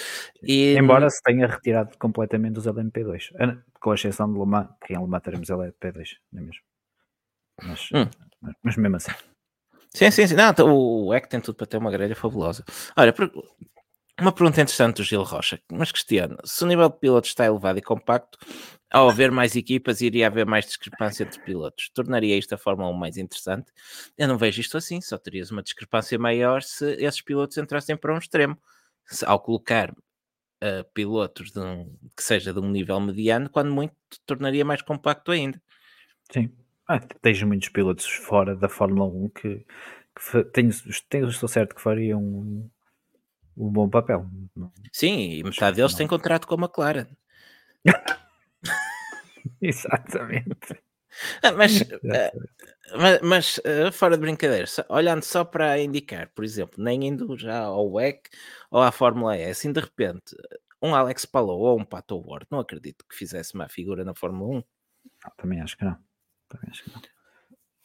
E, 0.42 0.74
Embora 0.76 1.08
se 1.08 1.22
tenha 1.22 1.46
retirado 1.46 1.96
completamente 1.98 2.58
os 2.58 2.66
LMP2, 2.66 3.30
eh, 3.38 3.58
com 3.80 3.92
a 3.92 3.94
exceção 3.94 4.32
de 4.32 4.38
Le 4.38 4.44
Mans, 4.46 4.68
que 4.84 4.92
em 4.92 4.98
Le 4.98 5.06
Mans 5.06 5.22
teremos 5.22 5.48
LMP2, 5.48 6.16
não 6.32 6.42
é 6.42 6.44
mesmo? 6.44 6.62
Mas, 7.62 7.88
Hum. 7.94 8.10
mas, 8.60 8.76
mesmo 8.76 8.96
assim. 8.96 9.12
Sim, 9.94 10.10
sim, 10.10 10.26
sim. 10.26 10.34
Não, 10.34 10.52
o 10.74 11.14
EC 11.14 11.28
tem 11.28 11.40
tudo 11.40 11.54
para 11.54 11.66
ter 11.66 11.76
uma 11.76 11.92
grelha 11.92 12.16
fabulosa. 12.16 12.64
Olha, 12.96 13.14
uma 14.20 14.32
pergunta 14.32 14.60
interessante 14.60 14.96
do 14.96 15.04
Gil 15.04 15.22
Rocha, 15.22 15.60
mas 15.70 15.92
questiono: 15.92 16.36
se 16.44 16.64
o 16.64 16.66
nível 16.66 16.88
de 16.88 16.98
pilotos 16.98 17.30
está 17.30 17.44
elevado 17.44 17.78
e 17.78 17.82
compacto, 17.82 18.38
ao 18.92 19.08
haver 19.08 19.30
mais 19.30 19.56
equipas, 19.56 20.00
iria 20.00 20.26
haver 20.26 20.44
mais 20.46 20.66
discrepância 20.66 21.24
entre 21.24 21.40
pilotos. 21.40 21.88
Tornaria 21.94 22.36
isto 22.36 22.54
a 22.54 22.58
Fórmula 22.58 22.90
1 22.90 22.92
mais 22.92 23.16
interessante? 23.16 23.72
Eu 24.18 24.28
não 24.28 24.36
vejo 24.36 24.60
isto 24.60 24.76
assim, 24.76 25.00
só 25.00 25.16
terias 25.16 25.50
uma 25.50 25.62
discrepância 25.62 26.18
maior 26.18 26.62
se 26.62 26.92
esses 27.02 27.20
pilotos 27.22 27.56
entrassem 27.56 27.96
para 27.96 28.14
um 28.14 28.18
extremo. 28.18 28.56
Se- 29.06 29.24
ao 29.24 29.40
colocar 29.40 29.90
uh, 29.90 30.84
pilotos 30.92 31.56
um- 31.56 31.96
que 32.16 32.22
seja 32.22 32.52
de 32.52 32.60
um 32.60 32.70
nível 32.70 33.00
mediano, 33.00 33.48
quando 33.48 33.72
muito, 33.72 33.94
tornaria 34.26 34.64
mais 34.64 34.82
compacto 34.82 35.32
ainda. 35.32 35.60
Sim. 36.30 36.50
Ah, 36.86 37.00
tens 37.00 37.42
muitos 37.42 37.68
pilotos 37.70 38.06
fora 38.06 38.54
da 38.54 38.68
Fórmula 38.68 39.06
1 39.06 39.28
que, 39.30 39.64
que 40.14 40.44
tenho, 40.52 40.70
tenho, 41.08 41.28
estou 41.28 41.48
certo 41.48 41.74
que 41.74 41.80
fariam 41.80 42.20
um, 42.20 42.70
um 43.56 43.70
bom 43.70 43.88
papel. 43.88 44.26
Sim, 44.92 45.30
e 45.30 45.42
metade 45.42 45.76
deles 45.76 45.92
não. 45.92 45.98
tem 45.98 46.06
contrato 46.06 46.46
com 46.46 46.54
a 46.54 46.58
McLaren. 46.58 47.06
Exatamente. 49.70 50.82
Ah, 51.42 51.52
mas, 51.52 51.84
ah, 52.12 52.32
sei. 52.32 52.40
mas, 52.96 53.20
mas, 53.22 53.60
ah, 53.66 53.92
fora 53.92 54.16
de 54.16 54.22
brincadeira, 54.22 54.66
só- 54.66 54.84
olhando 54.88 55.22
só 55.24 55.44
para 55.44 55.78
indicar, 55.80 56.30
por 56.34 56.44
exemplo, 56.44 56.82
nem 56.82 57.06
indo 57.08 57.36
já 57.38 57.60
ao 57.60 57.90
WEC 57.92 58.30
ou 58.70 58.82
à 58.82 58.92
Fórmula 58.92 59.36
E, 59.38 59.44
assim 59.44 59.72
de 59.72 59.80
repente, 59.80 60.36
um 60.82 60.94
Alex 60.94 61.24
Palou 61.26 61.60
ou 61.60 61.80
um 61.80 61.84
Pato 61.84 62.18
Ward, 62.20 62.46
não 62.50 62.60
acredito 62.60 63.04
que 63.08 63.16
fizesse 63.16 63.54
uma 63.54 63.68
figura 63.68 64.04
na 64.04 64.14
Fórmula 64.14 64.58
1. 64.58 64.64
Não, 65.24 65.32
também 65.36 65.60
acho 65.60 65.76
que 65.76 65.84
não. 65.84 65.96
Também 66.48 66.70
acho 66.70 66.84
que 66.84 66.90
não. 66.92 67.02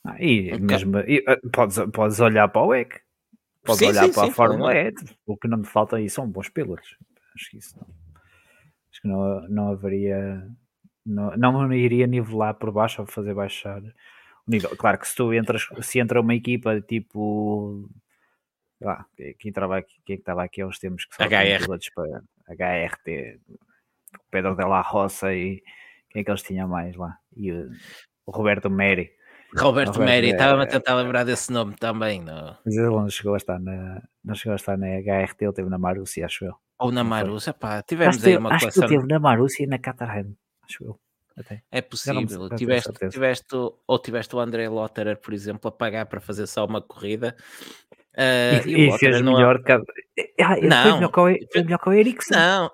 Ah, 0.05 0.17
e 0.21 0.55
Ok. 0.55 0.61
mesmo 0.61 0.99
e, 0.99 1.23
podes, 1.53 1.78
podes 1.93 2.19
olhar 2.19 2.47
para 2.49 2.61
o 2.63 2.67
WEC, 2.67 3.01
podes 3.63 3.80
Sim, 3.80 3.88
olhar 3.89 4.07
sim, 4.07 4.13
para 4.13 4.23
sim, 4.23 4.28
a 4.28 4.32
Fórmula 4.36 4.75
E. 4.75 4.93
O 5.25 5.38
que 5.38 5.47
não 5.47 5.59
me 5.59 5.65
falta 5.65 5.97
aí 5.97 6.09
são 6.09 6.30
bons 6.30 6.49
pilotos. 6.49 6.97
Acho 7.36 7.51
que 7.51 7.57
isso 7.57 7.78
não. 7.80 7.88
Acho 8.91 9.01
que 9.01 9.07
não, 9.07 9.49
não 9.49 9.69
haveria. 9.71 10.47
Não, 11.08 11.32
não 11.38 11.74
iria 11.74 12.05
nivelar 12.05 12.53
por 12.55 12.72
baixo 12.72 13.01
ou 13.01 13.08
fazer 13.08 13.34
baixar 13.34 13.82
o 13.82 14.51
nível. 14.51 14.76
Claro 14.76 14.99
que 14.99 15.08
se 15.08 15.16
tu 15.16 15.34
entras, 15.34 15.66
se 15.82 15.99
entra 15.99 16.20
uma 16.20 16.36
equipa 16.36 16.82
tipo. 16.82 17.89
Lá, 18.82 19.05
quem 19.39 19.49
estava 19.49 19.78
aqui, 19.78 19.95
quem 20.05 20.18
estava 20.18 20.43
aqui 20.43 20.62
há 20.62 20.68
uns 20.68 20.78
tempos 20.78 21.05
que 21.05 21.16
só 21.16 21.24
HR. 21.24 21.66
HRT, 22.49 23.39
Pedro 24.30 24.55
de 24.55 24.64
la 24.66 24.82
Roça 24.82 25.34
e 25.34 25.64
quem 26.10 26.22
é 26.22 26.24
que 26.24 26.30
eles 26.32 26.43
tinham 26.43 26.68
mais 26.68 26.95
lá? 26.95 27.18
E 27.36 27.51
o, 27.51 27.70
o 28.26 28.32
Roberto 28.32 28.70
Meri. 28.70 29.12
Roberto 29.58 29.93
Roberto 29.93 29.99
Meri, 30.01 30.28
é- 30.28 30.32
estava-me 30.32 30.64
a 30.64 30.68
tentar 30.68 30.95
lembrar 30.95 31.24
desse 31.24 31.51
nome 31.51 31.74
também, 31.76 32.22
não? 32.22 32.55
Mas 32.66 32.76
ele 32.76 32.89
não 32.89 33.10
chegou 33.10 33.34
a 33.34 33.38
estar 33.38 33.60
na, 33.60 34.03
não 34.24 34.36
chegou 34.36 34.53
a 34.53 34.55
estar 34.58 34.78
na 34.78 34.88
HRT, 34.88 35.45
ele 35.45 35.53
teve 35.53 35.70
na 35.70 35.78
Marussia, 35.80 36.26
acho 36.26 36.45
eu. 36.45 36.55
ou 36.78 36.91
na. 36.91 37.03
Marussia, 37.03 37.53
pá, 37.53 37.76
Acho, 37.78 37.84
tivemos 37.88 38.18
que 38.18 38.30
aí 38.30 38.38
uma 38.38 38.49
acho 38.53 38.68
que 38.68 38.74
coleção. 38.74 38.84
ele 38.84 38.95
teve 39.01 39.14
na 39.14 39.20
Marussia 39.20 39.64
e 39.66 39.68
na 39.68 39.80
Caterham, 39.80 40.36
acho 40.70 40.84
eu. 40.84 40.99
Até. 41.38 41.61
É 41.72 41.82
possível. 41.82 42.49
Tiveste, 42.55 42.91
tiveste, 43.11 43.55
ou 43.55 43.99
tiveste 43.99 44.36
o 44.36 44.39
André 44.39 44.68
Lotterer, 44.68 45.18
por 45.18 45.34
exemplo, 45.34 45.68
a 45.68 45.72
pagar 45.72 46.07
para 46.07 46.20
fazer 46.20 46.47
só 46.47 46.65
uma 46.65 46.82
corrida. 46.82 47.36
Ah, 48.18 48.63
E, 48.65 48.76
o 48.76 48.78
e 48.80 48.88
Lotterer 48.88 49.13
fez 49.13 49.22
não 49.22 49.34
é- 49.34 49.36
melhor 49.36 49.63
que. 49.63 49.72
Ah, 49.72 50.55
foi 50.55 50.68
Não, 50.68 50.95
melhor 50.95 51.11
que 51.11 51.20
o, 51.20 51.51
foi 51.53 51.63
melhor 51.63 51.78
que 51.80 51.89
o 51.89 51.93
Ericsson. 51.93 52.34
Não, 52.34 52.72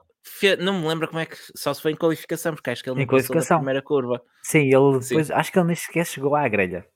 não 0.59 0.79
me 0.81 0.87
lembro 0.87 1.07
como 1.09 1.19
é 1.19 1.25
que. 1.25 1.35
Só 1.57 1.73
se 1.73 1.81
foi 1.81 1.91
em 1.91 1.95
qualificação, 1.97 2.53
porque 2.55 2.69
acho 2.69 2.81
que 2.81 2.89
ele 2.89 3.01
Em 3.01 3.05
não 3.05 3.07
passou 3.07 3.35
da 3.35 3.55
primeira 3.57 3.81
curva. 3.81 4.21
Sim, 4.43 4.59
ele 4.73 5.01
Sim. 5.01 5.09
depois, 5.09 5.29
acho 5.31 5.51
que 5.51 5.59
ele 5.59 5.67
nem 5.67 5.75
sequer 5.75 6.05
chegou 6.05 6.33
à 6.33 6.47
grelha. 6.47 6.87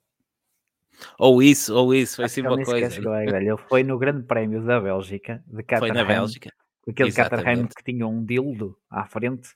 Ou 1.20 1.44
isso, 1.44 1.76
ou 1.76 1.94
isso, 1.94 2.16
foi 2.16 2.26
Acho 2.26 2.32
assim 2.34 2.40
ele 2.42 2.48
uma 2.48 2.56
coisa. 2.64 2.90
chegou 2.96 3.12
à 3.14 3.24
grelha. 3.26 3.50
Ele 3.50 3.62
foi 3.70 3.84
no 3.84 3.98
Grande 4.00 4.24
Prémio 4.26 4.64
da 4.64 4.80
Bélgica, 4.80 5.44
de 5.46 5.54
Foi 5.56 5.64
Caterham, 5.64 5.94
na 5.96 6.04
Bélgica. 6.06 6.50
aquele 6.88 7.12
Caterham 7.12 7.68
que 7.68 7.84
tinha 7.84 8.08
um 8.08 8.24
dildo 8.24 8.78
à 8.90 9.06
frente. 9.06 9.50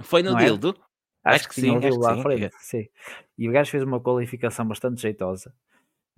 Foi 0.00 0.22
no 0.22 0.38
era? 0.38 0.74
Acho, 1.26 1.36
Acho 1.36 1.48
que, 1.48 1.54
que 1.56 1.60
sim, 1.60 1.76
à 1.76 2.14
sim. 2.14 2.22
frente. 2.22 2.54
Sim. 2.60 2.88
E 3.36 3.48
o 3.48 3.52
gajo 3.52 3.70
fez 3.70 3.82
uma 3.82 4.00
qualificação 4.00 4.66
bastante 4.66 5.00
jeitosa. 5.02 5.52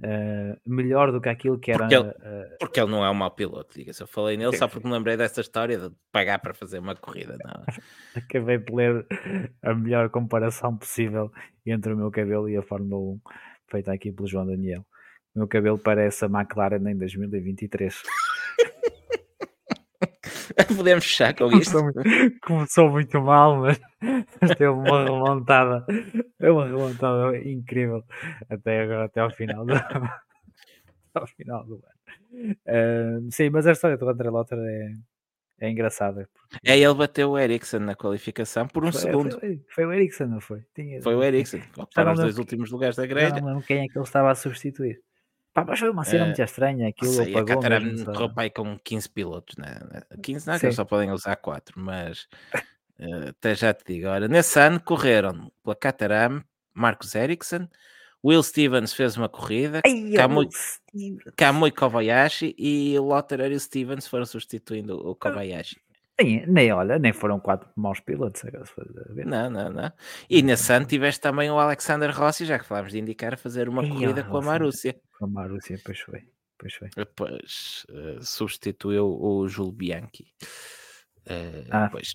eh, 0.00 0.56
melhor 0.64 1.10
do 1.10 1.20
que 1.20 1.28
aquilo 1.28 1.58
que 1.58 1.72
era. 1.72 1.80
Porque 1.80 1.94
ele- 1.96 2.14
eh, 2.22 2.56
Porque 2.60 2.80
ele 2.80 2.88
não 2.92 3.04
é 3.04 3.10
um 3.10 3.14
mau 3.14 3.32
piloto, 3.32 3.74
diga-se. 3.76 4.00
Eu 4.00 4.06
falei 4.06 4.36
nele 4.36 4.52
Sim, 4.52 4.58
só 4.58 4.68
sim. 4.68 4.72
porque 4.74 4.86
me 4.86 4.94
lembrei 4.94 5.16
dessa 5.16 5.40
história 5.40 5.76
de 5.76 5.90
pagar 6.12 6.38
para 6.38 6.54
fazer 6.54 6.78
uma 6.78 6.94
corrida. 6.94 7.36
Não. 7.44 7.64
acabei 8.14 8.58
de 8.58 8.72
ler 8.72 9.04
a 9.60 9.74
melhor 9.74 10.08
comparação 10.08 10.76
possível 10.76 11.32
entre 11.66 11.92
o 11.92 11.96
meu 11.96 12.12
cabelo 12.12 12.48
e 12.48 12.56
a 12.56 12.62
Fórmula 12.62 12.96
1, 13.14 13.20
feita 13.68 13.92
aqui 13.92 14.12
pelo 14.12 14.28
João 14.28 14.46
Daniel. 14.46 14.86
O 15.34 15.40
meu 15.40 15.48
cabelo 15.48 15.78
parece 15.78 16.24
a 16.24 16.28
McLaren 16.28 16.88
em 16.88 16.96
2023. 16.96 18.00
Podemos 20.76 21.04
fechar 21.04 21.34
com 21.34 21.46
isto. 21.52 21.78
Começou 22.42 22.90
muito, 22.90 23.20
mal, 23.20 23.56
mas, 23.56 23.80
mas 24.40 24.50
teve 24.58 24.66
uma 24.68 25.04
remontada, 25.04 25.86
uma 26.40 26.66
remontada 26.66 27.38
incrível 27.38 28.02
até 28.50 28.82
agora, 28.82 29.04
até 29.04 29.20
ao 29.20 29.30
final 29.30 29.64
do, 29.64 29.72
ao 31.14 31.26
final 31.28 31.64
do 31.64 31.74
ano. 31.74 32.56
Eh, 32.66 33.18
sim, 33.30 33.50
mas 33.50 33.66
a 33.66 33.72
história 33.72 33.96
do 33.96 34.08
André 34.08 34.28
Lotter 34.30 34.58
é, 34.58 34.92
é 35.60 35.70
engraçada. 35.70 36.28
porque 36.32 36.58
É 36.70 36.78
ele 36.78 36.94
bateu 36.94 37.30
o 37.30 37.38
Ericsson 37.38 37.78
na 37.80 37.94
qualificação 37.94 38.66
por 38.66 38.84
um 38.84 38.92
foi, 38.92 39.00
segundo. 39.00 39.38
Foi, 39.38 39.60
foi 39.68 39.86
o 39.86 39.92
Ericsson, 39.92 40.26
não 40.26 40.40
foi? 40.40 40.62
Tinha- 40.74 41.02
Foi 41.02 41.14
o 41.14 41.22
Ericsson. 41.22 41.58
Já 41.76 41.86
Para 41.94 42.04
não 42.06 42.12
os 42.14 42.20
dois 42.20 42.38
últimos 42.38 42.70
lugares 42.70 42.96
da 42.96 43.06
grelha. 43.06 43.40
não 43.40 43.48
lembro 43.48 43.62
quem 43.66 43.84
é 43.84 43.88
que 43.88 43.96
ele 43.98 44.04
estava 44.04 44.30
a 44.30 44.34
substituir. 44.34 45.00
Pá, 45.60 45.64
mas 45.68 45.78
foi 45.80 45.90
uma 45.90 46.04
cena 46.04 46.22
Eh, 46.22 46.26
muito 46.26 46.42
estranha, 46.42 46.88
aquilo 46.88 47.12
sei, 47.12 47.34
a 47.34 47.40
apagou 47.40 47.62
mesmo, 47.62 47.98
sabe? 47.98 48.12
correu 48.12 48.34
para 48.34 48.42
aí 48.44 48.50
com 48.50 48.78
15 48.78 49.08
pilotos, 49.08 49.56
né? 49.56 49.78
15 50.22 50.46
não, 50.46 50.58
que 50.58 50.66
eles 50.66 50.76
só 50.76 50.84
podem 50.84 51.10
usar 51.10 51.36
4, 51.36 51.80
mas 51.80 52.26
eh, 52.98 53.28
até 53.30 53.54
já 53.54 53.72
te 53.74 53.84
digo. 53.94 54.08
Ora, 54.08 54.28
nesse 54.28 54.58
ano 54.60 54.80
correram 54.80 55.50
pela 55.62 55.76
Caterham, 55.76 56.42
Marcos 56.74 57.14
Ericsson, 57.14 57.68
Will 58.24 58.42
Stevens 58.42 58.92
fez 58.92 59.16
uma 59.16 59.28
corrida, 59.28 59.80
Ai, 59.86 60.12
Kamui, 60.16 60.48
Kamui 61.36 61.70
Kobayashi 61.70 62.54
e 62.58 62.98
o 62.98 63.04
Lotterer 63.04 63.52
e 63.52 63.54
o 63.54 63.60
Stevens 63.60 64.06
foram 64.08 64.26
substituindo 64.26 64.94
Ah. 64.94 65.10
o 65.10 65.14
Kobayashi. 65.14 65.76
Nem, 66.20 66.44
nem, 66.48 66.72
olha, 66.72 66.98
nem 66.98 67.12
foram 67.12 67.38
quatro 67.38 67.70
maus 67.76 68.00
pilotos. 68.00 68.44
agora 68.44 68.64
a. 68.64 69.24
Não, 69.24 69.48
não, 69.50 69.70
não. 69.70 69.92
E 70.28 70.42
nesse 70.42 70.72
ano 70.72 70.84
tiveste 70.84 71.20
também 71.20 71.48
o 71.48 71.56
Alexander 71.60 72.10
Rossi, 72.10 72.44
já 72.44 72.58
que 72.58 72.64
falámos 72.66 72.90
de 72.90 72.98
indicar, 72.98 73.34
a 73.34 73.36
fazer 73.36 73.68
uma 73.68 73.82
Ai, 73.82 73.88
corrida 73.88 74.24
com 74.24 74.38
a. 74.38 74.42
Marúcia. 74.42 74.96
Com 75.18 75.24
a 75.24 75.28
Marúcia, 75.28 75.78
pois 75.84 76.00
foi. 76.00 76.28
Pois 76.58 76.74
foi. 76.74 76.88
Depois 76.96 77.86
eh, 77.90 78.18
substituiu 78.20 79.06
o 79.20 79.48
Júlio 79.48 79.72
Bianchi. 79.72 80.26
Eh, 81.26 81.64
Ah. 81.70 81.88
Pois. 81.90 82.14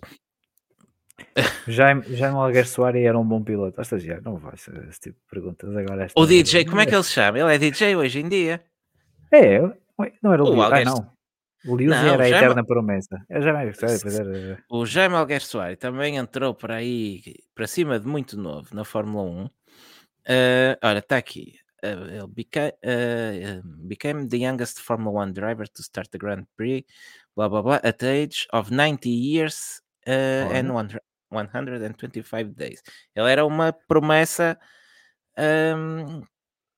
Jaime, 1.68 2.04
Jaime 2.16 2.38
Alguer 2.38 2.66
Soares 2.66 3.06
era 3.06 3.18
um 3.18 3.26
bom 3.28 3.44
piloto. 3.44 3.80
A 3.80 3.84
estagiário, 3.84 4.24
não 4.24 4.38
vai 4.38 4.58
ser 4.58 4.76
esse 4.90 5.00
tipo 5.00 5.20
de 5.20 5.26
perguntas 5.30 5.76
agora. 5.76 6.08
O. 6.16 6.26
DJ, 6.26 6.66
como 6.66 6.82
é 6.82 6.86
que 6.86 6.96
ele 6.96 7.04
se 7.04 7.12
chama? 7.12 7.40
Ele 7.40 7.54
é 7.54 7.58
DJ 7.58 7.96
hoje 7.96 8.20
em 8.20 8.28
dia. 8.28 8.64
É, 9.32 9.60
não 10.22 10.34
era 10.34 10.44
o, 10.44 10.56
O. 10.56 10.62
Ah, 10.62 10.66
Alguer- 10.66 10.86
não. 10.86 11.14
O 11.66 11.78
Liu 11.78 11.90
Não, 11.92 11.96
era 11.98 12.26
a 12.26 12.28
Jaime- 12.28 12.36
eterna 12.46 12.66
promessa. 12.66 13.24
É 13.30 13.40
Jaime 13.42 13.60
Alguer 13.60 13.76
Soares, 13.76 14.20
era. 14.20 14.64
O 14.70 14.86
Jaime 14.86 15.16
Alguer 15.16 15.42
Soares 15.42 15.78
também 15.78 16.18
entrou 16.18 16.54
para 16.54 16.76
aí, 16.76 17.22
para 17.56 17.68
cima 17.68 17.98
de 17.98 18.06
muito 18.06 18.38
novo, 18.38 18.76
na 18.76 18.84
Fórmula 18.84 19.24
1. 19.24 19.50
Eh, 20.28 20.78
olha, 20.84 21.00
está 21.00 21.16
aqui. 21.16 21.54
Ele 21.84 22.26
beca- 22.28 22.74
eh, 22.82 23.62
became 23.64 24.28
the 24.28 24.38
youngest 24.38 24.80
Formula 24.80 25.26
1 25.26 25.34
driver 25.34 25.68
to 25.68 25.84
start 25.84 26.10
the 26.12 26.18
Grand 26.18 26.46
Prix, 26.56 26.86
blá 27.36 27.50
blá 27.50 27.62
blá, 27.62 27.76
at 27.84 27.98
the 27.98 28.08
age 28.08 28.48
of 28.54 28.72
90 28.72 29.10
years 29.10 29.82
and 30.08 30.72
Olha. 30.72 31.02
125 31.30 32.54
days. 32.56 32.82
Ele 33.16 33.30
era 33.30 33.46
uma 33.46 33.74
promessa 33.74 34.58
ahm, 35.38 36.22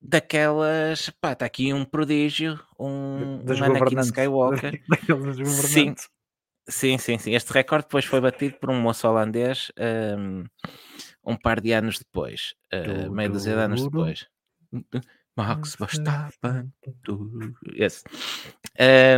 daquelas. 0.02 1.10
Pá, 1.22 1.34
está 1.34 1.46
aqui 1.46 1.74
um 1.74 1.86
prodígio, 1.86 2.60
um, 2.80 3.44
um 3.46 3.64
Anakin. 3.64 4.00
Skywalker. 4.00 4.82
Governantes. 5.08 6.10
Sim, 6.68 6.98
sim, 6.98 7.18
sim. 7.20 7.36
Este 7.36 7.54
recorde 7.54 7.86
depois 7.86 8.06
foi 8.06 8.20
batido 8.20 8.58
por 8.60 8.72
um 8.72 8.80
moço 8.82 9.08
holandês 9.08 9.72
um, 10.18 10.46
um 11.24 11.38
par 11.38 11.62
de 11.62 11.74
anos 11.74 12.00
depois, 12.00 12.56
uh, 12.74 13.12
meia 13.12 13.30
dúzia 13.30 13.54
de 13.54 13.60
anos 13.62 13.84
depois. 13.84 14.28
Max 15.38 15.76
Verstappen. 15.76 16.72
tu- 17.04 17.54
Esse. 17.74 18.04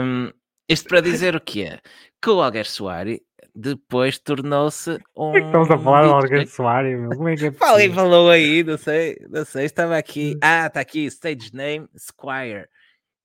Um, 0.02 0.32
isto 0.70 0.90
para 0.90 1.02
dizer 1.02 1.36
o 1.36 1.42
que 1.42 1.64
é? 1.64 1.80
Que 2.22 2.30
o 2.30 2.42
Alguer 2.42 2.66
Soares 2.66 3.20
depois 3.56 4.18
tornou-se 4.20 5.00
um. 5.16 5.36
Estamos 5.38 5.70
a 5.72 5.78
falar 5.78 6.04
do. 6.08 6.14
Alguer 6.14 6.48
Soares, 6.48 7.00
meu. 7.00 7.10
Como 7.12 7.30
é 7.30 7.36
que 7.36 7.46
é 7.46 7.52
possível? 7.52 7.94
falou 7.96 8.30
aí, 8.30 8.64
não 8.64 8.78
sei, 8.78 9.18
não 9.30 9.46
sei, 9.46 9.66
estava 9.66 9.98
aqui. 9.98 10.38
Ah, 10.42 10.68
está 10.68 10.80
aqui, 10.80 11.06
stage 11.06 11.54
name 11.54 11.88
Squire, 11.98 12.68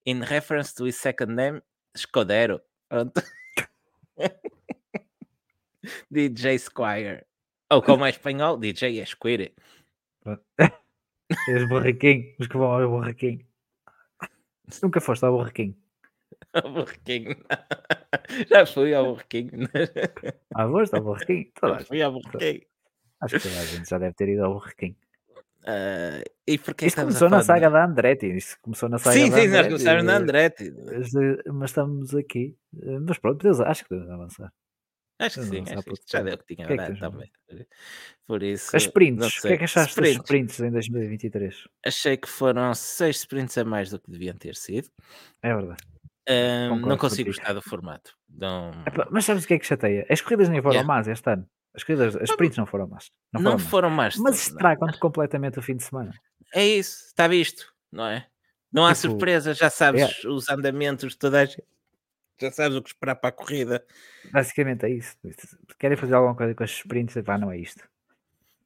in 0.07 0.21
reference 0.21 0.75
to 0.75 0.87
his 0.87 0.97
second 0.97 1.33
name, 1.35 1.61
Escudero. 1.95 2.61
Pronto. 2.89 3.23
DJ 6.11 6.59
Squire. 6.59 7.25
Ou 7.71 7.83
como 7.83 8.05
é 8.05 8.11
espanhol, 8.11 8.57
DJ 8.59 9.01
Esquire. 9.03 9.55
És 11.49 11.69
borriquinho. 11.69 12.35
Os 12.39 12.47
que 12.47 12.57
vão 12.57 12.73
ao 12.73 12.89
borriquinho. 12.89 13.45
Nunca 14.83 15.01
foste 15.01 15.25
ao 15.25 15.33
borriquinho. 15.37 15.77
Ao 16.55 16.71
Borrequinho. 16.73 17.37
Já 18.51 18.67
fui 18.67 18.93
ao 18.95 19.05
Borrequinho. 19.05 19.51
Ah, 20.55 20.67
foste 20.69 20.95
ao 20.95 21.03
a 21.03 21.19
Já 21.79 21.85
fui 21.85 22.03
ao 22.03 22.13
Borrequinho. 22.13 22.63
Acho 23.21 23.37
que 23.39 23.49
toda 23.49 23.61
a 23.61 23.65
gente 23.65 23.89
já 23.89 23.99
deve 23.99 24.15
ter 24.15 24.29
ido 24.29 24.45
ao 24.45 24.53
borriquinho. 24.55 24.97
Ah, 25.65 26.23
e 26.47 26.59
porquê 26.59 26.87
Isto 26.87 26.99
estamos 26.99 27.17
a 27.17 27.19
começou 27.19 27.31
na 27.31 27.43
saga 27.43 27.71
da 27.71 27.85
Andretti. 27.85 28.27
Isto 28.27 28.59
começou 28.61 28.89
na 28.89 28.99
saga 28.99 29.17
Sim, 29.17 29.31
da 29.31 29.37
sim, 29.37 29.47
nós 29.49 29.49
Andretti, 29.49 29.69
começámos 29.69 30.05
na 30.05 30.13
eh, 30.13 30.17
Andretti. 30.17 30.71
Mas, 30.85 31.15
eh, 31.15 31.43
mas 31.53 31.71
estamos 31.71 32.15
aqui. 32.15 32.57
Eh, 32.83 32.99
Mas 32.99 33.19
pronto, 33.19 33.39
podemos- 33.39 33.61
acho 33.61 33.83
que 33.85 33.89
podemos 33.89 34.11
avançar. 34.11 34.53
Acho 35.27 35.41
que 35.41 35.47
sim, 35.47 35.61
não 35.63 35.73
acho 35.79 35.83
que 35.85 35.95
já 36.11 36.19
não. 36.19 36.25
deu 36.27 36.35
o 36.35 36.39
que 36.39 36.55
tinha 36.55 36.67
que 36.67 36.73
é 36.73 36.77
que 36.93 37.01
também. 37.01 37.31
Por 38.27 38.43
isso, 38.43 38.77
As 38.77 38.83
não 38.85 38.89
sprints. 38.89 39.39
O 39.39 39.43
que 39.43 39.49
é 39.49 39.57
que 39.59 39.65
achaste 39.65 40.01
das 40.01 40.09
Sprints. 40.11 40.25
sprints 40.25 40.61
em 40.61 40.71
2023? 40.71 41.69
Achei 41.87 42.17
que 42.17 42.29
foram 42.29 42.75
seis 42.75 43.17
sprints 43.19 43.57
a 43.59 43.65
mais 43.65 43.91
do 43.91 44.01
que 44.01 44.11
deviam 44.11 44.37
ter 44.37 44.55
sido. 44.57 44.89
É 45.43 45.55
verdade. 45.55 45.83
Ahm, 46.29 46.81
não 46.87 46.97
consigo 46.97 47.31
gostar 47.31 47.53
do 47.53 47.61
formato. 47.63 48.13
Não, 48.29 48.71
mas 49.11 49.25
sabes 49.25 49.45
o 49.45 49.47
que 49.49 49.55
é 49.55 49.59
que 49.59 49.67
chateia? 49.67 50.07
As 50.09 50.21
corridas 50.21 50.49
nem 50.49 50.63
foram 50.63 50.75
Yeah. 50.77 50.87
más 50.87 51.09
este 51.09 51.29
ano. 51.31 51.47
As 51.75 51.83
corridas, 51.85 52.17
as 52.17 52.31
sprints 52.31 52.57
não 52.59 52.67
foram 52.67 52.87
más. 52.87 53.11
Não 53.33 53.41
não 53.43 53.59
foram 53.59 53.59
más. 53.59 53.71
foram 53.71 53.91
mais. 53.91 54.17
Mas 54.17 54.35
de 54.35 54.51
não. 54.51 54.57
estragam-te 54.57 54.99
completamente 54.99 55.59
o 55.59 55.63
fim 55.63 55.77
de 55.77 55.83
semana. 55.83 56.13
É 56.55 56.65
isso, 56.67 57.07
está 57.07 57.27
visto, 57.29 57.73
não 57.91 58.07
é? 58.07 58.27
Não 58.73 58.87
há 58.87 58.95
Tipo, 58.95 59.09
surpresa, 59.11 59.53
já 59.55 59.69
sabes 59.69 60.25
os 60.25 60.49
andamentos, 60.49 61.15
toda 61.17 61.41
a 61.41 61.45
gente. 61.45 61.63
Já 62.41 62.51
sabes 62.51 62.77
o 62.77 62.83
que 62.83 62.89
esperar 62.91 63.17
para 63.17 63.29
a 63.31 63.33
corrida. 63.33 63.87
Basicamente 64.33 64.85
é 64.87 64.91
isso. 64.91 65.17
Querem 65.79 65.97
fazer 65.97 66.15
alguma 66.15 66.37
coisa 66.37 66.55
com 66.55 66.65
as 66.65 66.71
sprints? 66.71 67.17
Epá, 67.17 67.39
não 67.39 67.51
é 67.51 67.59
isto. 67.59 67.89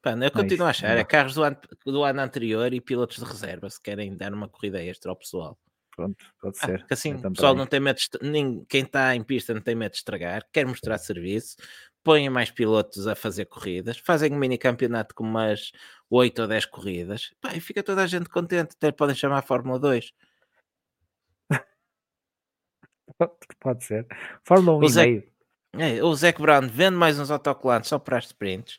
Pá, 0.03 0.13
eu 0.13 0.17
Não 0.17 0.27
é 0.27 0.31
continuo 0.31 0.67
a 0.67 0.71
isso, 0.71 0.71
achar, 0.71 0.89
não 0.89 0.97
é 0.99 1.05
dá. 1.05 1.05
carros 1.05 1.35
do 1.35 1.43
ano, 1.43 1.59
do 1.85 2.05
ano 2.05 2.21
anterior 2.21 2.73
e 2.73 2.81
pilotos 2.81 3.19
de 3.19 3.25
reserva, 3.25 3.69
se 3.71 3.81
querem 3.83 4.17
dar 4.17 4.33
uma 4.33 4.49
corrida 4.49 4.83
extra 4.83 5.11
ao 5.11 5.17
pessoal. 5.17 5.59
Pronto, 5.95 6.25
pode 6.41 6.57
Ah, 6.61 6.67
ser. 6.67 6.87
que 6.87 6.95
assim, 6.95 7.13
Eu 7.23 7.31
o 7.31 7.33
pessoal 7.33 7.55
não 7.55 7.67
tem 7.67 7.81
medo 7.81 7.99
de, 7.99 8.29
nem, 8.31 8.65
quem 8.69 8.83
está 8.83 9.15
em 9.15 9.23
pista 9.23 9.55
não 9.55 9.61
tem 9.61 9.75
medo 9.75 9.93
de 9.93 9.99
estragar, 9.99 10.47
quer 10.53 10.67
mostrar 10.67 10.99
serviço, 10.99 11.57
põem 12.05 12.29
mais 12.31 12.51
pilotos 12.51 13.07
a 13.07 13.15
fazer 13.15 13.47
corridas, 13.47 13.99
fazem 13.99 14.33
um 14.33 14.39
mini 14.39 14.59
campeonato 14.59 15.15
com 15.15 15.25
umas 15.25 15.73
8 16.11 16.43
ou 16.43 16.49
10 16.49 16.67
corridas, 16.67 17.31
pá, 17.41 17.55
e 17.55 17.61
fica 17.61 17.83
toda 17.83 18.03
a 18.03 18.07
gente 18.07 18.29
contente, 18.29 18.75
até 18.77 18.93
podem 18.93 19.15
chamar 19.17 19.39
a 19.39 19.43
Fórmula 19.43 19.79
2. 19.79 20.13
Pode 23.61 23.85
ser. 23.85 24.07
Fórmula 24.45 24.79
1 24.79 24.81
O 24.81 24.85
e 24.85 24.89
Zé- 24.91 25.05
meio. 25.07 25.25
É, 25.79 26.03
o 26.03 26.15
Zac 26.15 26.41
Brown 26.41 26.67
vende 26.69 26.97
mais 26.97 27.19
uns 27.19 27.31
autocolantes 27.31 27.91
só 27.91 27.99
para 27.99 28.17
as 28.17 28.25
sprints 28.27 28.79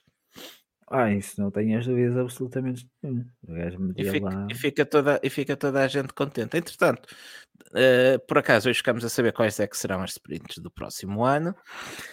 Ah, 0.90 1.12
isso 1.12 1.40
não 1.40 1.52
tenho 1.52 1.78
as 1.78 1.86
dúvidas 1.86 2.18
absolutamente 2.18 2.90
nenhuma. 3.04 3.94
E 3.96 4.04
fica, 4.10 4.48
e 4.50 4.56
fica 4.56 4.86
toda, 4.86 5.20
e 5.22 5.30
fica 5.30 5.56
toda 5.56 5.84
a 5.84 5.88
gente 5.88 6.12
contente. 6.14 6.58
Entretanto, 6.58 7.08
eh, 7.76 8.18
por 8.28 8.38
acaso 8.40 8.68
hoje 8.70 8.78
ficamos 8.78 9.06
a 9.06 9.10
saber 9.10 9.32
quais 9.34 9.60
é 9.60 9.68
que 9.68 9.78
serão 9.78 10.02
as 10.02 10.12
sprints 10.12 10.58
do 10.58 10.72
próximo 10.72 11.24
ano. 11.24 11.54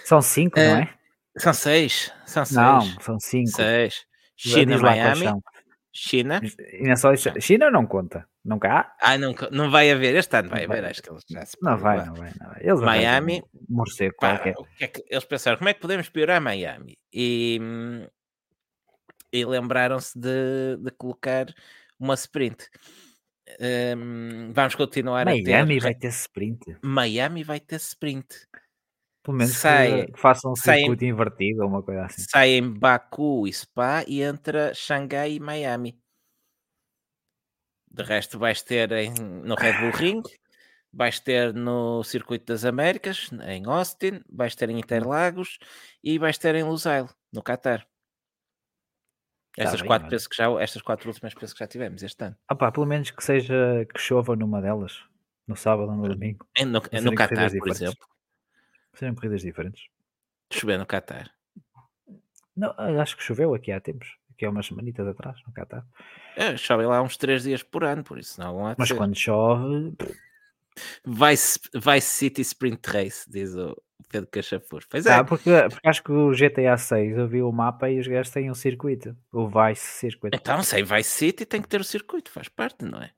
São 0.05 0.21
cinco, 0.21 0.59
não 0.59 0.77
é? 0.79 0.95
São 1.39 1.55
seis, 1.55 2.13
são 2.27 2.45
seis. 2.45 2.57
Não, 2.57 2.81
são 3.01 3.19
cinco. 3.21 3.51
Seis. 3.51 4.05
China, 4.37 4.77
Miami, 4.79 5.25
são. 5.25 5.43
China. 5.95 6.41
Não 6.81 6.93
é 6.93 6.97
só 6.97 7.13
isso. 7.13 7.31
China 7.41 7.71
não 7.71 7.87
conta. 7.87 8.27
Nunca 8.45 8.69
há? 8.69 8.97
Ah, 9.01 9.17
nunca, 9.17 9.49
não 9.51 9.71
vai 9.71 9.91
haver, 9.91 10.17
este 10.17 10.37
ano 10.37 10.49
vai 10.51 10.63
Não 10.63 10.69
vai 10.69 10.79
haver, 10.79 10.91
acho 10.91 11.03
que 11.03 11.09
eles 11.11 11.23
já 11.31 11.47
se 11.47 11.57
Não 11.63 11.79
vai, 11.79 12.05
não 12.05 12.15
vai, 12.15 12.33
não 12.39 12.49
vai. 12.51 12.61
Eles 12.61 12.81
Miami, 12.81 13.43
um 13.55 13.77
morcego 13.77 14.15
Pá, 14.21 14.37
qualquer. 14.37 14.55
o 14.59 14.65
que 14.65 14.85
é 14.85 14.89
que 14.89 15.05
eles 15.09 15.25
pensaram, 15.25 15.57
como 15.57 15.69
é 15.71 15.75
que 15.75 15.81
podemos 15.81 16.09
piorar 16.09 16.41
Miami? 16.41 16.99
E, 17.13 17.61
e 19.33 19.45
lembraram-se 19.45 20.19
de, 20.19 20.77
de 20.79 20.91
colocar 20.91 21.47
uma 21.99 22.15
sprint. 22.15 22.69
Hum, 23.97 24.53
vamos 24.53 24.75
continuar 24.75 25.23
a 25.23 25.31
Miami 25.31 25.75
ter. 25.75 25.81
vai 25.81 25.95
ter 25.95 26.09
sprint. 26.09 26.77
Miami 26.83 27.45
vai 27.45 27.61
ter 27.61 27.77
sprint. 27.77 28.27
Pelo 29.25 29.39
menos 29.39 29.53
que- 29.55 29.59
Sai- 29.59 30.07
que 30.07 30.21
façam 30.21 30.53
um 30.53 30.57
sai- 30.57 30.81
circuito 30.81 31.05
invertido 31.05 31.63
ou 31.63 31.69
uma 31.69 31.83
coisa 31.83 32.05
assim. 32.05 32.23
Sai 32.31 32.51
em 32.51 32.71
Baku 32.79 33.49
e 33.49 33.53
Spa 33.53 34.05
e 34.07 34.23
entra 34.23 34.73
Xangai 34.75 35.33
e 35.33 35.41
Miami. 35.41 35.99
De 37.91 38.03
resto, 38.03 38.39
vais 38.39 38.61
ter 38.63 38.93
em- 38.93 39.15
no 39.15 39.55
Red 39.55 39.75
Bull 39.81 39.93
Ring, 39.93 40.23
vais 40.93 41.21
ter 41.21 41.55
no 41.55 42.03
Circuito 42.05 42.45
das 42.53 42.65
Américas, 42.65 43.31
em 43.47 43.65
Austin, 43.67 44.21
vais 44.29 44.55
ter 44.55 44.69
em 44.69 44.79
Interlagos 44.79 45.59
e 46.03 46.19
vais 46.19 46.37
ter 46.37 46.55
em 46.55 46.65
Lusail, 46.65 47.09
no 47.33 47.43
Qatar. 47.43 47.87
Tá 49.57 49.63
Estas, 49.63 49.83
quatro 49.83 50.09
penso 50.11 50.29
que 50.29 50.37
já, 50.37 50.51
estas 50.61 50.83
quatro 50.83 51.09
últimas 51.09 51.33
penso 51.33 51.55
que 51.55 51.61
já 51.61 51.67
tivemos 51.69 52.03
este 52.03 52.25
ano. 52.25 52.37
Ah 52.49 52.57
pá, 52.57 52.73
pelo 52.73 52.85
menos 52.87 53.11
que 53.13 53.23
seja 53.25 53.87
que 53.95 54.01
chova 54.01 54.35
numa 54.37 54.61
delas. 54.61 55.01
No 55.47 55.55
sábado 55.57 55.91
ou 55.93 55.97
no 55.97 56.09
domingo. 56.09 56.45
É 56.57 56.65
no, 56.65 56.83
é 56.91 57.01
no 57.01 57.15
Qatar, 57.15 57.51
por 57.59 57.69
exemplo. 57.69 58.07
Sejam 58.95 59.15
corridas 59.15 59.43
diferentes. 59.43 59.83
Chover 60.53 60.79
no 60.79 60.87
Qatar. 60.87 61.31
Não, 62.57 62.73
acho 63.01 63.17
que 63.17 63.23
choveu 63.23 63.55
aqui 63.55 63.73
há 63.73 63.81
tempos. 63.81 64.09
Aqui 64.33 64.45
há 64.45 64.51
umas 64.51 64.67
semanitas 64.67 65.07
atrás, 65.07 65.41
no 65.47 65.53
Catar. 65.53 65.85
É, 66.37 66.57
chove 66.57 66.85
lá 66.87 67.01
uns 67.03 67.17
três 67.17 67.43
dias 67.45 67.63
por 67.63 67.85
ano, 67.85 68.03
por 68.03 68.19
isso 68.19 68.41
não 68.41 68.67
há 68.67 68.75
Mas 68.77 68.89
ser. 68.89 68.97
quando 68.97 69.15
chove, 69.17 69.95
Vice, 71.07 71.61
Vice 71.73 72.07
City 72.09 72.41
Sprint 72.43 72.81
Race, 72.91 73.31
diz 73.31 73.55
o 73.55 73.81
Pedro 74.09 74.29
Cachafur. 74.31 74.83
Pois 74.91 75.07
é, 75.07 75.13
Ah, 75.15 75.25
porque, 75.25 75.51
porque 75.71 75.89
acho 75.89 76.03
que 76.03 76.11
o 76.13 76.33
GTA 76.33 76.77
6 76.77 77.17
eu 77.17 77.29
vi 77.29 77.43
o 77.43 77.53
mapa 77.53 77.89
e 77.91 77.99
os 78.01 78.07
gajos 78.09 78.33
têm 78.33 78.51
um 78.51 78.55
circuito. 78.55 79.17
O 79.33 79.47
Vice 79.49 79.83
Circuit. 79.87 80.31
Então, 80.35 80.63
sem 80.65 80.83
Vice 80.83 81.11
City 81.11 81.47
tem 81.47 81.63
que 81.63 81.69
ter 81.69 81.81
o 81.81 81.85
circuito, 81.85 82.31
faz 82.31 82.49
parte, 82.49 82.85
não 82.85 83.01
é? 83.01 83.13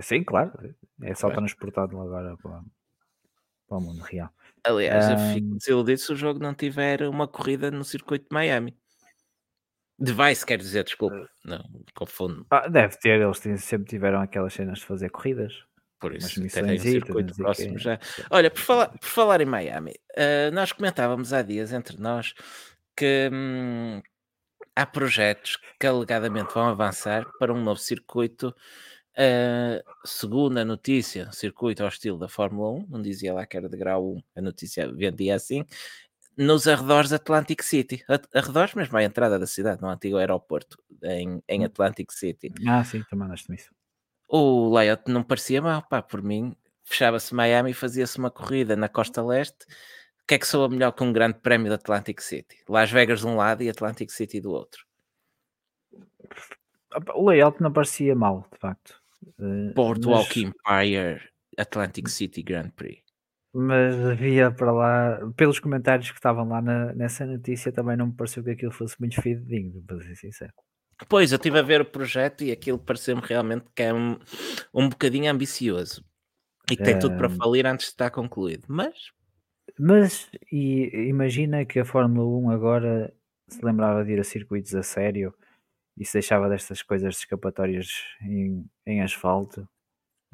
Sim, 0.00 0.24
claro. 0.24 0.52
É 1.02 1.14
só 1.14 1.28
Claro. 1.28 1.36
transportado 1.36 2.00
agora 2.00 2.36
para, 2.42 2.62
para 3.72 3.78
o 3.78 3.80
mundo 3.80 4.02
real. 4.02 4.30
Aliás, 4.64 5.08
eu 5.08 5.16
Ahm. 5.16 5.18
fico 5.18 5.56
desiludido 5.56 5.98
se 6.00 6.12
o 6.12 6.16
jogo 6.16 6.38
não 6.40 6.54
tiver 6.54 7.02
uma 7.08 7.26
corrida 7.28 7.70
no 7.70 7.84
circuito 7.84 8.24
de 8.28 8.34
Miami. 8.34 8.76
De 9.98 10.12
Vice, 10.12 10.44
quer 10.44 10.58
dizer, 10.58 10.84
desculpa. 10.84 11.16
Não, 11.44 11.62
confundo. 11.94 12.46
Ah, 12.50 12.68
deve 12.68 12.96
ter, 12.98 13.20
eles 13.20 13.38
sempre 13.64 13.88
tiveram 13.88 14.20
aquelas 14.20 14.52
cenas 14.54 14.78
de 14.80 14.86
fazer 14.86 15.10
corridas. 15.10 15.64
Por 16.00 16.14
isso, 16.16 16.42
até 16.44 16.62
tem 16.64 16.80
um 16.80 16.84
circuito 16.84 17.34
próximo 17.36 17.78
quê. 17.78 17.78
já. 17.78 17.98
Olha, 18.30 18.50
por 18.50 18.58
falar, 18.60 18.88
por 18.88 19.06
falar 19.08 19.40
em 19.40 19.44
Miami, 19.46 19.94
eh, 20.16 20.50
nós 20.50 20.72
comentávamos 20.72 21.32
há 21.32 21.42
dias 21.42 21.72
entre 21.72 21.96
nós 22.00 22.34
que 22.96 23.30
hum, 23.32 24.02
há 24.76 24.86
projetos 24.86 25.58
que 25.80 25.86
alegadamente 25.86 26.54
vão 26.54 26.68
avançar 26.68 27.26
para 27.38 27.52
um 27.52 27.62
novo 27.62 27.80
circuito. 27.80 28.54
Eh, 29.16 29.82
segundo 30.04 30.58
a 30.58 30.64
notícia, 30.64 31.30
circuito 31.32 31.82
ao 31.82 31.88
estilo 31.88 32.18
da 32.18 32.28
Fórmula 32.28 32.70
1, 32.70 32.86
não 32.88 33.02
dizia 33.02 33.32
lá 33.34 33.46
que 33.46 33.56
era 33.56 33.68
de 33.68 33.76
grau 33.76 34.14
1, 34.14 34.22
a 34.36 34.40
notícia 34.42 34.92
vendia 34.92 35.34
assim, 35.36 35.64
nos 36.36 36.66
arredores 36.68 37.10
de 37.10 37.16
Atlantic 37.16 37.62
City. 37.62 38.04
Arredores, 38.34 38.74
mesmo 38.74 38.96
à 38.98 39.04
entrada 39.04 39.38
da 39.38 39.46
cidade, 39.46 39.82
no 39.82 39.88
antigo 39.88 40.16
aeroporto, 40.18 40.78
em, 41.02 41.42
em 41.48 41.62
Hum. 41.62 41.64
Atlantic 41.66 42.10
City 42.12 42.52
Ah, 42.66 42.84
sim, 42.84 43.02
tu 43.08 43.16
mandaste-me 43.16 43.56
isso. 43.56 43.70
o 44.28 44.72
layout 44.74 45.10
não 45.10 45.22
parecia 45.22 45.60
mal, 45.62 45.82
pá, 45.88 46.02
por 46.02 46.22
mim, 46.22 46.56
fechava-se 46.84 47.34
Miami 47.34 47.70
e 47.72 47.74
fazia-se 47.74 48.18
uma 48.18 48.30
corrida 48.30 48.74
na 48.76 48.88
costa 48.88 49.22
leste. 49.22 49.64
O 50.22 50.26
que 50.26 50.34
é 50.34 50.38
que 50.38 50.46
soa 50.46 50.68
melhor 50.68 50.92
que 50.92 51.02
um 51.02 51.12
grande 51.12 51.38
prémio 51.40 51.68
de 51.68 51.74
Atlantic 51.74 52.20
City? 52.22 52.56
Las 52.68 52.90
Vegas 52.90 53.20
de 53.20 53.26
um 53.26 53.36
lado 53.36 53.62
e 53.62 53.68
Atlantic 53.68 54.10
City 54.10 54.40
do 54.40 54.52
outro. 54.52 54.86
O 57.14 57.28
layout 57.28 57.60
não 57.62 57.72
parecia 57.72 58.14
mal, 58.14 58.46
de 58.52 58.58
facto. 58.58 59.01
Eh, 59.38 59.72
Boardwalk 59.74 60.36
mas- 60.36 60.36
Empire 60.36 61.20
Atlantic 61.58 62.08
City 62.08 62.42
Grand 62.42 62.70
Prix. 62.70 63.02
Mas 63.54 63.94
havia 64.06 64.50
para 64.50 64.72
lá, 64.72 65.20
pelos 65.36 65.60
comentários 65.60 66.10
que 66.10 66.16
estavam 66.16 66.48
lá 66.48 66.62
na- 66.62 66.94
nessa 66.94 67.26
notícia, 67.26 67.70
também 67.70 67.96
não 67.96 68.06
me 68.06 68.14
pareceu 68.14 68.42
que 68.42 68.50
aquilo 68.50 68.72
fosse 68.72 68.98
muito 68.98 69.20
fidedigno, 69.20 69.82
para 69.86 70.00
ser 70.00 70.16
sincero. 70.16 70.52
Pois, 71.08 71.32
eu 71.32 71.36
estive 71.36 71.58
a 71.58 71.62
ver 71.62 71.80
o 71.80 71.84
projeto 71.84 72.44
e 72.44 72.52
aquilo 72.52 72.78
pareceu-me 72.78 73.22
realmente 73.22 73.66
que 73.74 73.82
é 73.82 73.92
um, 73.92 74.18
um 74.72 74.88
bocadinho 74.88 75.30
ambicioso. 75.30 76.04
E 76.70 76.76
que 76.76 76.82
tem 76.82 76.98
tudo 76.98 77.16
para 77.16 77.28
Ehm. 77.28 77.36
falir 77.36 77.66
antes 77.66 77.86
de 77.86 77.92
estar 77.92 78.10
concluído. 78.10 78.64
Mas, 78.68 79.10
Mas 79.78 80.30
e, 80.52 80.90
imagina 81.08 81.64
que 81.64 81.78
a 81.80 81.84
Fórmula 81.84 82.26
1 82.26 82.50
agora 82.50 83.12
se 83.48 83.64
lembrava 83.64 84.04
de 84.04 84.12
ir 84.12 84.20
a 84.20 84.24
circuitos 84.24 84.74
a 84.74 84.82
sério 84.82 85.34
e 85.98 86.04
se 86.04 86.14
deixava 86.14 86.48
destas 86.48 86.82
coisas 86.82 87.14
de 87.14 87.20
escapatórias 87.20 87.88
em, 88.22 88.64
em 88.86 89.02
asfalto. 89.02 89.68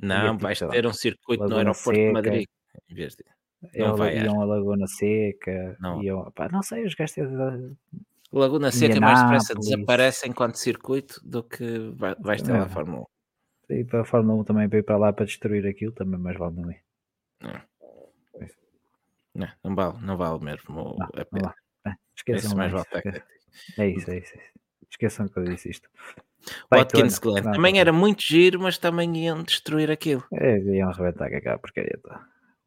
não, 0.01 0.33
tipo, 0.33 0.43
vais 0.43 0.59
ter 0.59 0.87
um 0.87 0.93
circuito 0.93 1.43
no 1.45 1.51
Laguna 1.51 1.71
aeroporto 1.71 1.91
de 1.93 1.97
Seca. 2.07 2.13
Madrid. 2.13 2.49
Em 2.89 2.95
vez 2.95 3.15
de... 3.17 3.25
Não 3.77 3.97
vai, 3.97 4.17
iam 4.19 4.41
a 4.41 4.45
Laguna 4.45 4.87
Seca, 4.87 5.77
Não. 5.81 6.01
iam, 6.03 6.31
pá, 6.31 6.49
não 6.49 6.63
sei, 6.63 6.85
os 6.87 6.95
gajos 6.95 7.15
têm- 7.17 7.77
Laguna 8.31 8.71
Seca 8.71 9.01
mais 9.01 9.21
depressa 9.23 9.55
desaparece 9.55 10.29
enquanto 10.29 10.55
circuito 10.57 11.21
do 11.25 11.43
que 11.43 11.91
vai, 11.97 12.15
vais 12.21 12.41
ter 12.43 12.53
lá 12.53 12.63
a 12.63 12.67
É. 12.67 12.69
Fórmula 12.69 13.05
1. 13.71 13.75
E 13.75 13.85
para 13.85 14.03
a 14.03 14.05
Fórmula 14.05 14.41
1 14.43 14.45
também 14.45 14.69
para 14.69 14.79
ir 14.79 14.83
para 14.85 14.97
lá 14.97 15.13
para 15.13 15.25
destruir 15.27 15.67
aquilo, 15.67 15.93
também 15.93 16.21
mais 16.21 16.37
vale 16.39 16.55
não 16.57 16.71
ir. 16.71 16.83
Não, 19.35 19.49
não 19.65 19.75
vale, 19.75 19.99
não 20.05 20.17
vale 20.17 20.45
mesmo 20.45 20.75
Não, 20.75 20.91
a 20.93 21.17
não 21.19 21.25
pena. 21.27 21.43
vale. 21.43 21.55
É, 21.87 21.93
esqueçam 22.17 22.49
Isso 22.49 22.57
mais 22.57 22.73
vale. 22.73 22.87
É 23.79 23.89
isso, 23.89 24.11
é 24.11 24.19
isso. 24.19 24.35
é 24.35 24.39
isso. 24.39 24.59
Esqueçam 24.91 25.29
que 25.29 25.39
eu 25.39 25.45
disse 25.45 25.71
isto. 25.71 25.89
Vai, 26.71 26.81
Watkins 26.81 27.19
Glen 27.19 27.43
também 27.43 27.79
era 27.79 27.93
muito 27.93 28.23
giro, 28.23 28.61
mas 28.61 28.79
também 28.79 29.25
iam 29.25 29.43
destruir 29.43 29.91
aquilo. 29.91 30.25
É, 30.33 30.59
iam 30.59 30.89
arrebentar 30.89 31.29
com 31.29 31.37
aquela 31.37 31.59
porcaria. 31.59 31.99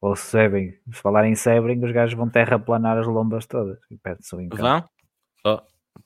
Ou 0.02 0.15
se 0.15 0.26
Sebring, 0.27 0.73
se 0.91 1.02
falar 1.02 1.26
em 1.26 1.35
Sebring, 1.35 1.84
os 1.84 1.91
gajos 1.91 2.15
vão 2.15 2.30
terraplanar 2.30 2.98
as 2.98 3.07
lombas 3.07 3.45
todas 3.45 3.80
e 3.89 3.98
perde-se 3.98 4.35
o 4.35 4.41
encanto. 4.41 4.64
Vão? 4.64 4.89
Oh, 5.45 5.61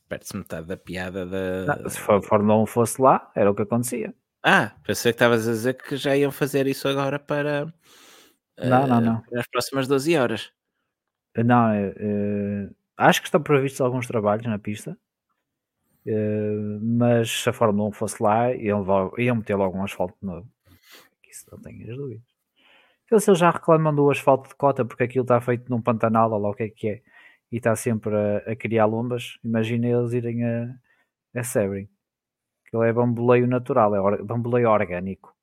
perde-se 0.10 0.36
metade 0.36 0.68
da 0.68 0.78
piada 0.78 1.26
da. 1.26 1.78
Não, 1.78 1.90
se 1.90 2.00
a 2.00 2.22
Fórmula 2.22 2.62
1 2.64 2.66
fosse 2.66 3.02
lá, 3.02 3.32
era 3.36 3.50
o 3.50 3.56
que 3.56 3.62
acontecia. 3.62 4.14
Ah, 4.44 4.74
pensei 4.84 5.12
que 5.12 5.16
estavas 5.16 5.48
a 5.48 5.52
dizer 5.52 5.74
que 5.76 5.96
já 5.96 6.16
iam 6.16 6.32
fazer 6.32 6.68
isso 6.68 6.88
agora 6.88 7.18
para. 7.18 7.74
Não, 8.58 8.88
não, 8.88 8.98
eh, 8.98 9.02
não. 9.02 9.22
para 9.22 9.40
as 9.40 9.48
próximas 9.48 9.88
12 9.88 10.16
horas. 10.18 10.52
Não, 11.38 11.70
é, 11.70 12.70
acho 12.98 13.22
que 13.22 13.28
estão 13.28 13.42
previstos 13.42 13.82
alguns 13.82 14.08
trabalhos 14.08 14.46
na 14.46 14.58
pista, 14.58 14.98
é, 16.06 16.50
mas 16.82 17.30
se 17.44 17.50
a 17.50 17.54
Fórmula 17.54 17.90
1 17.90 17.92
fosse 17.92 18.22
lá, 18.22 18.54
iam, 18.54 18.86
iam 19.18 19.36
meter 19.36 19.56
logo 19.56 19.78
um 19.78 19.84
asfalto 19.84 20.16
novo. 20.22 20.48
Isso 21.30 21.46
não 21.52 21.60
tenho 21.60 21.90
as 21.92 21.98
dúvidas. 21.98 22.24
Então, 23.06 23.20
se 23.20 23.30
eles 23.30 23.40
já 23.40 23.52
reclamam 23.52 23.94
do 23.94 24.10
asfalto 24.10 24.50
de 24.50 24.56
cota 24.56 24.84
porque 24.84 25.04
aquilo 25.04 25.24
está 25.24 25.40
feito 25.40 25.70
num 25.70 25.82
pantanal 25.82 26.32
ou 26.32 26.40
lá 26.40 26.50
o 26.50 26.54
que 26.54 26.64
é 26.64 26.70
que 26.70 26.88
é 26.90 27.02
e 27.52 27.58
está 27.58 27.76
sempre 27.76 28.16
a, 28.16 28.52
a 28.52 28.56
criar 28.56 28.86
lombas, 28.86 29.38
imagina 29.44 29.88
eles 29.88 30.14
irem 30.14 30.44
a, 30.44 30.76
a 31.36 31.44
Sebring. 31.44 31.88
Aquilo 32.66 32.84
é 32.84 32.92
bamboleio 32.92 33.48
natural, 33.48 33.96
é 33.96 34.02
or- 34.02 34.24
bamboleio 34.24 34.70
orgânico. 34.70 35.36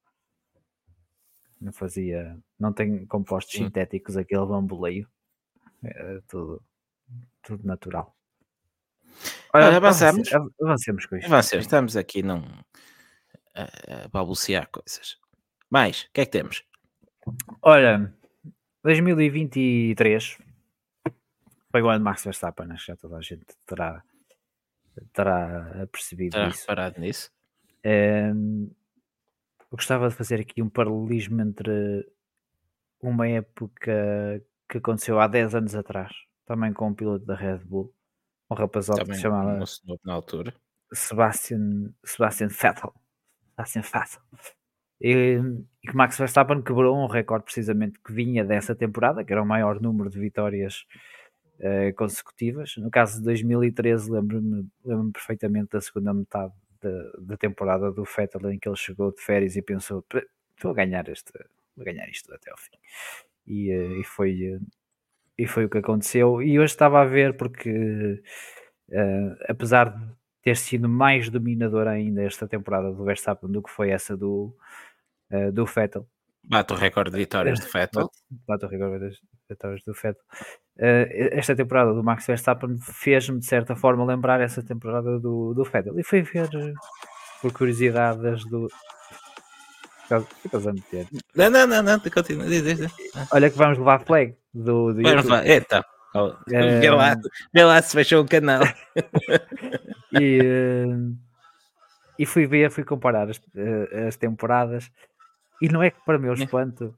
Não 1.60 1.72
fazia, 1.72 2.36
não 2.58 2.72
tem 2.72 3.06
compostos 3.06 3.54
Sim. 3.54 3.66
sintéticos 3.66 4.16
aquele 4.16 4.44
bamboleio. 4.44 5.08
É 5.84 6.20
tudo, 6.28 6.62
tudo 7.42 7.66
natural. 7.66 8.14
Olha, 9.54 9.76
avançamos. 9.76 10.32
avance- 10.32 10.54
Avancemos 10.62 11.06
com 11.06 11.16
isto. 11.16 11.26
Avancemos, 11.26 11.64
estamos 11.66 11.96
aqui 11.96 12.22
num. 12.22 12.42
a, 13.54 14.04
a 14.04 14.08
balbuciar 14.08 14.68
coisas. 14.70 15.18
Mais, 15.70 16.02
o 16.04 16.12
que 16.12 16.20
é 16.22 16.24
que 16.26 16.30
temos? 16.32 16.64
Olha, 17.62 18.12
2023 18.82 20.38
foi 21.70 21.82
o 21.82 21.88
ano 21.88 21.98
de 21.98 22.04
Max 22.04 22.24
Verstappen, 22.24 22.70
acho 22.72 22.86
que 22.86 22.92
já 22.92 22.96
toda 22.96 23.16
a 23.16 23.22
gente 23.22 23.46
terá, 23.66 24.02
terá 25.12 25.86
percebido 25.90 26.32
Terá 26.32 26.48
isso. 26.48 26.60
reparado 26.60 27.00
nisso? 27.00 27.30
Ehm, 27.84 28.68
eu 29.70 29.76
gostava 29.76 30.08
de 30.08 30.14
fazer 30.14 30.40
aqui 30.40 30.60
um 30.62 30.68
paralelismo 30.68 31.40
entre 31.40 32.06
uma 33.00 33.26
época 33.28 34.42
que 34.68 34.78
aconteceu 34.78 35.18
há 35.18 35.26
10 35.26 35.54
anos 35.54 35.74
atrás, 35.74 36.12
também 36.44 36.72
com 36.72 36.88
um 36.88 36.94
piloto 36.94 37.24
da 37.24 37.34
Red 37.34 37.58
Bull, 37.64 37.92
um 38.52 38.54
rapazote 38.54 39.04
que 39.04 39.14
se 39.14 39.22
chamava 39.22 39.58
na 40.04 40.12
altura. 40.12 40.54
Sebastian, 40.92 41.92
Sebastian 42.04 42.48
Vettel. 42.48 42.92
Sebastian 43.50 43.82
Vettel. 43.82 44.22
E, 45.00 45.40
e 45.82 45.88
que 45.88 45.96
Max 45.96 46.16
Verstappen 46.16 46.62
quebrou 46.62 46.96
um 46.96 47.06
recorde 47.06 47.44
precisamente 47.44 47.98
que 48.00 48.12
vinha 48.12 48.44
dessa 48.44 48.74
temporada, 48.74 49.24
que 49.24 49.32
era 49.32 49.42
o 49.42 49.46
maior 49.46 49.80
número 49.80 50.08
de 50.08 50.18
vitórias 50.20 50.86
eh, 51.58 51.92
consecutivas. 51.92 52.76
No 52.76 52.90
caso 52.90 53.18
de 53.18 53.24
2013, 53.24 54.10
lembro-me 54.10 54.68
lembro 54.84 55.12
perfeitamente 55.12 55.70
da 55.72 55.80
segunda 55.80 56.14
metade 56.14 56.52
da, 56.80 57.10
da 57.18 57.36
temporada 57.36 57.90
do 57.92 58.04
Vettel, 58.04 58.50
em 58.52 58.58
que 58.58 58.68
ele 58.68 58.76
chegou 58.76 59.12
de 59.12 59.20
férias 59.20 59.56
e 59.56 59.62
pensou: 59.62 60.02
"Pre- 60.02 60.26
vou 60.62 60.74
ganhar, 60.74 61.08
este, 61.08 61.32
vou 61.76 61.84
ganhar 61.84 62.08
isto 62.08 62.32
até 62.32 62.50
ao 62.50 62.58
fim. 62.58 62.76
E, 63.46 63.70
eh, 63.70 64.00
e 64.00 64.04
foi, 64.04 64.42
eh, 64.54 64.60
e 65.38 65.46
foi 65.46 65.64
o 65.64 65.68
que 65.68 65.78
aconteceu. 65.78 66.42
E 66.42 66.58
hoje 66.58 66.72
estava 66.72 67.00
a 67.00 67.04
ver 67.04 67.36
porque, 67.36 68.22
eh, 68.90 69.36
apesar 69.48 69.90
de 69.96 70.04
ter 70.42 70.56
sido 70.56 70.88
mais 70.88 71.30
dominador 71.30 71.86
ainda 71.86 72.22
esta 72.22 72.48
temporada 72.48 72.92
do 72.92 73.04
Verstappen 73.04 73.50
do 73.50 73.62
que 73.62 73.70
foi 73.70 73.90
essa 73.90 74.16
do, 74.16 74.54
eh, 75.30 75.50
do 75.50 75.64
Vettel, 75.66 76.06
Bate 76.44 76.72
o 76.72 76.76
recorde 76.76 77.10
de 77.10 77.18
vitórias 77.18 77.60
de 77.60 77.66
Vettel. 77.72 78.10
bate 78.46 78.64
o 78.66 78.68
rigor 78.68 78.98
das 78.98 79.16
vitórias 79.48 79.82
do 79.84 79.92
Vettel. 79.92 80.22
Eh, 80.78 81.38
esta 81.38 81.54
temporada 81.54 81.92
do 81.92 82.02
Max 82.02 82.26
Verstappen 82.26 82.76
fez-me 82.80 83.38
de 83.38 83.46
certa 83.46 83.76
forma 83.76 84.04
lembrar 84.04 84.40
essa 84.40 84.62
temporada 84.62 85.20
do, 85.20 85.54
do 85.54 85.64
Vettel. 85.64 85.98
E 85.98 86.02
foi 86.02 86.22
ver 86.22 86.48
por 87.40 87.52
curiosidade 87.52 88.26
as 88.26 88.44
do. 88.44 88.68
A. 90.12 90.22
Não, 91.34 91.50
não, 91.50 91.66
não, 91.66 91.82
não, 91.82 92.00
continua. 92.00 92.46
Diz, 92.46 92.62
diz, 92.62 92.78
diz. 92.78 92.92
Olha 93.32 93.50
que 93.50 93.56
vamos 93.58 93.78
levar 93.78 94.00
flag 94.04 94.34
do, 94.52 94.92
do 94.92 95.02
Vamos 95.02 95.10
YouTube. 95.24 95.30
lá, 95.30 95.46
então. 95.48 95.82
Oh, 96.14 96.32
Eh, 96.52 96.80
Vê 96.80 96.90
lá, 96.90 97.16
vê 97.54 97.64
lá 97.64 97.80
se 97.80 97.92
fechou 97.92 98.22
o 98.22 98.28
canal. 98.28 98.62
e, 100.20 100.38
eh, 100.42 100.86
e 102.18 102.26
fui 102.26 102.46
ver, 102.46 102.70
fui 102.70 102.84
comparar 102.84 103.28
as, 103.30 103.40
eh, 103.56 104.06
as 104.08 104.16
temporadas 104.16 104.90
e 105.60 105.68
não 105.68 105.82
é 105.82 105.90
que 105.90 105.98
para 106.04 106.18
meu 106.18 106.32
É. 106.32 106.34
espanto 106.34 106.94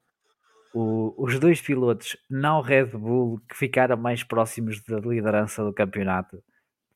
o- 0.74 1.15
os 1.16 1.39
dois 1.39 1.61
pilotos 1.61 2.16
não 2.28 2.61
Red 2.61 2.86
Bull 2.86 3.41
que 3.49 3.57
ficaram 3.57 3.97
mais 3.97 4.24
próximos 4.24 4.82
da 4.82 4.99
liderança 4.99 5.62
do 5.65 5.73
campeonato 5.73 6.43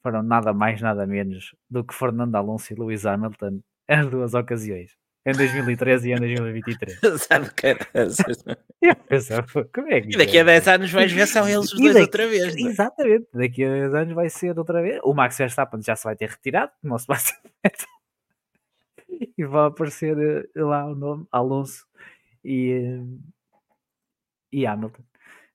foram 0.02 0.22
nada 0.22 0.52
mais 0.52 0.80
nada 0.80 1.06
menos 1.06 1.54
do 1.70 1.84
que 1.84 1.94
Fernando 1.94 2.34
Alonso 2.34 2.72
e 2.72 2.76
Lewis 2.76 3.06
Hamilton 3.06 3.60
em 3.88 4.08
duas 4.10 4.34
ocasiões 4.34 4.90
em 5.30 5.32
2013 5.36 6.08
e 6.08 6.12
em 6.12 6.16
2023 6.18 6.98
Sabe, 7.22 7.50
caraças. 7.54 8.44
e 8.82 8.86
eu 8.88 8.96
pensava, 8.96 9.64
como 9.74 9.92
é 9.92 10.00
que 10.00 10.14
E 10.14 10.16
daqui 10.16 10.38
a 10.38 10.40
é? 10.42 10.44
10 10.44 10.68
anos 10.68 10.90
vais 10.92 11.12
ver 11.12 11.26
são 11.26 11.48
eles 11.48 11.72
os 11.72 11.78
dois 11.78 11.92
daqui- 11.94 12.04
outra 12.06 12.26
vez. 12.28 12.54
não 12.56 12.66
é? 12.66 12.70
Exatamente, 12.70 13.28
daqui 13.34 13.64
a 13.64 13.68
10 13.68 13.94
anos 13.94 14.14
vai 14.14 14.30
ser 14.30 14.58
outra 14.58 14.80
vez. 14.82 15.00
O 15.04 15.12
Max 15.14 15.36
Verstappen 15.38 15.82
já 15.82 15.94
se 15.96 16.04
vai 16.04 16.16
ter 16.16 16.28
retirado, 16.30 16.72
como 16.80 16.94
o 16.94 16.98
Sebastian 16.98 17.36
Vettel. 17.64 17.86
e 19.36 19.44
vai 19.44 19.66
aparecer 19.66 20.16
eh, 20.54 20.62
lá 20.62 20.86
o 20.86 20.94
nome 20.94 21.26
Alonso 21.32 21.86
e, 22.44 22.70
eh, 22.72 23.00
e 24.52 24.66
Hamilton. 24.66 25.02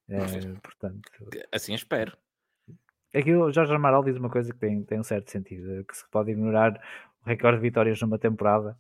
Eh, 0.10 0.54
portanto, 0.62 1.02
Assim 1.52 1.74
espero. 1.74 2.16
aqui 3.14 3.34
o 3.34 3.52
Jorge 3.52 3.74
Amaral 3.74 4.04
diz 4.04 4.18
uma 4.18 4.30
coisa 4.30 4.52
que 4.54 4.60
tem, 4.60 4.84
tem 4.84 5.00
um 5.00 5.04
certo 5.04 5.32
sentido, 5.32 5.84
que 5.86 5.96
se 5.96 6.04
pode 6.12 6.32
ignorar 6.32 6.74
o 7.26 7.30
recorde 7.30 7.58
de 7.60 7.62
vitórias 7.64 8.02
numa 8.02 8.20
temporada 8.20 8.78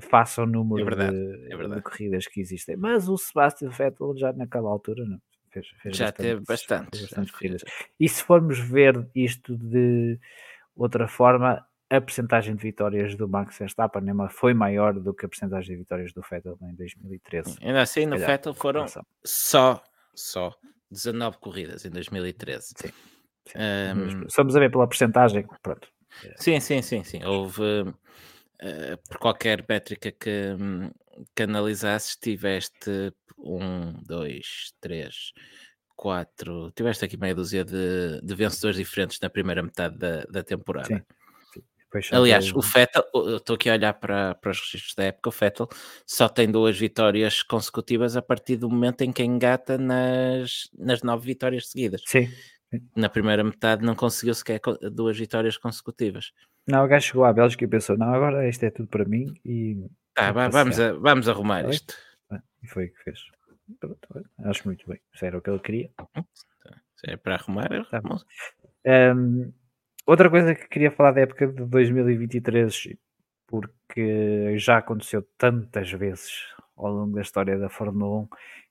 face 0.00 0.40
ao 0.40 0.46
número 0.46 0.80
É 0.82 0.84
verdade, 0.84 1.16
de, 1.16 1.52
é 1.52 1.74
de 1.76 1.82
corridas 1.82 2.26
que 2.26 2.40
existem. 2.40 2.76
Mas 2.76 3.08
o 3.08 3.16
Sebastian 3.16 3.70
Vettel 3.70 4.16
já 4.16 4.32
naquela 4.32 4.68
altura 4.70 5.04
não, 5.04 5.20
fez, 5.50 5.68
fez 5.82 5.96
Já 5.96 6.12
teve 6.12 6.40
bastantes- 6.44 7.00
bastantes, 7.00 7.32
corridas. 7.32 7.62
E 7.98 8.08
se 8.08 8.22
formos 8.22 8.58
ver 8.58 9.08
isto 9.14 9.56
de 9.56 10.18
outra 10.76 11.08
forma, 11.08 11.64
a 11.90 12.00
percentagem 12.00 12.54
de 12.54 12.62
vitórias 12.62 13.14
do 13.14 13.28
Max 13.28 13.58
Verstappen 13.58 14.02
é 14.08 14.28
foi 14.28 14.52
maior 14.54 14.92
do 14.94 15.14
que 15.14 15.24
a 15.24 15.28
percentagem 15.28 15.74
de 15.74 15.82
vitórias 15.82 16.12
do 16.12 16.22
Vettel 16.22 16.58
em 16.62 16.74
2013. 16.74 17.58
Ainda 17.62 17.82
assim, 17.82 18.04
no 18.04 18.12
calhar, 18.12 18.30
Vettel 18.30 18.54
foram 18.54 18.86
só, 19.24 19.82
só 20.14 20.54
19 20.90 21.38
corridas 21.38 21.84
em 21.84 21.90
2013. 21.90 22.74
Sim, 22.76 22.88
sim. 23.46 23.58
Mas 23.96 24.26
Estamos 24.28 24.54
a 24.54 24.60
ver 24.60 24.70
pela 24.70 24.86
percentagem, 24.86 25.46
pronto. 25.62 25.88
Sim, 26.36 26.58
sim, 26.60 26.82
sim, 26.82 27.04
sim. 27.04 27.24
Houve, 27.24 27.62
eh, 28.60 28.96
por 29.08 29.18
qualquer 29.18 29.64
métrica 29.68 30.10
que, 30.10 30.56
hum, 30.58 30.90
que 31.34 31.42
analisasses, 31.42 32.16
tiveste 32.16 33.12
um, 33.38 33.92
dois, 34.02 34.72
três, 34.80 35.32
quatro. 35.96 36.70
Tiveste 36.72 37.04
aqui 37.04 37.16
meia 37.16 37.34
dúzia 37.34 37.64
de, 37.64 38.20
de 38.22 38.34
vencedores 38.34 38.76
diferentes 38.76 39.18
na 39.20 39.30
primeira 39.30 39.62
metade 39.62 39.96
da, 39.98 40.22
da 40.24 40.42
temporada. 40.42 40.86
Sim. 40.86 41.02
Aliás, 42.12 42.52
o 42.52 42.60
Vettel, 42.60 43.02
eu 43.14 43.38
estou 43.38 43.56
aqui 43.56 43.70
a 43.70 43.72
olhar 43.72 43.94
para, 43.94 44.34
para 44.34 44.50
os 44.50 44.60
registros 44.60 44.94
da 44.94 45.04
época, 45.04 45.30
o 45.30 45.32
Vettel 45.32 45.68
só 46.06 46.28
tem 46.28 46.50
duas 46.50 46.78
vitórias 46.78 47.42
consecutivas 47.42 48.14
a 48.14 48.20
partir 48.20 48.56
do 48.56 48.68
momento 48.68 49.00
em 49.00 49.10
que 49.10 49.22
engata 49.22 49.78
nas, 49.78 50.68
nas 50.76 51.02
nove 51.02 51.24
vitórias 51.24 51.70
seguidas. 51.70 52.02
Sim. 52.06 52.28
Na 52.94 53.08
primeira 53.08 53.42
metade 53.42 53.82
não 53.82 53.94
conseguiu 53.94 54.34
sequer 54.34 54.60
duas 54.92 55.16
vitórias 55.18 55.56
consecutivas. 55.56 56.32
Não, 56.68 56.84
o 56.84 56.88
gajo 56.88 57.06
chegou 57.06 57.24
à 57.24 57.32
Bélgica 57.32 57.64
e 57.64 57.68
pensou, 57.68 57.96
não, 57.96 58.12
agora 58.12 58.48
isto 58.48 58.62
é 58.64 58.70
tudo 58.70 58.88
para 58.88 59.04
mim 59.04 59.34
e, 59.44 59.86
Tá, 60.14 60.32
Vou 60.32 60.34
vá, 60.42 60.48
vamos, 60.48 60.78
a- 60.80 60.92
vamos 60.94 61.28
arrumar 61.28 61.64
Oi? 61.64 61.70
isto. 61.70 61.94
e 62.62 62.66
foi 62.68 62.86
o 62.86 62.92
que 62.92 63.02
fez. 63.04 63.20
Acho 64.44 64.66
muito 64.66 64.86
bem. 64.88 65.00
Se 65.14 65.26
era 65.26 65.38
o 65.38 65.40
que 65.42 65.48
ele 65.50 65.58
queria. 65.60 65.90
Se 66.96 67.10
é 67.10 67.16
para 67.16 67.36
arrumar, 67.36 67.68
Tá. 67.90 68.00
Hum, 69.14 69.52
outra 70.06 70.28
coisa 70.30 70.54
que 70.54 70.66
queria 70.68 70.90
falar 70.90 71.12
da 71.12 71.20
época 71.20 71.46
de 71.46 71.64
2023, 71.64 72.88
porque 73.46 74.58
já 74.58 74.78
aconteceu 74.78 75.22
tantas 75.36 75.90
vezes 75.92 76.32
ao 76.76 76.90
longo 76.92 77.14
da 77.14 77.22
história 77.22 77.58
da 77.58 77.68
Fórmula 77.68 78.22
1, 78.22 78.28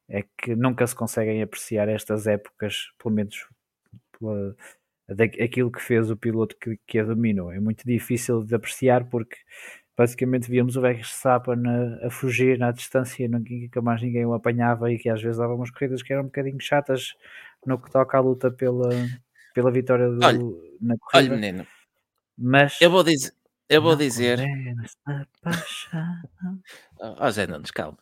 é 0.10 0.24
que 0.38 0.56
nunca 0.56 0.86
se 0.88 0.96
conseguem 0.96 1.42
apreciar 1.42 1.88
estas 1.90 2.28
épocas, 2.28 2.92
pelo 3.02 3.14
menos 3.16 3.48
pela, 4.20 4.56
da- 5.08 5.24
aquilo 5.26 5.72
que 5.72 5.82
fez 5.82 6.10
o 6.12 6.18
piloto 6.18 6.56
que, 6.60 6.78
que 6.88 7.00
a 7.00 7.04
dominou. 7.04 7.52
É 7.52 7.60
muito 7.60 7.84
difícil 7.86 8.44
de 8.44 8.56
apreciar 8.56 9.06
porque 9.10 9.36
basicamente 9.98 10.50
víamos 10.50 10.76
o 10.78 10.82
Verstappen 10.82 11.56
a, 11.68 12.08
a 12.08 12.10
fugir 12.12 12.60
na 12.60 12.72
distância, 12.72 13.28
nunca 13.28 13.82
mais 13.82 14.02
ninguém 14.02 14.26
o 14.26 14.34
apanhava 14.34 14.92
e 14.92 14.98
que 15.00 15.10
às 15.10 15.22
vezes 15.22 15.38
dava 15.38 15.56
umas 15.56 15.72
corridas 15.72 16.04
que 16.04 16.14
eram 16.14 16.24
um 16.24 16.28
bocadinho 16.28 16.60
chatas 16.60 17.14
no 17.66 17.82
que 17.82 17.90
toca 17.92 18.18
à 18.18 18.22
luta 18.22 18.52
pela, 18.52 18.90
pela 19.54 19.72
vitória 19.72 20.08
do, 20.10 20.24
Olha, 20.24 20.40
na 20.82 20.94
Olha, 20.94 21.00
corrida. 21.00 21.36
menino, 21.36 21.68
mas 22.38 22.80
eu 22.80 22.92
vou 22.92 23.04
dizer, 23.04 23.34
eu 23.70 23.82
vou 23.82 23.92
não 23.92 23.98
dizer, 23.98 24.40
condenas 24.40 24.98
a 25.06 25.26
paixão. 25.42 26.22
ó 27.00 27.32
Zé 27.32 27.48
Nunes, 27.48 27.72
calma. 27.72 27.98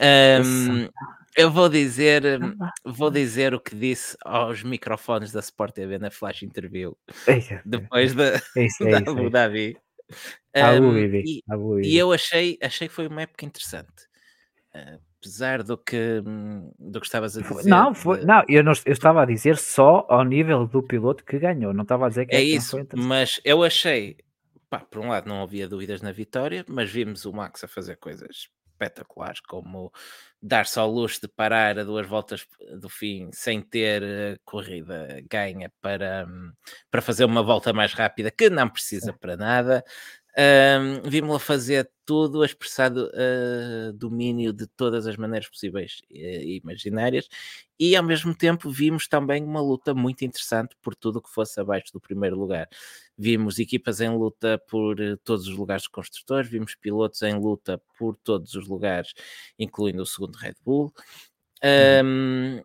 Ahm, 0.00 0.88
eu 1.36 1.50
vou 1.50 1.68
dizer, 1.68 2.42
hum, 2.42 2.56
vou 2.84 3.10
dizer 3.10 3.54
o 3.54 3.60
que 3.60 3.74
disse 3.74 4.16
aos 4.24 4.62
microfones 4.62 5.32
da 5.32 5.40
Sport 5.40 5.74
TV 5.74 5.98
na 5.98 6.10
Flash 6.10 6.42
Interview 6.42 6.96
depois 7.64 8.14
da, 8.14 8.40
É 8.56 8.64
isso, 8.64 8.84
é 8.86 8.90
da 8.90 8.98
é 8.98 9.10
Abu. 9.10 9.30
Dhabi. 9.30 9.76
E, 11.26 11.42
e 11.84 11.96
eu 11.96 12.12
achei, 12.12 12.58
achei 12.62 12.88
que 12.88 12.94
foi 12.94 13.06
uma 13.06 13.22
época 13.22 13.46
interessante. 13.46 14.08
Apesar 15.18 15.62
do 15.62 15.78
que, 15.78 16.22
hum, 16.26 16.72
do 16.78 17.00
que 17.00 17.06
estavas 17.06 17.36
a 17.36 17.40
dizer. 17.42 17.68
Não, 17.68 17.94
foi, 17.94 18.24
não 18.24 18.42
eu, 18.48 18.64
não, 18.64 18.72
eu 18.84 18.92
estava 18.92 19.22
a 19.22 19.24
dizer 19.24 19.56
só 19.56 20.04
ao 20.08 20.24
nível 20.24 20.66
do 20.66 20.82
piloto 20.82 21.24
que 21.24 21.38
ganhou, 21.38 21.72
não 21.72 21.82
estava 21.82 22.06
a 22.06 22.08
dizer 22.08 22.26
que 22.26 22.34
É 22.34 22.42
isso, 22.42 22.76
mas 22.96 23.40
eu 23.44 23.62
achei, 23.62 24.16
pá, 24.72 24.80
por 24.80 25.00
um 25.02 25.08
lado 25.10 25.28
não 25.28 25.42
havia 25.42 25.68
dúvidas 25.68 26.00
na 26.00 26.12
vitória, 26.12 26.64
mas 26.66 26.90
vimos 26.90 27.26
o 27.26 27.32
Max 27.32 27.62
a 27.62 27.68
fazer 27.68 27.96
coisas 27.96 28.48
espetaculares, 28.72 29.38
como 29.40 29.92
dar-se 30.40 30.78
ao 30.78 30.90
luxo 30.90 31.20
de 31.20 31.28
parar 31.28 31.78
a 31.78 31.84
duas 31.84 32.06
voltas 32.06 32.46
do 32.80 32.88
fim 32.88 33.28
sem 33.34 33.60
ter 33.60 34.02
eh, 34.02 34.38
corrida 34.46 35.22
ganha 35.30 35.70
para, 35.82 36.24
hum, 36.26 36.52
para 36.90 37.02
fazer 37.02 37.26
uma 37.26 37.42
volta 37.42 37.70
mais 37.74 37.92
rápida, 37.92 38.30
que 38.30 38.48
não 38.48 38.66
precisa 38.66 39.12
para 39.12 39.36
nada. 39.36 39.84
Um, 40.36 41.08
Vimos-la 41.10 41.38
fazer 41.38 41.90
tudo, 42.06 42.42
a 42.42 42.46
expressar 42.46 42.88
do- 42.88 43.10
eh, 43.14 43.92
domínio 43.94 44.52
de 44.52 44.66
todas 44.66 45.06
as 45.06 45.16
maneiras 45.16 45.48
possíveis 45.48 46.00
e 46.10 46.58
imaginárias, 46.64 47.28
e 47.78 47.94
ao 47.94 48.02
mesmo 48.02 48.34
tempo 48.34 48.70
vimos 48.70 49.06
também 49.06 49.44
uma 49.44 49.60
luta 49.60 49.92
muito 49.94 50.24
interessante 50.24 50.74
por 50.80 50.94
tudo 50.94 51.18
o 51.18 51.22
que 51.22 51.30
fosse 51.30 51.60
abaixo 51.60 51.92
do 51.92 52.00
primeiro 52.00 52.36
lugar. 52.38 52.66
Vimos 53.16 53.58
equipas 53.58 54.00
em 54.00 54.08
luta 54.10 54.58
por 54.68 54.98
eh, 55.00 55.16
todos 55.22 55.46
os 55.46 55.56
lugares 55.56 55.82
de 55.84 55.90
construtores, 55.90 56.50
vimos 56.50 56.74
pilotos 56.74 57.20
em 57.22 57.34
luta 57.38 57.80
por 57.98 58.16
todos 58.16 58.54
os 58.54 58.66
lugares, 58.66 59.12
incluindo 59.58 60.02
o 60.02 60.06
segundo 60.06 60.36
Red 60.36 60.54
Bull. 60.64 60.92
Um, 61.64 62.62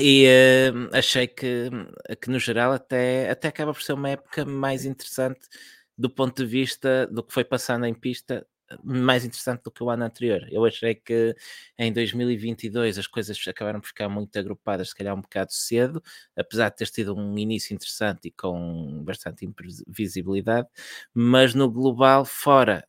e 0.00 0.26
hum, 0.74 0.88
achei 0.92 1.26
que, 1.26 1.68
que 2.20 2.30
no 2.30 2.38
geral 2.38 2.72
até, 2.72 3.28
até 3.30 3.48
acaba 3.48 3.72
por 3.74 3.82
ser 3.82 3.92
uma 3.92 4.08
época 4.10 4.44
mais 4.44 4.84
interessante 4.86 5.40
do 6.02 6.10
ponto 6.10 6.36
de 6.44 6.46
vista 6.46 7.06
do 7.06 7.22
que 7.22 7.32
foi 7.32 7.44
passando 7.44 7.86
em 7.86 7.94
pista, 7.94 8.46
mais 8.82 9.24
interessante 9.24 9.62
do 9.64 9.70
que 9.70 9.82
o 9.84 9.90
ano 9.90 10.04
anterior. 10.04 10.46
Eu 10.50 10.64
achei 10.64 10.94
que 10.94 11.34
em 11.78 11.92
2022 11.92 12.98
as 12.98 13.06
coisas 13.06 13.38
acabaram 13.46 13.80
por 13.80 13.86
ficar 13.88 14.08
muito 14.08 14.36
agrupadas, 14.38 14.88
se 14.88 14.94
calhar 14.96 15.14
um 15.14 15.20
bocado 15.20 15.52
cedo, 15.52 16.02
apesar 16.36 16.70
de 16.70 16.76
ter 16.76 16.88
tido 16.88 17.14
um 17.16 17.38
início 17.38 17.74
interessante 17.74 18.28
e 18.28 18.30
com 18.32 19.02
bastante 19.04 19.44
imprevisibilidade, 19.44 20.68
mas 21.14 21.54
no 21.54 21.70
global, 21.70 22.24
fora 22.24 22.84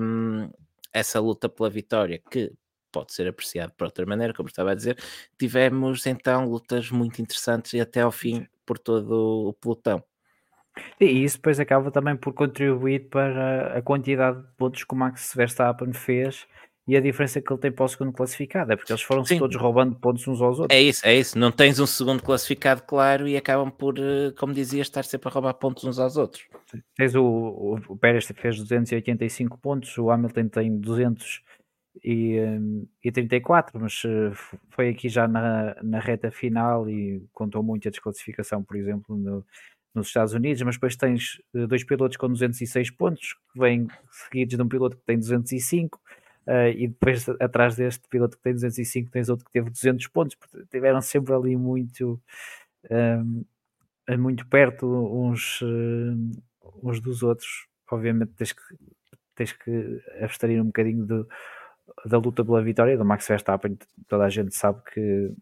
hum, 0.00 0.48
essa 0.92 1.18
luta 1.20 1.48
pela 1.48 1.70
vitória, 1.70 2.20
que 2.30 2.52
pode 2.92 3.12
ser 3.12 3.26
apreciado 3.28 3.72
por 3.76 3.86
outra 3.86 4.06
maneira, 4.06 4.32
como 4.34 4.48
estava 4.48 4.70
a 4.72 4.74
dizer, 4.74 4.96
tivemos 5.38 6.06
então 6.06 6.46
lutas 6.48 6.90
muito 6.90 7.20
interessantes 7.20 7.72
e 7.72 7.80
até 7.80 8.02
ao 8.02 8.12
fim 8.12 8.46
por 8.64 8.78
todo 8.78 9.48
o 9.48 9.52
pelotão. 9.54 10.04
E 11.00 11.04
isso 11.24 11.36
depois 11.36 11.60
acaba 11.60 11.90
também 11.90 12.16
por 12.16 12.32
contribuir 12.32 13.08
para 13.08 13.78
a 13.78 13.82
quantidade 13.82 14.40
de 14.40 14.48
pontos 14.56 14.84
que 14.84 14.94
o 14.94 14.96
Max 14.96 15.32
Verstappen 15.34 15.92
fez 15.92 16.46
e 16.86 16.96
a 16.96 17.00
diferença 17.00 17.40
que 17.40 17.50
ele 17.50 17.60
tem 17.60 17.72
para 17.72 17.84
o 17.84 17.88
segundo 17.88 18.12
classificado. 18.12 18.72
É 18.72 18.76
porque 18.76 18.92
eles 18.92 19.00
foram 19.02 19.22
todos 19.24 19.56
roubando 19.56 19.94
pontos 19.96 20.26
uns 20.28 20.42
aos 20.42 20.58
outros. 20.58 20.78
É 20.78 20.82
isso, 20.82 21.06
é 21.06 21.14
isso. 21.14 21.38
Não 21.38 21.50
tens 21.50 21.78
um 21.80 21.86
segundo 21.86 22.22
classificado 22.22 22.82
claro 22.82 23.26
e 23.26 23.36
acabam 23.36 23.70
por, 23.70 23.98
eh, 23.98 24.32
como 24.38 24.52
dizia, 24.52 24.82
estar 24.82 25.02
sempre 25.04 25.28
a 25.28 25.32
roubar 25.32 25.54
pontos 25.54 25.84
uns 25.84 25.98
aos 25.98 26.16
outros. 26.16 26.44
Tens 26.96 27.14
o, 27.14 27.22
o, 27.24 27.74
o 27.88 27.96
Pérez 27.96 28.26
fez 28.26 28.58
285 28.58 29.56
pontos, 29.58 29.96
o 29.96 30.10
Hamilton 30.10 30.48
tem 30.48 30.76
200 30.76 31.40
e, 32.04 32.38
hum, 32.40 32.86
34, 33.12 33.80
mas 33.80 34.02
eh, 34.04 34.32
foi 34.70 34.90
aqui 34.90 35.08
já 35.08 35.26
na, 35.26 35.76
na 35.82 36.00
reta 36.00 36.30
final 36.30 36.90
e 36.90 37.24
contou 37.32 37.62
muito 37.62 37.88
a 37.88 37.90
desclassificação, 37.90 38.62
por 38.62 38.76
exemplo, 38.76 39.16
no- 39.16 39.44
nos 39.94 40.08
Estados 40.08 40.32
Unidos, 40.34 40.62
mas 40.62 40.76
depois 40.76 40.96
tens 40.96 41.40
eh, 41.54 41.66
dois 41.66 41.84
pilotos 41.84 42.16
com 42.16 42.28
206 42.28 42.90
pontos, 42.90 43.34
que 43.52 43.58
vêm 43.58 43.86
seguidos 44.10 44.56
de 44.56 44.62
um 44.62 44.68
piloto 44.68 44.96
que 44.96 45.04
tem 45.04 45.18
205, 45.18 46.00
eh, 46.46 46.72
e 46.72 46.88
depois 46.88 47.28
atrás 47.40 47.76
deste 47.76 48.08
piloto 48.08 48.36
que 48.36 48.42
tem 48.42 48.52
205 48.54 49.10
tens 49.10 49.28
outro 49.28 49.44
que 49.46 49.52
teve 49.52 49.70
200 49.70 50.06
pontos, 50.08 50.34
portanto, 50.36 50.66
tiveram 50.70 51.00
sempre 51.00 51.32
ali 51.34 51.56
muito, 51.56 52.20
hum, 52.90 53.44
muito 54.18 54.46
perto 54.48 54.86
uns, 54.86 55.60
hum, 55.62 56.32
uns 56.82 57.00
dos 57.00 57.22
outros. 57.22 57.66
Obviamente 57.90 58.32
tens 58.36 58.52
que, 58.52 58.62
tens 59.34 59.52
que 59.52 60.00
abstrair 60.20 60.60
um 60.62 60.66
bocadinho 60.66 61.04
do- 61.06 61.28
da 62.06 62.18
luta 62.18 62.44
pela 62.44 62.62
vitória 62.62 62.96
do 62.98 63.04
Max 63.04 63.26
Verstappen. 63.28 63.78
Toda 64.08 64.24
a 64.24 64.30
gente 64.30 64.54
sabe 64.54 64.80
que 64.92 65.32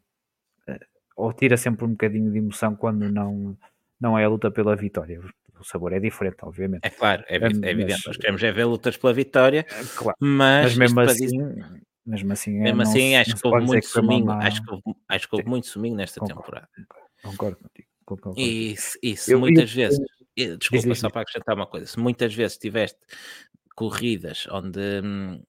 eh, 0.69 0.81
ou 1.17 1.33
tira 1.33 1.57
sempre 1.57 1.85
um 1.85 1.91
bocadinho 1.91 2.31
de 2.33 2.39
emoção 2.39 2.75
quando 2.77 3.11
não, 3.11 3.57
não 4.03 4.19
é 4.19 4.25
a 4.25 4.29
luta 4.29 4.51
pela 4.51 4.75
vitória. 4.75 5.21
O 5.61 5.65
sabor 5.65 5.93
é 5.93 6.01
diferente, 6.01 6.39
obviamente. 6.43 6.81
É 6.85 6.91
claro, 6.91 7.23
é, 7.29 7.37
é 7.37 7.39
evidente. 7.71 7.93
mas- 7.93 8.05
Nós 8.07 8.17
queremos 8.17 8.43
é 8.43 8.51
ver 8.51 8.65
lutas 8.65 8.97
pela 8.97 9.13
vitória, 9.15 9.63
Claro, 9.97 10.17
mas, 10.21 10.77
mas 10.77 10.77
mesmo 10.77 11.01
assim, 11.01 11.27
dizer- 11.27 11.83
mesmo 12.05 12.33
assim, 12.33 12.57
é, 12.59 12.63
mesmo 12.65 12.83
assim 12.83 13.15
acho 13.15 13.31
não 13.31 13.37
que 13.39 13.47
houve 13.47 13.67
muito 13.67 13.81
que 13.89 13.99
uma 13.99 14.03
suminho. 14.03 14.27
má- 14.27 14.45
Acho 14.45 14.61
que 14.65 14.71
houve, 14.73 14.83
acho 15.09 15.29
que 15.29 15.35
houve 15.37 15.45
Sim. 15.45 15.51
muito 15.51 15.67
suminho 15.69 15.95
nesta 15.97 16.19
Concordo. 16.19 16.41
temporada. 16.43 16.69
Concordo 17.23 17.57
contigo. 17.59 17.89
concordo 18.05 18.35
contigo. 18.35 18.49
E 18.51 18.77
se, 18.77 18.99
e 19.01 19.17
se 19.17 19.33
Eu- 19.33 19.39
muitas 19.39 19.73
vezes, 19.73 20.01
desculpa, 20.59 20.95
só 20.97 21.09
para 21.09 21.23
acrescentar 21.23 21.55
uma 21.55 21.67
coisa, 21.69 21.87
se 21.87 21.99
muitas 22.01 22.35
vezes 22.35 22.59
tiveste 22.59 22.99
corridas 23.77 24.47
onde 24.51 24.81
hum, 25.05 25.41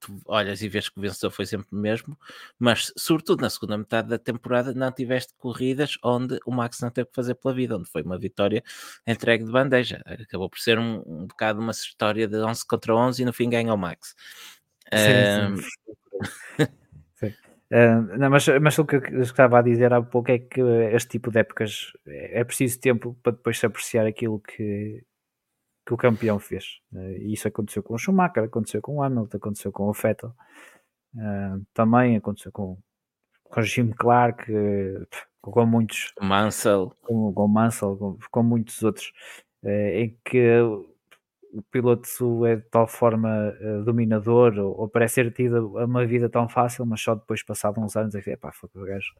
tu 0.00 0.20
olhas 0.26 0.62
e 0.62 0.68
vês 0.68 0.88
que 0.88 0.98
o 0.98 1.02
vencedor 1.02 1.30
foi 1.30 1.46
sempre 1.46 1.66
o 1.72 1.76
mesmo, 1.76 2.16
mas 2.58 2.92
sobretudo 2.96 3.40
na 3.40 3.50
segunda 3.50 3.76
metade 3.76 4.08
da 4.08 4.18
temporada 4.18 4.72
não 4.72 4.90
tiveste 4.92 5.34
corridas 5.36 5.96
onde 6.02 6.38
o 6.46 6.52
Max 6.52 6.80
não 6.80 6.90
teve 6.90 7.08
que 7.08 7.14
fazer 7.14 7.34
pela 7.34 7.54
vida, 7.54 7.76
onde 7.76 7.88
foi 7.88 8.02
uma 8.02 8.18
vitória 8.18 8.62
entregue 9.06 9.44
de 9.44 9.52
bandeja. 9.52 10.00
Acabou 10.06 10.48
por 10.48 10.58
ser 10.58 10.78
um, 10.78 11.02
um 11.06 11.26
bocado 11.26 11.60
uma 11.60 11.72
história 11.72 12.28
de 12.28 12.36
11 12.36 12.66
contra 12.66 12.94
11 12.94 13.22
e 13.22 13.24
no 13.24 13.32
fim 13.32 13.50
ganha 13.50 13.72
o 13.72 13.76
Max. 13.76 14.14
Sim, 14.92 15.56
sim. 15.56 16.66
sim. 17.16 17.34
Uh, 17.72 18.18
não, 18.18 18.30
mas, 18.30 18.46
mas 18.60 18.78
o 18.78 18.84
que 18.84 18.96
eu 18.96 19.22
estava 19.22 19.58
a 19.58 19.62
dizer 19.62 19.92
há 19.92 20.02
pouco 20.02 20.30
é 20.30 20.38
que 20.38 20.60
este 20.92 21.10
tipo 21.10 21.30
de 21.30 21.40
épocas 21.40 21.92
é 22.06 22.44
preciso 22.44 22.78
tempo 22.78 23.16
para 23.22 23.32
depois 23.32 23.58
se 23.58 23.64
apreciar 23.64 24.06
aquilo 24.06 24.40
que, 24.40 25.02
que 25.84 25.94
o 25.94 25.96
campeão 25.96 26.38
fez. 26.38 26.80
E 26.92 27.32
isso 27.32 27.48
aconteceu 27.48 27.82
com 27.82 27.94
o 27.94 27.98
Schumacher, 27.98 28.44
aconteceu 28.44 28.80
com 28.80 28.96
o 28.96 29.02
Hamilton, 29.02 29.36
aconteceu 29.36 29.72
com 29.72 29.88
o 29.88 29.92
Vettel, 29.92 30.34
uh, 31.14 31.66
também 31.74 32.16
aconteceu 32.16 32.52
com, 32.52 32.78
com 33.44 33.60
o 33.60 33.64
Jim 33.64 33.90
Clark, 33.90 34.44
com 35.40 35.66
muitos. 35.66 36.12
Mansell. 36.20 36.92
Com, 37.02 37.32
com 37.32 37.48
Mansell, 37.48 37.96
com, 37.96 38.18
com 38.30 38.42
muitos 38.42 38.82
outros, 38.82 39.12
em 39.64 40.16
que 40.24 40.60
o 41.52 41.62
piloto 41.70 42.46
é 42.46 42.56
de 42.56 42.62
tal 42.62 42.86
forma 42.86 43.52
dominador 43.84 44.58
ou, 44.58 44.80
ou, 44.80 44.88
parece 44.88 45.22
ter 45.22 45.32
tido 45.32 45.76
uma 45.76 46.06
vida 46.06 46.28
tão 46.28 46.48
fácil, 46.48 46.86
mas 46.86 47.00
só 47.00 47.14
depois, 47.14 47.42
passado 47.42 47.80
uns 47.80 47.94
anos, 47.94 48.14
é 48.14 48.22
que 48.22 48.36
pá, 48.36 48.50
foi 48.52 48.70
o 48.74 48.84
gajo 48.84 49.12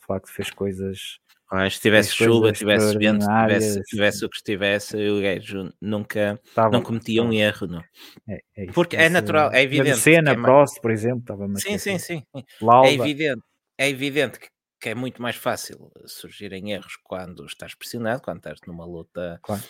de 0.00 0.06
facto 0.06 0.28
fez 0.28 0.50
coisas. 0.50 1.20
Ah, 1.52 1.68
se 1.68 1.80
tivesse 1.80 2.14
chuva, 2.14 2.52
tivesse 2.52 2.96
vento, 2.96 3.26
tivesse, 3.26 3.82
tivesse 3.82 4.24
o 4.24 4.28
que 4.30 4.36
estivesse, 4.36 4.96
o 4.96 5.20
gajo 5.20 5.72
nunca 5.80 6.40
Tava, 6.54 6.70
não 6.70 6.80
cometia 6.80 7.24
um 7.24 7.32
erro, 7.32 7.66
não. 7.66 7.84
É, 8.28 8.40
é 8.56 8.64
isso, 8.66 8.72
Porque 8.72 8.94
é 8.94 9.08
natural, 9.08 9.52
é 9.52 9.60
evidente. 9.62 9.98
Cena, 9.98 10.30
é 10.30 10.34
Prost, 10.36 10.80
por 10.80 10.92
exemplo, 10.92 11.20
estava 11.20 11.48
Sim, 11.56 11.76
sim, 11.76 11.98
sim. 11.98 12.22
Lauda. 12.62 12.88
É 12.88 12.94
evidente, 12.94 13.42
é 13.76 13.88
evidente 13.88 14.38
que, 14.38 14.46
que, 14.80 14.88
é 14.90 14.94
muito 14.94 15.20
mais 15.20 15.34
fácil 15.34 15.90
surgirem 16.06 16.70
erros 16.70 16.96
quando 17.02 17.44
estás 17.44 17.74
pressionado, 17.74 18.22
quando 18.22 18.38
estás 18.38 18.60
numa 18.64 18.86
luta. 18.86 19.40
Claro. 19.42 19.62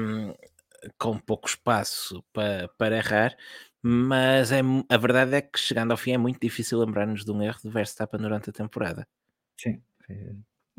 Um, 0.00 0.34
com 0.96 1.18
pouco 1.18 1.48
espaço 1.48 2.24
para, 2.32 2.68
para 2.78 2.96
errar, 2.96 3.36
mas 3.82 4.50
é, 4.50 4.60
a 4.88 4.96
verdade 4.96 5.34
é 5.34 5.42
que 5.42 5.58
chegando 5.58 5.90
ao 5.90 5.96
fim 5.96 6.12
é 6.12 6.18
muito 6.18 6.40
difícil 6.40 6.78
lembrar-nos 6.78 7.24
de 7.24 7.30
um 7.30 7.42
erro 7.42 7.58
de 7.62 7.68
Verstappen 7.68 8.20
durante 8.20 8.50
a 8.50 8.52
temporada. 8.52 9.06
Sim, 9.60 9.82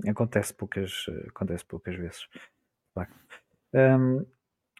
acontece 0.07 0.53
poucas, 0.53 1.05
acontece 1.27 1.65
poucas 1.65 1.95
vezes. 1.95 2.27
Um, 3.73 4.25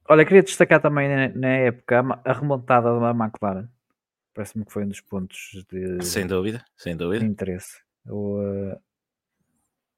olha, 0.08 0.26
queria 0.26 0.44
destacar 0.44 0.82
também 0.82 1.08
na, 1.08 1.30
na, 1.30 1.48
época 1.50 2.02
a, 2.26 2.34
remontada 2.34 3.00
da 3.00 3.12
McLaren. 3.12 3.68
Parece-me 4.34 4.66
que 4.66 4.72
foi 4.72 4.84
um 4.84 4.88
dos 4.88 5.02
pontos 5.02 5.66
de, 5.70 6.04
sem 6.04 6.26
dúvida, 6.26 6.64
sem 6.78 6.96
dúvida. 6.96 7.26
De 7.26 7.30
interesse. 7.30 7.82
O, 8.08 8.40
uh, 8.40 8.82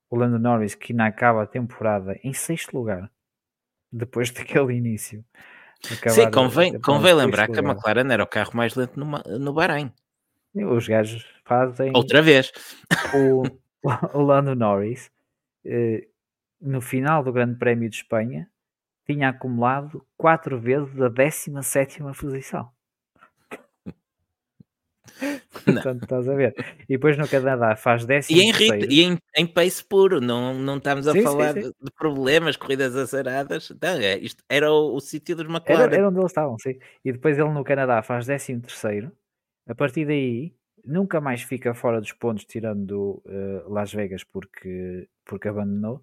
o 0.09 0.15
Lando 0.15 0.39
Norris 0.39 0.75
que 0.75 0.93
ainda 0.93 1.05
acaba 1.05 1.43
a 1.43 1.47
temporada 1.47 2.19
em 2.23 2.33
sexto 2.33 2.75
lugar 2.75 3.11
depois 3.91 4.31
daquele 4.31 4.73
início. 4.73 5.23
Sim, 6.09 6.29
convém, 6.29 6.79
convém 6.79 7.13
lembrar 7.13 7.47
que 7.47 7.59
a 7.59 7.63
McLaren 7.63 8.11
era 8.11 8.23
o 8.23 8.27
carro 8.27 8.51
mais 8.53 8.75
lento 8.75 8.99
no, 8.99 9.17
no 9.39 9.53
Bahrein. 9.53 9.91
Os 10.53 10.87
gajos 10.87 11.25
fazem. 11.43 11.91
Outra 11.95 12.21
vez. 12.21 12.51
O, 13.15 13.43
o 14.13 14.21
Lando 14.21 14.55
Norris, 14.55 15.11
eh, 15.65 16.07
no 16.59 16.81
final 16.81 17.23
do 17.23 17.33
Grande 17.33 17.57
Prémio 17.57 17.89
de 17.89 17.95
Espanha, 17.97 18.49
tinha 19.05 19.29
acumulado 19.29 20.05
quatro 20.15 20.59
vezes 20.59 21.01
a 21.01 21.09
17 21.09 22.01
posição. 22.19 22.69
Portanto, 25.65 26.03
estás 26.03 26.27
a 26.27 26.33
ver. 26.33 26.55
E 26.89 26.93
depois 26.93 27.17
no 27.17 27.27
Canadá 27.27 27.75
faz 27.75 28.05
décimo. 28.05 28.39
E 28.39 28.43
em, 28.43 28.51
e 28.89 29.01
em, 29.03 29.17
em 29.35 29.47
pace 29.47 29.83
puro, 29.83 30.19
não, 30.19 30.53
não 30.53 30.77
estamos 30.77 31.07
a 31.07 31.11
sim, 31.11 31.21
falar 31.21 31.53
sim, 31.53 31.63
sim. 31.63 31.71
De, 31.81 31.91
problemas, 31.91 32.55
corridas 32.55 32.95
azaradas. 32.95 33.71
Não, 33.81 33.89
é, 33.89 34.17
isto 34.17 34.43
era 34.49 34.71
o, 34.71 34.95
o 34.95 34.99
sítio 34.99 35.35
dos 35.35 35.45
McLaren. 35.45 35.83
Era, 35.83 35.95
era, 35.95 36.09
onde 36.09 36.19
eles 36.19 36.31
estavam, 36.31 36.57
sim. 36.59 36.79
E 37.03 37.11
depois 37.11 37.37
ele 37.37 37.49
no 37.49 37.63
Canadá 37.63 38.01
faz 38.01 38.25
décimo 38.25 38.61
terceiro. 38.61 39.11
A 39.67 39.75
partir 39.75 40.05
daí, 40.05 40.53
nunca 40.85 41.21
mais 41.21 41.41
fica 41.41 41.73
fora 41.73 41.99
dos 41.99 42.13
pontos, 42.13 42.45
tirando 42.45 43.21
uh, 43.25 43.71
Las 43.71 43.93
Vegas, 43.93 44.23
porque, 44.23 45.07
porque 45.25 45.47
abandonou. 45.47 46.01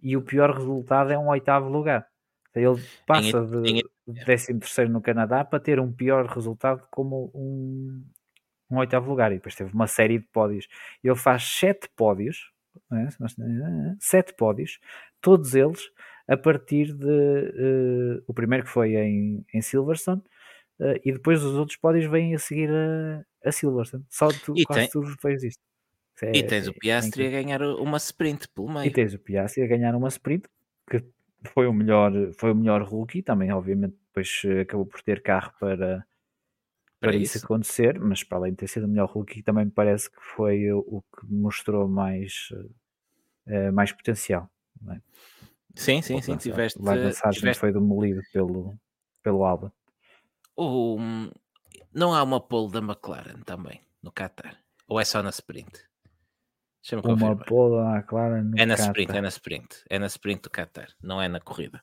E 0.00 0.16
o 0.16 0.22
pior 0.22 0.54
resultado 0.54 1.12
é 1.12 1.18
um 1.18 1.28
oitavo 1.28 1.68
lugar. 1.68 2.06
Ele 2.54 2.80
passa 3.06 3.44
de 3.44 3.84
décimo 4.24 4.60
terceiro 4.60 4.90
no 4.90 5.00
Canadá 5.00 5.44
para 5.44 5.60
ter 5.60 5.78
um 5.78 5.92
pior 5.92 6.26
resultado 6.26 6.86
como 6.90 7.30
um, 7.34 8.04
um 8.70 8.78
oitavo 8.78 9.08
lugar 9.08 9.30
e 9.32 9.36
depois 9.36 9.54
teve 9.54 9.72
uma 9.72 9.86
série 9.86 10.18
de 10.18 10.26
pódios. 10.26 10.66
Ele 11.02 11.16
faz 11.16 11.44
sete 11.44 11.88
pódios, 11.94 12.50
é? 12.92 13.08
sete 14.00 14.34
pódios, 14.34 14.78
todos 15.20 15.54
eles 15.54 15.90
a 16.26 16.36
partir 16.36 16.92
de 16.92 17.06
uh, 17.06 18.24
o 18.26 18.34
primeiro 18.34 18.64
que 18.64 18.70
foi 18.70 18.96
em, 18.96 19.44
em 19.52 19.62
Silverstone 19.62 20.22
uh, 20.80 21.00
e 21.04 21.12
depois 21.12 21.42
os 21.42 21.54
outros 21.54 21.76
pódios 21.76 22.06
vêm 22.06 22.34
a 22.34 22.38
seguir 22.38 22.70
a, 22.70 23.24
a 23.44 23.52
Silverstone. 23.52 24.04
Só 24.08 24.28
tu, 24.28 24.54
e 24.56 24.64
quase 24.64 24.82
tem... 24.82 24.90
tudo 24.90 25.10
depois 25.10 25.40
disto. 25.40 25.60
É, 26.20 26.36
e 26.36 26.42
tens 26.42 26.66
o 26.66 26.74
Piastri 26.74 27.24
é, 27.24 27.28
a 27.28 27.30
ganhar 27.30 27.62
uma 27.62 27.96
sprint 27.96 28.48
pelo 28.48 28.68
meio. 28.68 28.86
E 28.86 28.90
tens 28.90 29.14
o 29.14 29.18
Piastri 29.18 29.62
a 29.62 29.66
ganhar 29.66 29.94
uma 29.94 30.08
sprint 30.08 30.48
que 30.90 31.04
foi 31.54 31.68
o 31.68 31.72
melhor, 31.72 32.12
foi 32.34 32.50
o 32.50 32.54
melhor 32.54 32.82
rookie, 32.82 33.22
também 33.22 33.52
obviamente 33.52 33.94
depois 34.08 34.42
eh, 34.44 34.62
acabou 34.62 34.84
por 34.84 35.00
ter 35.02 35.22
carro 35.22 35.52
para 35.60 36.04
para, 37.00 37.14
isso. 37.14 37.36
isso. 37.36 37.46
acontecer, 37.46 37.98
mas 38.00 38.24
para 38.24 38.38
além 38.38 38.52
de 38.52 38.58
ter 38.58 38.68
sido 38.68 38.84
o 38.84 38.88
melhor 38.88 39.08
rookie, 39.08 39.42
também 39.42 39.64
me 39.64 39.70
parece 39.70 40.10
que 40.10 40.20
foi 40.20 40.70
o, 40.72 40.78
o 40.80 41.02
que 41.02 41.26
mostrou 41.32 41.88
mais, 41.88 42.48
uh, 43.46 43.72
mais 43.72 43.92
potencial. 43.92 44.50
É? 44.90 45.00
Sim, 45.74 46.02
sim, 46.02 46.20
sim. 46.20 46.36
Tiveste, 46.36 46.80
Lá 46.82 46.94
tiveste... 47.30 47.54
foi 47.54 47.72
demolido 47.72 48.20
pelo, 48.32 48.76
pelo 49.22 49.44
Alba. 49.44 49.72
O, 50.56 50.98
não 51.98 52.14
há 52.14 52.22
uma 52.22 52.40
pole 52.40 52.70
da 52.70 52.78
McLaren 52.78 53.42
também 53.44 53.80
no 54.02 54.12
Qatar? 54.12 54.56
Ou 54.86 55.00
é 55.00 55.04
só 55.04 55.22
na 55.22 55.30
sprint? 55.30 55.88
Uma 57.04 57.36
pola 57.36 58.02
clara 58.02 58.42
no 58.42 58.58
É 58.58 58.64
na 58.64 58.74
Qatar. 58.74 58.86
sprint, 58.86 59.16
é 59.16 59.20
na 59.20 59.28
sprint. 59.28 59.84
É 59.90 59.98
na 59.98 60.06
sprint 60.06 60.42
do 60.42 60.50
Qatar, 60.50 60.88
não 61.02 61.20
é 61.20 61.28
na 61.28 61.40
corrida. 61.40 61.82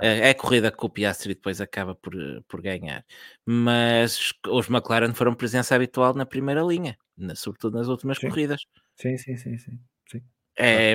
É, 0.00 0.28
é 0.28 0.30
a 0.30 0.34
corrida 0.34 0.72
que 0.72 0.84
o 0.84 0.88
Piastri 0.88 1.34
depois 1.34 1.60
acaba 1.60 1.94
por, 1.94 2.14
por 2.48 2.60
ganhar. 2.62 3.04
Mas 3.44 4.32
os 4.48 4.68
McLaren 4.68 5.12
foram 5.12 5.34
presença 5.34 5.74
habitual 5.76 6.14
na 6.14 6.26
primeira 6.26 6.62
linha, 6.62 6.98
na, 7.16 7.34
sobretudo 7.36 7.78
nas 7.78 7.86
últimas 7.86 8.18
sim. 8.18 8.28
corridas. 8.28 8.62
Sim, 8.96 9.16
sim, 9.18 9.36
sim, 9.36 9.58
sim. 9.58 9.78
sim. 10.08 10.22
É, 10.58 10.94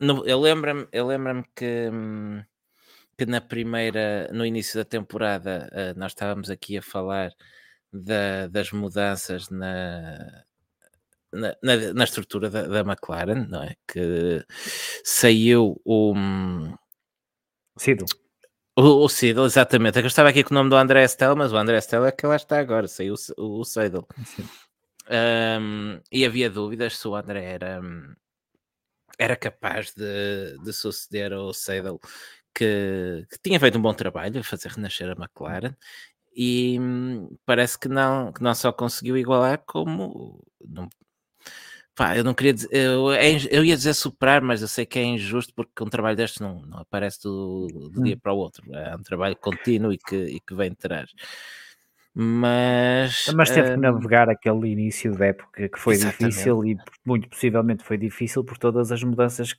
no, 0.00 0.26
eu 0.26 0.40
lembro-me 0.40 0.88
lembro 0.92 1.44
que, 1.54 1.90
que 3.16 3.26
na 3.26 3.40
primeira, 3.40 4.28
no 4.32 4.44
início 4.44 4.78
da 4.78 4.84
temporada, 4.84 5.68
eh, 5.72 5.94
nós 5.94 6.12
estávamos 6.12 6.50
aqui 6.50 6.78
a 6.78 6.82
falar 6.82 7.30
da, 7.92 8.46
das 8.48 8.72
mudanças 8.72 9.50
na, 9.50 10.44
na, 11.32 11.56
na, 11.62 11.92
na 11.94 12.04
estrutura 12.04 12.50
da, 12.50 12.62
da, 12.62 12.80
McLaren, 12.80 13.46
não 13.48 13.62
é? 13.62 13.76
Que 13.86 14.44
saiu 15.04 15.80
o. 15.84 16.14
Sido. 17.76 18.04
O, 18.76 19.06
o 19.06 19.46
exatamente. 19.46 19.98
É 19.98 20.02
que 20.02 20.06
eu 20.06 20.08
estava 20.08 20.28
aqui 20.28 20.42
com 20.44 20.52
o 20.52 20.54
nome 20.54 20.70
do 20.70 20.76
André 20.76 21.04
Stella, 21.04 21.34
mas 21.34 21.52
o 21.52 21.56
André 21.56 21.78
Stella 21.78 22.08
é 22.08 22.12
que 22.12 22.26
lá 22.26 22.36
está 22.36 22.58
agora, 22.58 22.88
saiu 22.88 23.14
o, 23.36 23.60
o 23.60 23.64
Seidel. 23.64 24.06
Um, 25.12 26.00
e 26.12 26.24
havia 26.24 26.48
dúvidas 26.48 26.96
se 26.96 27.08
o 27.08 27.16
André 27.16 27.42
era, 27.42 27.80
era 29.18 29.34
capaz 29.34 29.92
de, 29.92 30.56
de 30.62 30.72
suceder 30.72 31.32
ao 31.32 31.52
Seidel, 31.52 31.98
que, 32.54 33.26
que, 33.28 33.38
tinha 33.42 33.58
feito 33.58 33.76
um 33.76 33.82
bom 33.82 33.92
trabalho 33.92 34.38
a 34.38 34.44
fazer 34.44 34.68
renascer 34.68 35.08
a 35.08 35.20
McLaren 35.20 35.74
e 36.34 36.78
hum, 36.80 37.36
parece 37.44 37.78
que 37.78 37.88
não, 37.88 38.32
que 38.32 38.42
não 38.42 38.54
só 38.54 38.72
conseguiu 38.72 39.16
igualar, 39.16 39.62
como 39.66 40.42
não, 40.66 40.88
Pá, 42.00 42.16
eu 42.16 42.24
não 42.24 42.32
queria 42.32 42.54
dizer, 42.54 42.68
eu, 42.72 43.12
é 43.12 43.30
eu 43.50 43.62
ia 43.62 43.76
dizer 43.76 43.92
superar, 43.92 44.40
mas 44.40 44.62
eu 44.62 44.68
sei 44.68 44.86
que 44.86 44.98
é 44.98 45.02
injusto 45.04 45.52
porque 45.54 45.84
um 45.84 45.88
trabalho 45.88 46.16
destes 46.16 46.40
não, 46.40 46.62
não 46.62 46.78
aparece 46.78 47.22
do, 47.22 47.66
do 47.92 48.00
hum. 48.00 48.04
dia 48.04 48.16
para 48.16 48.32
o 48.32 48.38
outro, 48.38 48.64
é 48.74 48.96
um 48.96 49.02
trabalho 49.02 49.36
contínuo 49.36 49.92
e 49.92 49.98
que, 49.98 50.16
e 50.16 50.40
que 50.40 50.54
vem 50.54 50.70
de 50.70 50.76
trás. 50.76 51.10
Mas, 52.14 53.26
mas 53.34 53.50
teve 53.50 53.72
que 53.72 53.76
hum, 53.76 53.82
navegar 53.82 54.30
aquele 54.30 54.68
início 54.68 55.14
da 55.14 55.26
época 55.26 55.68
que 55.68 55.78
foi 55.78 55.94
exatamente. 55.94 56.30
difícil 56.30 56.64
e 56.64 56.78
muito 57.04 57.28
possivelmente 57.28 57.84
foi 57.84 57.98
difícil 57.98 58.42
por 58.44 58.56
todas 58.56 58.90
as 58.90 59.02
mudanças 59.02 59.54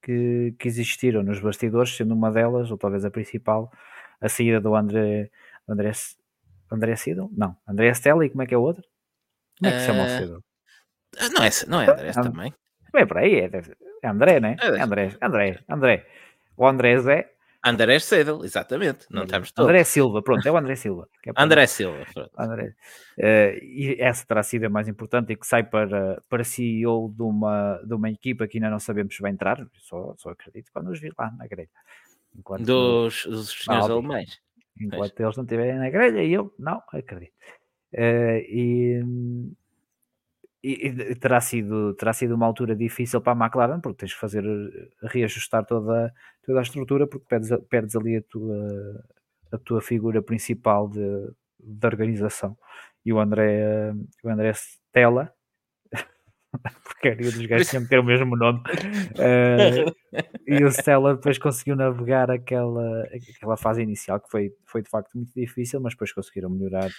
que, 0.00 0.54
que 0.58 0.68
existiram 0.68 1.22
nos 1.22 1.40
bastidores, 1.40 1.96
sendo 1.96 2.14
uma 2.14 2.30
delas, 2.30 2.70
ou 2.70 2.78
talvez 2.78 3.04
a 3.04 3.10
principal, 3.10 3.70
a 4.20 4.28
saída 4.28 4.60
do 4.60 4.76
André 4.76 5.28
André, 5.70 5.92
André 6.70 6.96
Sidel? 6.96 7.30
Não, 7.32 7.56
André 7.66 7.92
Stelli, 7.94 8.30
como 8.30 8.42
é 8.42 8.46
que 8.46 8.54
é 8.54 8.58
o 8.58 8.62
outro? 8.62 8.82
Como 9.58 9.70
é 9.70 9.74
que 9.74 9.80
se 9.80 9.86
chama 9.86 10.02
o? 10.02 10.06
Eh, 10.06 10.40
ah, 11.18 11.28
não 11.28 11.42
é, 11.42 11.50
não 11.66 11.80
é 11.82 11.90
Andrés 11.90 12.16
também? 12.16 12.54
É 12.94 13.06
por 13.06 13.18
aí, 13.18 13.34
é, 13.34 13.50
é 14.02 14.08
André, 14.08 14.40
né? 14.40 14.56
É, 14.60 14.80
André, 14.80 15.16
André, 15.20 15.60
André. 15.68 16.06
O 16.56 16.66
Andrés 16.66 17.06
é. 17.06 17.30
André 17.62 17.98
Seidel, 17.98 18.42
exatamente. 18.42 19.06
Não 19.10 19.24
estamos 19.24 19.52
todos. 19.52 19.68
André 19.68 19.84
Silva, 19.84 20.22
pronto, 20.22 20.46
é 20.46 20.50
o 20.50 20.56
André 20.56 20.76
Silva. 20.76 21.08
é 21.26 21.30
André 21.36 21.66
Silva. 21.66 22.06
pronto. 22.12 22.30
André. 22.38 22.74
Eh, 23.18 23.58
e 23.62 23.96
essa 24.00 24.24
terá 24.26 24.42
sido 24.42 24.64
a 24.64 24.70
mais 24.70 24.88
importante 24.88 25.32
e 25.32 25.36
que 25.36 25.46
sai 25.46 25.62
para, 25.64 26.22
para 26.28 26.42
CEO 26.42 27.12
de 27.14 27.22
uma, 27.22 27.78
de 27.84 27.92
uma 27.94 28.10
equipa 28.10 28.48
que 28.48 28.56
ainda 28.56 28.70
não 28.70 28.80
sabemos 28.80 29.14
se 29.14 29.20
vai 29.20 29.30
entrar, 29.30 29.62
só, 29.74 30.14
só 30.16 30.30
acredito 30.30 30.70
quando 30.72 30.90
os 30.90 30.98
vir 30.98 31.12
lá 31.18 31.30
na 31.32 31.46
grelha. 31.46 31.68
Enquanto, 32.34 32.64
Dos, 32.64 33.26
dos 33.26 33.50
senhores 33.50 33.90
alemães. 33.90 34.40
Enquanto 34.80 35.20
eles 35.20 35.36
não 35.36 35.44
estiverem 35.44 35.78
na 35.78 35.90
grelha, 35.90 36.24
eu 36.24 36.54
não 36.58 36.82
acredito. 36.92 37.32
Eh, 37.92 38.46
e, 38.48 39.02
e- 40.62 40.86
e 41.12 41.14
terá, 41.16 41.40
sido, 41.40 41.94
terá 41.94 42.12
sido 42.12 42.34
uma 42.34 42.46
altura 42.46 42.76
difícil 42.76 43.20
para 43.20 43.32
a 43.32 43.44
McLaren, 43.46 43.80
porque 43.80 43.98
tens 44.00 44.12
que 44.14 44.20
fazer 44.20 44.44
eh, 44.44 44.88
reajustar 45.02 45.64
toda, 45.64 46.12
toda 46.44 46.58
a 46.58 46.62
estrutura, 46.62 47.06
porque 47.06 47.26
perdes, 47.26 47.50
perdes 47.68 47.96
ali 47.96 48.16
a 48.16 48.22
tua, 48.22 49.04
a 49.52 49.58
tua 49.58 49.80
figura 49.80 50.22
principal 50.22 50.88
de, 50.88 51.00
de 51.58 51.86
organização. 51.86 52.56
E 53.04 53.12
o 53.12 53.18
André, 53.18 53.92
o 54.22 54.28
André 54.28 54.52
Stella, 54.52 55.32
porque 56.84 57.08
a 57.08 57.14
dos 57.14 57.46
gajos 57.46 57.68
tinham 57.68 57.82
que 57.84 57.88
ter 57.90 57.98
o 57.98 58.04
mesmo 58.04 58.36
nome, 58.36 58.62
eh, 59.18 59.84
e 60.46 60.64
o 60.64 60.70
Stella 60.70 61.14
depois 61.14 61.38
conseguiu 61.38 61.76
navegar 61.76 62.30
aquela, 62.30 63.02
aquela 63.04 63.56
fase 63.56 63.82
inicial 63.82 64.20
que 64.20 64.30
foi, 64.30 64.52
foi 64.66 64.82
de 64.82 64.90
facto 64.90 65.14
muito 65.14 65.32
difícil, 65.34 65.80
mas 65.80 65.94
depois 65.94 66.12
conseguiram 66.12 66.50
melhorar. 66.50 66.90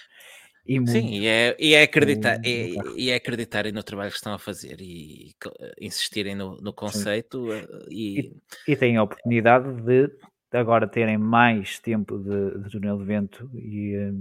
E 0.64 0.78
muito. 0.78 0.92
Sim, 0.92 1.08
e 1.14 1.26
é, 1.26 1.56
e 1.58 1.74
é 1.74 1.82
acreditar, 1.82 2.40
e, 2.44 2.76
e 2.96 3.10
é 3.10 3.16
acreditarem 3.16 3.72
no 3.72 3.82
trabalho 3.82 4.10
que 4.10 4.16
estão 4.16 4.32
a 4.32 4.38
fazer 4.38 4.80
e 4.80 5.34
co- 5.42 5.52
insistirem 5.80 6.36
no, 6.36 6.56
no 6.58 6.72
conceito 6.72 7.52
eh, 7.52 7.66
e, 7.90 8.32
e 8.68 8.76
têm 8.76 8.96
a 8.96 9.02
oportunidade 9.02 9.82
de 9.82 10.08
agora 10.52 10.86
terem 10.86 11.18
mais 11.18 11.80
tempo 11.80 12.18
de, 12.18 12.62
de 12.62 12.70
túnel 12.70 12.98
de 12.98 13.04
vento 13.04 13.50
e, 13.54 14.12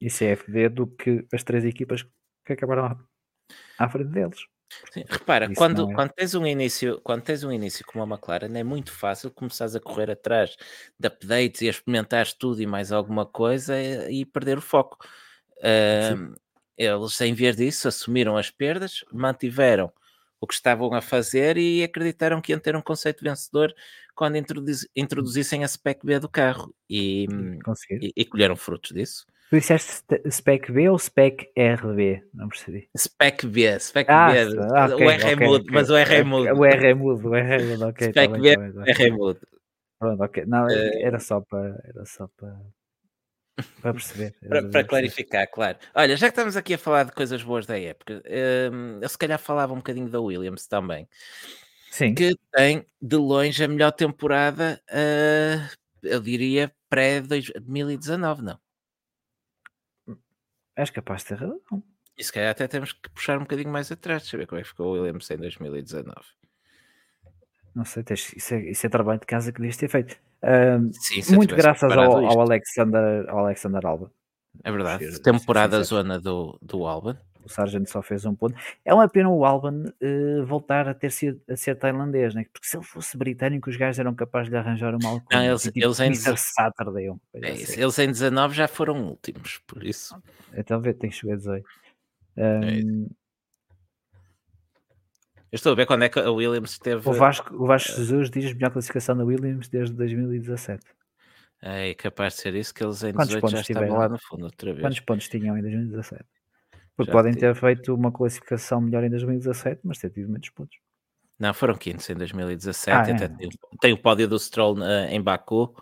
e 0.00 0.08
CFD 0.08 0.68
do 0.70 0.86
que 0.86 1.26
as 1.32 1.42
três 1.44 1.64
equipas 1.64 2.06
que 2.46 2.54
acabaram 2.54 2.86
à, 2.86 2.98
à 3.78 3.88
frente 3.88 4.10
deles. 4.10 4.40
Sim, 4.90 5.04
repara, 5.08 5.46
Isso 5.46 5.54
quando, 5.54 5.90
é- 5.90 5.94
quando, 5.94 6.12
tens 6.12 6.34
um 6.34 6.46
início, 6.46 7.00
quando 7.02 7.22
tens 7.22 7.44
um 7.44 7.52
início 7.52 7.84
como 7.86 8.02
a 8.02 8.06
McLaren, 8.06 8.54
é 8.56 8.62
muito 8.64 8.92
fácil 8.92 9.30
começares 9.30 9.74
a 9.74 9.80
correr 9.80 10.10
atrás 10.10 10.56
de 10.98 11.06
updates 11.08 11.62
e 11.62 11.66
a 11.68 11.70
experimentares 11.70 12.32
tudo 12.32 12.60
e 12.60 12.66
mais 12.66 12.92
alguma 12.92 13.24
coisa 13.24 13.80
e, 13.80 14.20
e 14.20 14.24
perder 14.26 14.58
o 14.58 14.62
foco. 14.62 14.98
Ahm, 15.62 16.34
eles, 16.76 17.20
em 17.20 17.34
vez 17.34 17.56
disso, 17.56 17.88
assumiram 17.88 18.36
as 18.36 18.50
perdas, 18.50 19.04
mantiveram 19.12 19.92
o 20.40 20.46
que 20.46 20.54
estavam 20.54 20.92
a 20.92 21.00
fazer 21.00 21.56
e 21.56 21.84
acreditaram 21.84 22.40
que 22.40 22.52
iam 22.52 22.58
ter 22.58 22.74
um 22.74 22.82
conceito 22.82 23.22
vencedor 23.22 23.72
quando 24.14 24.36
introduz- 24.36 24.88
introduzissem 24.96 25.62
a 25.62 25.68
Spec 25.68 26.04
B 26.04 26.18
do 26.18 26.28
carro 26.28 26.74
e, 26.90 27.26
Conseguir. 27.64 28.06
e, 28.06 28.12
e 28.16 28.24
colheram 28.24 28.56
frutos 28.56 28.90
disso. 28.92 29.24
Tu 29.52 29.58
disseste 29.58 29.92
ste- 29.92 30.30
Spec 30.30 30.72
B 30.72 30.88
ou 30.88 30.98
Spec 30.98 31.52
RB? 31.54 32.22
Não 32.32 32.48
percebi. 32.48 32.88
Spec 32.96 33.44
B, 33.44 33.78
Spec 33.78 34.08
Ah, 34.08 34.32
B, 34.32 34.38
ah, 34.74 34.96
o 34.96 35.10
R 35.10 35.30
é 35.30 35.36
mudo, 35.36 35.62
ok. 35.64 35.74
mas 35.74 35.90
o 35.90 35.94
R 35.94 36.14
é 36.14 36.18
É, 36.20 36.24
mudo. 36.24 36.54
O 36.58 36.64
R 36.64 36.86
é 36.86 36.94
mudo, 36.94 37.28
o 37.28 37.34
R 37.34 37.52
é 37.52 37.58
mudo, 37.58 37.84
ok. 37.84 38.12
tá 38.14 38.22
Spec 38.24 38.30
bem, 38.32 38.40
B, 38.40 38.54
tá 38.54 38.60
bem, 38.62 38.72
tá 38.72 38.80
bem. 38.80 38.94
R 38.94 39.04
é 39.04 39.10
mudo. 39.10 39.40
Pronto, 39.98 40.22
ok. 40.22 40.44
Não, 40.46 40.70
Eh, 40.70 41.02
era 41.02 41.20
só 41.20 41.42
para. 41.42 41.78
Era 41.84 42.06
só 42.06 42.28
para. 42.28 42.56
Para 43.82 43.92
perceber. 43.92 44.34
Para 44.48 44.62
para 44.70 44.84
clarificar, 44.84 45.46
claro. 45.50 45.76
Olha, 45.94 46.16
já 46.16 46.28
que 46.28 46.32
estamos 46.32 46.56
aqui 46.56 46.72
a 46.72 46.78
falar 46.78 47.04
de 47.04 47.12
coisas 47.12 47.42
boas 47.42 47.66
da 47.66 47.78
época, 47.78 48.22
hum, 48.72 49.00
eu 49.02 49.08
se 49.10 49.18
calhar 49.18 49.38
falava 49.38 49.74
um 49.74 49.82
bocadinho 49.84 50.08
da 50.08 50.18
Williams 50.18 50.66
também, 50.66 51.06
Sim, 51.90 52.14
que 52.14 52.34
tem 52.54 52.86
de 53.02 53.16
longe 53.16 53.62
a 53.62 53.68
melhor 53.68 53.92
temporada, 53.92 54.80
ah, 54.90 55.68
eu 56.02 56.20
diria 56.22 56.72
pré-2019, 56.88 58.40
não? 58.40 58.58
És 60.76 60.90
capaz 60.90 61.22
de 61.22 61.28
ter 61.28 61.34
razão. 61.38 61.60
E 62.16 62.24
se 62.24 62.32
calhar 62.32 62.50
até 62.50 62.68
temos 62.68 62.92
que 62.92 63.08
puxar 63.10 63.38
um 63.38 63.42
bocadinho 63.42 63.70
mais 63.70 63.90
atrás, 63.90 64.28
saber 64.28 64.46
como 64.46 64.60
é 64.60 64.62
que 64.62 64.68
ficou 64.68 64.88
o 64.88 64.92
Williams 64.92 65.30
em 65.30 65.36
2019. 65.36 66.14
Não 67.74 67.84
sei, 67.84 68.02
tens, 68.02 68.32
isso, 68.34 68.54
é, 68.54 68.70
isso 68.70 68.86
é 68.86 68.90
trabalho 68.90 69.20
de 69.20 69.26
casa 69.26 69.50
que 69.50 69.58
devias 69.58 69.76
ter 69.76 69.88
feito. 69.88 70.16
Ahm, 70.42 70.90
Sim, 70.92 71.36
muito 71.36 71.56
graças 71.56 71.90
ao, 71.90 72.26
ao 72.26 72.40
Alexander, 72.40 73.28
ao 73.30 73.38
Alexander 73.38 73.86
Alba. 73.86 74.12
É 74.62 74.70
verdade. 74.70 75.22
Temporada 75.22 75.82
zona 75.82 76.20
do, 76.20 76.58
do 76.60 76.86
Alban. 76.86 77.18
O 77.44 77.48
Sargent 77.48 77.86
só 77.88 78.00
fez 78.02 78.24
um 78.24 78.34
ponto. 78.34 78.54
É 78.84 78.94
uma 78.94 79.08
pena 79.08 79.28
o 79.28 79.44
Alban 79.44 79.84
eh, 80.00 80.42
voltar 80.44 80.86
a 80.88 80.94
ter 80.94 81.10
sido 81.10 81.40
a 81.48 81.56
ser 81.56 81.74
tailandês, 81.76 82.34
né? 82.34 82.44
porque 82.52 82.66
se 82.66 82.76
ele 82.76 82.84
fosse 82.84 83.16
britânico, 83.16 83.68
os 83.68 83.76
gajos 83.76 83.98
eram 83.98 84.14
capazes 84.14 84.48
de 84.50 84.56
arranjar 84.56 84.94
uma 84.94 85.08
alcunha. 85.10 85.40
Não, 85.40 85.44
eles- 85.48 85.62
tipo 85.62 85.78
eles 85.78 86.00
ainda- 86.00 86.14
Mr. 86.16 86.36
Saturday. 86.38 87.08
coisa 87.32 87.46
É 87.46 87.50
assim. 87.52 87.80
Eles 87.80 87.98
em 87.98 88.06
19 88.08 88.54
já 88.54 88.68
foram 88.68 89.02
últimos, 89.08 89.58
por 89.66 89.82
isso. 89.84 90.14
Então 90.54 90.80
vê, 90.80 90.94
tem 90.94 91.10
que 91.10 91.16
chegar 91.16 91.34
a 91.34 91.36
18. 91.36 91.66
É 92.36 92.70
isso. 92.78 92.86
Ahm, 92.88 93.06
Eu 95.50 95.56
estou 95.56 95.72
a 95.72 95.74
ver 95.74 95.84
quando 95.86 96.04
é 96.04 96.08
que 96.08 96.18
a 96.18 96.30
Williams 96.30 96.78
teve. 96.78 97.06
o, 97.08 97.12
Vasco, 97.12 97.54
o 97.54 97.66
Vasco 97.66 97.92
Jesus 97.92 98.30
diz 98.30 98.54
melhor 98.54 98.70
classificação 98.70 99.16
da 99.16 99.24
Williams 99.24 99.68
desde 99.68 99.94
2017. 99.94 100.82
É 101.60 101.94
capaz 101.94 102.34
de 102.34 102.40
ser 102.40 102.54
isso 102.54 102.72
que 102.74 102.82
eles 102.82 103.02
em 103.04 103.12
Quantos 103.12 103.28
18 103.34 103.50
já 103.50 103.60
estavam 103.60 103.82
tiveram? 103.82 103.98
lá 104.00 104.08
no 104.08 104.18
fundo 104.18 104.44
outra 104.46 104.72
vez. 104.72 104.82
Quantos 104.82 105.00
pontos 105.00 105.28
tinham 105.28 105.56
em 105.56 105.60
2017? 105.60 106.24
Porque 106.96 107.10
Já 107.10 107.16
podem 107.18 107.32
te 107.32 107.40
ter 107.40 107.54
feito 107.54 107.94
uma 107.94 108.12
classificação 108.12 108.80
melhor 108.80 109.02
em 109.04 109.10
2017, 109.10 109.80
mas 109.84 109.98
ter 109.98 110.10
tido 110.10 110.28
menos 110.28 110.48
pontos. 110.50 110.78
Não, 111.38 111.52
foram 111.52 111.74
quintos 111.74 112.08
em 112.08 112.14
2017. 112.14 112.90
Ah, 113.10 113.14
até 113.14 113.24
é. 113.24 113.28
tem, 113.28 113.50
tem 113.80 113.92
o 113.92 113.98
pódio 113.98 114.28
do 114.28 114.38
Stroll 114.38 114.82
eh, 114.84 115.14
em 115.14 115.20
Baku. 115.20 115.74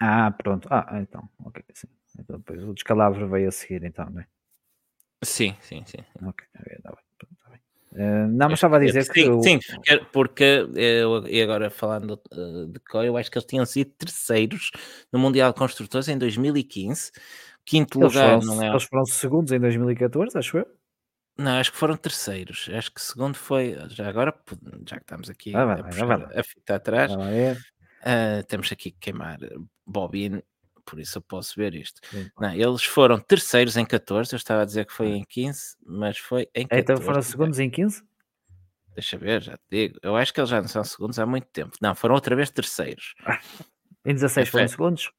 Ah, 0.00 0.30
pronto. 0.30 0.66
Ah, 0.70 0.86
ah, 0.88 1.00
então, 1.00 1.28
ok, 1.44 1.62
sim. 1.74 1.86
Então 2.18 2.38
depois 2.38 2.62
o 2.64 2.72
descalabro 2.74 3.28
veio 3.28 3.48
a 3.48 3.52
seguir, 3.52 3.84
então, 3.84 4.08
não 4.10 4.20
é? 4.20 4.26
Sim, 5.22 5.54
sim, 5.60 5.84
sim. 5.86 5.98
Ok, 6.22 6.46
ok, 6.58 6.78
tá 6.82 6.90
bem, 6.90 7.04
pronto, 7.18 7.36
tá 7.44 7.50
bem. 7.50 7.60
Eh, 7.94 8.26
não, 8.28 8.48
mas 8.48 8.54
estava 8.54 8.76
a 8.76 8.80
dizer 8.80 9.04
sim, 9.04 9.12
que 9.12 9.28
o- 9.28 9.42
sim, 9.42 9.58
porque, 10.12 10.66
eu, 10.74 11.26
e 11.28 11.42
agora 11.42 11.68
falando 11.70 12.18
eh, 12.32 12.66
de 12.72 12.80
Coi, 12.80 13.06
eu 13.08 13.16
acho 13.18 13.30
que 13.30 13.36
eles 13.36 13.46
tinham 13.46 13.66
sido 13.66 13.90
terceiros 13.92 14.70
no 15.12 15.18
Mundial 15.18 15.52
de 15.52 15.58
Construtores 15.58 16.08
em 16.08 16.16
2015. 16.16 17.12
Quinto 17.64 17.98
eles, 18.00 18.14
lugar, 18.14 18.40
foram, 18.40 18.56
não 18.56 18.62
é? 18.62 18.70
eles 18.70 18.84
foram 18.84 19.04
segundos 19.06 19.52
em 19.52 19.60
2014, 19.60 20.36
acho 20.38 20.58
eu. 20.58 20.66
Não, 21.38 21.52
acho 21.52 21.72
que 21.72 21.78
foram 21.78 21.96
terceiros. 21.96 22.68
Acho 22.72 22.92
que 22.92 23.00
segundo 23.00 23.34
foi. 23.34 23.76
Já 23.88 24.08
agora, 24.08 24.34
já 24.86 24.96
que 24.96 25.02
estamos 25.02 25.30
aqui 25.30 25.54
Ah, 25.54 25.64
vai 25.64 25.80
a, 25.80 25.84
puxar 25.84 26.06
vai 26.06 26.38
a 26.38 26.42
fita 26.42 26.74
atrás, 26.74 27.12
ah, 28.02 28.42
temos 28.46 28.70
aqui 28.72 28.90
que 28.90 28.98
queimar 28.98 29.38
bobine, 29.86 30.42
por 30.84 30.98
isso 30.98 31.18
eu 31.18 31.22
posso 31.22 31.54
ver 31.56 31.74
isto. 31.74 32.00
Sim. 32.10 32.30
Não, 32.38 32.52
eles 32.52 32.82
foram 32.82 33.18
terceiros 33.18 33.76
em 33.76 33.84
14, 33.84 34.34
eu 34.34 34.36
estava 34.36 34.62
a 34.62 34.64
dizer 34.64 34.86
que 34.86 34.92
foi 34.92 35.08
em 35.08 35.24
15, 35.24 35.76
mas 35.86 36.18
foi 36.18 36.48
em 36.54 36.66
14. 36.66 36.80
Então 36.82 36.96
foram 36.96 37.22
segundos 37.22 37.58
em 37.58 37.70
15? 37.70 38.02
Deixa 38.94 39.16
ver, 39.16 39.42
já 39.42 39.56
te 39.56 39.64
digo. 39.70 39.98
Eu 40.02 40.16
acho 40.16 40.34
que 40.34 40.40
eles 40.40 40.50
já 40.50 40.60
não 40.60 40.68
são 40.68 40.82
segundos 40.84 41.18
há 41.18 41.24
muito 41.24 41.46
tempo. 41.46 41.76
Não, 41.80 41.94
foram 41.94 42.14
outra 42.14 42.34
vez 42.34 42.50
terceiros. 42.50 43.14
Em 44.04 44.14
16 44.14 44.48
É 44.48 44.50
foram 44.50 44.68
segundos? 44.68 45.12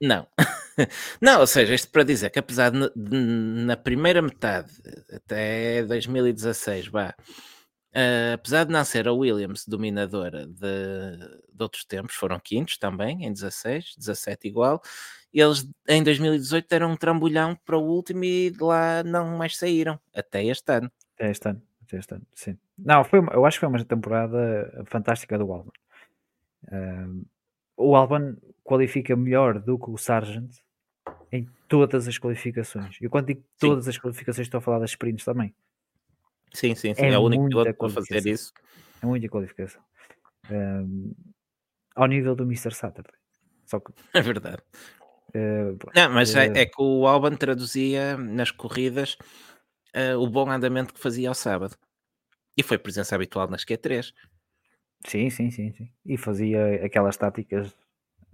Não. 0.00 0.26
não, 1.20 1.40
ou 1.40 1.46
seja, 1.46 1.74
isto 1.74 1.90
para 1.90 2.02
dizer 2.04 2.30
que 2.30 2.38
apesar 2.38 2.70
de, 2.70 2.90
na 2.96 3.76
primeira 3.76 4.20
metade, 4.20 4.70
até 5.12 5.82
2016, 5.84 6.88
vá, 6.88 7.14
eh, 7.92 8.32
apesar 8.34 8.64
de 8.64 8.72
não 8.72 8.84
ser 8.84 9.06
a 9.06 9.12
Williams 9.12 9.64
dominadora 9.66 10.46
de, 10.46 11.16
de 11.52 11.62
outros 11.62 11.84
tempos, 11.84 12.16
foram 12.16 12.40
quintos 12.40 12.76
também, 12.76 13.24
em 13.24 13.32
16, 13.32 13.94
17 13.96 14.48
igual, 14.48 14.82
eles 15.32 15.68
em 15.88 16.02
2018 16.02 16.68
deram 16.68 16.92
um 16.92 16.96
trambolhão 16.96 17.56
para 17.64 17.78
o 17.78 17.82
último 17.82 18.24
e 18.24 18.50
de 18.50 18.62
lá 18.62 19.02
não 19.04 19.36
mais 19.38 19.56
saíram, 19.56 19.98
até 20.14 20.44
este 20.44 20.72
ano. 20.72 20.90
Até 21.14 21.30
este 21.30 21.48
ano. 21.48 21.62
Até 21.86 21.98
este 21.98 22.14
ano, 22.14 22.26
sim. 22.34 22.58
Não, 22.76 23.04
foi 23.04 23.20
eu 23.20 23.46
acho 23.46 23.56
que 23.58 23.60
foi 23.60 23.68
uma 23.68 23.84
temporada 23.84 24.84
fantástica 24.86 25.38
do 25.38 25.52
Alban. 25.52 25.70
Ahm, 26.72 27.22
o 27.76 27.94
Alban 27.94 28.36
qualifica 28.64 29.14
melhor 29.14 29.60
do 29.60 29.78
que 29.78 29.90
o 29.90 29.96
Sargent 29.96 30.50
em 31.30 31.48
todas 31.68 32.08
as 32.08 32.18
qualificações. 32.18 32.96
E 33.00 33.08
quando 33.08 33.26
digo 33.26 33.44
todas 33.58 33.86
as 33.86 33.98
qualificações, 33.98 34.46
estou 34.46 34.58
a 34.58 34.62
falar 34.62 34.78
das 34.80 34.90
sprints 34.90 35.24
também. 35.24 35.54
Sim, 36.52 36.74
sim, 36.74 36.94
sim. 36.94 37.02
É 37.02 37.12
É, 37.12 37.18
o 37.18 37.22
único 37.22 37.48
piloto 37.48 37.84
a 37.84 37.90
fazer 37.90 38.26
isso. 38.26 38.52
É 39.02 39.06
muita 39.06 39.28
qualificação. 39.28 39.82
Ahm, 40.50 41.12
ao 41.94 42.06
nível 42.06 42.34
do 42.34 42.44
Mr. 42.44 42.74
Saturday. 42.74 43.14
Só 43.66 43.80
que. 43.80 43.92
É 44.14 44.22
verdade. 44.22 44.62
pronto, 45.32 45.92
Não, 45.94 46.10
mas 46.10 46.34
é, 46.34 46.46
eh, 46.46 46.62
é 46.62 46.66
que 46.66 46.80
o 46.80 47.06
Alban 47.06 47.34
traduzia 47.34 48.16
nas 48.16 48.52
corridas 48.52 49.16
eh, 49.92 50.14
o 50.14 50.28
bom 50.28 50.48
andamento 50.48 50.94
que 50.94 51.00
fazia 51.00 51.28
ao 51.28 51.34
sábado. 51.34 51.76
E 52.56 52.62
foi 52.62 52.78
presença 52.78 53.16
habitual 53.16 53.48
nas 53.48 53.64
Q3. 53.64 54.12
Sim, 55.06 55.28
sim, 55.28 55.50
sim, 55.50 55.72
sim. 55.72 55.90
E 56.06 56.16
fazia 56.16 56.84
aquelas 56.84 57.16
táticas, 57.16 57.74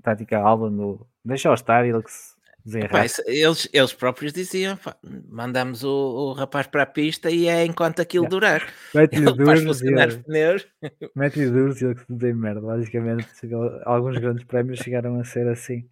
tática 0.03 0.39
alba 0.39 0.71
no. 0.71 1.07
Deixa-o 1.25 1.55
estar, 1.55 1.87
ele 1.87 2.03
que 2.03 2.11
se. 2.11 2.41
Epá, 2.79 3.07
isso, 3.07 3.23
eles, 3.27 3.69
eles 3.73 3.93
próprios 3.93 4.33
diziam: 4.33 4.77
pá, 4.77 4.95
mandamos 5.29 5.83
o, 5.83 5.89
o, 5.91 6.33
rapaz 6.33 6.67
para 6.67 6.83
a 6.83 6.87
pista 6.87 7.31
e 7.31 7.49
é 7.49 7.65
enquanto 7.65 8.01
aquilo 8.01 8.29
durar. 8.29 8.67
Mete-lhe 8.95 9.33
duros. 9.33 9.81
Mete-lhe 11.17 11.51
duros 11.51 11.81
e 11.81 11.87
ele 11.87 11.95
que 11.95 12.05
se 12.05 12.19
tem 12.19 12.35
merda. 12.35 12.61
Basicamente, 12.61 13.29
alguns 13.85 14.19
grandes 14.19 14.45
prémios 14.45 14.79
chegaram 14.79 15.19
a 15.19 15.25
ser 15.25 15.49
assim. 15.49 15.89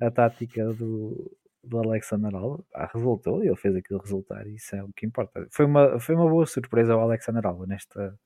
A 0.00 0.10
tática 0.10 0.64
do, 0.72 1.30
do 1.62 1.78
Alexander 1.78 2.34
Alba 2.34 2.64
ah, 2.74 2.90
resultou 2.92 3.44
e 3.44 3.48
ele 3.48 3.56
fez 3.56 3.76
aquilo 3.76 4.00
resultar. 4.00 4.46
Isso 4.48 4.74
é 4.74 4.82
o 4.82 4.88
que 4.94 5.06
importa. 5.06 5.46
Foi 5.50 5.66
uma, 5.66 6.00
foi 6.00 6.14
uma 6.14 6.28
boa 6.28 6.46
surpresa 6.46 6.96
o 6.96 7.00
Alexander 7.00 7.46
Alba 7.46 7.66
nesta, 7.66 8.18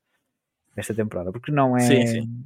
nesta 0.77 0.95
temporada, 0.95 1.33
porque 1.33 1.51
não 1.51 1.77
é, 1.77 1.81
sim, 1.81 2.07
sim. 2.07 2.45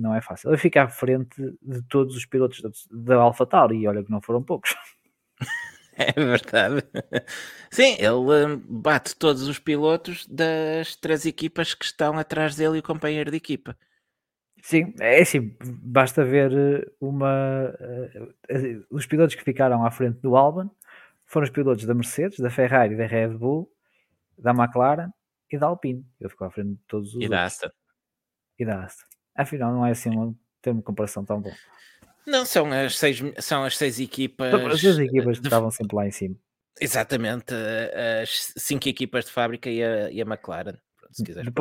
Não 0.00 0.14
é 0.14 0.20
fácil. 0.22 0.50
Ele 0.50 0.56
fica 0.56 0.82
à 0.82 0.88
frente 0.88 1.36
de 1.60 1.82
todos 1.82 2.16
os 2.16 2.24
pilotos 2.24 2.62
da 2.90 3.16
AlphaTauri 3.16 3.76
e 3.76 3.86
olha 3.86 4.02
que 4.02 4.10
não 4.10 4.20
foram 4.20 4.42
poucos. 4.42 4.74
É 5.96 6.12
verdade. 6.12 6.82
Sim, 7.70 7.96
ele 7.98 8.08
hum, 8.08 8.62
bate 8.66 9.14
todos 9.14 9.46
os 9.46 9.58
pilotos 9.58 10.26
das 10.28 10.96
três 10.96 11.26
equipas 11.26 11.74
que 11.74 11.84
estão 11.84 12.16
atrás 12.16 12.56
dele 12.56 12.76
e 12.76 12.80
o 12.80 12.82
companheiro 12.82 13.30
de 13.30 13.36
equipa. 13.36 13.76
Sim, 14.62 14.94
é 14.98 15.20
assim, 15.20 15.54
basta 15.60 16.24
ver 16.24 16.52
eh, 16.52 16.90
uma. 16.98 17.74
Uh, 18.48 18.86
os 18.88 19.04
pilotos 19.04 19.34
que 19.34 19.44
ficaram 19.44 19.84
à 19.84 19.90
frente 19.90 20.20
do 20.20 20.36
Albon 20.36 20.70
foram 21.26 21.44
os 21.44 21.50
pilotos 21.50 21.84
da 21.84 21.92
Mercedes, 21.92 22.38
da 22.38 22.48
Ferrari, 22.48 22.96
da 22.96 23.06
Red 23.06 23.36
Bull, 23.36 23.70
da 24.38 24.52
McLaren 24.52 25.10
e 25.50 25.58
da 25.58 25.66
Alpine. 25.66 26.06
Ele 26.18 26.30
ficou 26.30 26.46
à 26.46 26.50
frente 26.50 26.70
de 26.70 26.84
todos 26.86 27.14
os. 27.14 27.22
E 27.22 27.28
da 27.28 27.44
Aston. 27.44 27.70
E 28.58 28.64
da 28.64 28.84
Aston. 28.84 29.06
Afinal, 29.40 29.72
não 29.72 29.86
é 29.86 29.90
assim 29.90 30.10
um 30.10 30.34
termo 30.60 30.80
de 30.80 30.84
comparação 30.84 31.24
tão 31.24 31.40
bom. 31.40 31.52
Não, 32.26 32.44
são 32.44 32.70
as 32.72 32.98
seis, 32.98 33.22
são 33.38 33.64
as 33.64 33.76
seis 33.76 33.98
equipas. 33.98 34.52
As 34.52 34.80
seis 34.80 34.98
equipas 34.98 35.40
de... 35.40 35.46
estavam 35.46 35.70
sempre 35.70 35.96
lá 35.96 36.06
em 36.06 36.10
cima. 36.10 36.36
Exatamente, 36.80 37.54
as 38.22 38.52
cinco 38.56 38.88
equipas 38.88 39.26
de 39.26 39.30
fábrica 39.30 39.68
e 39.68 39.82
a, 39.82 40.10
e 40.10 40.20
a 40.20 40.24
McLaren. 40.24 40.76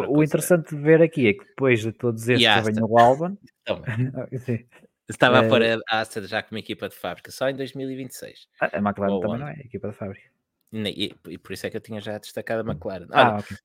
o 0.09 0.23
interessante 0.23 0.75
de 0.75 0.81
ver 0.81 1.01
aqui 1.01 1.27
é 1.27 1.33
que 1.33 1.45
depois 1.45 1.81
de 1.81 1.91
todos 1.91 2.29
estes 2.29 2.43
já 2.43 2.61
vem 2.61 2.75
o 2.81 2.97
Albon. 2.97 3.37
Estava 5.09 5.39
a 5.39 5.47
pôr 5.47 5.63
a 5.63 5.79
Aston 5.89 6.21
já 6.21 6.43
como 6.43 6.59
equipa 6.59 6.87
de 6.87 6.95
fábrica, 6.95 7.31
só 7.31 7.49
em 7.49 7.55
2026. 7.55 8.47
A 8.61 8.77
McLaren 8.77 9.11
Ou 9.11 9.21
também 9.21 9.39
não 9.39 9.47
é 9.47 9.53
equipa 9.53 9.89
de 9.89 9.95
fábrica. 9.95 10.29
E, 10.71 11.15
e, 11.27 11.37
por 11.39 11.53
isso 11.53 11.65
é 11.65 11.69
que 11.71 11.77
eu 11.77 11.81
tinha 11.81 11.99
já 11.99 12.19
destacado 12.19 12.61
a 12.61 12.71
McLaren. 12.71 13.07
Ah, 13.11 13.37
ok. 13.39 13.57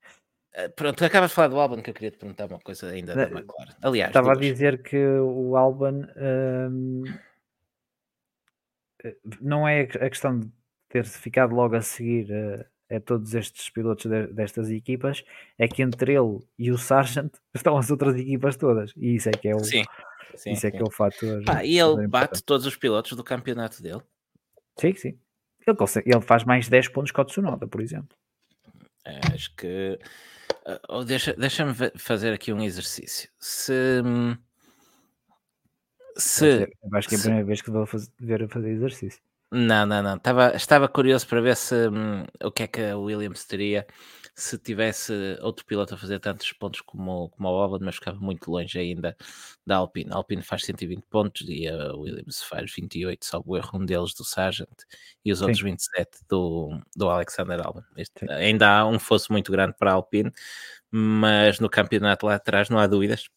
Eh, 0.55 0.69
pronto, 0.69 1.05
acabas 1.05 1.31
de 1.31 1.35
falar 1.35 1.49
do 1.49 1.59
Albon 1.59 1.83
que 1.83 1.91
eu 1.91 1.95
queria 1.95 2.13
te 2.13 2.19
perguntar 2.19 2.47
uma 2.47 2.61
coisa 2.61 2.89
ainda 2.89 3.13
da 3.15 3.23
McLaren. 3.25 3.75
Aliás, 3.83 4.11
estava 4.11 4.33
a 4.33 4.37
dizer 4.37 4.83
que 4.83 4.97
o 4.97 5.57
Albon 5.57 6.07
hum, 6.17 7.03
eh, 9.03 9.17
não 9.41 9.67
é 9.67 9.83
a 9.83 10.09
questão 10.09 10.39
de 10.39 10.49
ter 10.89 11.05
ficado 11.05 11.57
logo 11.57 11.75
a 11.75 11.83
seguir 11.83 12.33
a, 12.33 12.97
a 12.97 13.01
todos 13.01 13.35
estes 13.35 13.69
pilotos 13.69 14.07
de, 14.07 14.29
destas 14.29 14.71
equipas, 14.71 15.25
é 15.59 15.67
que 15.67 15.83
entre 15.83 16.15
ele 16.15 16.39
e 16.57 16.71
o 16.71 16.79
Sargent 16.79 17.33
estão 17.53 17.77
as 17.77 17.91
outras 17.91 18.15
equipas 18.15 18.57
todas, 18.57 18.93
e 18.97 19.17
isso 19.17 19.29
é 19.29 19.33
que 19.33 19.49
é 19.49 19.57
o, 19.57 19.65
sim, 19.65 19.83
sim, 20.37 20.53
isso 20.53 20.69
é 20.69 20.71
sim. 20.71 20.77
que 20.77 20.83
é 20.83 20.87
o 20.87 20.91
fator. 20.91 21.43
Ah, 21.49 21.65
e 21.65 21.77
ele 21.77 22.07
bate 22.07 22.45
todos 22.45 22.65
os 22.65 22.77
pilotos 22.77 23.17
do 23.17 23.25
campeonato 23.25 23.83
dele? 23.83 24.03
Sim, 24.79 24.95
sim. 24.95 25.19
Ele, 25.67 25.77
consegue, 25.77 26.09
ele 26.15 26.21
faz 26.21 26.45
mais 26.45 26.69
10 26.69 26.89
pontos 26.89 27.11
que 27.11 27.21
o 27.21 27.25
Tsunoda, 27.25 27.67
por 27.67 27.81
exemplo. 27.81 28.17
É, 29.05 29.19
acho 29.33 29.55
que 29.57 29.99
Uh, 30.67 31.05
deixa, 31.05 31.35
deixa-me 31.35 31.75
fazer 31.97 32.33
aqui 32.33 32.53
um 32.53 32.63
exercício. 32.63 33.29
Se. 33.39 34.03
se 36.17 36.69
acho 36.95 37.09
que 37.09 37.15
é 37.15 37.19
a 37.19 37.21
primeira 37.21 37.45
se, 37.45 37.47
vez 37.47 37.63
que 37.63 37.71
vou 37.71 37.87
fazer, 37.87 38.11
ver 38.21 38.49
fazer 38.49 38.71
exercício. 38.71 39.21
Não, 39.51 39.85
não, 39.85 40.03
não. 40.03 40.17
Estava, 40.17 40.57
estava 40.57 40.89
curioso 40.89 41.27
para 41.29 41.41
ver 41.41 41.57
se 41.57 41.75
hum, 41.89 42.25
o 42.43 42.51
que 42.51 42.63
é 42.65 42.67
que 42.67 42.81
a 42.81 42.97
Williams 42.97 43.45
teria 43.45 43.87
se 44.35 44.59
tivesse 44.59 45.13
outro 45.41 45.65
piloto 45.65 45.95
a 45.95 45.97
fazer 45.97 46.19
tantos 46.19 46.53
pontos 46.53 46.81
como, 46.81 47.29
como 47.31 47.49
a 47.49 47.51
Albon, 47.51 47.79
mas 47.81 47.95
ficava 47.95 48.19
muito 48.19 48.51
longe 48.51 48.77
ainda 48.79 49.17
da 49.65 49.77
Alpine. 49.77 50.11
A 50.11 50.17
Alpine 50.17 50.43
faz 50.43 50.65
120 50.65 51.05
pontos 51.07 51.47
e 51.49 51.69
a 51.69 51.95
Williams 51.95 52.43
faz 52.43 52.73
28, 52.73 53.25
só 53.25 53.43
o 53.45 53.57
erro 53.57 53.79
um 53.79 53.87
deles 53.87 54.13
do 54.13 54.25
Sargent 54.25 54.69
e 55.25 55.31
os 55.31 55.39
Sim. 55.39 55.45
outros 55.45 55.63
27 55.63 56.19
do, 56.29 56.81
do 56.97 57.09
Alexander 57.09 57.65
Albon. 57.65 57.83
Este, 57.97 58.29
ainda 58.31 58.69
há 58.69 58.87
um 58.87 58.99
fosso 58.99 59.31
muito 59.33 59.53
grande 59.53 59.75
para 59.79 59.93
a 59.93 59.95
Alpine, 59.95 60.33
mas 60.91 61.61
no 61.61 61.71
campeonato 61.71 62.27
lá 62.27 62.35
atrás 62.35 62.69
não 62.69 62.79
há 62.79 62.87
dúvidas 62.89 63.29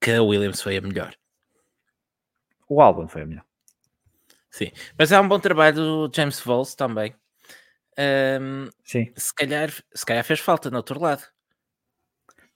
que 0.00 0.12
a 0.12 0.22
Williams 0.22 0.62
foi 0.62 0.76
a 0.76 0.80
melhor. 0.80 1.16
O 2.68 2.80
Albon 2.80 3.08
foi 3.08 3.22
a 3.22 3.26
melhor. 3.26 3.44
Sim, 4.50 4.70
mas 4.96 5.12
há 5.12 5.20
um 5.20 5.26
bom 5.26 5.40
trabalho 5.40 5.74
do 5.74 6.10
James 6.14 6.38
Vols 6.38 6.76
também. 6.76 7.12
Um, 7.98 8.68
Sim. 8.84 9.12
Se 9.16 9.34
calhar, 9.34 9.70
se 9.70 10.06
calhar 10.06 10.24
fez 10.24 10.40
falta 10.40 10.70
no 10.70 10.76
outro 10.78 11.00
lado. 11.00 11.22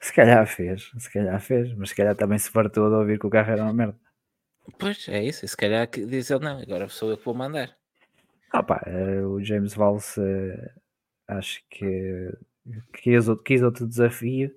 Se 0.01 0.13
calhar 0.13 0.47
fez, 0.47 0.91
se 0.97 1.13
calhar 1.13 1.41
fez, 1.41 1.75
mas 1.75 1.89
se 1.91 1.95
calhar 1.95 2.15
também 2.15 2.39
se 2.39 2.51
fartou 2.51 2.89
de 2.89 2.97
ouvir 2.97 3.19
que 3.19 3.27
o 3.27 3.31
carro 3.31 3.51
era 3.51 3.63
uma 3.63 3.73
merda. 3.73 3.99
Pois, 4.79 5.09
é 5.09 5.23
isso. 5.25 5.47
Se 5.47 5.57
calhar 5.57 5.89
diz 5.89 6.31
ele, 6.31 6.45
não, 6.45 6.61
agora 6.61 6.89
sou 6.89 7.11
eu 7.11 7.19
que 7.19 7.25
vou 7.25 7.35
mandar. 7.35 7.77
Ah 8.51 8.63
pá, 8.63 8.83
uh, 8.87 9.27
o 9.27 9.45
James 9.45 9.75
Valls 9.75 10.19
uh, 10.19 10.71
acho 11.27 11.63
que 11.69 12.33
quis 12.93 13.29
outro, 13.29 13.45
quis 13.45 13.63
outro 13.63 13.87
desafio 13.87 14.55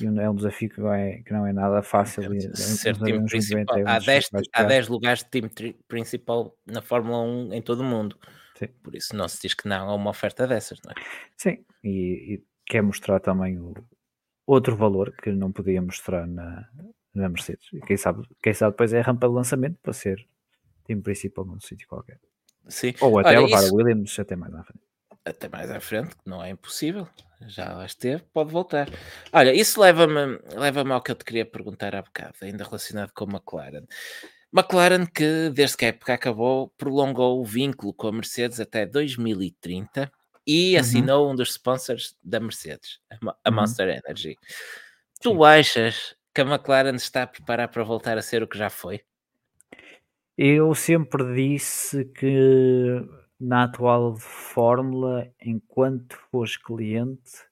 e 0.00 0.06
é 0.06 0.30
um 0.30 0.34
desafio 0.34 0.70
que, 0.70 0.80
vai, 0.80 1.22
que 1.24 1.32
não 1.32 1.46
é 1.46 1.52
nada 1.52 1.82
fácil. 1.82 2.32
É, 2.32 2.54
ser 2.54 2.96
time 2.96 3.24
principal. 3.24 3.76
Há 3.86 3.98
10, 3.98 4.30
há 4.52 4.62
10 4.62 4.88
lugares 4.88 5.24
de 5.24 5.30
time 5.30 5.74
principal 5.88 6.56
na 6.66 6.80
Fórmula 6.80 7.20
1 7.22 7.54
em 7.54 7.62
todo 7.62 7.80
o 7.80 7.84
mundo. 7.84 8.16
Sim. 8.58 8.68
Por 8.82 8.94
isso 8.94 9.14
não 9.14 9.28
se 9.28 9.40
diz 9.42 9.54
que 9.54 9.68
não 9.68 9.88
a 9.88 9.94
uma 9.94 10.10
oferta 10.10 10.46
dessas, 10.46 10.80
não 10.84 10.92
é? 10.92 10.94
Sim, 11.36 11.64
e, 11.84 12.34
e 12.34 12.44
quer 12.66 12.82
mostrar 12.82 13.20
também 13.20 13.58
o 13.58 13.74
outro 14.46 14.74
valor 14.76 15.14
que 15.22 15.30
não 15.30 15.52
podia 15.52 15.80
mostrar 15.80 16.26
na, 16.26 16.68
na 17.14 17.28
Mercedes. 17.28 17.68
E 17.72 17.80
quem 17.80 17.96
sabe, 17.96 18.26
quem 18.42 18.52
sabe 18.52 18.72
depois 18.72 18.92
é 18.92 19.00
a 19.00 19.02
rampa 19.02 19.28
de 19.28 19.34
lançamento 19.34 19.78
para 19.82 19.92
ser 19.92 20.26
time 20.84 21.02
principal 21.02 21.44
num 21.44 21.60
sítio 21.60 21.86
qualquer. 21.86 22.18
Sim. 22.66 22.94
Ou 23.00 23.18
até 23.18 23.30
Olha, 23.30 23.40
levar 23.46 23.62
isso... 23.62 23.72
a 23.72 23.76
Williams 23.76 24.18
até 24.18 24.34
mais 24.34 24.54
à 24.54 24.64
frente. 24.64 24.82
Até 25.24 25.48
mais 25.48 25.70
à 25.70 25.80
frente, 25.80 26.16
que 26.16 26.28
não 26.28 26.42
é 26.42 26.50
impossível. 26.50 27.06
Já 27.46 27.74
lá 27.74 27.86
esteve, 27.86 28.22
pode 28.32 28.50
voltar. 28.50 28.88
Olha, 29.32 29.52
isso 29.54 29.80
leva-me 29.80 30.40
leva 30.56 30.82
ao 30.92 31.02
que 31.02 31.10
eu 31.10 31.14
te 31.14 31.24
queria 31.24 31.46
perguntar 31.46 31.94
há 31.94 32.02
bocado, 32.02 32.34
ainda 32.42 32.64
relacionado 32.64 33.12
com 33.12 33.24
a 33.24 33.34
McLaren. 33.34 33.86
McLaren, 34.52 35.06
que 35.06 35.50
desde 35.50 35.76
que 35.76 35.84
a 35.84 35.88
época 35.88 36.14
acabou, 36.14 36.68
prolongou 36.78 37.40
o 37.40 37.44
vínculo 37.44 37.92
com 37.92 38.08
a 38.08 38.12
Mercedes 38.12 38.60
até 38.60 38.86
2030 38.86 40.10
e 40.46 40.74
uhum. 40.74 40.80
assinou 40.80 41.30
um 41.30 41.34
dos 41.34 41.50
sponsors 41.50 42.16
da 42.22 42.40
Mercedes, 42.40 43.00
a 43.10 43.50
uhum. 43.50 43.54
Monster 43.54 43.88
uhum. 43.88 44.00
Energy. 44.04 44.38
Tu 45.20 45.30
Sim. 45.30 45.44
achas 45.44 46.16
que 46.34 46.40
a 46.40 46.44
McLaren 46.44 46.94
está 46.94 47.24
a 47.24 47.26
preparar 47.26 47.68
para 47.68 47.84
voltar 47.84 48.16
a 48.16 48.22
ser 48.22 48.42
o 48.42 48.48
que 48.48 48.56
já 48.56 48.70
foi? 48.70 49.02
Eu 50.36 50.74
sempre 50.74 51.34
disse 51.34 52.04
que 52.04 53.04
na 53.38 53.64
atual 53.64 54.16
fórmula, 54.16 55.30
enquanto 55.42 56.16
fores 56.30 56.56
cliente, 56.56 57.44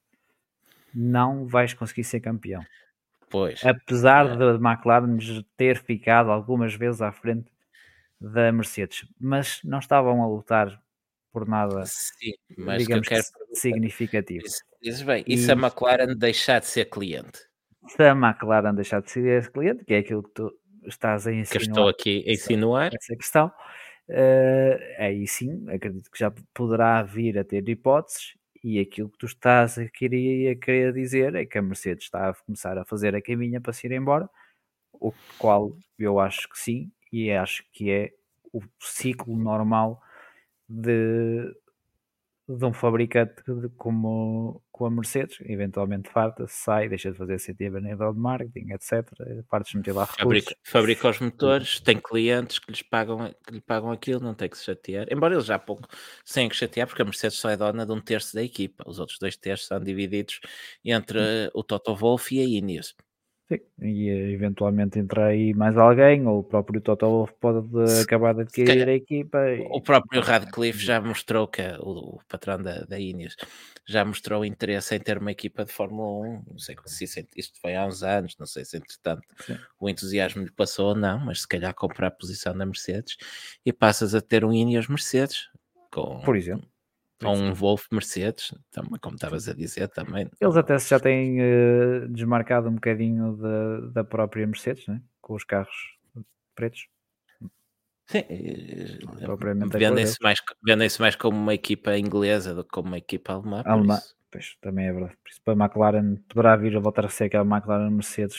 não 0.95 1.47
vais 1.47 1.75
conseguir 1.75 2.05
ser 2.05 2.21
campeão. 2.21 2.65
Pois. 3.31 3.65
Apesar 3.65 4.27
é. 4.27 4.37
da 4.37 4.55
McLaren 4.55 5.19
ter 5.57 5.79
ficado 5.79 6.31
algumas 6.31 6.75
vezes 6.75 7.03
à 7.03 7.13
frente 7.13 7.51
da 8.21 8.51
Mercedes, 8.53 9.07
mas 9.21 9.61
não 9.65 9.79
estavam 9.79 10.23
a 10.23 10.27
lutar 10.27 10.81
por 11.33 11.47
nada 11.47 11.85
Sim, 11.85 12.33
mas 12.57 12.83
digamos, 12.83 13.07
que 13.07 13.15
eu 13.15 13.19
quero... 13.19 13.29
significativo. 13.53 14.45
Diz 14.83 15.03
bem, 15.03 15.23
e, 15.27 15.35
e 15.35 15.39
se 15.39 15.53
a 15.53 15.55
McLaren 15.55 16.15
deixar 16.17 16.61
de 16.61 16.67
ser 16.67 16.87
cliente? 16.87 17.41
Se 17.89 18.03
a 18.03 18.13
McLaren 18.13 18.75
deixar 18.75 19.03
de 19.03 19.11
ser 19.11 19.51
cliente, 19.51 19.85
que 19.85 19.95
é 19.95 19.99
aquilo 19.99 20.23
que 20.23 20.31
tu 20.31 20.51
estás 20.87 21.27
a 21.27 21.33
insinuar. 21.33 21.61
Que 21.61 21.69
estou 21.69 21.89
aqui 21.89 22.25
a 22.27 22.33
insinuar. 22.33 22.91
Essa 22.95 23.17
questão. 23.17 23.53
Uh, 24.09 24.79
aí 24.99 25.27
sim, 25.27 25.69
acredito 25.69 26.11
que 26.11 26.19
já 26.19 26.33
poderá 26.55 27.03
vir 27.03 27.39
a 27.39 27.45
ter 27.45 27.69
hipóteses 27.69 28.35
e 28.63 28.79
aquilo 28.81 29.09
que 29.11 29.19
tu 29.19 29.27
estás 29.27 29.79
a 29.79 29.89
querer, 29.89 30.53
a 30.53 30.57
querer 30.57 30.93
dizer 30.93 31.35
é 31.35 31.47
que 31.47 31.59
a 31.59 31.63
Mercedes 31.63 32.05
está 32.05 32.31
a 32.31 32.35
começar 32.35 32.79
a 32.79 32.85
fazer 32.85 33.15
a 33.15 33.23
caminha 33.23 33.61
para 33.61 33.73
se 33.73 33.87
ir 33.87 33.93
embora, 33.93 34.29
o 34.93 35.13
qual 35.39 35.77
eu 35.99 36.19
acho 36.21 36.49
que 36.49 36.59
sim, 36.59 36.91
e 37.13 37.31
acho 37.31 37.65
que 37.73 37.91
é 37.91 38.13
o 38.53 38.63
ciclo 38.81 39.37
normal 39.37 40.03
de, 40.69 41.55
de 42.49 42.65
um 42.65 42.73
fabricante 42.73 43.43
como, 43.77 44.63
como 44.77 44.89
a 44.89 44.95
Mercedes, 44.95 45.39
eventualmente 45.41 46.11
farta, 46.11 46.47
sai, 46.47 46.87
deixa 46.87 47.11
de 47.11 47.17
fazer 47.17 47.39
sentido 47.39 47.79
a 47.79 47.81
nível 47.81 48.13
de 48.13 48.21
marketing, 48.21 48.73
etc. 48.73 49.09
Partes 49.49 49.73
meter 49.73 49.95
lá 49.95 50.05
Fabrica, 50.05 50.55
fabrica 50.63 51.09
os 51.09 51.19
motores, 51.19 51.81
tem 51.81 51.99
clientes 51.99 52.59
que 52.59 52.71
lhes 52.71 52.83
pagam, 52.83 53.35
que 53.47 53.55
lhe 53.55 53.61
pagam 53.63 53.91
aquilo, 53.91 54.21
não 54.21 54.35
tem 54.35 54.51
que 54.51 54.59
se 54.59 54.65
chatear. 54.65 55.07
Embora 55.11 55.35
eles 55.35 55.47
já 55.47 55.55
há 55.55 55.59
pouco 55.59 55.89
tenham 56.31 56.51
que 56.51 56.57
chatear, 56.57 56.87
porque 56.87 57.01
a 57.01 57.07
Mercedes 57.07 57.39
só 57.39 57.49
é 57.49 57.57
dona 57.57 57.87
de 57.87 57.93
um 57.93 58.01
terço 58.01 58.35
da 58.35 58.43
equipa. 58.43 58.85
Os 58.87 58.99
outros 58.99 59.19
dois 59.19 59.35
terços 59.37 59.67
são 59.67 59.81
divididos 59.81 60.41
entre 60.85 61.19
o 61.55 61.65
Toto 61.65 61.95
Wolff 61.97 62.35
e 62.35 62.41
a 62.41 62.45
Ineos. 62.45 62.95
Sim, 63.49 63.61
e 63.81 64.09
eh, 64.09 64.31
eventualmente 64.33 64.99
entrar 64.99 65.27
aí 65.27 65.55
mais 65.55 65.77
alguém, 65.79 66.27
ou 66.27 66.41
o 66.41 66.43
próprio 66.43 66.81
Toto 66.81 67.07
Wolff 67.07 67.33
pode 67.41 67.89
Se- 67.89 68.03
acabar 68.03 68.35
de 68.35 68.41
adquirir 68.41 68.67
calhar- 68.67 68.89
a 68.89 68.93
equipa. 68.93 69.39
e- 69.51 69.61
O 69.71 69.81
próprio 69.81 70.21
Radcliffe 70.21 70.85
já 70.85 71.01
mostrou 71.01 71.47
que 71.47 71.63
é 71.63 71.79
o, 71.79 72.17
o 72.17 72.21
patrão 72.29 72.61
da, 72.61 72.81
da 72.81 72.99
Ineos 72.99 73.37
já 73.87 74.05
mostrou 74.05 74.45
interesse 74.45 74.97
em 74.97 74.99
ter 74.99 75.17
uma 75.19 75.31
equipa 75.31 75.65
de 75.65 75.71
Fórmula 75.73 76.27
1. 76.27 76.43
Não 76.51 76.59
sei 76.59 76.75
se 76.87 77.29
isto 77.37 77.61
foi 77.61 77.77
há 77.77 77.87
uns 77.87 78.03
anos, 78.03 78.35
não 78.37 78.47
sei 78.47 78.65
se 78.65 78.77
entretanto 78.79 79.23
Sim. 79.47 79.57
o 79.79 79.89
entusiasmo 79.89 80.43
lhe 80.43 80.51
passou 80.51 80.89
ou 80.89 80.95
não, 80.97 81.21
mas 81.25 81.43
se 81.43 81.49
calhar 81.49 81.73
comprar 81.73 82.09
a 82.09 82.11
posição 82.11 82.57
da 82.57 82.67
Mercedes 82.67 83.17
e 83.65 83.73
passas 83.73 84.13
a 84.13 84.21
ter 84.21 84.45
um 84.45 84.53
Ineos 84.53 84.89
Mercedes 84.89 85.49
com, 85.93 86.21
Por 86.23 86.37
exemplo. 86.37 86.69
Ou 87.25 87.35
um 87.35 87.55
Wolf 87.55 87.87
Mercedes, 87.91 88.55
também, 88.71 88.99
como 89.01 89.15
estavas 89.15 89.49
a 89.49 89.55
dizer 89.55 89.89
também. 89.89 90.29
Eles 90.41 90.57
até 90.57 90.79
já 90.79 91.01
têm 91.01 91.41
eh, 91.41 92.07
desmarcado 92.09 92.69
um 92.69 92.75
bocadinho 92.75 93.37
da, 93.37 93.81
da 93.93 94.05
própria 94.05 94.47
Mercedes, 94.47 94.87
né? 94.87 95.01
com 95.21 95.35
os 95.35 95.45
carros 95.45 95.97
pretos. 96.55 96.87
Sim, 98.09 98.19
eh, 98.29 98.99
vendem-se 99.73 100.19
mais, 100.23 100.39
vendem-se 100.65 101.01
mais 101.01 101.17
como 101.17 101.37
uma 101.37 101.55
equipa 101.55 101.97
inglesa 101.99 102.55
do 102.55 102.63
que 102.63 102.71
como 102.71 102.89
uma 102.89 102.99
equipa 102.99 103.33
alemã. 103.33 103.63
Alemã. 103.65 103.99
Pois, 104.31 104.57
também 104.61 104.87
é 104.87 104.93
verdade. 104.93 105.17
Por 105.23 105.31
isso, 105.31 105.41
para 105.43 105.55
a 105.55 105.67
McLaren, 105.67 106.17
poderá 106.29 106.57
vir 106.57 106.77
a 106.77 106.81
voltar 106.81 107.07
a 107.07 107.09
ser 107.09 107.25
aquela 107.25 107.45
McLaren 107.45 107.91
Mercedes 107.91 108.37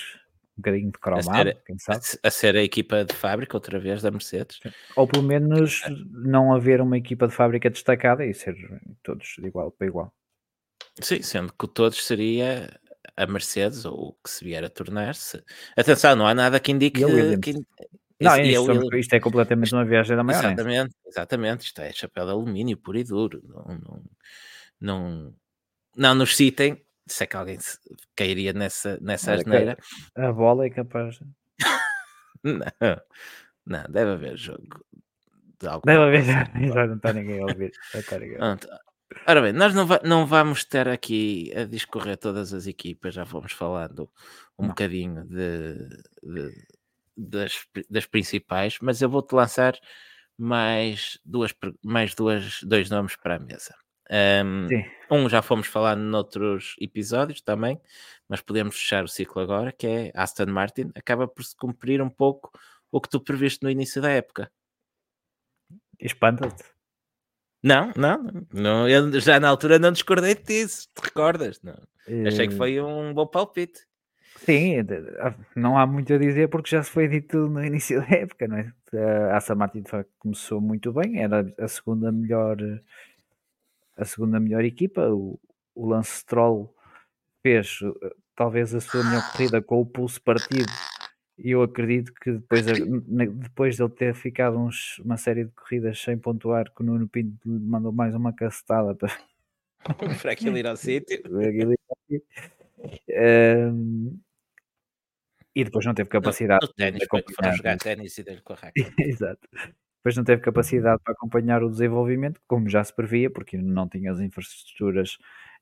um 0.58 0.62
bocadinho 0.62 0.92
de 0.92 1.00
cromado, 1.00 1.50
ser- 1.50 1.62
quem 1.66 1.76
a, 1.76 1.80
sabe? 1.80 2.06
se- 2.06 2.20
a 2.24 2.32
ser 2.32 2.56
a 2.56 2.64
equipa 2.64 3.06
de 3.06 3.14
fábrica 3.14 3.56
outra 3.56 3.80
vez 3.80 4.02
da 4.02 4.10
Mercedes. 4.12 4.60
Ou 4.96 5.08
pelo 5.08 5.24
menos 5.24 5.84
não 6.12 6.54
haver 6.54 6.82
uma 6.82 6.98
equipa 6.98 7.28
de 7.28 7.34
fábrica 7.34 7.70
destacada 7.70 8.26
e 8.26 8.34
ser 8.34 8.56
todos 9.04 9.36
de 9.38 9.46
igual 9.48 9.72
para 9.72 9.88
igual. 9.88 10.14
Sim, 11.02 11.22
sendo 11.22 11.54
que 11.54 11.68
todos 11.68 12.04
seria 12.06 12.80
a 13.16 13.28
Mercedes 13.28 13.86
ou 13.86 14.10
o 14.10 14.14
que 14.24 14.30
se 14.30 14.44
vier 14.44 14.64
a 14.64 14.70
tornar-se. 14.70 15.44
Atenção, 15.76 16.16
não 16.16 16.28
há 16.28 16.34
nada 16.34 16.60
que 16.60 16.72
indique 16.72 17.04
a 17.04 17.08
que 17.40 17.54
Não, 18.20 18.32
a 18.32 18.42
isto, 18.42 18.64
Williams. 18.64 18.96
isto 18.96 19.14
é 19.14 19.20
completamente 19.20 19.74
uma 19.74 19.86
viagem 19.86 20.16
da 20.16 20.24
maior. 20.24 20.44
Exatamente, 20.44 20.96
exatamente. 21.06 21.66
Isto 21.66 21.82
é 21.82 21.94
chapéu 21.94 22.26
de 22.26 22.32
alumínio 22.32 22.76
puro 22.78 22.98
e 22.98 23.04
duro. 23.04 23.42
Não, 23.48 23.78
não, 23.80 24.04
não, 24.82 25.36
não 25.96 26.16
nos 26.16 26.36
citem. 26.36 26.84
Se 27.08 27.24
é 27.24 27.28
que 27.28 27.36
alguém 27.38 27.60
se- 27.60 27.80
cairia 28.16 28.54
nessa, 28.54 28.98
nessa 29.02 29.32
Olha, 29.32 29.40
asneira. 29.42 29.78
A 30.16 30.32
bola 30.32 30.66
é 30.66 30.70
capaz. 30.70 31.20
Não, 32.44 33.02
não, 33.66 33.84
deve 33.90 34.12
haver 34.12 34.38
jogo. 34.38 34.86
De 35.60 35.68
Deve 35.86 36.04
haver. 36.04 36.24
Já 36.24 36.48
não 36.88 36.96
está 36.96 37.12
ninguém 37.14 37.42
a 37.42 37.46
ouvir. 37.46 37.72
Pronto. 38.38 38.68
Ora 39.26 39.42
bem, 39.42 39.54
nós 39.54 39.74
não, 39.74 39.86
va- 39.88 40.02
não 40.04 40.26
vamos 40.26 40.64
ter 40.64 40.88
aqui 40.88 41.52
a 41.56 41.64
discorrer 41.66 42.16
todas 42.18 42.54
as 42.54 42.68
equipas, 42.68 43.16
já 43.16 43.26
fomos 43.26 43.52
falando 43.54 44.10
um 44.58 44.64
Não. 44.64 44.70
bocadinho 44.70 45.26
de, 45.26 45.76
de- 46.22 46.68
das, 47.18 47.66
das 47.90 48.06
principais, 48.06 48.78
mas 48.82 49.02
eu 49.02 49.10
vou-te 49.10 49.34
lançar 49.34 49.74
mais, 50.38 51.20
duas, 51.26 51.54
mais 51.84 52.14
duas, 52.14 52.62
dois 52.64 52.90
nomes 52.90 53.16
para 53.16 53.36
a 53.36 53.40
mesa. 53.40 53.74
Sim. 54.70 54.86
um 55.12 55.28
já 55.30 55.42
fomos 55.42 55.68
falando 55.68 56.02
noutros 56.02 56.76
episódios 56.80 57.42
também, 57.42 57.80
mas 58.28 58.42
podemos 58.42 58.76
fechar 58.78 59.04
o 59.04 59.08
ciclo 59.08 59.42
agora, 59.42 59.72
que 59.72 59.88
é 59.88 60.12
Aston 60.16 60.48
Martin, 60.48 60.92
acaba 60.96 61.28
por 61.28 61.44
se 61.44 61.56
cumprir 61.56 62.02
um 62.02 62.10
pouco 62.10 62.52
o 62.92 63.02
que 63.02 63.10
tu 63.10 63.20
previste 63.20 63.64
no 63.64 63.70
início 63.70 64.02
da 64.02 64.10
época. 64.10 64.52
Espanta-te. 66.00 66.64
Não, 67.64 67.92
não, 67.98 68.46
não 68.54 68.88
eu 68.88 69.20
já 69.20 69.40
na 69.40 69.50
altura 69.50 69.80
não 69.80 69.92
discordei 69.92 70.36
disso, 70.36 70.88
te 70.96 71.02
recordas? 71.04 71.60
Não. 71.62 71.76
Achei 72.28 72.48
que 72.48 72.54
Eh, 72.54 72.58
foi 72.58 72.82
um 72.82 73.14
bom 73.14 73.26
palpite. 73.28 73.86
Sim, 74.38 74.76
ah, 75.20 75.34
não 75.56 75.78
há 75.78 75.86
muito 75.88 76.14
a 76.14 76.18
dizer 76.18 76.48
porque 76.50 76.70
já 76.70 76.84
se 76.84 76.92
foi 76.92 77.08
dito 77.08 77.50
no 77.50 77.64
início 77.66 78.00
da 78.02 78.16
época, 78.16 78.48
não 78.48 78.58
é? 78.58 78.72
A 79.32 79.38
Aston 79.38 79.56
Martin 79.56 79.82
de 79.82 79.90
facto 79.90 80.12
começou 80.20 80.62
muito 80.62 80.94
bem, 80.94 81.22
era 81.22 81.52
a 81.58 81.68
segunda 81.68 82.12
melhor 82.12 82.58
a 83.98 84.06
segunda 84.06 84.40
melhor 84.40 84.64
equipa. 84.64 85.10
O, 85.10 85.40
o 85.76 85.86
Lance 85.88 86.20
Stroll 86.20 86.74
fez 87.44 87.80
eh, 88.04 88.16
talvez 88.36 88.74
a 88.76 88.80
sua 88.80 89.04
melhor 89.04 89.32
corrida 89.32 89.62
com 89.62 89.82
o 89.82 89.86
pulso 89.86 90.22
partido 90.22 90.70
e 91.38 91.52
eu 91.52 91.62
acredito 91.62 92.12
que 92.14 92.32
depois, 92.32 92.66
depois 92.66 93.76
de 93.76 93.84
ele 93.84 93.92
ter 93.92 94.14
ficado 94.16 94.58
uns- 94.58 94.98
uma 95.00 95.18
série 95.18 95.46
de 95.46 95.52
corridas 95.52 96.00
sem 96.02 96.18
pontuar, 96.18 96.72
que 96.74 96.82
o 96.82 96.86
Nuno 96.86 97.08
Pinto 97.08 97.38
lhe 97.46 97.60
mandou 97.60 97.92
mais 97.92 98.16
uma 98.16 98.34
cacetada 98.34 98.96
para 98.96 99.12
para 100.22 100.32
aquilo 100.32 100.58
ir 100.58 100.66
ao 100.68 100.76
sítio. 100.76 101.22
Ehm, 103.10 104.20
e 105.56 105.64
depois 105.64 105.84
não 105.86 105.94
teve 105.96 106.10
capacidade 106.10 106.66
No 106.68 106.74
ténis, 106.74 107.02
de 107.02 107.08
foi 107.10 107.22
que 107.24 107.34
foram 107.34 107.50
acompanhar. 107.50 107.58
jogar 107.58 107.78
ténis 107.80 108.18
e 108.18 108.24
dele 108.24 108.42
com 108.42 108.54
a 108.54 108.56
raquete. 108.56 108.94
Exato. 109.02 109.48
Depois 110.08 110.16
não 110.16 110.24
teve 110.24 110.42
capacidade 110.42 111.02
para 111.04 111.14
acompanhar 111.14 111.62
o 111.62 111.70
desenvolvimento, 111.70 112.40
como 112.48 112.70
já 112.70 112.82
se 112.82 112.96
previa, 112.96 113.30
porque 113.30 113.58
não 113.58 113.90
tinha 113.90 114.10
as 114.10 114.22
infraestruturas 114.22 115.18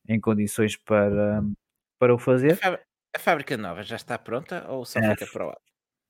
em 0.08 0.20
condições 0.20 0.78
para, 0.78 1.44
para 1.98 2.14
o 2.14 2.20
fazer. 2.20 2.60
a 3.16 3.20
fábrica 3.20 3.58
nova 3.58 3.82
já 3.82 3.96
está 3.96 4.18
pronta 4.20 4.56
ou 4.70 4.86
só 4.86 5.00
É. 5.00 5.10
fica 5.12 5.26
para 5.26 5.44
o 5.46 5.48
lado? 5.48 5.62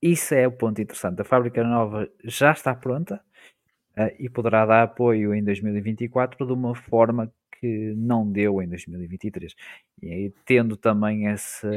Isso 0.02 0.34
é 0.34 0.46
o 0.46 0.52
ponto 0.52 0.80
interessante. 0.82 1.22
A 1.22 1.24
fábrica 1.24 1.64
nova 1.64 2.08
já 2.24 2.52
está 2.52 2.74
pronta 2.74 3.22
eh, 3.96 4.16
e 4.20 4.28
poderá 4.30 4.66
dar 4.66 4.82
apoio 4.84 5.34
em 5.34 5.42
2024 5.44 6.46
de 6.46 6.52
uma 6.52 6.74
forma 6.74 7.32
que 7.60 7.94
não 7.96 8.30
deu 8.30 8.62
em 8.62 8.68
2023. 8.68 9.54
E 10.02 10.12
aí, 10.12 10.34
tendo 10.44 10.76
também 10.76 11.28
essa, 11.28 11.70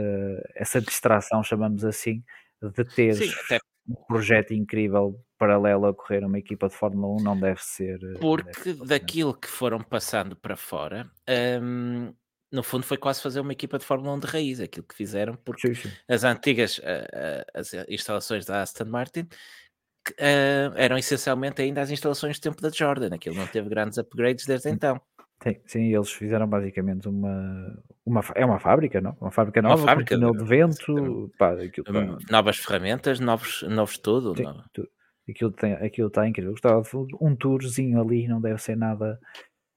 essa 0.56 0.82
distração, 0.82 1.44
chamamos 1.44 1.86
assim, 1.86 2.24
de 2.62 2.84
ter 2.86 3.16
Sim, 3.16 3.32
até 3.46 3.60
um 3.88 3.96
projeto 4.08 4.54
incrível 4.54 5.20
paralelo 5.40 5.88
a 5.88 5.94
correr 5.94 6.24
uma 6.24 6.38
equipa 6.38 6.68
de 6.68 6.76
Fórmula 6.76 7.16
1 7.20 7.24
não 7.24 7.40
deve 7.40 7.64
ser. 7.64 7.96
eh, 8.04 8.20
não 8.22 8.36
deve 8.36 8.44
porque 8.52 8.74
ser 8.74 8.86
daquilo 8.86 9.34
que 9.34 9.48
foram 9.48 9.80
passando 9.80 10.36
para 10.36 10.56
fora, 10.56 11.10
hum, 11.62 12.14
no 12.52 12.62
fundo 12.62 12.84
foi 12.84 12.98
quase 12.98 13.22
fazer 13.22 13.40
uma 13.40 13.54
equipa 13.54 13.80
de 13.80 13.86
Fórmula 13.86 14.14
1 14.16 14.20
de 14.20 14.28
raiz, 14.28 14.60
aquilo 14.60 14.86
que 14.86 14.94
fizeram, 14.96 15.36
porque 15.38 15.74
Sim, 15.74 15.90
sim. 15.90 15.92
as 16.08 16.24
antigas 16.24 16.80
ah, 16.84 17.08
ah, 17.56 17.60
as 17.60 17.74
instalações 17.88 18.46
da 18.46 18.62
Aston 18.62 18.86
Martin 18.86 19.28
que, 20.06 20.14
eram 20.76 20.98
essencialmente 20.98 21.62
ainda 21.62 21.82
as 21.82 21.90
instalações 21.90 22.38
do 22.40 22.42
tempo 22.44 22.62
da 22.62 22.70
Jordan, 22.70 23.16
aquilo 23.16 23.36
não 23.36 23.48
teve 23.48 23.70
grandes 23.70 23.98
upgrades 23.98 24.46
desde 24.46 24.70
então. 24.70 25.02
Sim, 25.42 25.56
sim, 25.66 25.96
eles 25.96 26.12
fizeram 26.12 26.46
basicamente 26.46 27.08
uma, 27.08 27.82
uma. 28.06 28.22
É 28.36 28.46
uma 28.46 28.60
fábrica, 28.60 29.00
não? 29.00 29.16
Uma 29.22 29.32
fábrica 29.32 29.62
Uma 29.62 29.70
nova, 29.70 29.86
fábrica, 29.86 30.14
com 30.16 30.20
túnel 30.20 30.34
de 30.38 30.50
vento. 30.50 31.32
Pá, 31.38 31.54
aquilo 31.54 31.86
tá- 31.86 31.94
Hum, 31.94 32.18
Novas 32.30 32.58
ferramentas, 32.58 33.22
novos, 33.22 33.62
novos 33.64 33.98
tudo. 33.98 34.36
Sim, 34.36 34.44
no- 34.44 34.66
tu- 34.74 34.90
aquilo 35.32 35.50
está 35.52 35.68
aquilo 35.74 36.10
tá 36.10 36.28
incrível. 36.28 36.52
Gostava 36.52 36.82
de 36.82 37.16
um 37.20 37.36
tourzinho 37.36 38.02
ali, 38.02 38.28
não 38.28 38.42
deve 38.42 38.62
ser 38.62 38.76
nada. 38.76 39.20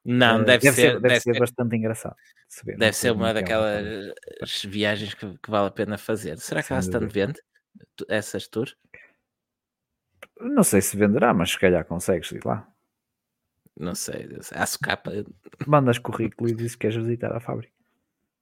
Não, 0.05 0.41
eh, 0.41 0.45
deve, 0.45 0.73
ser, 0.73 0.95
deve, 0.95 1.01
deve 1.01 1.21
ser 1.21 1.35
ser, 1.35 1.41
bastante 1.41 1.77
engraçado. 1.77 2.17
se 2.49 2.65
deve 2.65 2.93
ser 2.93 3.13
uma 3.13 3.27
é 3.27 3.31
é 3.31 3.33
uma 3.33 3.35
daquelas 3.35 3.87
fábrica. 3.87 4.69
viagens 4.69 5.15
que, 5.15 5.39
que 5.39 5.51
vale 5.51 5.69
a 5.69 5.71
pena 5.71 5.97
fazer. 5.97 6.39
Será 6.39 6.63
que 6.63 6.73
a 6.73 6.79
Aston 6.79 7.07
vende 7.07 7.41
essas 8.09 8.49
tours? 8.49 8.77
Não 10.41 10.65
sei 10.65 10.81
se 10.81 10.97
venderá, 10.97 11.33
mas 11.33 11.51
se 11.53 11.59
calhar 11.59 11.85
consegues 11.85 12.31
ir 12.33 12.45
lá. 12.45 12.69
Não 13.79 13.95
sei. 13.95 14.29
A 14.53 14.67
socapa. 14.67 15.13
Mandas 15.67 15.99
currículo 15.99 16.51
e 16.51 16.55
dizes 16.55 16.75
que 16.75 16.81
queres 16.81 16.97
visitar 16.97 17.35
a 17.35 17.41
fábrica. 17.41 17.73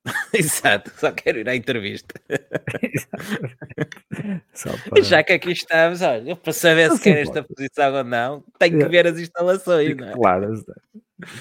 Exato, 0.32 0.90
só 0.96 1.12
quero 1.12 1.38
ir 1.38 1.48
à 1.48 1.54
entrevista. 1.54 2.14
Para. 4.90 5.02
Já 5.02 5.22
que 5.22 5.32
aqui 5.34 5.52
estamos, 5.52 6.00
olha, 6.02 6.36
para 6.36 6.52
saber 6.52 6.88
Não 6.88 6.96
se 6.96 7.02
quer 7.02 7.18
esta 7.18 7.42
posição 7.42 7.94
ou 7.94 8.04
não, 8.04 8.44
tenho 8.58 8.78
que 8.78 8.84
É. 8.84 8.88
ver 8.88 9.06
as 9.06 9.18
instalações, 9.18 9.96
não 9.96 10.08
é? 10.08 10.12
Claro, 10.12 10.64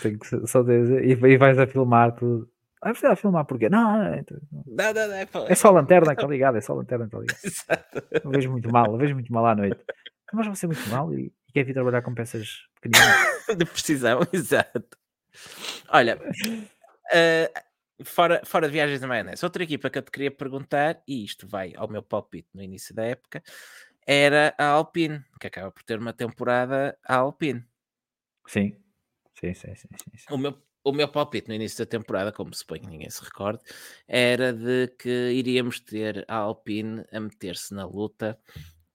tem 0.02 0.18
que 0.18 0.28
ser- 0.28 0.46
só 0.48 0.62
dizer, 0.64 1.04
e, 1.06 1.38
vais 1.38 1.58
a 1.58 1.68
filmar 1.68 2.14
tudo. 2.16 2.50
Ah, 2.82 2.94
vai 2.94 3.16
filmar 3.16 3.46
porquê? 3.46 3.70
Não, 3.70 3.98
não, 3.98 4.04
é- 4.14 4.24
Não, 4.68 4.94
não, 4.94 5.08
não, 5.08 5.14
é, 5.16 5.28
é 5.48 5.56
só 5.56 5.70
a 5.70 5.72
lanterna 5.72 6.16
que 6.16 6.22
está 6.22 6.28
ligada, 6.32 6.58
é 6.58 6.62
só 6.62 6.74
a 6.74 6.78
lanterna 6.78 7.08
que 7.10 7.16
está 7.16 7.20
ligada. 7.20 7.40
Exato. 7.44 8.04
Eu 8.24 8.32
vejo 8.32 8.52
muito 8.52 8.72
mal, 8.72 8.86
eu 8.92 8.98
vejo 8.98 9.14
muito 9.16 9.32
mal 9.34 9.46
à 9.46 9.56
noite. 9.56 9.80
Mas 10.34 10.48
você 10.48 10.68
muito 10.68 10.88
mal 10.90 11.12
e, 11.14 11.32
e 11.48 11.52
quer 11.54 11.64
vir 11.64 11.74
trabalhar 11.74 12.02
com 12.02 12.14
peças 12.14 12.60
pequeninas. 12.82 13.58
De 13.58 13.66
precisão, 13.66 14.20
exato. 14.32 14.84
Olha, 15.90 16.20
eh, 17.12 17.52
fora, 18.04 18.42
fora 18.46 18.68
de 18.68 18.74
viagens 18.74 19.00
da 19.00 19.08
maionese, 19.08 19.46
outra 19.46 19.64
equipa 19.64 19.90
que 19.90 19.98
eu 19.98 20.02
te 20.02 20.12
queria 20.12 20.32
perguntar, 20.32 21.02
e 21.08 21.24
isto 21.24 21.48
vai 21.48 21.74
ao 21.76 21.88
meu 21.88 22.02
palpite 22.04 22.50
no 22.54 22.62
início 22.62 22.94
da 22.96 23.04
época, 23.04 23.44
era 24.06 24.56
a 24.58 24.66
Alpine, 24.66 25.24
que 25.40 25.48
acaba 25.48 25.72
por 25.72 25.84
ter 25.84 26.00
uma 26.00 26.14
temporada 26.14 26.98
a 27.06 27.18
Alpine. 27.18 27.64
Sim, 28.48 28.76
sim, 29.40 29.54
sim, 29.54 29.76
sim. 29.76 29.88
sim, 29.92 30.18
sim. 30.18 30.34
O 30.34 30.38
meu, 30.38 30.58
o 30.84 30.92
meu 30.92 31.08
palpite 31.08 31.48
no 31.48 31.54
início 31.54 31.86
da 31.86 31.90
temporada, 31.90 32.32
como 32.32 32.54
suponho 32.54 32.82
que 32.82 32.88
ninguém 32.88 33.10
se 33.10 33.24
recorde, 33.24 33.62
era 34.08 34.52
de 34.52 34.88
que 34.98 35.32
iríamos 35.32 35.80
ter 35.80 36.26
a 36.28 36.38
Alpine 36.38 37.06
a 37.12 37.20
meter-se 37.20 37.74
na 37.74 37.86
luta 37.86 38.40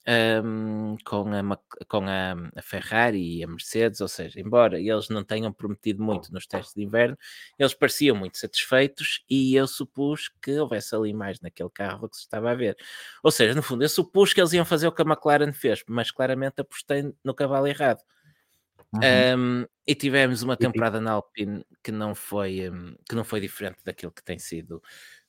um, 0.06 0.96
com, 1.04 1.24
a, 1.32 1.58
com 1.88 2.04
a, 2.06 2.32
a, 2.56 2.62
Ferrari 2.62 3.38
e 3.38 3.44
a 3.44 3.46
Mercedes, 3.46 4.00
ou 4.00 4.08
seja, 4.08 4.38
embora 4.38 4.78
eles 4.78 5.08
não 5.08 5.24
tenham 5.24 5.52
prometido 5.52 6.02
muito 6.02 6.32
nos 6.32 6.46
testes 6.46 6.74
de 6.74 6.82
inverno, 6.82 7.16
eles 7.58 7.74
pareciam 7.74 8.14
muito 8.14 8.36
satisfeitos 8.38 9.24
e 9.28 9.54
eu 9.54 9.66
supus 9.66 10.30
que 10.42 10.58
houvesse 10.58 10.94
ali 10.94 11.14
mais 11.14 11.40
naquele 11.40 11.70
carro 11.70 12.08
que 12.08 12.16
se 12.16 12.22
estava 12.22 12.50
a 12.50 12.54
ver. 12.54 12.76
Ou 13.22 13.30
seja, 13.30 13.54
no 13.54 13.62
fundo, 13.62 13.82
eu 13.82 13.88
supus 13.88 14.32
que 14.32 14.40
eles 14.40 14.52
iam 14.52 14.64
fazer 14.64 14.86
o 14.86 14.92
que 14.92 15.02
a 15.02 15.06
McLaren 15.06 15.52
fez, 15.52 15.82
mas 15.88 16.10
claramente 16.10 16.60
apostei 16.60 17.12
no 17.24 17.34
cavalo 17.34 17.66
errado. 17.66 18.00
Uhum. 18.92 19.62
Um, 19.62 19.66
e 19.86 19.94
tivemos 19.94 20.42
uma 20.42 20.56
temporada 20.56 21.00
na 21.00 21.12
Alpine 21.12 21.64
que 21.82 21.90
não 21.90 22.14
foi 22.14 22.70
um, 22.70 22.94
que 23.08 23.14
não 23.14 23.24
foi 23.24 23.40
diferente 23.40 23.78
daquilo 23.84 24.12
que 24.12 24.22
tem 24.22 24.38
sido 24.38 24.80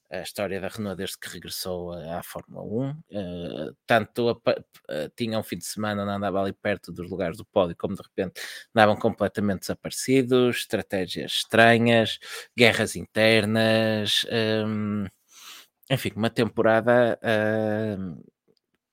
a 0.10 0.22
história 0.22 0.62
da 0.62 0.68
Renault 0.68 0.98
desde 0.98 1.18
que 1.18 1.30
regressou 1.30 1.94
à 1.94 2.22
Fórmula 2.22 2.64
1. 2.64 2.90
Uh, 2.90 2.96
eh, 3.12 3.72
tanto 3.88 4.30
a, 4.30 4.34
uh, 4.34 5.10
tinha 5.16 5.40
um 5.40 5.44
fim 5.44 5.58
de 5.58 5.66
semana 5.66 6.04
onde 6.04 6.12
andava 6.12 6.42
ali 6.42 6.54
perto 6.54 6.92
dos 6.92 7.10
lugares 7.10 7.38
do 7.38 7.46
pódio, 7.46 7.76
como 7.78 7.96
de 7.96 8.02
repente 8.02 8.42
andavam 8.76 8.96
completamente 8.96 9.62
desaparecidos, 9.62 10.58
estratégias 10.58 11.32
estranhas, 11.32 12.20
guerras 12.56 12.96
internas. 12.96 14.26
Um, 14.32 15.06
enfim, 15.90 16.12
uma 16.16 16.30
temporada, 16.30 17.20
uh, 17.22 18.24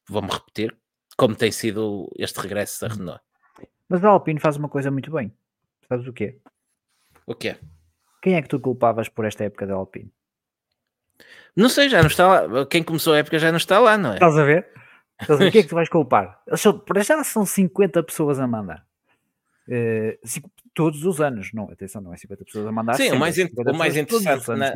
vou-me 0.08 0.30
repetir, 0.30 0.76
como 1.16 1.34
tem 1.36 1.52
sido 1.52 2.10
este 2.18 2.40
regresso 2.40 2.80
da 2.80 2.88
uhum. 2.88 2.98
Renault. 2.98 3.22
Mas 3.88 4.04
a 4.04 4.08
Alpine 4.08 4.40
faz 4.40 4.56
uma 4.56 4.68
coisa 4.68 4.90
muito 4.90 5.10
bem. 5.10 5.32
Sabes 5.88 6.06
o 6.06 6.12
quê? 6.12 6.40
O 7.26 7.34
quê? 7.34 7.56
Quem 8.22 8.34
é 8.34 8.42
que 8.42 8.48
tu 8.48 8.58
culpavas 8.58 9.08
por 9.08 9.24
esta 9.24 9.44
época 9.44 9.66
da 9.66 9.74
Alpine? 9.74 10.12
Não 11.56 11.68
sei, 11.68 11.88
já 11.88 12.00
não 12.00 12.08
está 12.08 12.26
lá. 12.26 12.66
Quem 12.66 12.82
começou 12.82 13.14
a 13.14 13.18
época 13.18 13.38
já 13.38 13.50
não 13.50 13.58
está 13.58 13.78
lá, 13.78 13.96
não 13.98 14.12
é? 14.12 14.14
Estás 14.14 14.38
a 14.38 14.44
ver? 14.44 14.66
Estás 15.20 15.40
a 15.40 15.44
ver? 15.44 15.48
o 15.48 15.52
que 15.52 15.58
é 15.58 15.62
que 15.62 15.68
tu 15.70 15.74
vais 15.74 15.88
culpar? 15.88 16.40
Para 16.86 17.02
já 17.02 17.22
são 17.24 17.44
50 17.44 18.02
pessoas 18.02 18.38
a 18.38 18.46
mandar. 18.46 18.84
Uh, 19.68 20.18
todos 20.74 21.04
os 21.04 21.20
anos, 21.20 21.50
não, 21.52 21.70
atenção, 21.70 22.00
não 22.00 22.12
é 22.12 22.16
50 22.16 22.44
pessoas 22.44 22.66
a 22.66 22.72
mandar. 22.72 22.94
Sim, 22.94 23.04
sempre, 23.04 23.16
o 23.16 23.20
mais, 23.20 23.38
o 23.38 23.74
mais 23.74 23.96
interessante 23.96 24.48
na, 24.48 24.72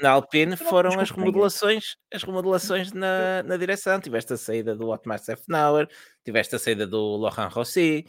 na, 0.00 0.10
Alpine 0.10 0.56
foram 0.56 0.98
as 0.98 1.10
remodelações, 1.10 1.96
as 2.12 2.22
remodelações 2.22 2.92
na, 2.92 3.42
na 3.42 3.56
direção. 3.56 4.00
Tiveste 4.00 4.32
a 4.32 4.36
saída 4.36 4.74
do 4.74 4.88
Otmar 4.88 5.18
Seffnauer, 5.18 5.88
tiveste 6.24 6.54
a 6.54 6.58
saída 6.58 6.86
do 6.86 7.16
Laurent 7.16 7.52
Rossi, 7.52 8.06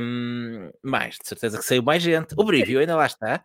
um, 0.00 0.70
mais, 0.82 1.16
de 1.16 1.28
certeza 1.28 1.58
que 1.58 1.64
saiu 1.64 1.82
mais 1.82 2.02
gente. 2.02 2.34
O 2.36 2.44
Brivio 2.44 2.78
ainda 2.78 2.96
lá 2.96 3.06
está. 3.06 3.44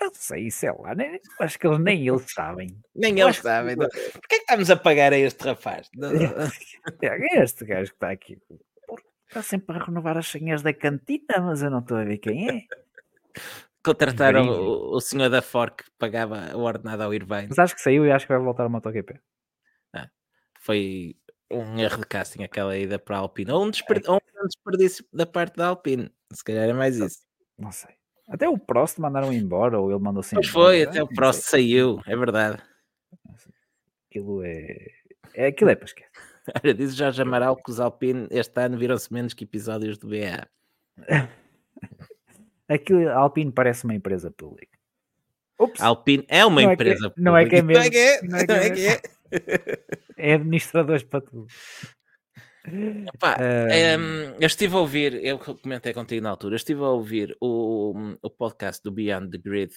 Não 0.00 0.10
sei, 0.12 0.50
sei 0.50 0.72
lá, 0.72 0.94
nem, 0.94 1.20
acho 1.40 1.58
que 1.58 1.66
eles 1.66 1.78
nem 1.78 2.06
eles 2.06 2.32
sabem. 2.32 2.76
Nem 2.94 3.18
eles 3.20 3.36
sabem. 3.36 3.76
Que... 3.76 3.86
Porquê 3.86 4.34
é 4.34 4.38
que 4.38 4.42
estamos 4.42 4.70
a 4.70 4.76
pagar 4.76 5.12
a 5.12 5.18
este 5.18 5.44
rapaz? 5.44 5.90
É 7.02 7.42
este 7.42 7.64
gajo 7.64 7.90
que 7.90 7.96
está 7.96 8.10
aqui. 8.10 8.38
Está 9.26 9.42
sempre 9.42 9.76
a 9.76 9.84
renovar 9.84 10.18
as 10.18 10.26
senhas 10.26 10.62
da 10.62 10.72
cantina, 10.72 11.40
mas 11.40 11.62
eu 11.62 11.70
não 11.70 11.78
estou 11.78 11.96
a 11.96 12.04
ver 12.04 12.18
quem 12.18 12.48
é. 12.48 12.62
Contrataram 13.82 14.48
o, 14.48 14.96
o, 14.96 15.00
senhor 15.00 15.28
da 15.28 15.42
Fork 15.42 15.84
que 15.84 15.90
pagava 15.98 16.56
o 16.56 16.60
ordenado 16.60 17.02
ao 17.02 17.12
Irvine. 17.12 17.48
Mas 17.48 17.58
acho 17.58 17.74
que 17.74 17.80
saiu 17.80 18.06
e 18.06 18.12
acho 18.12 18.26
que 18.26 18.32
vai 18.32 18.42
voltar 18.42 18.64
ao 18.64 18.70
MotoGP. 18.70 19.18
Ah, 19.92 20.08
foi 20.60 21.16
um 21.50 21.78
erro 21.78 21.98
de 21.98 22.06
casting 22.06 22.42
aquela 22.42 22.76
ida 22.76 22.98
para 22.98 23.16
a 23.16 23.20
Alpine. 23.20 23.50
Ou 23.50 23.64
um, 23.64 23.70
é. 23.70 24.10
ou 24.10 24.16
um 24.16 24.46
desperdício 24.46 25.04
da 25.12 25.26
parte 25.26 25.56
da 25.56 25.68
Alpine. 25.68 26.10
Se 26.32 26.44
calhar 26.44 26.68
é 26.68 26.72
mais 26.72 26.96
isso. 26.96 27.20
Não 27.58 27.72
sei. 27.72 27.94
Até 28.28 28.48
o 28.48 28.58
Prost 28.58 28.98
mandaram 28.98 29.32
embora, 29.32 29.78
ou 29.78 29.90
ele 29.90 30.00
mandou 30.00 30.22
sem 30.22 30.36
Pois 30.36 30.48
foi, 30.48 30.82
até 30.82 31.02
o 31.02 31.08
Prost 31.08 31.42
saiu, 31.42 32.00
é 32.06 32.16
verdade. 32.16 32.62
Aquilo 34.08 34.42
é. 34.42 34.86
é 35.34 35.46
aquilo 35.46 35.70
é 35.70 35.74
para 35.74 35.84
esquecer. 35.84 36.10
Olha, 36.62 36.74
diz 36.74 36.94
Jorge 36.94 37.22
Amaral 37.22 37.56
que 37.56 37.70
os 37.70 37.80
Alpine 37.80 38.26
este 38.30 38.60
ano 38.60 38.78
viram-se 38.78 39.12
menos 39.12 39.34
que 39.34 39.44
episódios 39.44 39.98
do 39.98 40.08
BA. 40.08 40.48
Aquilo, 42.68 43.08
a 43.10 43.16
Alpine 43.16 43.52
parece 43.52 43.84
uma 43.84 43.94
empresa 43.94 44.30
pública. 44.30 44.78
Ups. 45.58 45.80
Alpine 45.80 46.24
é 46.28 46.44
uma 46.44 46.62
não 46.62 46.72
empresa 46.72 47.06
é 47.06 47.10
que, 47.10 47.20
Não 47.20 47.36
é 47.36 47.48
que 47.48 47.56
é 47.56 47.62
mesmo. 47.62 47.80
Não 47.80 47.86
é 47.86 47.90
que 47.90 47.98
é. 47.98 48.22
Não 48.22 48.38
é, 48.38 48.70
que 48.70 48.86
é. 48.86 48.92
é, 48.92 49.80
é 50.32 50.34
administradores 50.34 51.02
para 51.02 51.20
tudo. 51.20 51.46
Pá, 53.18 53.36
um, 53.38 54.36
eu 54.40 54.46
estive 54.46 54.74
a 54.74 54.78
ouvir, 54.78 55.22
eu 55.22 55.38
comentei 55.38 55.92
contigo 55.92 56.22
na 56.22 56.30
altura, 56.30 56.54
eu 56.54 56.56
estive 56.56 56.80
a 56.80 56.88
ouvir 56.88 57.36
o, 57.40 58.16
o 58.22 58.30
podcast 58.30 58.82
do 58.82 58.90
Beyond 58.90 59.30
the 59.30 59.38
Grid, 59.38 59.72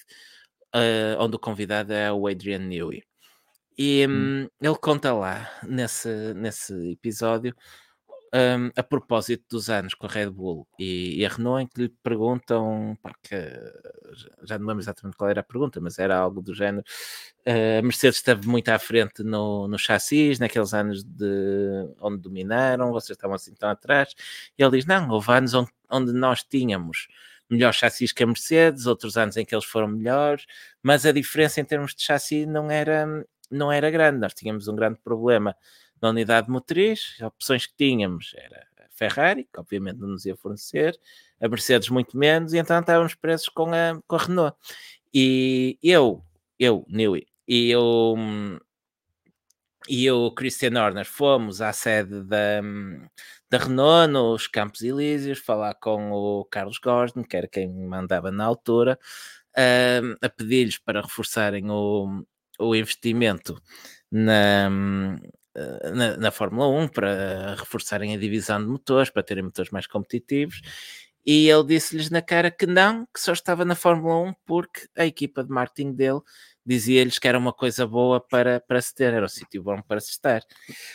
uh, 0.74 1.20
onde 1.20 1.36
o 1.36 1.38
convidado 1.38 1.92
é 1.92 2.10
o 2.10 2.26
Adrian 2.26 2.60
Newey. 2.60 3.02
E 3.76 4.06
um, 4.08 4.10
hum. 4.10 4.48
ele 4.60 4.76
conta 4.76 5.12
lá, 5.12 5.50
nesse, 5.62 6.32
nesse 6.34 6.92
episódio, 6.92 7.54
um, 8.34 8.70
a 8.76 8.82
propósito 8.82 9.44
dos 9.50 9.70
anos 9.70 9.94
com 9.94 10.06
a 10.06 10.10
Red 10.10 10.30
Bull 10.30 10.66
e, 10.78 11.20
e 11.20 11.26
a 11.26 11.28
Renault, 11.28 11.62
em 11.62 11.66
que 11.66 11.82
lhe 11.82 11.88
perguntam, 12.02 12.96
porque 13.02 13.36
já 14.42 14.58
não 14.58 14.66
lembro 14.66 14.82
exatamente 14.82 15.16
qual 15.16 15.30
era 15.30 15.40
a 15.40 15.44
pergunta, 15.44 15.80
mas 15.80 15.98
era 15.98 16.16
algo 16.16 16.42
do 16.42 16.54
género. 16.54 16.84
Uh, 17.46 17.78
a 17.78 17.82
Mercedes 17.82 18.18
esteve 18.18 18.46
muito 18.46 18.68
à 18.68 18.78
frente 18.78 19.22
no, 19.22 19.66
no 19.68 19.78
chassis, 19.78 20.38
naqueles 20.38 20.74
anos 20.74 21.02
de 21.02 21.94
onde 22.00 22.18
dominaram, 22.18 22.92
vocês 22.92 23.16
estavam 23.16 23.36
assim 23.36 23.54
tão 23.54 23.70
atrás. 23.70 24.14
E 24.58 24.62
ele 24.62 24.76
diz: 24.76 24.86
Não, 24.86 25.08
houve 25.08 25.32
anos 25.32 25.54
onde, 25.54 25.70
onde 25.90 26.12
nós 26.12 26.42
tínhamos 26.44 27.08
melhores 27.50 27.76
chassis 27.76 28.12
que 28.12 28.22
a 28.22 28.26
Mercedes, 28.26 28.86
outros 28.86 29.16
anos 29.16 29.36
em 29.36 29.44
que 29.44 29.54
eles 29.54 29.64
foram 29.64 29.88
melhores, 29.88 30.44
mas 30.82 31.06
a 31.06 31.12
diferença 31.12 31.60
em 31.60 31.64
termos 31.64 31.94
de 31.94 32.02
chassi 32.02 32.44
não 32.44 32.70
era, 32.70 33.06
não 33.50 33.72
era 33.72 33.90
grande. 33.90 34.18
Nós 34.18 34.34
tínhamos 34.34 34.68
um 34.68 34.76
grande 34.76 34.98
problema 35.02 35.56
na 36.00 36.10
unidade 36.10 36.50
motriz, 36.50 37.14
as 37.16 37.26
opções 37.26 37.66
que 37.66 37.74
tínhamos 37.76 38.32
era 38.36 38.66
a 38.78 38.88
Ferrari, 38.90 39.44
que 39.44 39.60
obviamente 39.60 39.98
não 39.98 40.08
nos 40.08 40.26
ia 40.26 40.36
fornecer, 40.36 40.98
a 41.40 41.48
Mercedes 41.48 41.88
muito 41.88 42.16
menos, 42.16 42.52
e 42.52 42.58
então 42.58 42.78
estávamos 42.80 43.14
presos 43.14 43.48
com 43.48 43.72
a, 43.72 44.00
com 44.06 44.16
a 44.16 44.18
Renault. 44.18 44.56
E 45.12 45.78
eu, 45.82 46.24
eu, 46.58 46.84
Newey, 46.88 47.26
e 47.46 47.70
eu 47.70 48.16
e 49.88 50.10
o 50.10 50.30
Christian 50.32 50.78
Horner 50.78 51.06
fomos 51.06 51.62
à 51.62 51.72
sede 51.72 52.22
da, 52.22 52.60
da 53.48 53.58
Renault 53.58 54.12
nos 54.12 54.46
Campos 54.46 54.82
Elíseos 54.82 55.38
falar 55.38 55.74
com 55.74 56.12
o 56.12 56.44
Carlos 56.44 56.78
Gosden, 56.78 57.24
que 57.24 57.36
era 57.36 57.48
quem 57.48 57.68
mandava 57.68 58.30
na 58.30 58.44
altura, 58.44 58.98
uh, 59.56 60.16
a 60.20 60.28
pedir-lhes 60.28 60.78
para 60.78 61.00
reforçarem 61.00 61.70
o, 61.70 62.22
o 62.58 62.74
investimento 62.74 63.60
na, 64.10 64.68
na, 65.94 66.16
na, 66.16 66.30
Fórmula 66.30 66.68
1 66.68 66.88
para 66.88 67.54
reforçarem 67.56 68.14
a 68.14 68.18
divisão 68.18 68.60
de 68.60 68.66
motores, 68.66 69.10
para 69.10 69.22
terem 69.22 69.44
motores 69.44 69.70
mais 69.70 69.86
competitivos. 69.86 70.60
E 71.26 71.48
ele 71.50 71.64
disse-lhes 71.64 72.10
na 72.10 72.22
cara 72.22 72.50
que 72.50 72.66
não, 72.66 73.06
que 73.12 73.20
só 73.20 73.32
estava 73.32 73.64
na 73.64 73.74
Fórmula 73.74 74.30
1 74.30 74.34
porque 74.46 74.88
a 74.96 75.04
equipa 75.04 75.44
de 75.44 75.50
marketing 75.50 75.92
dele 75.92 76.20
dizia-lhes 76.64 77.18
que 77.18 77.28
era 77.28 77.38
uma 77.38 77.52
coisa 77.52 77.86
boa 77.86 78.20
para, 78.20 78.60
para 78.60 78.80
se 78.80 78.94
ter, 78.94 79.12
era 79.12 79.24
um 79.24 79.28
sítio 79.28 79.62
bom 79.62 79.80
para 79.82 80.00
se 80.00 80.10
estar. 80.10 80.42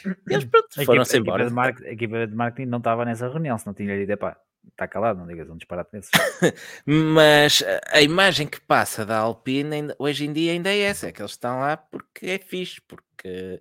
E 0.06 0.34
eles 0.34 0.46
pronto, 0.46 0.86
foram-se 0.86 1.18
embora. 1.18 1.48
A 1.48 1.92
equipa 1.92 2.26
de 2.26 2.36
marketing 2.36 2.70
não 2.70 2.78
estava 2.80 3.06
nessa 3.06 3.28
reunião, 3.28 3.58
se 3.58 3.66
não 3.66 3.74
tinha 3.74 3.96
dito, 3.96 4.18
pá, 4.18 4.38
está 4.70 4.88
calado, 4.88 5.20
não 5.20 5.28
digas 5.28 5.50
um 5.50 5.58
disparate 5.58 5.92
desses. 5.92 6.12
Mas 6.86 7.64
a 7.92 8.02
imagem 8.02 8.48
que 8.48 8.62
passa 8.62 9.06
da 9.06 9.18
Alpine 9.18 9.94
hoje 10.00 10.26
em 10.26 10.34
dia 10.34 10.52
ainda 10.52 10.70
é 10.70 10.80
essa, 10.80 11.08
é 11.08 11.12
que 11.12 11.22
eles 11.22 11.32
estão 11.32 11.60
lá 11.60 11.78
porque 11.78 12.28
é 12.28 12.40
fixe, 12.40 12.82
porque 12.88 13.60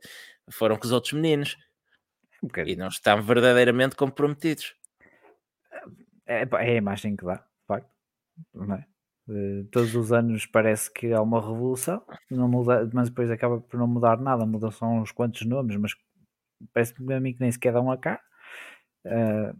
foram 0.50 0.76
com 0.76 0.84
os 0.84 0.92
outros 0.92 1.12
meninos 1.12 1.56
um 2.42 2.48
e 2.66 2.74
não 2.74 2.88
estão 2.88 3.22
verdadeiramente 3.22 3.94
comprometidos. 3.94 4.74
É, 6.26 6.42
é 6.42 6.70
a 6.70 6.74
imagem 6.74 7.14
que 7.16 7.24
dá, 7.24 7.44
facto. 7.66 7.90
É? 8.78 8.92
todos 9.70 9.94
os 9.94 10.12
anos 10.12 10.46
parece 10.46 10.92
que 10.92 11.12
há 11.12 11.22
uma 11.22 11.40
revolução, 11.40 12.04
não 12.30 12.48
muda, 12.48 12.88
mas 12.92 13.08
depois 13.08 13.30
acaba 13.30 13.60
por 13.60 13.78
não 13.78 13.86
mudar 13.86 14.18
nada, 14.18 14.44
mudam 14.44 14.70
só 14.70 14.86
uns 14.86 15.12
quantos 15.12 15.46
nomes, 15.46 15.76
mas 15.76 15.94
parece-me 16.72 17.14
a 17.14 17.20
mim 17.20 17.32
que 17.32 17.40
nem 17.40 17.52
sequer 17.52 17.72
dão 17.72 17.90
a 17.90 17.96
cá. 17.96 18.20
Uh, 19.04 19.56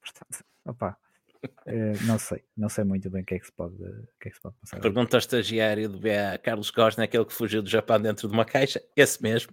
portanto, 0.00 0.44
opa, 0.64 0.96
uh, 1.44 2.06
não 2.06 2.18
sei, 2.18 2.42
não 2.56 2.68
sei 2.68 2.84
muito 2.84 3.10
bem 3.10 3.22
o 3.22 3.24
que 3.24 3.34
é 3.34 3.38
que 3.38 3.46
se 3.46 3.52
pode, 3.52 3.74
o 3.74 4.18
que 4.20 4.28
é 4.28 4.30
que 4.30 4.36
se 4.36 4.42
pode 4.42 4.56
passar. 4.60 4.80
Pergunta 4.80 5.16
ao 5.16 5.18
estagiário 5.18 5.88
do 5.88 5.98
BA, 5.98 6.38
Carlos 6.42 6.70
Costa, 6.70 7.02
aquele 7.02 7.24
que 7.24 7.32
fugiu 7.32 7.62
do 7.62 7.68
Japão 7.68 8.00
dentro 8.00 8.28
de 8.28 8.34
uma 8.34 8.44
caixa, 8.44 8.82
esse 8.96 9.22
mesmo. 9.22 9.52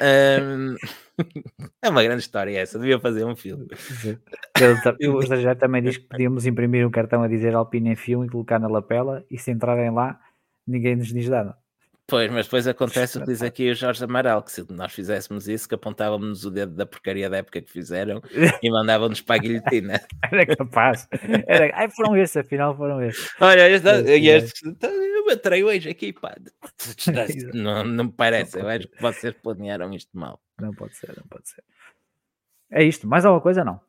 Um, 0.00 0.76
é 1.82 1.88
uma 1.88 2.02
grande 2.02 2.20
história 2.20 2.58
essa, 2.58 2.78
devia 2.78 3.00
fazer 3.00 3.24
um 3.24 3.34
filme. 3.34 3.66
O 5.10 5.20
estagiário 5.20 5.58
também 5.58 5.82
diz 5.82 5.96
que 5.96 6.06
podíamos 6.06 6.44
imprimir 6.46 6.86
um 6.86 6.90
cartão 6.90 7.22
a 7.22 7.28
dizer 7.28 7.54
Alpine 7.54 7.90
em 7.90 7.96
filme 7.96 8.26
e 8.26 8.30
colocar 8.30 8.58
na 8.58 8.68
lapela 8.68 9.24
e 9.30 9.38
se 9.38 9.50
entrarem 9.50 9.90
lá, 9.90 10.20
ninguém 10.66 10.96
nos 10.96 11.08
diz 11.08 11.28
nada. 11.28 11.56
Pois, 12.08 12.30
mas 12.30 12.46
depois 12.46 12.68
acontece 12.68 13.18
o 13.18 13.20
que 13.22 13.26
diz 13.26 13.42
aqui 13.42 13.68
o 13.68 13.74
Jorge 13.74 14.04
Amaral, 14.04 14.40
que 14.40 14.52
se 14.52 14.64
nós 14.72 14.92
fizéssemos 14.92 15.48
isso, 15.48 15.68
que 15.68 15.74
apontávamos 15.74 16.44
o 16.44 16.50
dedo 16.52 16.72
da 16.72 16.86
porcaria 16.86 17.28
da 17.28 17.38
época 17.38 17.60
que 17.60 17.68
fizeram 17.70 18.22
e 18.62 18.70
mandavam-nos 18.70 19.20
para 19.20 19.34
a 19.34 19.38
guilhotina. 19.38 20.00
Era 20.30 20.46
capaz. 20.46 21.08
Era... 21.48 21.74
Ai, 21.76 21.90
foram 21.90 22.16
esses, 22.16 22.36
afinal 22.36 22.76
foram 22.76 23.02
esses. 23.02 23.28
Olha, 23.40 23.68
este, 23.68 23.88
este, 23.88 24.68
então, 24.68 24.88
eu 24.90 25.30
entrei 25.32 25.64
hoje 25.64 25.88
aqui, 25.88 26.12
pá. 26.12 26.36
Não, 27.52 27.82
não 27.84 28.04
me 28.04 28.12
parece, 28.12 28.58
eu 28.60 28.68
acho 28.68 28.86
que 28.86 29.02
vocês 29.02 29.34
planearam 29.42 29.92
isto 29.92 30.16
mal. 30.16 30.40
Não 30.60 30.72
pode 30.72 30.94
ser, 30.96 31.08
não 31.16 31.24
pode 31.28 31.48
ser. 31.48 31.64
É 32.70 32.84
isto, 32.84 33.06
mais 33.08 33.24
alguma 33.24 33.40
coisa 33.42 33.64
não. 33.64 33.80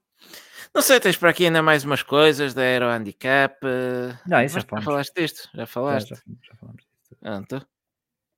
Não 0.74 0.82
sei, 0.82 1.00
tens 1.00 1.18
para 1.18 1.30
aqui 1.30 1.46
ainda 1.46 1.62
mais 1.62 1.84
umas 1.84 2.02
coisas 2.02 2.54
da 2.56 2.62
Aero 2.64 2.86
Handicap. 2.86 3.56
eh, 3.64 4.18
Não, 4.28 4.42
isso 4.44 4.60
já 4.60 4.66
falamos. 4.66 4.86
falaste 4.86 5.14
disto, 5.16 5.50
já 5.54 5.60
Já, 5.62 5.66
falaste. 5.68 6.10
já, 6.10 6.16
já 6.16 6.56
falamos 6.56 6.84
disso. 6.84 7.16
Pronto. 7.22 7.68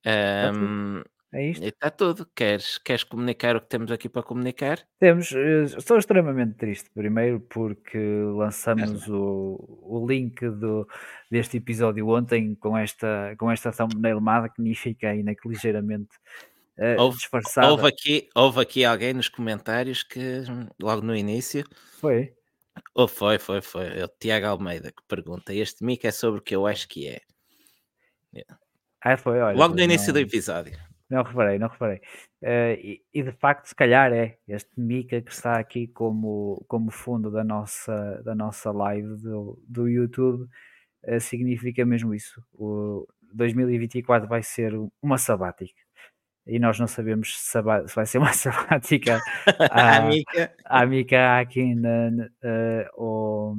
Ehm, 0.10 1.04
É 1.32 1.50
isto. 1.50 1.64
está 1.64 1.90
tudo. 1.92 2.28
Queres, 2.36 2.78
queres 2.80 3.04
comunicar 3.04 3.56
o 3.56 3.62
que 3.62 3.68
temos 3.70 3.92
aqui 3.92 4.10
para 4.10 4.24
comunicar? 4.24 4.80
Temos, 5.00 5.32
eh, 5.32 5.64
estou 5.64 5.98
extremamente 5.98 6.56
triste, 6.58 6.90
primeiro 6.94 7.40
porque 7.42 7.98
lançamos 8.36 9.08
o, 9.08 9.80
o 9.82 10.06
link 10.08 10.40
do, 10.50 10.88
deste 11.30 11.58
episódio 11.58 12.08
ontem 12.10 12.56
com 12.56 12.76
esta, 12.78 13.36
com 13.38 13.52
esta 13.52 13.72
thumbnail 13.72 14.20
magnífica 14.20 15.14
e 15.14 15.22
naque 15.22 15.48
ligeiramente 15.48 16.10
eh, 16.78 16.96
Houve- 16.98 17.18
disfarçada. 17.18 17.68
Houve 17.68 17.88
aqui, 17.88 18.30
houve 18.36 18.62
aqui 18.62 18.84
alguém 18.84 19.14
nos 19.14 19.30
comentários 19.30 20.02
que, 20.02 20.44
logo 20.82 21.02
no 21.04 21.16
início, 21.16 21.64
Foi? 22.00 22.34
ou 22.96 23.08
foi, 23.08 23.38
foi, 23.38 23.62
foi, 23.62 24.00
é 24.00 24.06
o 24.06 24.08
Tiago 24.08 24.48
Almeida 24.48 24.90
que 24.92 25.04
pergunta: 25.08 25.54
Este 25.54 25.84
mic 25.84 26.06
é 26.08 26.12
sobre 26.12 26.40
o 26.40 26.44
que 26.44 26.56
eu 26.56 26.66
acho 26.66 26.88
que 26.88 27.08
é. 27.08 27.20
Ah, 29.02 29.18
foi, 29.18 29.40
olha. 29.40 29.58
Logo 29.58 29.76
no 29.76 29.82
início 29.82 30.08
não, 30.08 30.14
do 30.14 30.20
episódio. 30.20 30.78
Não 31.10 31.24
reparei, 31.24 31.58
não 31.58 31.68
reparei. 31.68 32.02
Eh, 32.42 32.80
e, 32.84 33.02
e 33.14 33.24
de 33.24 33.32
facto, 33.32 33.66
se 33.68 33.76
calhar 33.76 34.12
é 34.14 34.38
este 34.48 34.70
Mica 34.80 35.22
que 35.22 35.32
está 35.32 35.58
aqui 35.58 35.88
como, 35.88 36.64
como 36.68 36.92
fundo 36.92 37.32
da 37.32 37.44
nossa, 37.44 38.22
da 38.24 38.36
nossa 38.36 38.72
live 38.72 39.16
do, 39.18 39.60
do 39.68 39.88
YouTube, 39.88 40.48
eh, 41.04 41.20
significa 41.20 41.86
mesmo 41.86 42.14
isso. 42.14 42.44
O 42.54 43.08
2024 43.34 44.28
vai 44.28 44.44
ser 44.44 44.74
uma 45.02 45.18
sabática. 45.18 45.80
E 46.46 46.58
nós 46.60 46.80
não 46.80 46.88
sabemos 46.88 47.38
se, 47.40 47.52
sabá- 47.52 47.88
se 47.88 47.96
vai 47.96 48.06
ser 48.06 48.18
uma 48.20 48.32
sabática 48.34 49.20
à 50.66 50.86
Mica 50.86 51.40
aqui 51.40 51.74
na, 51.76 52.12
na- 52.12 52.30
eh, 52.44 52.90
ou, 52.96 53.56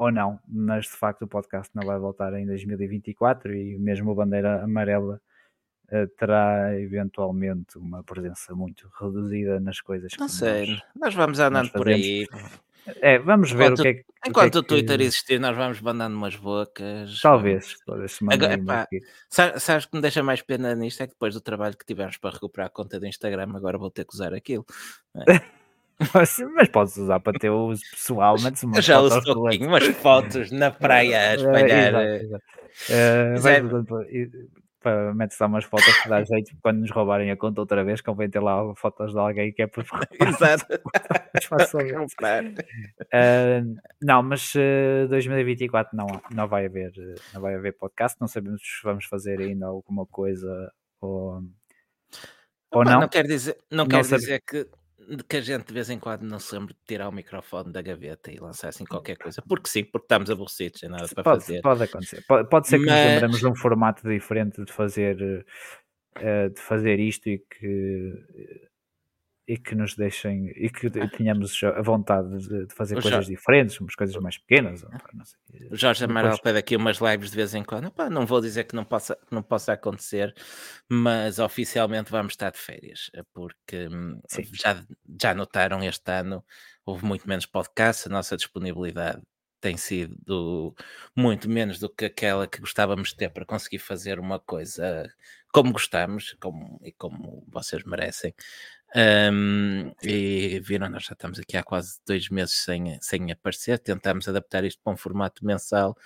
ou 0.00 0.10
não, 0.10 0.40
mas 0.48 0.86
de 0.86 0.92
facto 0.92 1.22
o 1.22 1.28
podcast 1.28 1.70
não 1.74 1.84
vai 1.86 1.98
voltar 1.98 2.32
em 2.32 2.46
2024 2.46 3.54
e 3.54 3.78
mesmo 3.78 4.10
a 4.12 4.14
bandeira 4.14 4.64
amarela 4.64 5.20
eh, 5.90 6.06
terá 6.18 6.74
eventualmente 6.80 7.76
uma 7.76 8.02
presença 8.02 8.54
muito 8.54 8.90
reduzida 8.98 9.60
nas 9.60 9.80
coisas 9.82 10.10
não 10.18 10.26
que 10.26 10.32
sei, 10.32 10.66
nós, 10.70 10.82
nós 10.96 11.14
vamos 11.14 11.38
andando 11.38 11.70
por 11.70 11.84
fazemos. 11.86 12.02
aí. 12.06 12.26
É, 13.02 13.18
vamos 13.18 13.52
ver 13.52 13.64
Enquanto- 13.72 13.78
o 13.80 13.82
que 13.82 13.88
é 13.88 13.94
que. 13.94 14.00
o 14.00 14.04
que 14.04 14.10
é 14.24 14.28
Enquanto 14.30 14.54
o 14.54 14.62
Twitter 14.62 15.00
existir, 15.02 15.38
nós 15.38 15.54
vamos 15.54 15.80
mandando 15.82 16.16
umas 16.16 16.34
bocas. 16.34 17.20
Talvez, 17.20 17.76
talvez 17.84 18.12
se 18.12 18.24
Agora, 18.32 18.54
epá, 18.54 18.88
Sabes 19.28 19.84
o 19.84 19.90
que 19.90 19.96
me 19.96 20.00
deixa 20.02 20.22
mais 20.22 20.40
pena 20.40 20.74
nisto? 20.74 21.02
É 21.02 21.06
que 21.06 21.12
depois 21.12 21.34
do 21.34 21.42
trabalho 21.42 21.76
que 21.76 21.84
tivemos 21.84 22.16
para 22.16 22.30
recuperar 22.30 22.68
a 22.68 22.70
conta 22.70 22.98
do 22.98 23.06
Instagram, 23.06 23.54
agora 23.54 23.76
vou 23.76 23.90
ter 23.90 24.06
que 24.06 24.14
usar 24.14 24.32
aquilo. 24.32 24.64
Mas, 26.14 26.38
mas 26.54 26.68
podes 26.68 26.96
usar 26.96 27.20
para 27.20 27.38
ter 27.38 27.50
uso 27.50 27.82
pessoal, 27.90 28.36
metes 28.40 28.62
Eu 28.62 28.68
umas 28.70 28.84
já 28.84 29.00
uso 29.00 29.14
fotos 29.16 29.34
pouquinho, 29.34 29.68
umas 29.68 29.86
fotos 29.88 30.50
na 30.50 30.70
praia 30.72 31.18
a 31.18 31.22
É, 31.22 31.34
espalhar. 31.36 31.92
Mas 33.32 33.46
é- 33.46 33.62
usando 33.62 33.86
para- 33.86 35.12
Metes 35.14 35.38
lá 35.38 35.46
umas 35.46 35.64
fotos 35.64 35.94
que 36.02 36.08
dá 36.08 36.24
jeito 36.24 36.56
quando 36.62 36.78
nos 36.78 36.90
roubarem 36.90 37.30
a 37.30 37.36
conta 37.36 37.60
outra 37.60 37.84
vez, 37.84 38.00
convém 38.00 38.30
ter 38.30 38.40
lá 38.40 38.74
fotos 38.76 39.12
de 39.12 39.18
alguém 39.18 39.52
que 39.52 39.60
é 39.60 39.66
para 39.66 39.84
Exato. 40.18 40.66
Eh, 43.12 43.62
não, 44.00 44.22
mas 44.22 44.52
eh, 44.56 45.06
2024 45.08 45.94
não, 45.96 46.06
não 46.34 46.48
vai 46.48 46.64
haver 46.66 46.92
não 47.34 47.42
vai 47.42 47.54
haver 47.56 47.76
podcast, 47.76 48.16
não 48.20 48.26
sabemos 48.28 48.62
se 48.62 48.82
vamos 48.82 49.04
fazer 49.04 49.38
ainda 49.40 49.66
alguma 49.66 50.06
coisa 50.06 50.72
ou, 51.00 51.42
ou 52.72 52.80
Opa, 52.80 52.84
não. 52.90 53.00
não 53.02 53.08
quer 53.08 53.26
dizer, 53.26 53.58
não 53.70 53.84
Não 53.84 54.02
sabe- 54.04 54.20
dizer 54.22 54.42
que, 54.48 54.66
que 55.28 55.36
a 55.36 55.40
gente 55.40 55.66
de 55.66 55.72
vez 55.74 55.90
em 55.90 55.98
quando 55.98 56.22
não 56.22 56.38
se 56.38 56.54
lembre 56.54 56.74
de 56.74 56.80
tirar 56.86 57.08
o 57.08 57.12
microfone 57.12 57.72
da 57.72 57.82
gaveta 57.82 58.30
e 58.30 58.38
lançar 58.38 58.68
assim 58.68 58.84
qualquer 58.84 59.16
coisa. 59.16 59.42
Porque 59.48 59.68
sim, 59.68 59.84
porque 59.84 60.04
estamos 60.04 60.30
aborrecidos, 60.30 60.80
sem 60.80 60.88
nada 60.88 61.06
para 61.14 61.22
Pode, 61.24 61.40
fazer. 61.42 61.60
pode 61.62 61.82
acontecer. 61.82 62.24
Pode, 62.26 62.48
pode 62.48 62.68
ser 62.68 62.78
que 62.78 62.84
nos 62.86 62.92
Mas- 62.94 63.06
lembremos 63.12 63.38
de 63.38 63.46
um 63.46 63.54
formato 63.54 64.08
diferente 64.08 64.64
de 64.64 64.72
fazer, 64.72 65.44
eh, 66.16 66.48
de 66.48 66.60
fazer 66.60 66.98
isto 67.00 67.28
e 67.28 67.38
que, 67.38 68.12
e 69.52 69.58
que 69.58 69.74
nos 69.74 69.96
deixem 69.96 70.46
e 70.56 70.70
que 70.70 70.88
tenhamos 71.08 71.60
a 71.64 71.82
vontade 71.82 72.38
de, 72.46 72.66
de 72.66 72.74
fazer 72.74 72.96
O 72.98 73.02
coisas 73.02 73.24
Jo- 73.26 73.30
diferentes, 73.32 73.80
umas 73.80 73.94
coisas 73.96 74.14
mais 74.16 74.38
pequenas. 74.38 74.84
ou, 74.84 74.90
pá, 74.90 75.10
não 75.12 75.24
sei. 75.24 75.38
O 75.70 75.76
Jorge 75.76 76.00
Depois- 76.06 76.18
Amaral 76.24 76.38
pede 76.38 76.58
aqui 76.58 76.76
umas 76.76 76.98
lives 76.98 77.30
de 77.30 77.36
vez 77.36 77.54
em 77.54 77.64
quando. 77.64 77.88
Epá, 77.88 78.08
não 78.08 78.24
vou 78.26 78.40
dizer 78.40 78.64
que 78.64 78.76
não 78.76 78.84
possa, 78.84 79.16
que 79.16 79.34
não 79.34 79.42
possa 79.42 79.72
acontecer, 79.72 80.32
mas 80.88 81.38
oficialmente 81.38 82.10
vamos 82.10 82.32
estar 82.34 82.50
de 82.52 82.58
férias, 82.58 83.10
porque 83.34 83.88
hum, 83.88 84.20
Sim. 84.28 84.44
já, 84.52 84.84
já 85.20 85.34
notaram 85.34 85.82
este 85.82 86.10
ano 86.12 86.44
houve 86.86 87.04
muito 87.04 87.28
menos 87.28 87.46
podcasts, 87.46 88.06
a 88.06 88.10
nossa 88.10 88.36
disponibilidade 88.36 89.20
tem 89.60 89.76
sido 89.76 90.74
muito 91.14 91.46
menos 91.50 91.78
do 91.78 91.88
que 91.90 92.06
aquela 92.06 92.46
que 92.46 92.60
gostávamos 92.60 93.10
de 93.10 93.16
ter 93.16 93.28
para 93.30 93.44
conseguir 93.44 93.78
fazer 93.78 94.18
uma 94.18 94.38
coisa 94.40 95.12
como 95.52 95.72
gostamos 95.72 96.34
como, 96.40 96.80
e 96.82 96.92
como 96.92 97.44
vocês 97.48 97.82
merecem. 97.84 98.32
Hum, 98.94 99.92
e 100.02 100.60
viram, 100.60 100.88
nós 100.88 101.04
já 101.04 101.12
estamos 101.12 101.38
aqui 101.38 101.56
há 101.56 101.62
quase 101.62 101.98
dois 102.06 102.28
meses 102.28 102.54
sem, 102.56 102.98
sem 103.00 103.30
aparecer, 103.30 103.78
tentamos 103.78 104.26
adaptar 104.28 104.64
isto 104.64 104.80
para 104.82 104.92
um 104.92 104.96
formato 104.96 105.44
mensal. 105.44 105.96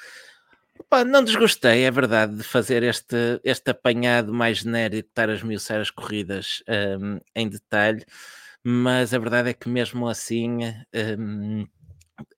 Pá, 0.89 1.05
não 1.05 1.25
desgostei, 1.25 1.85
é 1.85 1.91
verdade, 1.91 2.37
de 2.37 2.43
fazer 2.43 2.83
este, 2.83 3.41
este 3.45 3.71
apanhado 3.71 4.33
mais 4.35 4.59
genérico, 4.59 5.09
estar 5.09 5.31
a 5.31 5.35
esmiuçar 5.35 5.81
as 5.81 5.91
corridas 5.91 6.63
hum, 7.01 7.19
em 7.35 7.49
detalhe, 7.49 8.05
mas 8.63 9.15
a 9.15 9.19
verdade 9.19 9.51
é 9.51 9.55
que 9.55 9.69
mesmo 9.69 10.09
assim 10.09 10.59
hum, 11.19 11.67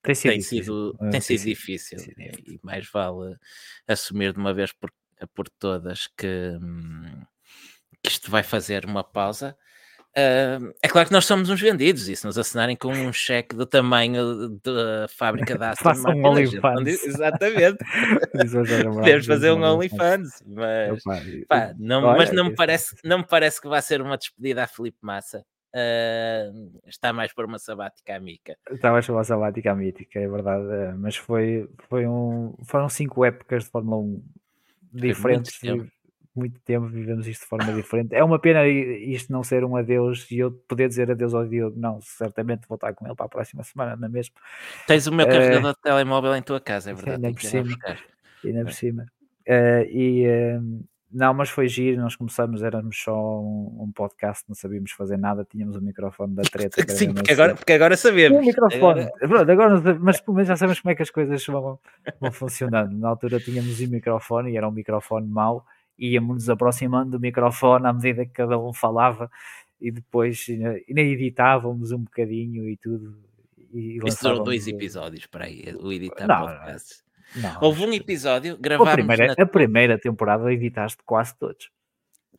Tem 0.02 0.14
sido 0.14 0.32
tem 0.32 0.40
difícil. 0.40 0.62
sido, 0.64 0.98
Eh, 1.02 1.10
tem 1.10 1.20
sido 1.20 1.44
difícil 1.44 1.98
sido 1.98 2.20
e- 2.20 2.24
difícil. 2.24 2.54
e 2.54 2.60
mais 2.62 2.88
vale 2.90 3.36
assumir 3.88 4.32
de 4.32 4.38
uma 4.38 4.54
vez 4.54 4.72
por, 4.72 4.92
por 5.34 5.48
todas 5.48 6.06
que, 6.16 6.26
hum, 6.60 7.24
que 8.02 8.10
isto 8.10 8.30
vai 8.30 8.42
fazer 8.42 8.84
uma 8.84 9.04
pausa. 9.04 9.56
Ah, 10.16 10.58
é 10.82 10.88
claro 10.88 11.08
que 11.08 11.12
nós 11.12 11.26
somos 11.26 11.50
uns 11.50 11.60
vendidos 11.60 12.08
e 12.08 12.16
se 12.16 12.24
nos 12.24 12.38
assinarem 12.38 12.74
com 12.74 12.88
um 12.88 13.12
cheque 13.12 13.54
do 13.54 13.66
tamanho 13.66 14.48
da 14.64 15.06
fábrica 15.08 15.58
da 15.58 15.70
Aston 15.76 15.90
um 15.90 16.02
Martin, 16.02 16.20
não 16.20 16.30
OnlyFans. 16.30 17.04
Exatamente, 17.04 17.76
podemos 18.94 19.26
fazer 19.26 19.52
um 19.52 19.62
OnlyFans. 19.62 20.42
Mas 20.46 21.04
pá, 21.46 21.74
não, 21.78 22.00
mas 22.00 22.32
não 22.32 22.46
me, 22.46 22.54
parece, 22.54 22.96
não 23.04 23.18
me 23.18 23.26
parece 23.26 23.60
que 23.60 23.68
vai 23.68 23.82
ser 23.82 24.00
uma 24.00 24.16
despedida 24.16 24.64
a 24.64 24.66
Felipe 24.66 24.98
Massa. 25.02 25.44
Ah, 25.74 26.50
está 26.86 27.12
mais 27.12 27.34
para 27.34 27.44
uma 27.44 27.58
sabática 27.58 28.16
à 28.16 28.18
Mica. 28.20 28.56
Estava 28.70 28.96
a 28.96 29.02
chamar 29.02 29.24
sabática 29.24 29.74
mítica, 29.74 30.18
é 30.18 30.26
verdade, 30.26 30.64
eh, 30.72 30.94
mas 30.96 31.16
foi, 31.16 31.68
foi 31.90 32.06
um, 32.06 32.54
foram 32.64 32.88
cinco 32.88 33.22
épocas 33.22 33.64
de 33.64 33.70
Fórmula 33.70 33.98
1 33.98 34.22
diferentes, 34.94 35.58
tempo. 35.58 35.86
Muito 36.36 36.60
tempo 36.60 36.86
vivemos 36.86 37.26
isto 37.26 37.42
de 37.42 37.48
forma 37.48 37.72
diferente. 37.72 38.14
É 38.14 38.22
uma 38.22 38.38
pena 38.38 38.66
isto 38.66 39.32
não 39.32 39.42
ser 39.42 39.64
um 39.64 39.76
adeus 39.76 40.30
e 40.30 40.38
eu 40.38 40.50
poder 40.68 40.88
dizer 40.88 41.10
adeus 41.10 41.34
ao 41.34 41.46
Diogo, 41.46 41.78
não, 41.78 42.00
certamente 42.00 42.66
vou 42.68 42.76
estar 42.76 42.92
com 42.94 43.06
ele 43.06 43.14
para 43.14 43.26
a 43.26 43.28
próxima 43.28 43.62
semana, 43.62 43.96
não 43.96 44.06
é 44.06 44.10
mesmo? 44.10 44.34
Tens 44.86 45.06
o 45.06 45.12
meu 45.12 45.26
Eh, 45.26 45.30
carregador 45.30 45.72
de 45.74 45.80
telemóvel 45.80 46.34
em 46.36 46.42
tua 46.42 46.60
casa, 46.60 46.90
é 46.90 46.94
verdade. 46.94 47.26
ainda 47.26 47.38
por 47.40 47.46
cima. 47.46 47.76
ainda 48.44 48.60
por 48.62 48.70
É. 48.70 48.72
cima. 48.72 49.06
Eh, 49.46 49.88
e 49.90 50.24
eh, 50.24 50.60
não, 51.12 51.32
mas 51.32 51.48
foi 51.48 51.68
giro, 51.68 52.00
nós 52.02 52.14
começamos, 52.16 52.62
éramos 52.62 52.98
só 53.00 53.40
um, 53.40 53.84
um 53.84 53.92
podcast, 53.94 54.44
não 54.48 54.54
sabíamos 54.56 54.90
fazer 54.90 55.16
nada, 55.16 55.46
tínhamos 55.48 55.76
o 55.76 55.80
microfone 55.80 56.34
da 56.34 56.42
treta. 56.50 56.82
Sim, 56.88 57.14
porque 57.14 57.30
assim. 57.30 57.40
agora, 57.40 57.54
porque 57.54 57.72
agora 57.72 57.96
sabemos. 57.96 58.38
Um 58.38 58.42
microfone. 58.44 59.00
Agora- 59.02 59.12
Pronto, 59.28 59.50
agora, 59.50 59.98
mas 60.00 60.20
pelo 60.20 60.34
menos 60.34 60.48
já 60.48 60.56
sabemos 60.56 60.80
como 60.80 60.92
é 60.92 60.94
que 60.96 61.02
as 61.02 61.10
coisas 61.10 61.46
vão, 61.46 61.78
vão 62.20 62.32
funcionando. 62.32 62.92
Na 62.98 63.08
altura 63.08 63.38
tínhamos 63.40 63.80
um 63.80 63.86
microfone 63.88 64.50
e 64.52 64.56
era 64.56 64.68
um 64.68 64.72
microfone 64.72 65.26
mau, 65.28 65.64
íamos-nos 65.98 66.48
aproximando 66.48 67.12
do 67.12 67.20
microfone 67.20 67.86
à 67.86 67.92
medida 67.92 68.24
que 68.24 68.32
cada 68.32 68.58
um 68.58 68.72
falava 68.72 69.30
e 69.80 69.90
depois 69.90 70.46
ainda 70.48 70.78
ainda 70.88 71.00
editávamos 71.00 71.92
um 71.92 71.98
bocadinho 71.98 72.68
e 72.68 72.76
tudo. 72.76 73.18
E 73.72 73.98
Isso 74.04 74.22
durou 74.22 74.44
dois 74.44 74.66
episódios 74.66 75.26
para 75.26 75.44
aí, 75.44 75.74
o 75.78 75.92
editar 75.92 76.26
Não, 76.26 76.40
podcasts. 76.40 77.04
Não, 77.34 77.58
Houve 77.60 77.84
um 77.84 77.92
episódio, 77.92 78.54
a 78.54 78.56
gravámos 78.56 78.92
primeira, 78.92 79.26
na... 79.26 79.34
a 79.38 79.46
primeira 79.46 79.98
temporada 79.98 80.52
editaste 80.52 80.98
quase 81.04 81.36
todos. 81.36 81.70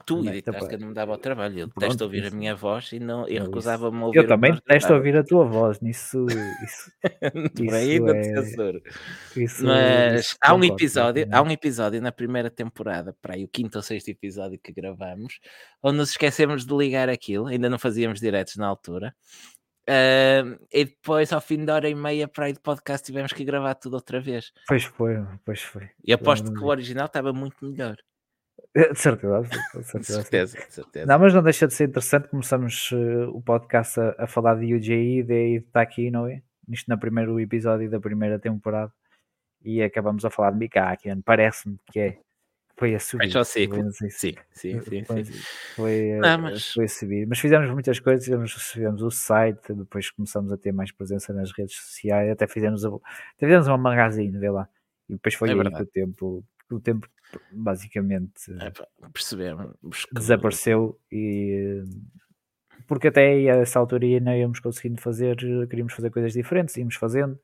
Tu 0.07 0.23
Não, 0.23 0.31
que 0.31 0.75
eu 0.75 0.79
não 0.79 0.87
me 0.87 0.93
dava 0.93 1.11
ao 1.11 1.17
trabalho. 1.17 1.59
Eu 1.59 1.67
detesto 1.67 2.03
ouvir 2.05 2.23
a 2.23 2.27
isso- 2.27 2.35
minha 2.37 2.55
voz 2.55 2.93
e, 2.93 2.99
não, 2.99 3.27
e 3.27 3.35
eu 3.35 3.43
recusava-me 3.43 4.01
a 4.01 4.05
ouvir 4.05 4.19
Eu 4.19 4.25
também 4.27 4.53
detesto 4.53 4.93
ouvir 4.93 5.17
a 5.17 5.23
tua 5.23 5.43
voz, 5.43 5.81
nisso, 5.81 6.25
isso, 6.63 6.91
isso 7.61 8.01
não 8.01 8.09
é- 8.13 8.23
censuro. 8.23 8.81
isso, 9.35 9.65
Mas 9.65 10.21
isso 10.21 10.37
há 10.41 10.53
um 10.53 10.63
episódio, 10.63 11.23
há 11.23 11.25
completamente. 11.25 11.49
um 11.49 11.51
episódio 11.51 12.01
na 12.01 12.11
primeira 12.13 12.49
temporada, 12.49 13.13
para 13.21 13.35
aí 13.35 13.43
o 13.43 13.49
quinto 13.49 13.77
ou 13.77 13.81
sexto 13.81 14.07
episódio 14.07 14.57
que 14.57 14.71
gravamos, 14.71 15.39
onde 15.83 15.97
nos 15.97 16.11
esquecemos 16.11 16.65
de 16.65 16.73
ligar 16.73 17.09
aquilo, 17.09 17.47
ainda 17.47 17.69
não 17.69 17.77
fazíamos 17.77 18.21
diretos 18.21 18.55
na 18.55 18.65
altura. 18.65 19.13
Ahm, 19.89 20.57
e 20.73 20.85
depois, 20.85 21.31
ao 21.33 21.41
fim 21.41 21.63
de 21.65 21.71
hora 21.71 21.89
e 21.89 21.95
meia 21.95 22.27
para 22.27 22.45
aí 22.45 22.53
de 22.53 22.59
podcast, 22.61 23.05
tivemos 23.05 23.33
que 23.33 23.43
gravar 23.43 23.75
tudo 23.75 23.95
outra 23.95 24.19
vez. 24.21 24.51
Pois 24.67 24.83
foi, 24.85 25.15
pois 25.45 25.61
foi. 25.61 25.89
E 26.03 26.13
aposto 26.13 26.53
que 26.53 26.59
o 26.59 26.67
original 26.67 27.05
estava 27.07 27.31
muito 27.33 27.57
melhor. 27.65 27.95
De 28.93 28.95
certeza, 28.99 29.41
de 29.41 29.49
certeza. 29.83 29.99
De 29.99 30.05
sim. 30.05 30.13
certeza, 30.13 30.57
de 30.57 30.73
certeza. 30.73 31.05
Não, 31.05 31.19
mas 31.19 31.33
não 31.33 31.41
deixa 31.43 31.67
de 31.67 31.73
ser 31.73 31.87
interessante. 31.89 32.27
Começamos 32.27 32.89
eh, 32.93 33.25
o 33.27 33.41
podcast 33.41 33.99
a, 33.99 34.15
a 34.19 34.27
falar 34.27 34.55
de 34.55 34.73
UJI, 34.73 35.23
de 35.23 35.55
está 35.57 35.81
aqui, 35.81 36.11
não 36.11 36.27
é? 36.27 36.41
Isto 36.69 36.89
no 36.89 36.99
primeiro 36.99 37.39
episódio 37.39 37.89
da 37.89 37.99
primeira 37.99 38.37
temporada. 38.37 38.91
E 39.63 39.81
acabamos 39.81 40.23
a 40.25 40.29
falar 40.29 40.51
de 40.51 40.57
Mika 40.59 40.83
Hakkinen. 40.83 41.21
Parece-me 41.21 41.77
que 41.91 41.99
é. 41.99 42.17
Foi 42.79 42.93
a 42.93 42.99
subir. 42.99 43.35
O 43.35 43.43
ciclo. 43.43 43.91
foi, 43.91 43.91
se- 43.91 44.09
Sim, 44.11 44.35
sim, 44.51 44.81
sim, 44.81 45.03
foi, 45.03 45.23
sim. 45.25 45.33
foi, 45.75 46.09
eh, 46.09 46.19
Não, 46.19 46.37
mas- 46.37 46.73
foi 46.73 46.85
a 46.85 46.87
subir. 46.87 47.25
Mas 47.27 47.39
fizemos 47.39 47.67
muitas 47.71 47.99
coisas. 47.99 48.23
Fizemos, 48.23 48.53
fizemos 48.53 49.01
o 49.01 49.09
site, 49.09 49.73
depois 49.73 50.11
começamos 50.11 50.51
a 50.51 50.57
ter 50.57 50.71
mais 50.71 50.91
presença 50.91 51.33
nas 51.33 51.51
redes 51.51 51.75
sociais. 51.75 52.29
Até 52.29 52.45
fizemos, 52.45 52.85
a- 52.85 52.89
até 52.89 53.47
fizemos 53.47 53.67
uma 53.67 53.79
magazine, 53.79 54.37
vê 54.37 54.51
lá. 54.51 54.69
E 55.09 55.13
depois 55.13 55.33
foi 55.33 55.49
É 55.49 55.53
aí 55.53 55.71
que 55.71 55.81
o 55.81 55.85
tempo, 55.87 56.45
o 56.69 56.79
tempo 56.79 57.07
basicamente 57.51 58.51
É, 58.61 58.71
percebemos 59.11 60.05
que- 60.05 60.13
desapareceu 60.13 60.99
e 61.11 61.83
porque 62.87 63.07
até 63.09 63.27
aí, 63.27 63.49
a 63.49 63.55
essa 63.57 63.79
altura 63.79 64.05
não 64.21 64.33
íamos 64.35 64.59
conseguindo 64.59 65.01
fazer, 65.01 65.35
queríamos 65.69 65.93
fazer 65.93 66.09
coisas 66.09 66.33
diferentes, 66.33 66.77
íamos 66.77 66.95
fazendo. 66.95 67.37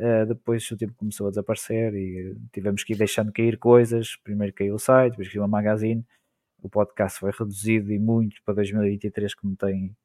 eh, 0.00 0.24
depois 0.26 0.70
o 0.70 0.76
tempo 0.76 0.94
começou 0.94 1.26
a 1.26 1.30
desaparecer 1.30 1.92
e 1.92 2.36
tivemos 2.52 2.84
que 2.84 2.92
ir 2.92 2.96
deixando 2.96 3.32
cair 3.32 3.58
coisas. 3.58 4.14
Primeiro 4.22 4.54
caiu 4.54 4.76
o 4.76 4.78
site, 4.78 5.10
depois 5.10 5.28
caiu 5.28 5.42
a 5.42 5.48
magazine. 5.48 6.06
O 6.62 6.68
podcast 6.70 7.18
foi 7.18 7.32
reduzido 7.36 7.92
e 7.92 7.98
muito 7.98 8.40
para 8.44 8.54
2023, 8.54 9.34
como 9.34 9.56
tem, 9.56 9.96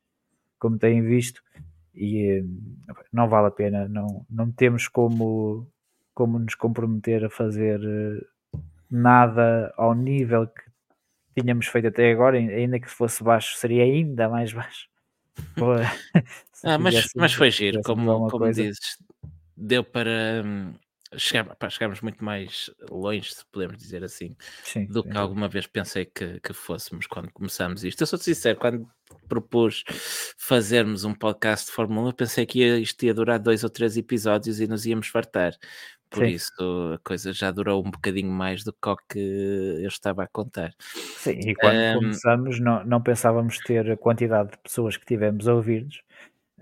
como 0.60 0.80
têm 0.80 1.02
visto. 1.04 1.44
E 1.94 2.40
eh, 2.40 2.44
não 3.14 3.30
vale 3.30 3.48
a 3.50 3.52
pena, 3.52 3.88
não, 3.88 4.26
não 4.28 4.52
temos 4.52 4.88
como, 4.88 5.68
como 6.14 6.40
nos 6.40 6.56
comprometer 6.56 7.24
a 7.26 7.30
fazer 7.30 7.80
eh, 7.84 8.26
nada 8.95 9.74
ao 9.78 9.94
nível 9.95 10.48
que 10.48 10.61
tínhamos 11.41 11.68
feito 11.68 11.88
até 11.88 12.11
agora, 12.11 12.38
ain- 12.38 12.49
ainda 12.49 12.80
que 12.80 12.90
fosse 12.90 13.24
baixo, 13.24 13.56
seria 13.57 13.84
ainda 13.84 14.30
mais 14.30 14.53
baixo. 14.53 14.88
Ah, 16.65 16.78
mas, 16.78 17.10
mas 17.15 17.34
foi 17.34 17.52
giro, 17.52 17.82
como, 17.84 18.30
como 18.30 18.30
coisa. 18.30 18.64
dizes, 18.64 18.98
deu 19.57 19.84
para 19.84 20.41
hum, 20.45 20.74
chegar, 21.18 21.44
pá, 21.57 21.70
chegarmos 21.70 21.99
muito 21.99 22.24
mais 22.24 22.70
longe, 22.90 23.34
se 23.34 23.45
podemos 23.52 23.78
dizer 23.78 24.02
assim, 24.02 24.34
Sim, 24.64 24.86
do 24.86 25.02
sim, 25.03 25.10
que 25.10 25.18
alguma 25.18 25.49
vez 25.49 25.68
pensei 25.68 26.06
que, 26.06 26.40
que 26.40 26.53
fôssemos 26.53 27.06
quando 27.06 27.30
começámos 27.34 27.84
isto. 27.84 27.99
Eu 28.02 28.07
sou 28.07 28.18
sincero, 28.18 28.57
quando 28.57 28.88
propus 29.28 29.84
fazermos 30.38 31.03
um 31.03 31.14
podcast 31.14 31.65
de 31.68 31.74
Fórmula 31.74 32.06
1, 32.06 32.07
eu 32.10 32.14
pensei 32.14 32.45
que 32.45 32.64
isto 32.78 33.03
ia 33.03 33.14
durar 33.14 33.40
dois 33.40 33.64
ou 33.64 33.70
três 33.70 33.98
episódios 33.98 34.61
e 34.61 34.68
nos 34.68 34.86
íamos 34.86 35.07
fartar. 35.07 35.53
Por 36.14 36.27
Sim. 36.27 36.38
isso 36.38 36.53
a 36.95 36.99
coisa 36.99 37.34
já 37.34 37.52
durou 37.52 37.81
um 37.85 37.91
bocadinho 37.91 38.31
mais 38.31 38.64
do 38.64 38.73
que 38.73 38.90
o 38.90 38.98
que 38.98 39.19
eu 39.84 39.88
estava 39.90 40.23
a 40.23 40.27
contar. 40.27 40.76
Sim, 41.15 41.49
e 41.52 41.56
quando 41.56 41.85
Ahm, 41.85 41.91
começamos 41.91 42.60
não, 42.60 42.84
não 42.85 43.02
pensávamos 43.02 43.60
ter 43.61 43.90
a 43.91 43.98
quantidade 43.98 44.52
de 44.52 44.57
pessoas 44.57 44.98
que 44.98 45.06
tivemos 45.06 45.48
a 45.48 45.53
ouvir-nos, 45.53 46.02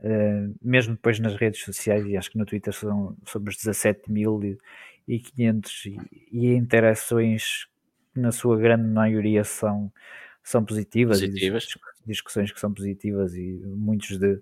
eh, 0.03 0.49
mesmo 0.61 0.95
depois 0.95 1.19
nas 1.19 1.35
redes 1.35 1.61
sociais, 1.63 2.05
e 2.05 2.17
acho 2.17 2.31
que 2.31 2.37
no 2.37 2.45
Twitter 2.45 2.73
são, 2.73 3.17
somos 3.25 3.55
17.500 3.57 4.57
e, 5.07 5.19
500 5.19 5.85
e, 5.85 6.27
e 6.31 6.55
interações 6.55 7.65
que 8.13 8.19
na 8.21 8.31
sua 8.31 8.57
grande 8.57 8.87
maioria 8.89 9.43
são, 9.43 9.91
são 10.43 10.65
positivas, 10.65 11.23
e 11.23 11.29
Positivas. 11.29 11.65
dis- 11.65 11.77
discussões 12.05 12.51
que 12.51 12.59
são 12.59 12.73
positivas 12.73 13.35
e 13.35 13.61
muitos 13.65 14.17
de, 14.19 14.41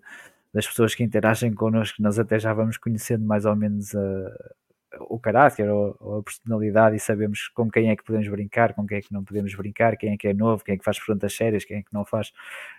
das 0.53 0.67
pessoas 0.67 0.95
que 0.95 1.03
interagem 1.03 1.53
connosco 1.53 2.01
nós 2.01 2.19
até 2.19 2.39
já 2.39 2.53
vamos 2.53 2.77
conhecendo 2.77 3.25
mais 3.25 3.45
ou 3.45 3.55
menos 3.55 3.95
a, 3.95 4.55
o 4.99 5.19
caráter 5.19 5.69
ou, 5.69 5.95
ou 5.99 6.19
a 6.19 6.23
personalidade 6.23 6.95
e 6.95 6.99
sabemos 6.99 7.47
com 7.49 7.69
quem 7.69 7.89
é 7.89 7.95
que 7.95 8.03
podemos 8.03 8.27
brincar, 8.27 8.73
com 8.73 8.85
quem 8.87 8.97
é 8.97 9.01
que 9.01 9.13
não 9.13 9.23
podemos 9.23 9.53
brincar, 9.55 9.97
quem 9.97 10.13
é 10.13 10.17
que 10.17 10.27
é 10.27 10.33
novo, 10.33 10.63
quem 10.63 10.75
é 10.75 10.77
que 10.77 10.83
faz 10.83 10.97
perguntas 10.99 11.35
sérias, 11.35 11.65
quem 11.65 11.77
é 11.77 11.81
que 11.81 11.93
não 11.93 12.05
faz. 12.05 12.31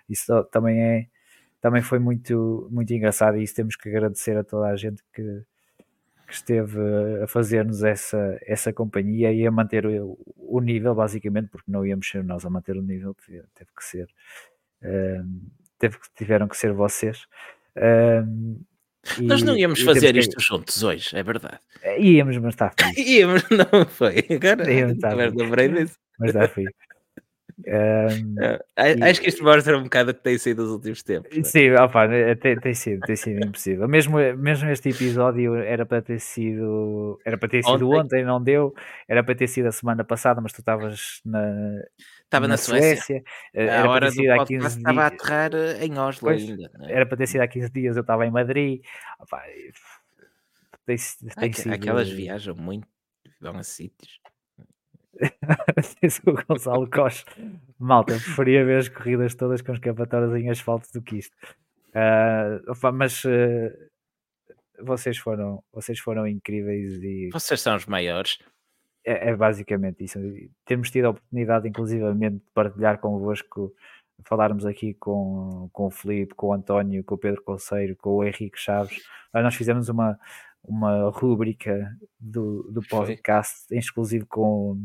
Isso 0.09 0.43
também 0.45 0.81
é 0.81 1.07
também 1.61 1.81
foi 1.83 1.99
muito, 1.99 2.67
muito 2.71 2.91
engraçado 2.91 3.37
e 3.37 3.43
isso 3.43 3.55
temos 3.55 3.75
que 3.75 3.87
agradecer 3.87 4.35
a 4.35 4.43
toda 4.43 4.67
a 4.67 4.75
gente 4.75 5.03
que, 5.13 5.43
que 6.27 6.33
esteve 6.33 6.79
a 7.23 7.27
fazer-nos 7.27 7.83
essa, 7.83 8.39
essa 8.41 8.73
companhia 8.73 9.31
e 9.31 9.45
a 9.45 9.51
manter 9.51 9.85
o, 9.85 10.17
o 10.37 10.59
nível, 10.59 10.95
basicamente, 10.95 11.49
porque 11.49 11.71
não 11.71 11.85
íamos 11.85 12.09
ser 12.09 12.23
nós 12.23 12.43
a 12.45 12.49
manter 12.49 12.75
o 12.75 12.81
nível, 12.81 13.15
teve, 13.15 13.71
que 13.77 13.85
ser 13.85 14.09
ehm, 14.81 15.39
teve 15.77 15.97
tiveram 16.15 16.47
que 16.47 16.57
ser 16.57 16.73
vocês. 16.73 17.27
Ehm, 17.75 18.55
Nós 19.19 19.41
não 19.41 19.57
íamos 19.57 19.81
fazer 19.81 20.13
que- 20.13 20.19
isto 20.19 20.39
juntos 20.39 20.83
hoje, 20.83 21.15
é 21.17 21.23
verdade. 21.23 21.59
Íamos, 21.99 22.37
mas 22.37 22.53
está 22.53 22.71
fixe. 22.95 23.01
Íamos, 23.19 23.43
não 23.49 23.85
foi. 23.85 24.25
Agora, 24.29 24.71
Íamos, 24.71 24.99
tá 24.99 25.13
lembrei 25.13 25.67
disso. 25.69 25.97
Mas 26.19 26.35
está. 26.35 26.47
Ehm, 27.65 28.35
Ah, 28.75 28.89
E- 28.89 29.03
Acho 29.03 29.21
que 29.21 29.29
isto 29.29 29.43
mostra 29.43 29.77
um 29.77 29.83
bocado 29.83 30.11
o 30.11 30.13
que 30.13 30.21
tem 30.23 30.37
sido 30.37 30.63
os 30.63 30.69
últimos 30.71 31.03
tempos. 31.03 31.31
não 31.35 31.41
é? 31.41 31.43
Sim, 31.43 31.71
opa, 31.71 32.07
né, 32.07 32.35
tem, 32.35 32.59
tem 32.59 32.73
sido, 32.73 33.01
tem 33.01 33.15
sido 33.15 33.45
impossível. 33.45 33.87
Mesmo, 33.87 34.17
mesmo 34.37 34.69
este 34.69 34.89
episódio 34.89 35.55
era 35.55 35.85
para 35.85 36.01
ter 36.01 36.19
sido 36.19 37.19
era 37.25 37.37
para 37.37 37.49
ter 37.49 37.63
sido 37.63 37.89
Ontem. 37.89 37.99
ontem, 38.19 38.25
não 38.25 38.41
deu, 38.41 38.73
era 39.07 39.23
para 39.23 39.35
ter 39.35 39.47
sido 39.47 39.67
a 39.67 39.71
semana 39.71 40.03
passada, 40.03 40.41
mas 40.41 40.53
tu 40.53 40.59
estavas 40.59 41.21
na, 41.25 41.39
Estava 42.31 42.47
na, 42.47 42.55
Suécia. 42.55 43.23
eh, 43.53 43.61
A 43.69 43.73
era 43.73 43.81
para 43.81 43.91
hora 43.91 44.05
do 44.07 44.11
sido 44.13 44.31
há 44.31 44.35
podcast 44.37 44.63
15 44.63 44.77
estava 44.77 45.05
a 45.05 45.09
dias, 45.09 45.21
aterrar 45.21 45.51
eh, 45.53 45.85
em 45.85 45.97
Oslo 45.99 46.21
Pois, 46.29 46.41
ainda. 46.49 46.71
não 46.79 46.85
é? 46.87 46.93
era 46.93 47.05
para 47.05 47.17
ter 47.17 47.27
sido 47.27 47.41
há 47.41 47.47
15 47.47 47.69
dias, 47.71 47.95
eu 47.97 48.01
estava 48.01 48.25
em 48.25 48.31
Madrid. 48.31 48.81
Opa, 49.19 49.41
tem, 50.85 50.95
Ah, 51.35 51.39
tem 51.41 51.51
que- 51.51 51.61
sido, 51.61 51.73
Aquelas 51.73 52.09
viajam 52.09 52.55
muito, 52.55 52.87
vão 53.41 53.57
a 53.57 53.63
sítios. 53.63 54.19
Diz 56.01 56.21
o 56.25 56.33
Gonçalo 56.47 56.89
Costa. 56.89 57.31
Malta, 57.77 58.13
preferia 58.13 58.63
ver 58.65 58.77
as 58.79 58.89
corridas 58.89 59.35
todas 59.35 59.61
com 59.61 59.73
escapatórias 59.73 60.33
em 60.41 60.49
asfalto 60.49 60.87
do 60.93 61.01
que 61.01 61.17
isto. 61.17 61.35
Ah, 61.93 62.59
opa, 62.67 62.91
mas 62.93 63.23
eh, 63.25 63.75
vocês 64.79 65.17
foram, 65.17 65.61
vocês 65.73 65.99
foram 65.99 66.25
incríveis 66.25 66.93
e 67.03 67.29
Vocês 67.33 67.59
são 67.61 67.75
os 67.75 67.85
maiores. 67.85 68.39
É, 69.05 69.29
é 69.29 69.35
basicamente 69.35 70.03
isso. 70.03 70.19
Temos 70.65 70.89
tido 70.91 71.05
a 71.05 71.09
oportunidade, 71.11 71.67
inclusivamente, 71.67 72.35
de 72.37 72.43
partilhar 72.53 72.99
convosco, 72.99 73.73
falarmos 74.25 74.65
aqui 74.65 74.93
com, 74.93 75.69
com 75.73 75.87
o 75.87 75.91
Filipe, 75.91 76.35
com 76.35 76.47
o 76.47 76.53
António, 76.53 77.03
com 77.03 77.15
o 77.15 77.17
Pedro 77.17 77.41
Conceiro, 77.43 77.95
com 77.97 78.11
o 78.17 78.23
Henrique 78.23 78.59
Chaves. 78.59 79.01
Nós 79.33 79.55
fizemos 79.55 79.89
uma, 79.89 80.19
uma 80.63 81.09
rúbrica 81.09 81.91
do, 82.19 82.63
do 82.71 82.81
Foi. 82.83 82.99
podcast 82.99 83.65
em 83.73 83.79
exclusivo 83.79 84.25
com, 84.27 84.79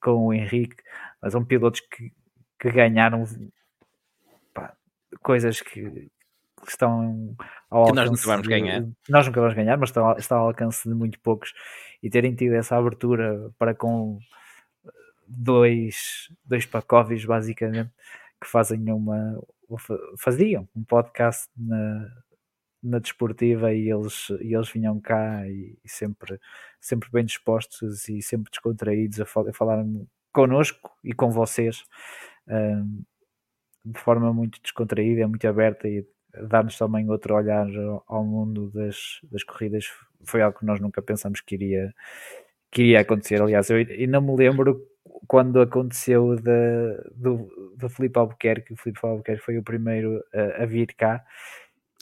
com 0.00 0.26
o 0.28 0.32
Henrique, 0.32 0.76
mas 1.20 1.32
são 1.32 1.44
pilotos 1.44 1.80
que, 1.80 2.10
que 2.58 2.70
ganharam 2.70 3.24
pá, 4.54 4.74
coisas 5.22 5.60
que, 5.60 5.82
que 5.90 6.68
estão 6.68 7.34
ao 7.68 7.86
Que 7.86 7.92
nós 7.92 8.08
alcance 8.08 8.10
nunca 8.22 8.26
vamos 8.26 8.42
de- 8.42 8.48
ganhar. 8.48 8.86
nós 9.08 9.26
nunca 9.26 9.40
vamos 9.40 9.54
ganhar, 9.54 9.76
mas 9.76 9.88
estão, 9.90 10.16
estão 10.16 10.38
ao 10.38 10.46
alcance 10.48 10.88
de 10.88 10.94
muito 10.94 11.18
poucos 11.20 11.52
e 12.02 12.10
terem 12.10 12.34
tido 12.34 12.54
essa 12.54 12.76
abertura 12.76 13.50
para 13.58 13.74
com 13.74 14.18
dois, 15.26 16.28
dois 16.44 16.66
pacovis 16.66 17.24
basicamente 17.24 17.90
que 18.40 18.48
fazem 18.48 18.90
uma 18.92 19.40
faziam 20.18 20.68
um 20.76 20.84
podcast 20.84 21.48
na, 21.56 22.08
na 22.82 22.98
desportiva 22.98 23.72
e 23.72 23.90
eles, 23.90 24.28
e 24.40 24.54
eles 24.54 24.68
vinham 24.70 25.00
cá 25.00 25.46
e, 25.48 25.78
e 25.84 25.88
sempre, 25.88 26.38
sempre 26.80 27.08
bem 27.10 27.24
dispostos 27.24 28.08
e 28.08 28.20
sempre 28.20 28.50
descontraídos 28.50 29.20
a, 29.20 29.24
fal- 29.26 29.48
a 29.48 29.52
falar 29.52 29.82
connosco 30.32 30.90
e 31.02 31.12
com 31.14 31.30
vocês 31.30 31.84
ahm, 32.48 33.02
de 33.84 33.98
forma 34.00 34.32
muito 34.32 34.60
descontraída, 34.62 35.26
muito 35.28 35.46
aberta 35.48 35.88
e 35.88 36.06
dar-nos 36.48 36.76
também 36.78 37.08
outro 37.10 37.34
olhar 37.34 37.66
ao- 38.06 38.24
mundo 38.24 38.70
das, 38.74 39.20
das 39.30 39.42
corridas 39.44 39.86
foi 40.24 40.40
algo 40.42 40.58
que 40.58 40.64
nós 40.66 40.80
nunca 40.80 41.02
pensámos 41.02 41.40
que 41.40 41.54
iria, 41.54 41.92
que 42.70 42.82
iria 42.82 43.00
acontecer. 43.00 43.40
Aliás, 43.42 43.68
eu 43.70 43.76
ainda 43.76 44.20
me 44.20 44.34
lembro 44.36 44.80
quando 45.26 45.60
aconteceu 45.60 46.36
da, 46.36 46.52
do, 47.14 47.74
do 47.76 47.88
Filipe 47.88 48.18
Albuquerque. 48.18 48.72
O 48.72 48.76
Filipe 48.76 49.00
Albuquerque 49.02 49.44
foi 49.44 49.58
o 49.58 49.62
primeiro 49.62 50.22
a, 50.32 50.62
a 50.62 50.66
vir 50.66 50.94
cá 50.94 51.24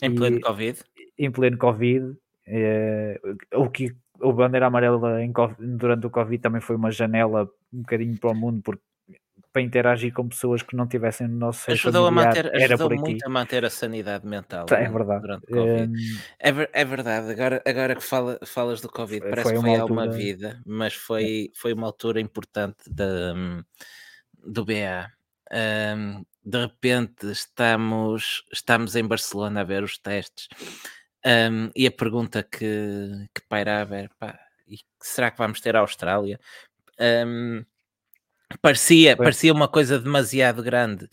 Em 0.01 0.11
E- 0.11 0.15
pleno 0.15 0.41
Covid. 0.41 0.79
em 1.17 1.31
pleno 1.31 1.57
Covid. 1.57 2.15
eh, 2.47 3.19
o 3.53 3.69
que 3.69 3.93
o 4.19 4.33
bandeira 4.33 4.67
amarela 4.67 5.23
em 5.23 5.31
durante 5.59 6.05
o 6.05 6.09
Covid 6.11 6.39
também 6.41 6.61
foi 6.61 6.75
uma 6.75 6.91
janela 6.91 7.49
um 7.73 7.79
bocadinho 7.81 8.17
para 8.19 8.31
o 8.31 8.35
mundo 8.35 8.61
porque 8.63 8.83
para 9.51 9.61
interagir 9.61 10.13
com 10.13 10.27
pessoas 10.27 10.61
que 10.63 10.75
não 10.75 10.87
tivessem 10.87 11.27
no 11.27 11.37
nosso 11.37 11.59
seio 11.63 11.75
Ajudou, 11.75 12.03
a 12.07 12.09
familiar, 12.09 12.27
manter, 12.27 12.45
era 12.47 12.65
ajudou 12.65 12.89
muito 12.91 13.25
a 13.25 13.29
manter 13.29 13.65
a 13.65 13.69
sanidade 13.69 14.25
mental. 14.25 14.65
É 14.71 14.81
né, 14.83 14.89
verdade. 14.89 15.21
Durante 15.21 15.43
o 15.43 15.55
Covid. 15.55 15.87
Hum, 15.91 16.17
É, 16.39 16.81
é 16.81 16.85
verdade, 16.85 17.31
agora, 17.31 17.61
agora 17.65 17.95
que 17.95 18.01
fala- 18.03 18.39
falas 18.45 18.81
do 18.81 18.89
Covid, 18.89 19.19
parece 19.21 19.43
foi 19.43 19.53
que 19.53 19.59
foi 19.59 19.69
há 19.75 19.85
uma 19.85 20.03
altura- 20.03 20.11
vida, 20.17 20.61
mas 20.65 20.93
foi, 20.93 21.51
foi 21.55 21.73
uma 21.73 21.87
altura 21.87 22.21
importante 22.21 22.77
da, 22.89 23.33
hum, 23.35 23.63
do 24.45 24.65
BA. 24.65 25.11
Hum, 25.53 26.23
de 26.43 26.57
repente 26.59 27.29
estamos, 27.29 28.43
estamos 28.51 28.95
em 28.95 29.05
Barcelona 29.05 29.61
a 29.61 29.63
ver 29.63 29.83
os 29.83 29.97
testes 29.97 30.47
hum, 31.25 31.69
e 31.75 31.85
a 31.85 31.91
pergunta 31.91 32.41
que, 32.43 33.27
que 33.35 33.41
pairava 33.49 33.95
era 33.97 34.09
pá, 34.17 34.39
será 35.01 35.29
que 35.29 35.37
vamos 35.37 35.59
ter 35.61 35.75
a 35.75 35.81
Austrália? 35.81 36.39
Hum, 36.99 37.65
Parecia, 38.61 39.15
Foi. 39.15 39.25
parecia 39.25 39.53
uma 39.53 39.67
coisa 39.67 39.99
demasiado 39.99 40.63
grande 40.63 41.09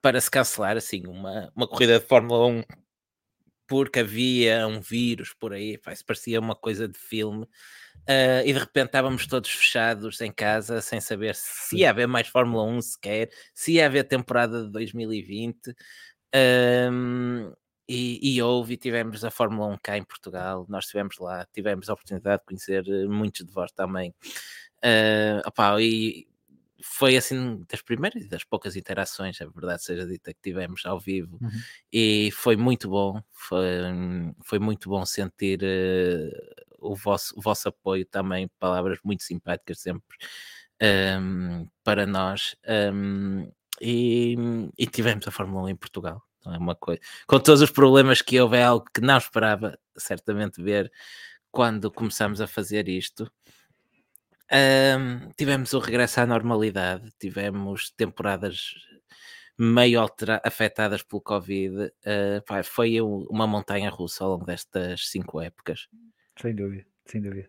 para 0.00 0.20
se 0.20 0.30
cancelar 0.30 0.76
assim 0.76 1.02
uma, 1.06 1.50
uma 1.54 1.66
corrida 1.66 1.98
de 1.98 2.06
Fórmula 2.06 2.46
1 2.46 2.62
porque 3.68 3.98
havia 3.98 4.66
um 4.66 4.80
vírus 4.80 5.34
por 5.34 5.52
aí, 5.52 5.76
pá, 5.76 5.92
isso 5.92 6.04
parecia 6.04 6.40
uma 6.40 6.56
coisa 6.56 6.88
de 6.88 6.98
filme. 6.98 7.44
Uh, 8.08 8.40
e 8.46 8.52
de 8.54 8.58
repente 8.58 8.86
estávamos 8.86 9.26
todos 9.26 9.50
fechados 9.50 10.22
em 10.22 10.32
casa 10.32 10.80
sem 10.80 10.98
saber 10.98 11.34
se 11.34 11.76
ia 11.76 11.90
haver 11.90 12.08
mais 12.08 12.26
Fórmula 12.26 12.64
1 12.64 12.80
sequer, 12.80 13.28
se 13.52 13.72
ia 13.72 13.84
haver 13.84 14.04
temporada 14.04 14.64
de 14.64 14.70
2020. 14.72 15.74
Um, 16.34 17.52
e, 17.86 18.36
e 18.36 18.42
houve, 18.42 18.74
e 18.74 18.76
tivemos 18.76 19.24
a 19.24 19.30
Fórmula 19.30 19.66
1 19.74 19.78
cá 19.82 19.98
em 19.98 20.04
Portugal, 20.04 20.66
nós 20.68 20.84
estivemos 20.84 21.18
lá, 21.18 21.46
tivemos 21.52 21.88
a 21.88 21.94
oportunidade 21.94 22.40
de 22.40 22.46
conhecer 22.46 22.86
eh, 22.86 23.06
muitos 23.06 23.46
de 23.46 23.52
vós 23.52 23.72
também. 23.72 24.14
Uh, 24.84 25.46
opá, 25.46 25.80
e 25.80 26.26
foi 26.82 27.16
assim 27.16 27.64
das 27.68 27.82
primeiras 27.82 28.24
e 28.24 28.28
das 28.28 28.44
poucas 28.44 28.76
interações, 28.76 29.40
a 29.40 29.46
verdade 29.46 29.82
seja 29.82 30.06
dita, 30.06 30.32
que 30.32 30.40
tivemos 30.40 30.84
ao 30.86 30.98
vivo 30.98 31.38
Uhum. 31.40 31.50
e 31.92 32.30
foi 32.32 32.56
muito 32.56 32.88
bom, 32.88 33.20
foi, 33.32 33.64
foi 34.44 34.58
muito 34.58 34.88
bom 34.88 35.04
sentir 35.04 35.60
uh, 35.62 36.64
o, 36.78 36.94
vosso, 36.94 37.34
o 37.36 37.40
vosso 37.42 37.68
apoio 37.68 38.06
também, 38.06 38.48
palavras 38.58 38.98
muito 39.04 39.22
simpáticas 39.22 39.80
sempre 39.80 40.16
um, 40.82 41.66
para 41.82 42.06
nós 42.06 42.56
um, 42.92 43.50
e, 43.80 44.36
e 44.76 44.86
tivemos 44.86 45.26
a 45.26 45.30
Fórmula 45.30 45.64
1 45.64 45.68
em 45.70 45.76
Portugal. 45.76 46.22
Não 46.44 46.54
é 46.54 46.58
uma 46.58 46.74
coisa. 46.74 47.00
Com 47.26 47.38
todos 47.40 47.60
os 47.60 47.70
problemas 47.70 48.22
que 48.22 48.40
houve, 48.40 48.56
é 48.56 48.62
algo 48.64 48.86
que 48.92 49.00
não 49.00 49.18
esperava 49.18 49.78
certamente 49.96 50.62
ver 50.62 50.90
quando 51.50 51.90
começamos 51.90 52.40
a 52.40 52.46
fazer 52.46 52.88
isto. 52.88 53.30
Um, 54.50 55.30
tivemos 55.36 55.72
o 55.74 55.78
regresso 55.78 56.20
à 56.20 56.26
normalidade, 56.26 57.10
tivemos 57.18 57.90
temporadas 57.90 58.72
meio 59.58 60.00
afetadas 60.44 61.02
pelo 61.02 61.20
Covid. 61.20 61.76
Uh, 61.86 62.42
pá, 62.46 62.62
foi 62.62 63.00
um- 63.02 63.26
uma 63.28 63.46
montanha 63.46 63.90
russa 63.90 64.24
ao 64.24 64.30
longo 64.30 64.46
destas 64.46 65.08
cinco 65.10 65.40
épocas. 65.40 65.88
Sem 66.40 66.54
dúvida, 66.54 66.86
sem 67.06 67.20
dúvida. 67.20 67.48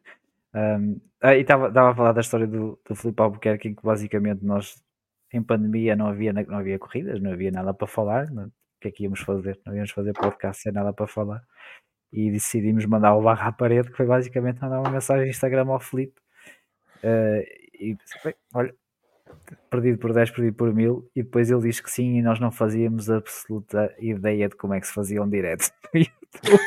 Um, 0.54 1.00
ah, 1.22 1.36
e 1.36 1.42
estava 1.42 1.68
a 1.92 1.96
falar 1.96 2.12
da 2.12 2.22
história 2.22 2.48
do, 2.48 2.80
do 2.88 2.96
Filipe 2.96 3.22
Albuquerque, 3.22 3.68
em 3.70 3.76
que 3.76 3.84
basicamente 3.84 4.44
nós, 4.44 4.84
em 5.32 5.44
pandemia, 5.44 5.96
não 5.96 6.08
havia, 6.08 6.34
não 6.34 6.58
havia 6.58 6.80
corridas, 6.80 7.22
não 7.22 7.32
havia 7.32 7.52
nada 7.52 7.74
para 7.74 7.88
falar. 7.88 8.26
o 8.32 8.52
que 8.82 8.88
é 8.88 8.92
que 8.92 9.04
íamos 9.04 9.20
fazer? 9.20 9.60
Não 9.66 9.76
íamos 9.76 9.92
fazer 9.92 10.14
podcast 10.14 10.64
sem 10.64 10.72
nada 10.72 10.92
para 10.92 11.06
falar. 11.08 11.42
E 12.12 12.32
decidimos 12.32 12.86
mandar 12.86 13.14
o 13.16 13.22
barra 13.22 13.50
à 13.50 13.52
parede, 13.52 13.92
que 13.92 13.98
foi 13.98 14.08
basicamente 14.08 14.60
mandar 14.60 14.80
uma 14.82 14.90
mensagem 14.90 15.30
Instagram 15.30 15.68
ao 15.68 15.80
Filipe. 15.80 16.20
Uh, 17.04 17.44
e 17.80 17.96
pensei, 17.96 18.36
olha, 18.54 18.74
perdido 19.70 19.98
por 19.98 20.14
10, 20.14 20.32
perdido 20.32 20.56
por 20.56 20.74
1000. 20.74 21.10
E 21.16 21.24
depois 21.24 21.50
ele 21.50 21.62
diz 21.62 21.80
que 21.80 21.92
sim, 21.92 22.18
e 22.18 22.22
nós 22.22 22.40
não 22.40 22.52
fazíamos 22.52 23.10
absoluta 23.10 23.94
ideia 24.00 24.50
de 24.50 24.56
como 24.56 24.74
é 24.74 24.80
que 24.80 24.88
se 24.88 24.94
fazia 24.94 25.22
um 25.22 25.30
direto 25.30 25.72
no 25.94 26.00
YouTube. 26.02 26.64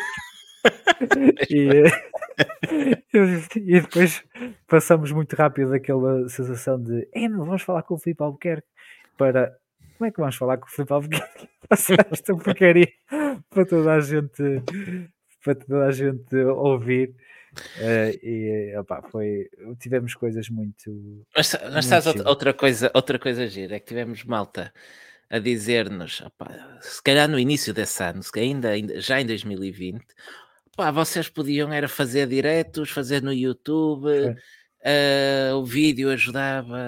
e, 1.51 1.83
e 3.57 3.81
depois 3.81 4.25
passamos 4.67 5.13
muito 5.13 5.35
rápido 5.35 5.71
daquela 5.71 6.29
sensação 6.29 6.81
de 6.81 7.07
"Ei, 7.13 7.29
meu, 7.29 7.45
vamos 7.45 7.63
falar 7.63 7.83
com 7.83 7.95
o 7.95 7.99
Filipe 7.99 8.23
Albuquerque 8.23 8.69
para 9.19 9.57
como 9.99 10.09
é 10.09 10.11
que 10.11 10.21
vamos 10.21 10.37
falar 10.37 10.57
com 10.59 10.67
o 10.67 10.71
Filipe 10.71 10.93
Albuquerque 10.93 11.49
esta 12.11 12.35
porcaria 12.37 12.89
para 13.51 13.67
toda 13.67 13.95
a 13.95 14.01
gente 14.01 14.63
para 15.45 15.55
toda 15.55 15.87
a 15.87 15.93
gente 15.93 16.37
ouvir 16.37 17.15
Eh, 17.77 18.19
e 18.23 18.77
opá, 18.79 19.03
foi 19.03 19.49
tivemos 19.79 20.15
coisas 20.15 20.49
muito 20.49 21.25
Mas, 21.37 21.53
mas 21.53 21.87
Muito 21.87 22.03
sabes 22.03 22.25
outra, 22.25 22.55
coisa, 22.55 22.91
outra 22.95 23.19
coisa 23.19 23.47
gira, 23.47 23.77
é 23.77 23.81
que 23.81 23.87
tivemos 23.87 24.25
malta 24.25 24.73
a 25.29 25.39
dizer-nos, 25.39 26.23
se 26.81 27.03
calhar 27.03 27.29
no 27.29 27.39
início 27.39 27.73
desse 27.73 28.03
ano, 28.03 28.23
se 28.23 28.31
ainda, 28.39 28.71
ainda 28.71 29.01
já 29.01 29.21
em 29.21 29.27
2020, 29.27 30.05
pá, 30.77 30.91
vocês 30.91 31.29
podiam 31.29 31.73
era 31.73 31.89
fazer 31.89 32.27
diretos, 32.27 32.91
fazer 32.91 33.23
no 33.23 33.33
YouTube, 33.33 34.03
Foi. 34.03 34.37
Eh, 34.83 35.51
o 35.55 35.65
vídeo 35.65 36.11
ajudava, 36.11 36.79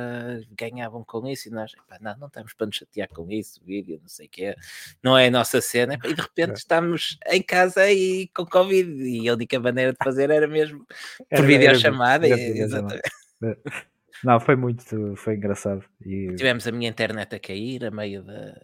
ganhavam 0.58 1.04
com 1.04 1.26
isso, 1.28 1.48
e 1.48 1.50
nós, 1.52 1.72
epá, 1.72 1.98
não, 2.00 2.16
não 2.18 2.26
estamos 2.26 2.52
para 2.54 2.66
nos 2.66 2.76
chatear 2.76 3.08
com 3.08 3.30
isso, 3.30 3.60
o 3.62 3.64
vídeo, 3.66 3.98
não 4.02 4.08
sei 4.08 4.26
o 4.26 4.28
que 4.30 4.54
não 5.02 5.16
é 5.16 5.26
a 5.28 5.30
nossa 5.30 5.60
cena, 5.60 5.94
epá, 5.94 6.08
e 6.08 6.14
de 6.14 6.20
repente 6.22 6.50
É. 6.50 6.54
estamos 6.54 7.18
em 7.28 7.42
casa 7.42 7.90
e 7.90 8.28
com 8.28 8.44
Covid, 8.44 9.02
e 9.02 9.28
a 9.28 9.34
única 9.34 9.58
maneira 9.60 9.92
de 9.92 9.98
fazer 10.02 10.30
era 10.30 10.46
mesmo 10.48 10.84
por 11.18 11.26
Era- 11.30 11.38
era 11.38 11.46
videochamada, 11.46 12.26
era 12.26 12.36
videochamada. 12.36 13.00
exatamente. 13.40 13.86
não 14.24 14.40
foi 14.40 14.56
muito 14.56 15.14
foi 15.16 15.34
engraçado 15.34 15.84
e 16.04 16.34
Tivemos 16.34 16.66
a 16.66 16.72
minha 16.72 16.88
internet 16.88 17.34
a 17.34 17.38
cair 17.38 17.84
a 17.84 17.90
meio 17.90 18.22
da, 18.22 18.54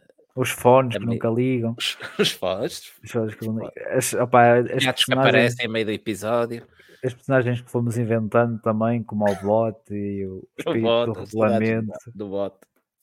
os 0.41 0.51
fones 0.51 0.95
que 0.95 1.01
Também- 1.01 1.15
nunca 1.17 1.29
ligam 1.29 1.75
os, 1.79 1.99
os 2.19 2.31
fones, 2.33 2.93
os 3.05 3.11
fones 3.11 3.35
que 3.35 3.47
não- 3.47 3.71
as, 3.91 4.13
opá, 4.15 4.59
as 4.59 4.85
gatos 4.85 5.05
que 5.05 5.13
aparecem 5.13 5.67
a 5.67 5.69
meio 5.69 5.85
do 5.87 5.93
episódio. 5.93 6.63
as 7.05 7.15
personagens 7.15 7.61
que 7.61 7.71
fomos 7.71 7.97
inventando 7.97 8.61
também, 8.61 9.03
como 9.03 9.25
o 9.31 9.35
bot 9.37 9.79
e 9.93 10.27
o 10.27 10.43
espírito 10.59 10.83
bot, 10.83 11.07
do 11.13 11.21
regulamento. 11.21 11.93
do 12.15 12.29
bot. 12.29 12.57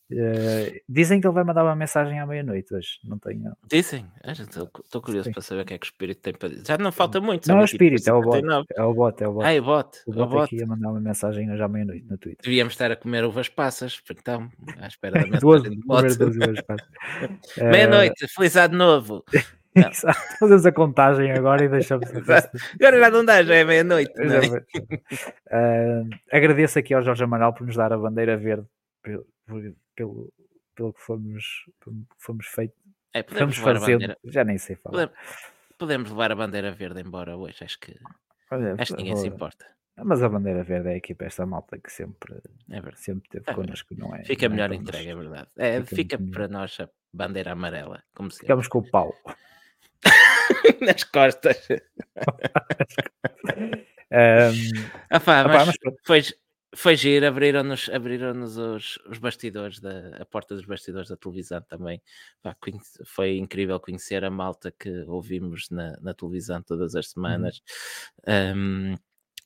Eh, 0.10 0.82
dizem 0.88 1.20
que 1.20 1.28
ele 1.28 1.34
vai 1.34 1.44
mandar 1.44 1.64
uma 1.64 1.76
mensagem 1.76 2.18
à 2.20 2.26
meia-noite 2.26 2.74
hoje. 2.74 3.00
Não 3.04 3.20
tenho. 3.20 3.52
Dizem, 3.70 4.06
estou 4.26 5.02
curioso 5.02 5.26
Sim. 5.26 5.34
para 5.34 5.42
saber 5.42 5.62
o 5.62 5.66
que 5.66 5.74
é 5.74 5.78
que 5.78 5.86
o 5.86 5.90
espírito 5.90 6.22
tem 6.22 6.34
para 6.34 6.50
dizer. 6.50 6.66
Já 6.66 6.78
não 6.78 6.92
falta 6.92 7.20
muito, 7.20 7.48
Não 7.48 7.58
é 7.58 7.62
o 7.62 7.66
espírito, 7.66 8.10
é 8.10 8.14
o 8.14 8.22
bot. 8.22 8.42
23h59. 8.42 8.66
É 8.76 8.84
o 8.84 8.94
bot, 8.94 9.24
é 9.24 9.28
o 9.28 9.34
bot. 9.34 9.46
Ah, 9.46 9.54
é 9.54 9.60
o 9.60 9.64
bot. 9.64 10.00
o 10.08 10.14
bot, 10.14 10.30
bot. 10.30 10.44
é 10.44 10.48
que 10.48 10.56
ia 10.58 10.66
mandar 10.66 10.92
uma 10.92 11.02
mensagem 11.02 11.52
hoje 11.52 11.62
à 11.62 11.68
meia-noite 11.68 12.06
no 12.10 12.18
Twitter. 12.18 12.42
Devíamos 12.44 12.74
estar 12.74 12.90
a 12.90 12.96
comer 12.96 13.26
uvas 13.26 13.50
passas, 13.50 14.02
então, 14.10 14.50
à 14.80 14.88
espera 14.88 15.20
da 15.20 15.28
mensagem 15.28 15.78
do 15.78 15.86
bot. 15.86 16.08
Meia-noite, 17.60 18.28
feliz 18.34 18.56
ano 18.56 18.78
novo. 18.78 19.26
Fazemos 20.40 20.66
a 20.66 20.72
contagem 20.72 21.32
agora 21.34 21.66
e 21.66 21.70
deixamos. 21.70 22.10
Agora 22.10 23.00
já 23.00 23.12
não 23.12 23.24
dá, 23.24 23.44
já 23.44 23.56
é 23.56 23.64
meia-noite. 23.64 24.12
é? 24.20 24.64
Eh, 25.52 26.04
agradeço 26.32 26.80
aqui 26.80 26.94
ao 26.94 27.04
Jorge 27.04 27.24
Amaral 27.24 27.54
por 27.54 27.68
nos 27.68 27.76
dar 27.76 27.94
a 27.94 27.98
bandeira 27.98 28.36
verde 28.38 28.66
pelo, 29.04 29.26
pelo, 29.98 30.32
pelo 30.76 30.94
que 30.94 31.02
fomos, 31.02 31.66
fomos 32.18 32.48
feitos. 32.48 32.78
É, 33.14 33.24
podemos 33.24 33.58
levar 33.58 33.76
a 33.76 33.80
fazendo. 33.80 33.94
bandeira. 33.96 34.18
Já 34.24 34.44
nem 34.44 34.58
sei 34.58 34.76
falar. 34.78 35.12
Podemos, 35.78 36.10
levar 36.10 36.32
a 36.32 36.36
bandeira 36.36 36.72
verde 36.72 37.02
embora 37.02 37.36
hoje, 37.36 37.64
acho 37.64 37.80
que, 37.80 38.00
Olha, 38.52 38.76
acho 38.78 38.96
que 38.96 39.02
ninguém 39.04 39.18
se 39.18 39.28
importa. 39.28 39.66
Mas 39.96 40.22
a 40.22 40.30
bandeira 40.30 40.64
verde 40.64 40.90
é 40.90 40.94
a 40.94 40.98
equipa, 40.98 41.26
esta 41.26 41.46
malta 41.46 41.78
que 41.80 41.92
sempre, 41.92 42.36
É 42.70 42.82
sempre 42.96 43.28
teve 43.30 43.46
É 43.48 43.54
connosco, 43.54 43.96
não 43.98 44.16
é? 44.16 44.24
Fica 44.24 44.48
não 44.48 44.54
é 44.54 44.56
melhor 44.56 44.70
para 44.70 44.78
entregue, 44.78 45.10
é 45.10 45.16
verdade. 45.16 45.48
É, 45.58 45.82
Fica 45.84 45.96
fica 45.96 46.32
para 46.32 46.48
nós 46.48 46.80
a 46.80 46.88
bandeira 47.12 47.52
amarela, 47.52 48.04
como 48.14 48.30
sempre. 48.30 48.46
Ficamos 48.46 48.68
com 48.68 48.80
o 48.80 48.90
pau. 48.92 49.16
Nas 50.82 51.04
costas. 51.04 51.68
Pá, 54.10 54.22
opá, 55.18 55.44
mas 55.44 55.68
mas 55.68 55.78
pronto, 55.78 55.98
foi, 56.76 56.96
giro, 56.96 57.26
abriram-nos 57.26 57.90
abriram 57.90 58.44
os, 58.44 58.98
os 59.06 59.18
bastidores, 59.20 59.80
da, 59.80 60.18
a 60.20 60.26
porta 60.26 60.56
dos 60.56 60.66
bastidores 60.66 61.10
da 61.10 61.16
televisão 61.16 61.62
também. 61.62 62.02
Pá, 62.42 62.56
foi 63.06 63.38
incrível 63.38 63.80
conhecer 63.80 64.24
a 64.24 64.30
malta 64.30 64.72
que 64.72 64.90
ouvimos 65.08 65.70
na, 65.70 65.98
na 66.02 66.14
televisão 66.14 66.62
todas 66.62 66.96
as 66.96 67.10
semanas. 67.10 67.62
Um, 68.28 68.96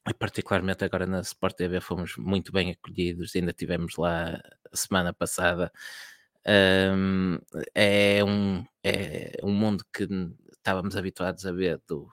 e 0.10 0.14
particularmente 0.16 0.84
agora 0.84 1.06
na 1.06 1.22
Sport 1.22 1.56
TV 1.56 1.80
fomos 1.80 2.18
muito 2.18 2.52
bem 2.52 2.72
acolhidos, 2.72 3.36
ainda 3.36 3.54
tivemos 3.54 3.98
lá 3.98 4.42
a 4.72 4.76
semana 4.76 5.14
passada. 5.14 5.72
Um, 6.48 7.38
é, 7.76 8.24
um, 8.24 8.66
é 8.84 9.38
um 9.44 9.52
mundo 9.54 9.86
que 9.94 10.08
estávamos 10.54 10.96
habituados 10.98 11.46
a 11.46 11.52
ver 11.52 11.80
do, 11.88 12.10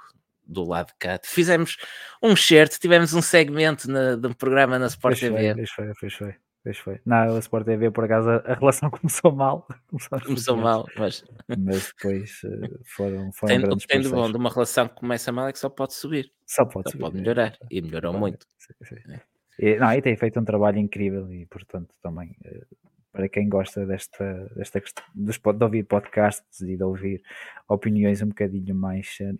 do 0.48 0.64
lado 0.64 0.88
de 0.88 0.94
cá. 0.98 1.20
Fizemos 1.22 1.76
um 2.22 2.34
shirt, 2.34 2.78
tivemos 2.78 3.12
um 3.12 3.20
segmento 3.22 3.90
na, 3.90 4.16
de 4.16 4.26
um 4.26 4.32
programa 4.32 4.78
na 4.78 4.86
Sport 4.86 5.18
Pois 5.20 5.32
foi, 5.32 5.40
TV. 5.40 5.54
pois 5.54 5.70
foi, 5.70 5.92
pois 6.00 6.14
foi, 6.14 6.34
pois 6.64 6.78
foi. 6.78 7.00
Não, 7.04 7.36
a 7.36 7.38
Sport 7.38 7.66
TV, 7.66 7.90
por 7.90 8.04
acaso, 8.04 8.30
a, 8.30 8.54
relação 8.54 8.90
começou 8.90 9.32
mal. 9.32 9.66
Começou, 9.88 10.20
Começou 10.20 10.56
mal, 10.56 10.86
mas 10.96 11.24
Mas 11.46 11.92
depois 11.94 12.40
eh, 12.44 12.70
foram, 12.96 13.30
foram 13.36 13.54
tem, 13.54 13.60
grandes 13.60 13.86
tem 13.86 14.00
de 14.00 14.08
bom 14.08 14.30
de 14.30 14.36
uma 14.36 14.50
relação 14.50 14.88
que 14.88 14.94
começa 14.94 15.30
mal 15.30 15.48
é 15.48 15.52
que 15.52 15.58
só 15.58 15.68
pode 15.68 15.94
subir, 15.94 16.32
Só 16.46 16.64
pode 16.64 16.90
só 16.90 16.92
subir, 16.92 17.02
pode 17.02 17.18
é. 17.18 17.20
melhorar. 17.20 17.58
E 17.70 17.82
melhorou 17.82 18.12
Pode, 18.12 18.20
muito. 18.20 18.46
sim, 18.58 18.74
sim. 18.96 19.12
É. 19.12 19.20
E, 19.60 19.76
não, 19.76 19.92
e 19.92 20.00
tem 20.00 20.16
feito 20.16 20.38
um 20.40 20.44
trabalho 20.44 20.78
incrível 20.78 21.30
e, 21.32 21.44
portanto, 21.46 21.92
também 22.00 22.34
eh, 22.44 22.64
para 23.12 23.28
quem 23.28 23.48
gosta 23.48 23.84
desta, 23.84 24.48
desta 24.54 24.80
questão 24.80 25.04
de 25.24 25.64
ouvir 25.64 25.84
podcasts 25.84 26.60
e 26.60 26.76
de 26.76 26.82
ouvir 26.84 27.20
opiniões 27.68 28.22
um 28.22 28.28
bocadinho 28.28 28.74
mais 28.74 29.16
eh, 29.20 29.32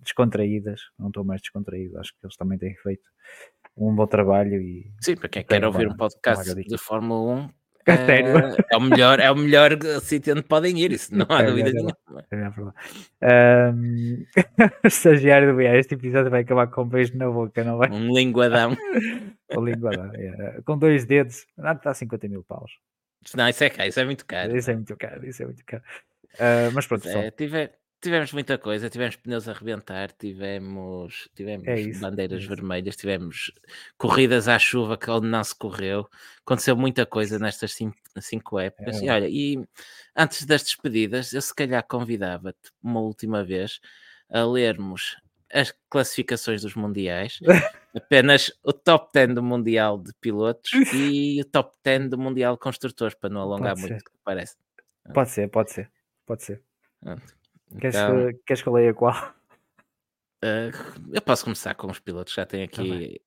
descontraídas, 0.00 0.82
não 0.98 1.08
estou 1.08 1.24
mais 1.24 1.40
descontraído, 1.40 1.98
acho 1.98 2.12
que 2.12 2.18
eles 2.24 2.36
também 2.36 2.58
têm 2.58 2.74
feito 2.76 3.02
um 3.76 3.94
bom 3.94 4.06
trabalho 4.06 4.60
e 4.60 4.90
Sim, 5.00 5.16
para 5.16 5.28
quem 5.28 5.44
quer 5.44 5.64
ouvir 5.64 5.88
um 5.88 5.96
podcast 5.96 6.54
de 6.54 6.78
Fórmula 6.78 7.34
1, 7.34 7.50
A 7.92 7.96
sério? 7.96 8.38
Eh, 8.38 8.56
é 8.72 8.76
o 8.76 8.80
melhor, 8.80 9.20
é 9.20 9.30
o 9.30 9.36
melhor 9.36 9.70
sítio 10.02 10.32
onde 10.34 10.42
podem 10.42 10.78
ir, 10.78 10.92
isso 10.92 11.14
não 11.14 11.26
há 11.30 11.42
É 11.42 11.46
dúvida 11.46 11.70
nenhuma. 11.72 11.96
É 12.30 12.36
verdade. 12.50 12.74
Ahm, 13.22 14.24
o 14.84 14.86
estagiário 14.86 15.50
do 15.52 15.56
BA, 15.56 15.76
este 15.76 15.94
episódio 15.94 16.30
vai 16.30 16.42
acabar 16.42 16.66
com 16.68 16.82
um 16.82 16.88
beijo 16.88 17.16
na 17.16 17.30
boca, 17.30 17.62
não 17.64 17.76
vai? 17.78 17.90
Um 17.90 18.12
linguadão. 18.14 18.76
Língua 19.64 19.90
lá, 19.96 20.10
é. 20.14 20.60
Com 20.64 20.76
dois 20.78 21.04
dedos, 21.06 21.46
não 21.56 21.72
está 21.72 21.90
a 21.90 21.94
50 21.94 22.28
mil 22.28 22.44
paus. 22.44 22.70
Não, 23.34 23.48
isso 23.48 23.64
é 23.64 23.70
caro, 23.70 23.88
isso 23.88 24.00
é 24.00 24.04
muito 24.04 24.26
caro. 24.26 24.56
Isso 24.56 24.70
é 24.70 24.74
muito 24.74 24.96
caro, 24.96 25.26
isso 25.26 25.42
é 25.42 25.46
muito 25.46 25.64
caro. 25.64 25.82
Ah, 26.38 26.70
mas 26.72 26.86
pronto, 26.86 27.08
É, 27.08 27.30
tive- 27.30 27.70
tivemos 28.00 28.32
muita 28.32 28.56
coisa, 28.58 28.88
tivemos 28.88 29.16
pneus 29.16 29.48
a 29.48 29.52
rebentar, 29.52 30.12
tivemos, 30.12 31.28
tivemos 31.34 31.66
É 31.66 31.80
isso, 31.80 32.00
bandeiras 32.00 32.44
é 32.44 32.46
vermelhas, 32.46 32.96
tivemos 32.96 33.52
corridas 33.96 34.48
à 34.48 34.58
chuva 34.58 34.96
que 34.96 35.10
onde 35.10 35.26
não 35.26 35.42
se 35.42 35.54
correu. 35.54 36.08
Aconteceu 36.44 36.76
muita 36.76 37.04
coisa 37.04 37.38
nestas 37.38 37.72
cinco, 37.72 37.96
cinco 38.20 38.58
épocas. 38.58 39.00
e 39.02 39.08
É. 39.08 39.12
olha, 39.12 39.28
e 39.28 39.64
antes 40.16 40.44
das 40.44 40.62
despedidas, 40.62 41.32
eu 41.32 41.42
se 41.42 41.54
calhar 41.54 41.84
convidava-te 41.86 42.70
uma 42.82 43.00
última 43.00 43.44
vez 43.44 43.80
a 44.30 44.44
lermos 44.44 45.16
as 45.52 45.74
classificações 45.88 46.62
dos 46.62 46.74
mundiais, 46.74 47.40
apenas 47.96 48.52
o 48.62 48.72
top 48.72 49.10
10 49.14 49.34
do 49.34 49.42
Mundial 49.42 49.98
de 49.98 50.12
Pilotos 50.20 50.70
e 50.94 51.40
o 51.40 51.44
top 51.44 51.76
10 51.82 52.10
do 52.10 52.18
Mundial 52.18 52.54
de 52.54 52.60
Construtores, 52.60 53.14
para 53.14 53.30
não 53.30 53.40
alongar 53.40 53.74
Pode 53.74 53.88
muito, 53.88 54.02
ser. 54.02 54.18
parece. 54.22 54.56
pode 55.14 55.30
ser, 55.30 55.48
pode 55.48 55.72
ser, 55.72 55.90
pode 56.26 56.42
ser. 56.42 56.62
Queres, 57.80 57.96
Então, 57.96 58.32
que, 58.32 58.40
queres 58.46 58.62
que 58.62 58.68
eu 58.68 58.72
leia 58.72 58.94
qual? 58.94 59.34
Uh, 60.44 60.70
eu 61.12 61.22
posso 61.22 61.44
começar 61.44 61.74
com 61.74 61.88
os 61.88 61.98
pilotos, 61.98 62.32
já 62.32 62.46
tenho 62.46 62.64
aqui, 62.64 63.20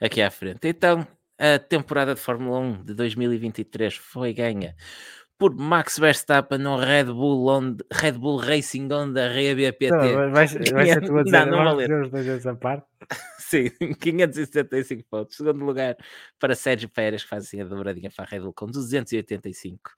aqui 0.00 0.20
à 0.20 0.30
frente. 0.30 0.66
Então, 0.68 1.06
a 1.38 1.58
temporada 1.58 2.14
de 2.14 2.20
Fórmula 2.20 2.58
1 2.58 2.84
de 2.84 2.94
2023 2.94 3.94
foi 3.96 4.32
ganha 4.32 4.74
por 5.38 5.54
Max 5.54 5.98
Verstappen 5.98 6.58
no 6.58 6.76
Red 6.76 7.04
Bull, 7.04 7.46
Honda, 7.46 7.84
Red 7.92 8.12
Bull 8.12 8.38
Racing 8.38 8.88
Honda 8.90 9.28
RBPT. 9.28 9.90
Não, 9.90 10.32
vais 10.32 10.50
ser 10.50 11.00
tu 11.00 11.16
a 11.16 11.22
dizer, 11.22 11.46
Não, 11.46 11.64
não 11.64 12.18
essa 12.18 12.56
parte. 12.56 12.84
Sim, 13.38 13.70
575 14.00 15.04
pontos. 15.08 15.36
Segundo 15.36 15.64
lugar 15.64 15.96
para 16.40 16.56
Sérgio 16.56 16.88
Pérez, 16.88 17.22
que 17.22 17.28
faz 17.28 17.44
assim 17.44 17.60
a 17.60 17.64
dobradinha 17.64 18.10
para 18.14 18.24
a 18.24 18.28
Red 18.28 18.40
Bull 18.40 18.52
com 18.52 18.66
285. 18.66 19.92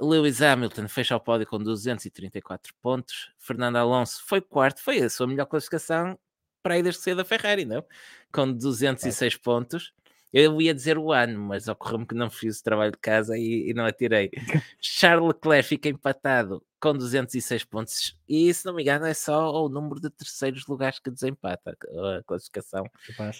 Lewis 0.00 0.40
Hamilton 0.40 0.88
fecha 0.88 1.16
o 1.16 1.20
pódio 1.20 1.46
com 1.46 1.58
234 1.58 2.74
pontos. 2.80 3.32
Fernando 3.38 3.76
Alonso 3.76 4.22
foi 4.26 4.40
quarto, 4.40 4.82
foi 4.82 5.00
a 5.00 5.10
sua 5.10 5.26
melhor 5.26 5.46
classificação 5.46 6.18
para 6.62 6.78
ir 6.78 6.82
desde 6.82 7.02
saiu 7.02 7.16
da 7.16 7.24
Ferrari, 7.24 7.64
não? 7.64 7.84
Com 8.32 8.52
206 8.52 9.36
pontos. 9.36 9.92
Eu 10.32 10.62
ia 10.62 10.72
dizer 10.72 10.96
o 10.96 11.12
ano, 11.12 11.38
mas 11.38 11.68
ocorreu-me 11.68 12.06
que 12.06 12.14
não 12.14 12.30
fiz 12.30 12.60
o 12.60 12.64
trabalho 12.64 12.92
de 12.92 12.98
casa 12.98 13.36
e, 13.36 13.68
e 13.68 13.74
não 13.74 13.84
atirei. 13.84 14.30
Charles 14.80 15.26
Leclerc 15.26 15.68
fica 15.68 15.88
empatado 15.90 16.64
com 16.80 16.94
206 16.94 17.64
pontos. 17.64 18.16
E 18.26 18.52
se 18.54 18.64
não 18.64 18.74
me 18.74 18.82
engano, 18.82 19.04
é 19.04 19.12
só 19.12 19.52
o 19.62 19.68
número 19.68 20.00
de 20.00 20.08
terceiros 20.08 20.66
lugares 20.66 20.98
que 20.98 21.10
desempata 21.10 21.76
a 22.16 22.22
classificação 22.24 22.84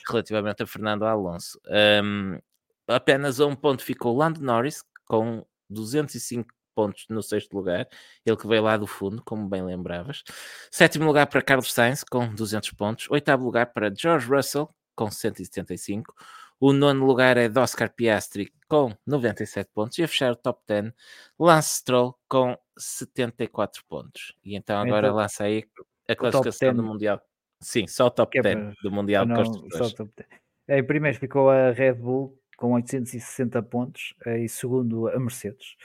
relativamente 0.07 0.63
a 0.63 0.67
Fernando 0.67 1.05
Alonso. 1.05 1.59
Um, 2.05 2.39
apenas 2.87 3.41
a 3.41 3.47
um 3.47 3.57
ponto 3.57 3.83
ficou 3.83 4.15
Lando 4.15 4.43
Norris, 4.43 4.85
com 5.07 5.47
205 5.73 6.53
pontos 6.75 7.05
no 7.11 7.23
sexto 7.23 7.53
lugar, 7.55 7.87
ele 8.25 8.37
que 8.37 8.47
veio 8.47 8.63
lá 8.63 8.77
do 8.77 8.87
fundo, 8.87 9.23
como 9.25 9.49
bem 9.49 9.63
lembravas. 9.63 10.23
Sétimo 10.71 11.05
lugar 11.05 11.27
para 11.27 11.43
Carlos 11.43 11.73
Sainz, 11.73 12.03
com 12.03 12.33
200 12.35 12.71
pontos. 12.73 13.11
Oitavo 13.11 13.45
lugar 13.45 13.73
para 13.73 13.93
George 13.95 14.27
Russell, 14.27 14.69
com 14.97 15.11
175. 15.11 16.15
O 16.59 16.73
nono 16.73 17.05
lugar 17.05 17.37
é 17.37 17.49
de 17.49 17.59
Oscar 17.59 17.93
Piastri, 17.93 18.53
com 18.69 18.95
97 19.07 19.69
pontos. 19.75 19.99
E 19.99 20.03
a 20.05 20.09
fechar 20.09 20.33
o 20.33 20.37
top 20.37 20.63
10, 20.67 20.93
Lance 21.39 21.77
Stroll, 21.77 22.17
com 22.29 22.57
74 22.79 23.83
pontos. 23.89 24.35
E 24.45 24.57
então 24.57 24.79
agora 24.81 25.09
Então, 25.09 25.17
lança 25.17 25.45
aí 25.45 25.65
a 26.09 26.15
classificação 26.17 26.71
do 26.75 26.83
10. 26.83 26.89
Mundial. 26.89 27.21
Sim, 27.61 27.87
só 27.87 28.07
o 28.07 28.11
top 28.11 28.39
é 28.39 28.43
10 28.43 28.57
para- 28.57 28.75
do 28.83 28.91
Mundial 28.91 29.27
de 29.27 29.35
Construtores. 29.35 29.77
só 29.79 29.85
o 29.85 29.95
top 29.95 30.13
10. 30.17 30.41
Em 30.81 30.87
primeiro 30.87 31.19
ficou 31.19 31.51
a 31.51 31.71
Red 31.73 31.95
Bull 31.95 32.39
com 32.57 32.73
860 32.73 33.63
pontos 33.63 34.15
eh, 34.27 34.45
e 34.45 34.49
segundo 34.49 35.09
a 35.09 35.19
Mercedes. 35.19 35.77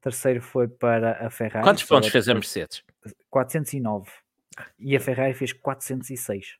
Terceiro 0.00 0.40
foi 0.40 0.68
para 0.68 1.26
a 1.26 1.30
Ferrari. 1.30 1.64
Quantos 1.64 1.84
pontos 1.84 2.08
fez 2.08 2.28
a 2.28 2.34
Mercedes? 2.34 2.84
409. 3.30 4.10
E 4.78 4.96
a 4.96 5.00
Ferrari 5.00 5.34
fez 5.34 5.52
406. 5.52 6.56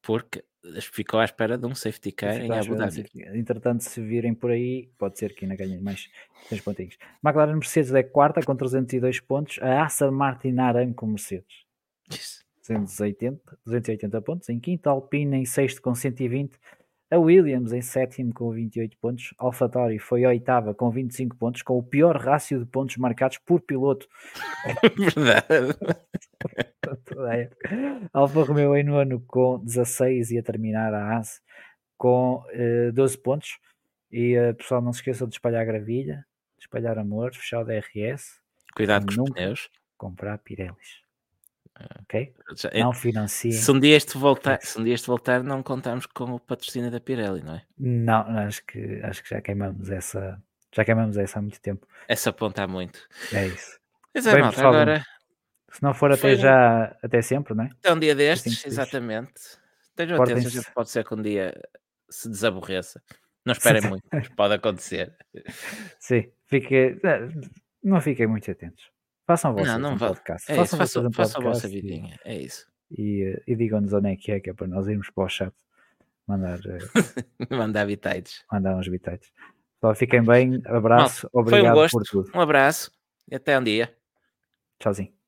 Porque 0.00 0.44
ficou 0.80 1.20
à 1.20 1.24
espera 1.24 1.58
de 1.58 1.66
um 1.66 1.74
safety 1.74 2.12
car 2.12 2.40
em 2.40 2.50
Abu 2.50 2.74
Dhabi. 2.74 3.04
Entretanto, 3.34 3.82
se 3.82 4.00
virem 4.00 4.34
por 4.34 4.50
aí, 4.50 4.88
pode 4.98 5.18
ser 5.18 5.34
que 5.34 5.44
ainda 5.44 5.56
ganhem 5.56 5.80
mais 5.80 6.08
3 6.48 6.62
pontinhos. 6.62 6.96
McLaren 7.24 7.54
Mercedes 7.54 7.92
é 7.92 8.02
quarta 8.02 8.40
com 8.42 8.54
302 8.56 9.20
pontos. 9.20 9.58
A 9.60 9.84
Aston 9.84 10.10
Martin 10.10 10.58
Aram 10.58 10.92
com 10.92 11.06
Mercedes. 11.06 11.64
Isso. 12.10 12.42
280, 12.60 13.58
280 13.64 14.22
pontos. 14.22 14.48
Em 14.48 14.58
quinto, 14.58 14.88
Alpine 14.88 15.36
em 15.36 15.44
sexto 15.44 15.82
com 15.82 15.94
120. 15.94 16.58
A 17.12 17.18
Williams 17.18 17.74
em 17.74 17.82
sétimo 17.82 18.32
com 18.32 18.50
28 18.50 18.96
pontos. 18.96 19.34
AlphaTauri 19.36 19.98
foi 19.98 20.24
oitava 20.24 20.74
com 20.74 20.90
25 20.90 21.36
pontos, 21.36 21.60
com 21.60 21.76
o 21.76 21.82
pior 21.82 22.16
rácio 22.16 22.58
de 22.58 22.64
pontos 22.64 22.96
marcados 22.96 23.36
por 23.36 23.60
piloto. 23.60 24.08
Verdade. 27.04 27.50
Alfa 28.14 28.42
Romeo 28.44 28.74
em 28.74 28.82
nono 28.82 29.20
com 29.26 29.62
16 29.62 30.30
e 30.30 30.38
a 30.38 30.42
terminar 30.42 30.94
a 30.94 31.18
AS 31.18 31.42
com 31.98 32.42
eh, 32.48 32.90
12 32.92 33.18
pontos. 33.18 33.58
E 34.10 34.34
eh, 34.34 34.54
pessoal, 34.54 34.80
não 34.80 34.94
se 34.94 35.00
esqueçam 35.00 35.28
de 35.28 35.34
espalhar 35.34 35.66
gravilha, 35.66 36.24
de 36.56 36.64
espalhar 36.64 36.96
amor, 36.96 37.34
fechar 37.34 37.60
o 37.60 37.64
DRS, 37.66 38.40
Cuidado 38.74 39.04
com 39.04 39.22
os 39.22 39.30
pneus. 39.32 39.68
comprar 39.98 40.38
Pirellis. 40.38 41.01
Ok? 42.00 42.34
Já- 42.56 42.70
Não 42.74 42.92
financiem. 42.92 43.52
Se 43.52 43.70
um 43.70 43.80
dia 43.80 43.96
este 43.96 44.16
voltar, 44.18 44.60
se 44.62 44.78
um 44.78 44.84
dia 44.84 44.94
este 44.94 45.06
voltar, 45.06 45.42
não 45.42 45.62
contamos 45.62 46.06
com 46.06 46.24
o 46.32 46.38
patrocínio 46.40 46.90
da 46.90 47.00
Pirelli, 47.00 47.42
não 47.42 47.56
é? 47.56 47.62
Não, 47.78 48.20
acho 48.38 48.64
que, 48.66 49.00
acho 49.02 49.22
que 49.22 49.30
já 49.30 49.40
queimamos 49.40 49.90
essa. 49.90 50.40
Já 50.74 50.84
queimamos 50.84 51.16
essa 51.16 51.38
há 51.38 51.42
muito 51.42 51.60
tempo. 51.60 51.86
Essa 52.08 52.30
aponta 52.30 52.66
muito. 52.66 53.06
É 53.32 53.46
isso. 53.46 53.78
Mas 54.14 54.26
é, 54.26 54.32
Bem, 54.32 54.40
malta, 54.42 54.56
pessoal, 54.56 54.74
agora 54.74 55.04
Se 55.70 55.82
não 55.82 55.94
for 55.94 56.12
até 56.12 56.36
já, 56.36 56.96
até 57.02 57.22
sempre, 57.22 57.54
não 57.54 57.64
é? 57.64 57.70
é 57.82 57.92
um 57.92 57.98
dia 57.98 58.14
destes, 58.14 58.52
Assim 58.52 58.62
que 58.62 58.68
diz. 58.68 58.78
exatamente. 58.78 59.32
Estejam 59.90 60.22
atentos, 60.22 60.64
pode 60.74 60.90
ser 60.90 61.04
que 61.04 61.14
um 61.14 61.20
dia 61.22 61.52
se 62.08 62.28
desaborreça. 62.28 63.02
Não 63.44 63.52
esperem 63.52 63.82
muito, 63.88 64.04
mas 64.12 64.28
pode 64.28 64.54
acontecer. 64.54 65.14
Sim, 65.98 66.30
fique, 66.46 66.98
não 67.82 68.00
fiquem 68.00 68.26
muito 68.26 68.50
atentos. 68.50 68.90
Façam 69.26 69.52
vocês 69.54 69.68
Não, 69.68 69.78
não 69.78 69.92
um 69.94 69.96
vá. 69.96 70.08
podcast. 70.08 70.50
É 70.50 70.54
isso, 70.54 70.76
façam 70.76 70.78
vocês 70.78 70.92
façam, 70.92 71.08
um 71.08 71.12
façam 71.12 71.40
a 71.40 71.44
vossa 71.44 71.60
podcast 71.62 71.78
e- 71.78 71.80
vidinha. 71.80 72.18
É 72.24 72.36
isso. 72.36 72.66
e, 72.90 73.22
eh, 73.24 73.42
e 73.46 73.56
digam-nos 73.56 73.92
onde 73.92 74.10
é 74.10 74.16
que 74.16 74.32
é, 74.32 74.40
que 74.40 74.50
é 74.50 74.52
para 74.54 74.66
nós 74.66 74.86
irmos 74.88 75.08
para 75.10 75.24
o 75.24 75.28
chat 75.28 75.54
mandar, 76.26 76.58
eh, 76.66 76.78
Mandar 77.50 77.86
bitites. 77.86 78.44
mandar 78.50 78.76
uns 78.76 78.88
bitites. 78.88 79.30
Só 79.80 79.94
fiquem 79.94 80.22
bem, 80.22 80.60
abraço, 80.66 81.28
obrigado 81.32 81.74
gosto. 81.74 81.92
por 81.98 82.04
tudo. 82.04 82.30
Um 82.36 82.40
abraço 82.40 82.90
e 83.30 83.34
até 83.34 83.58
um 83.58 83.64
dia. 83.64 83.94
Tchauzinho. 84.78 85.21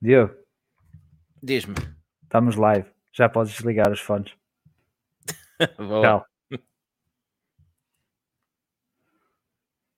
Diogo, 0.00 0.34
Diz-me. 1.42 1.74
estamos 2.22 2.56
live. 2.56 2.86
Já 3.12 3.28
podes 3.28 3.52
desligar 3.52 3.90
os 3.90 4.00
fones. 4.00 4.32
Tchau. 5.76 6.26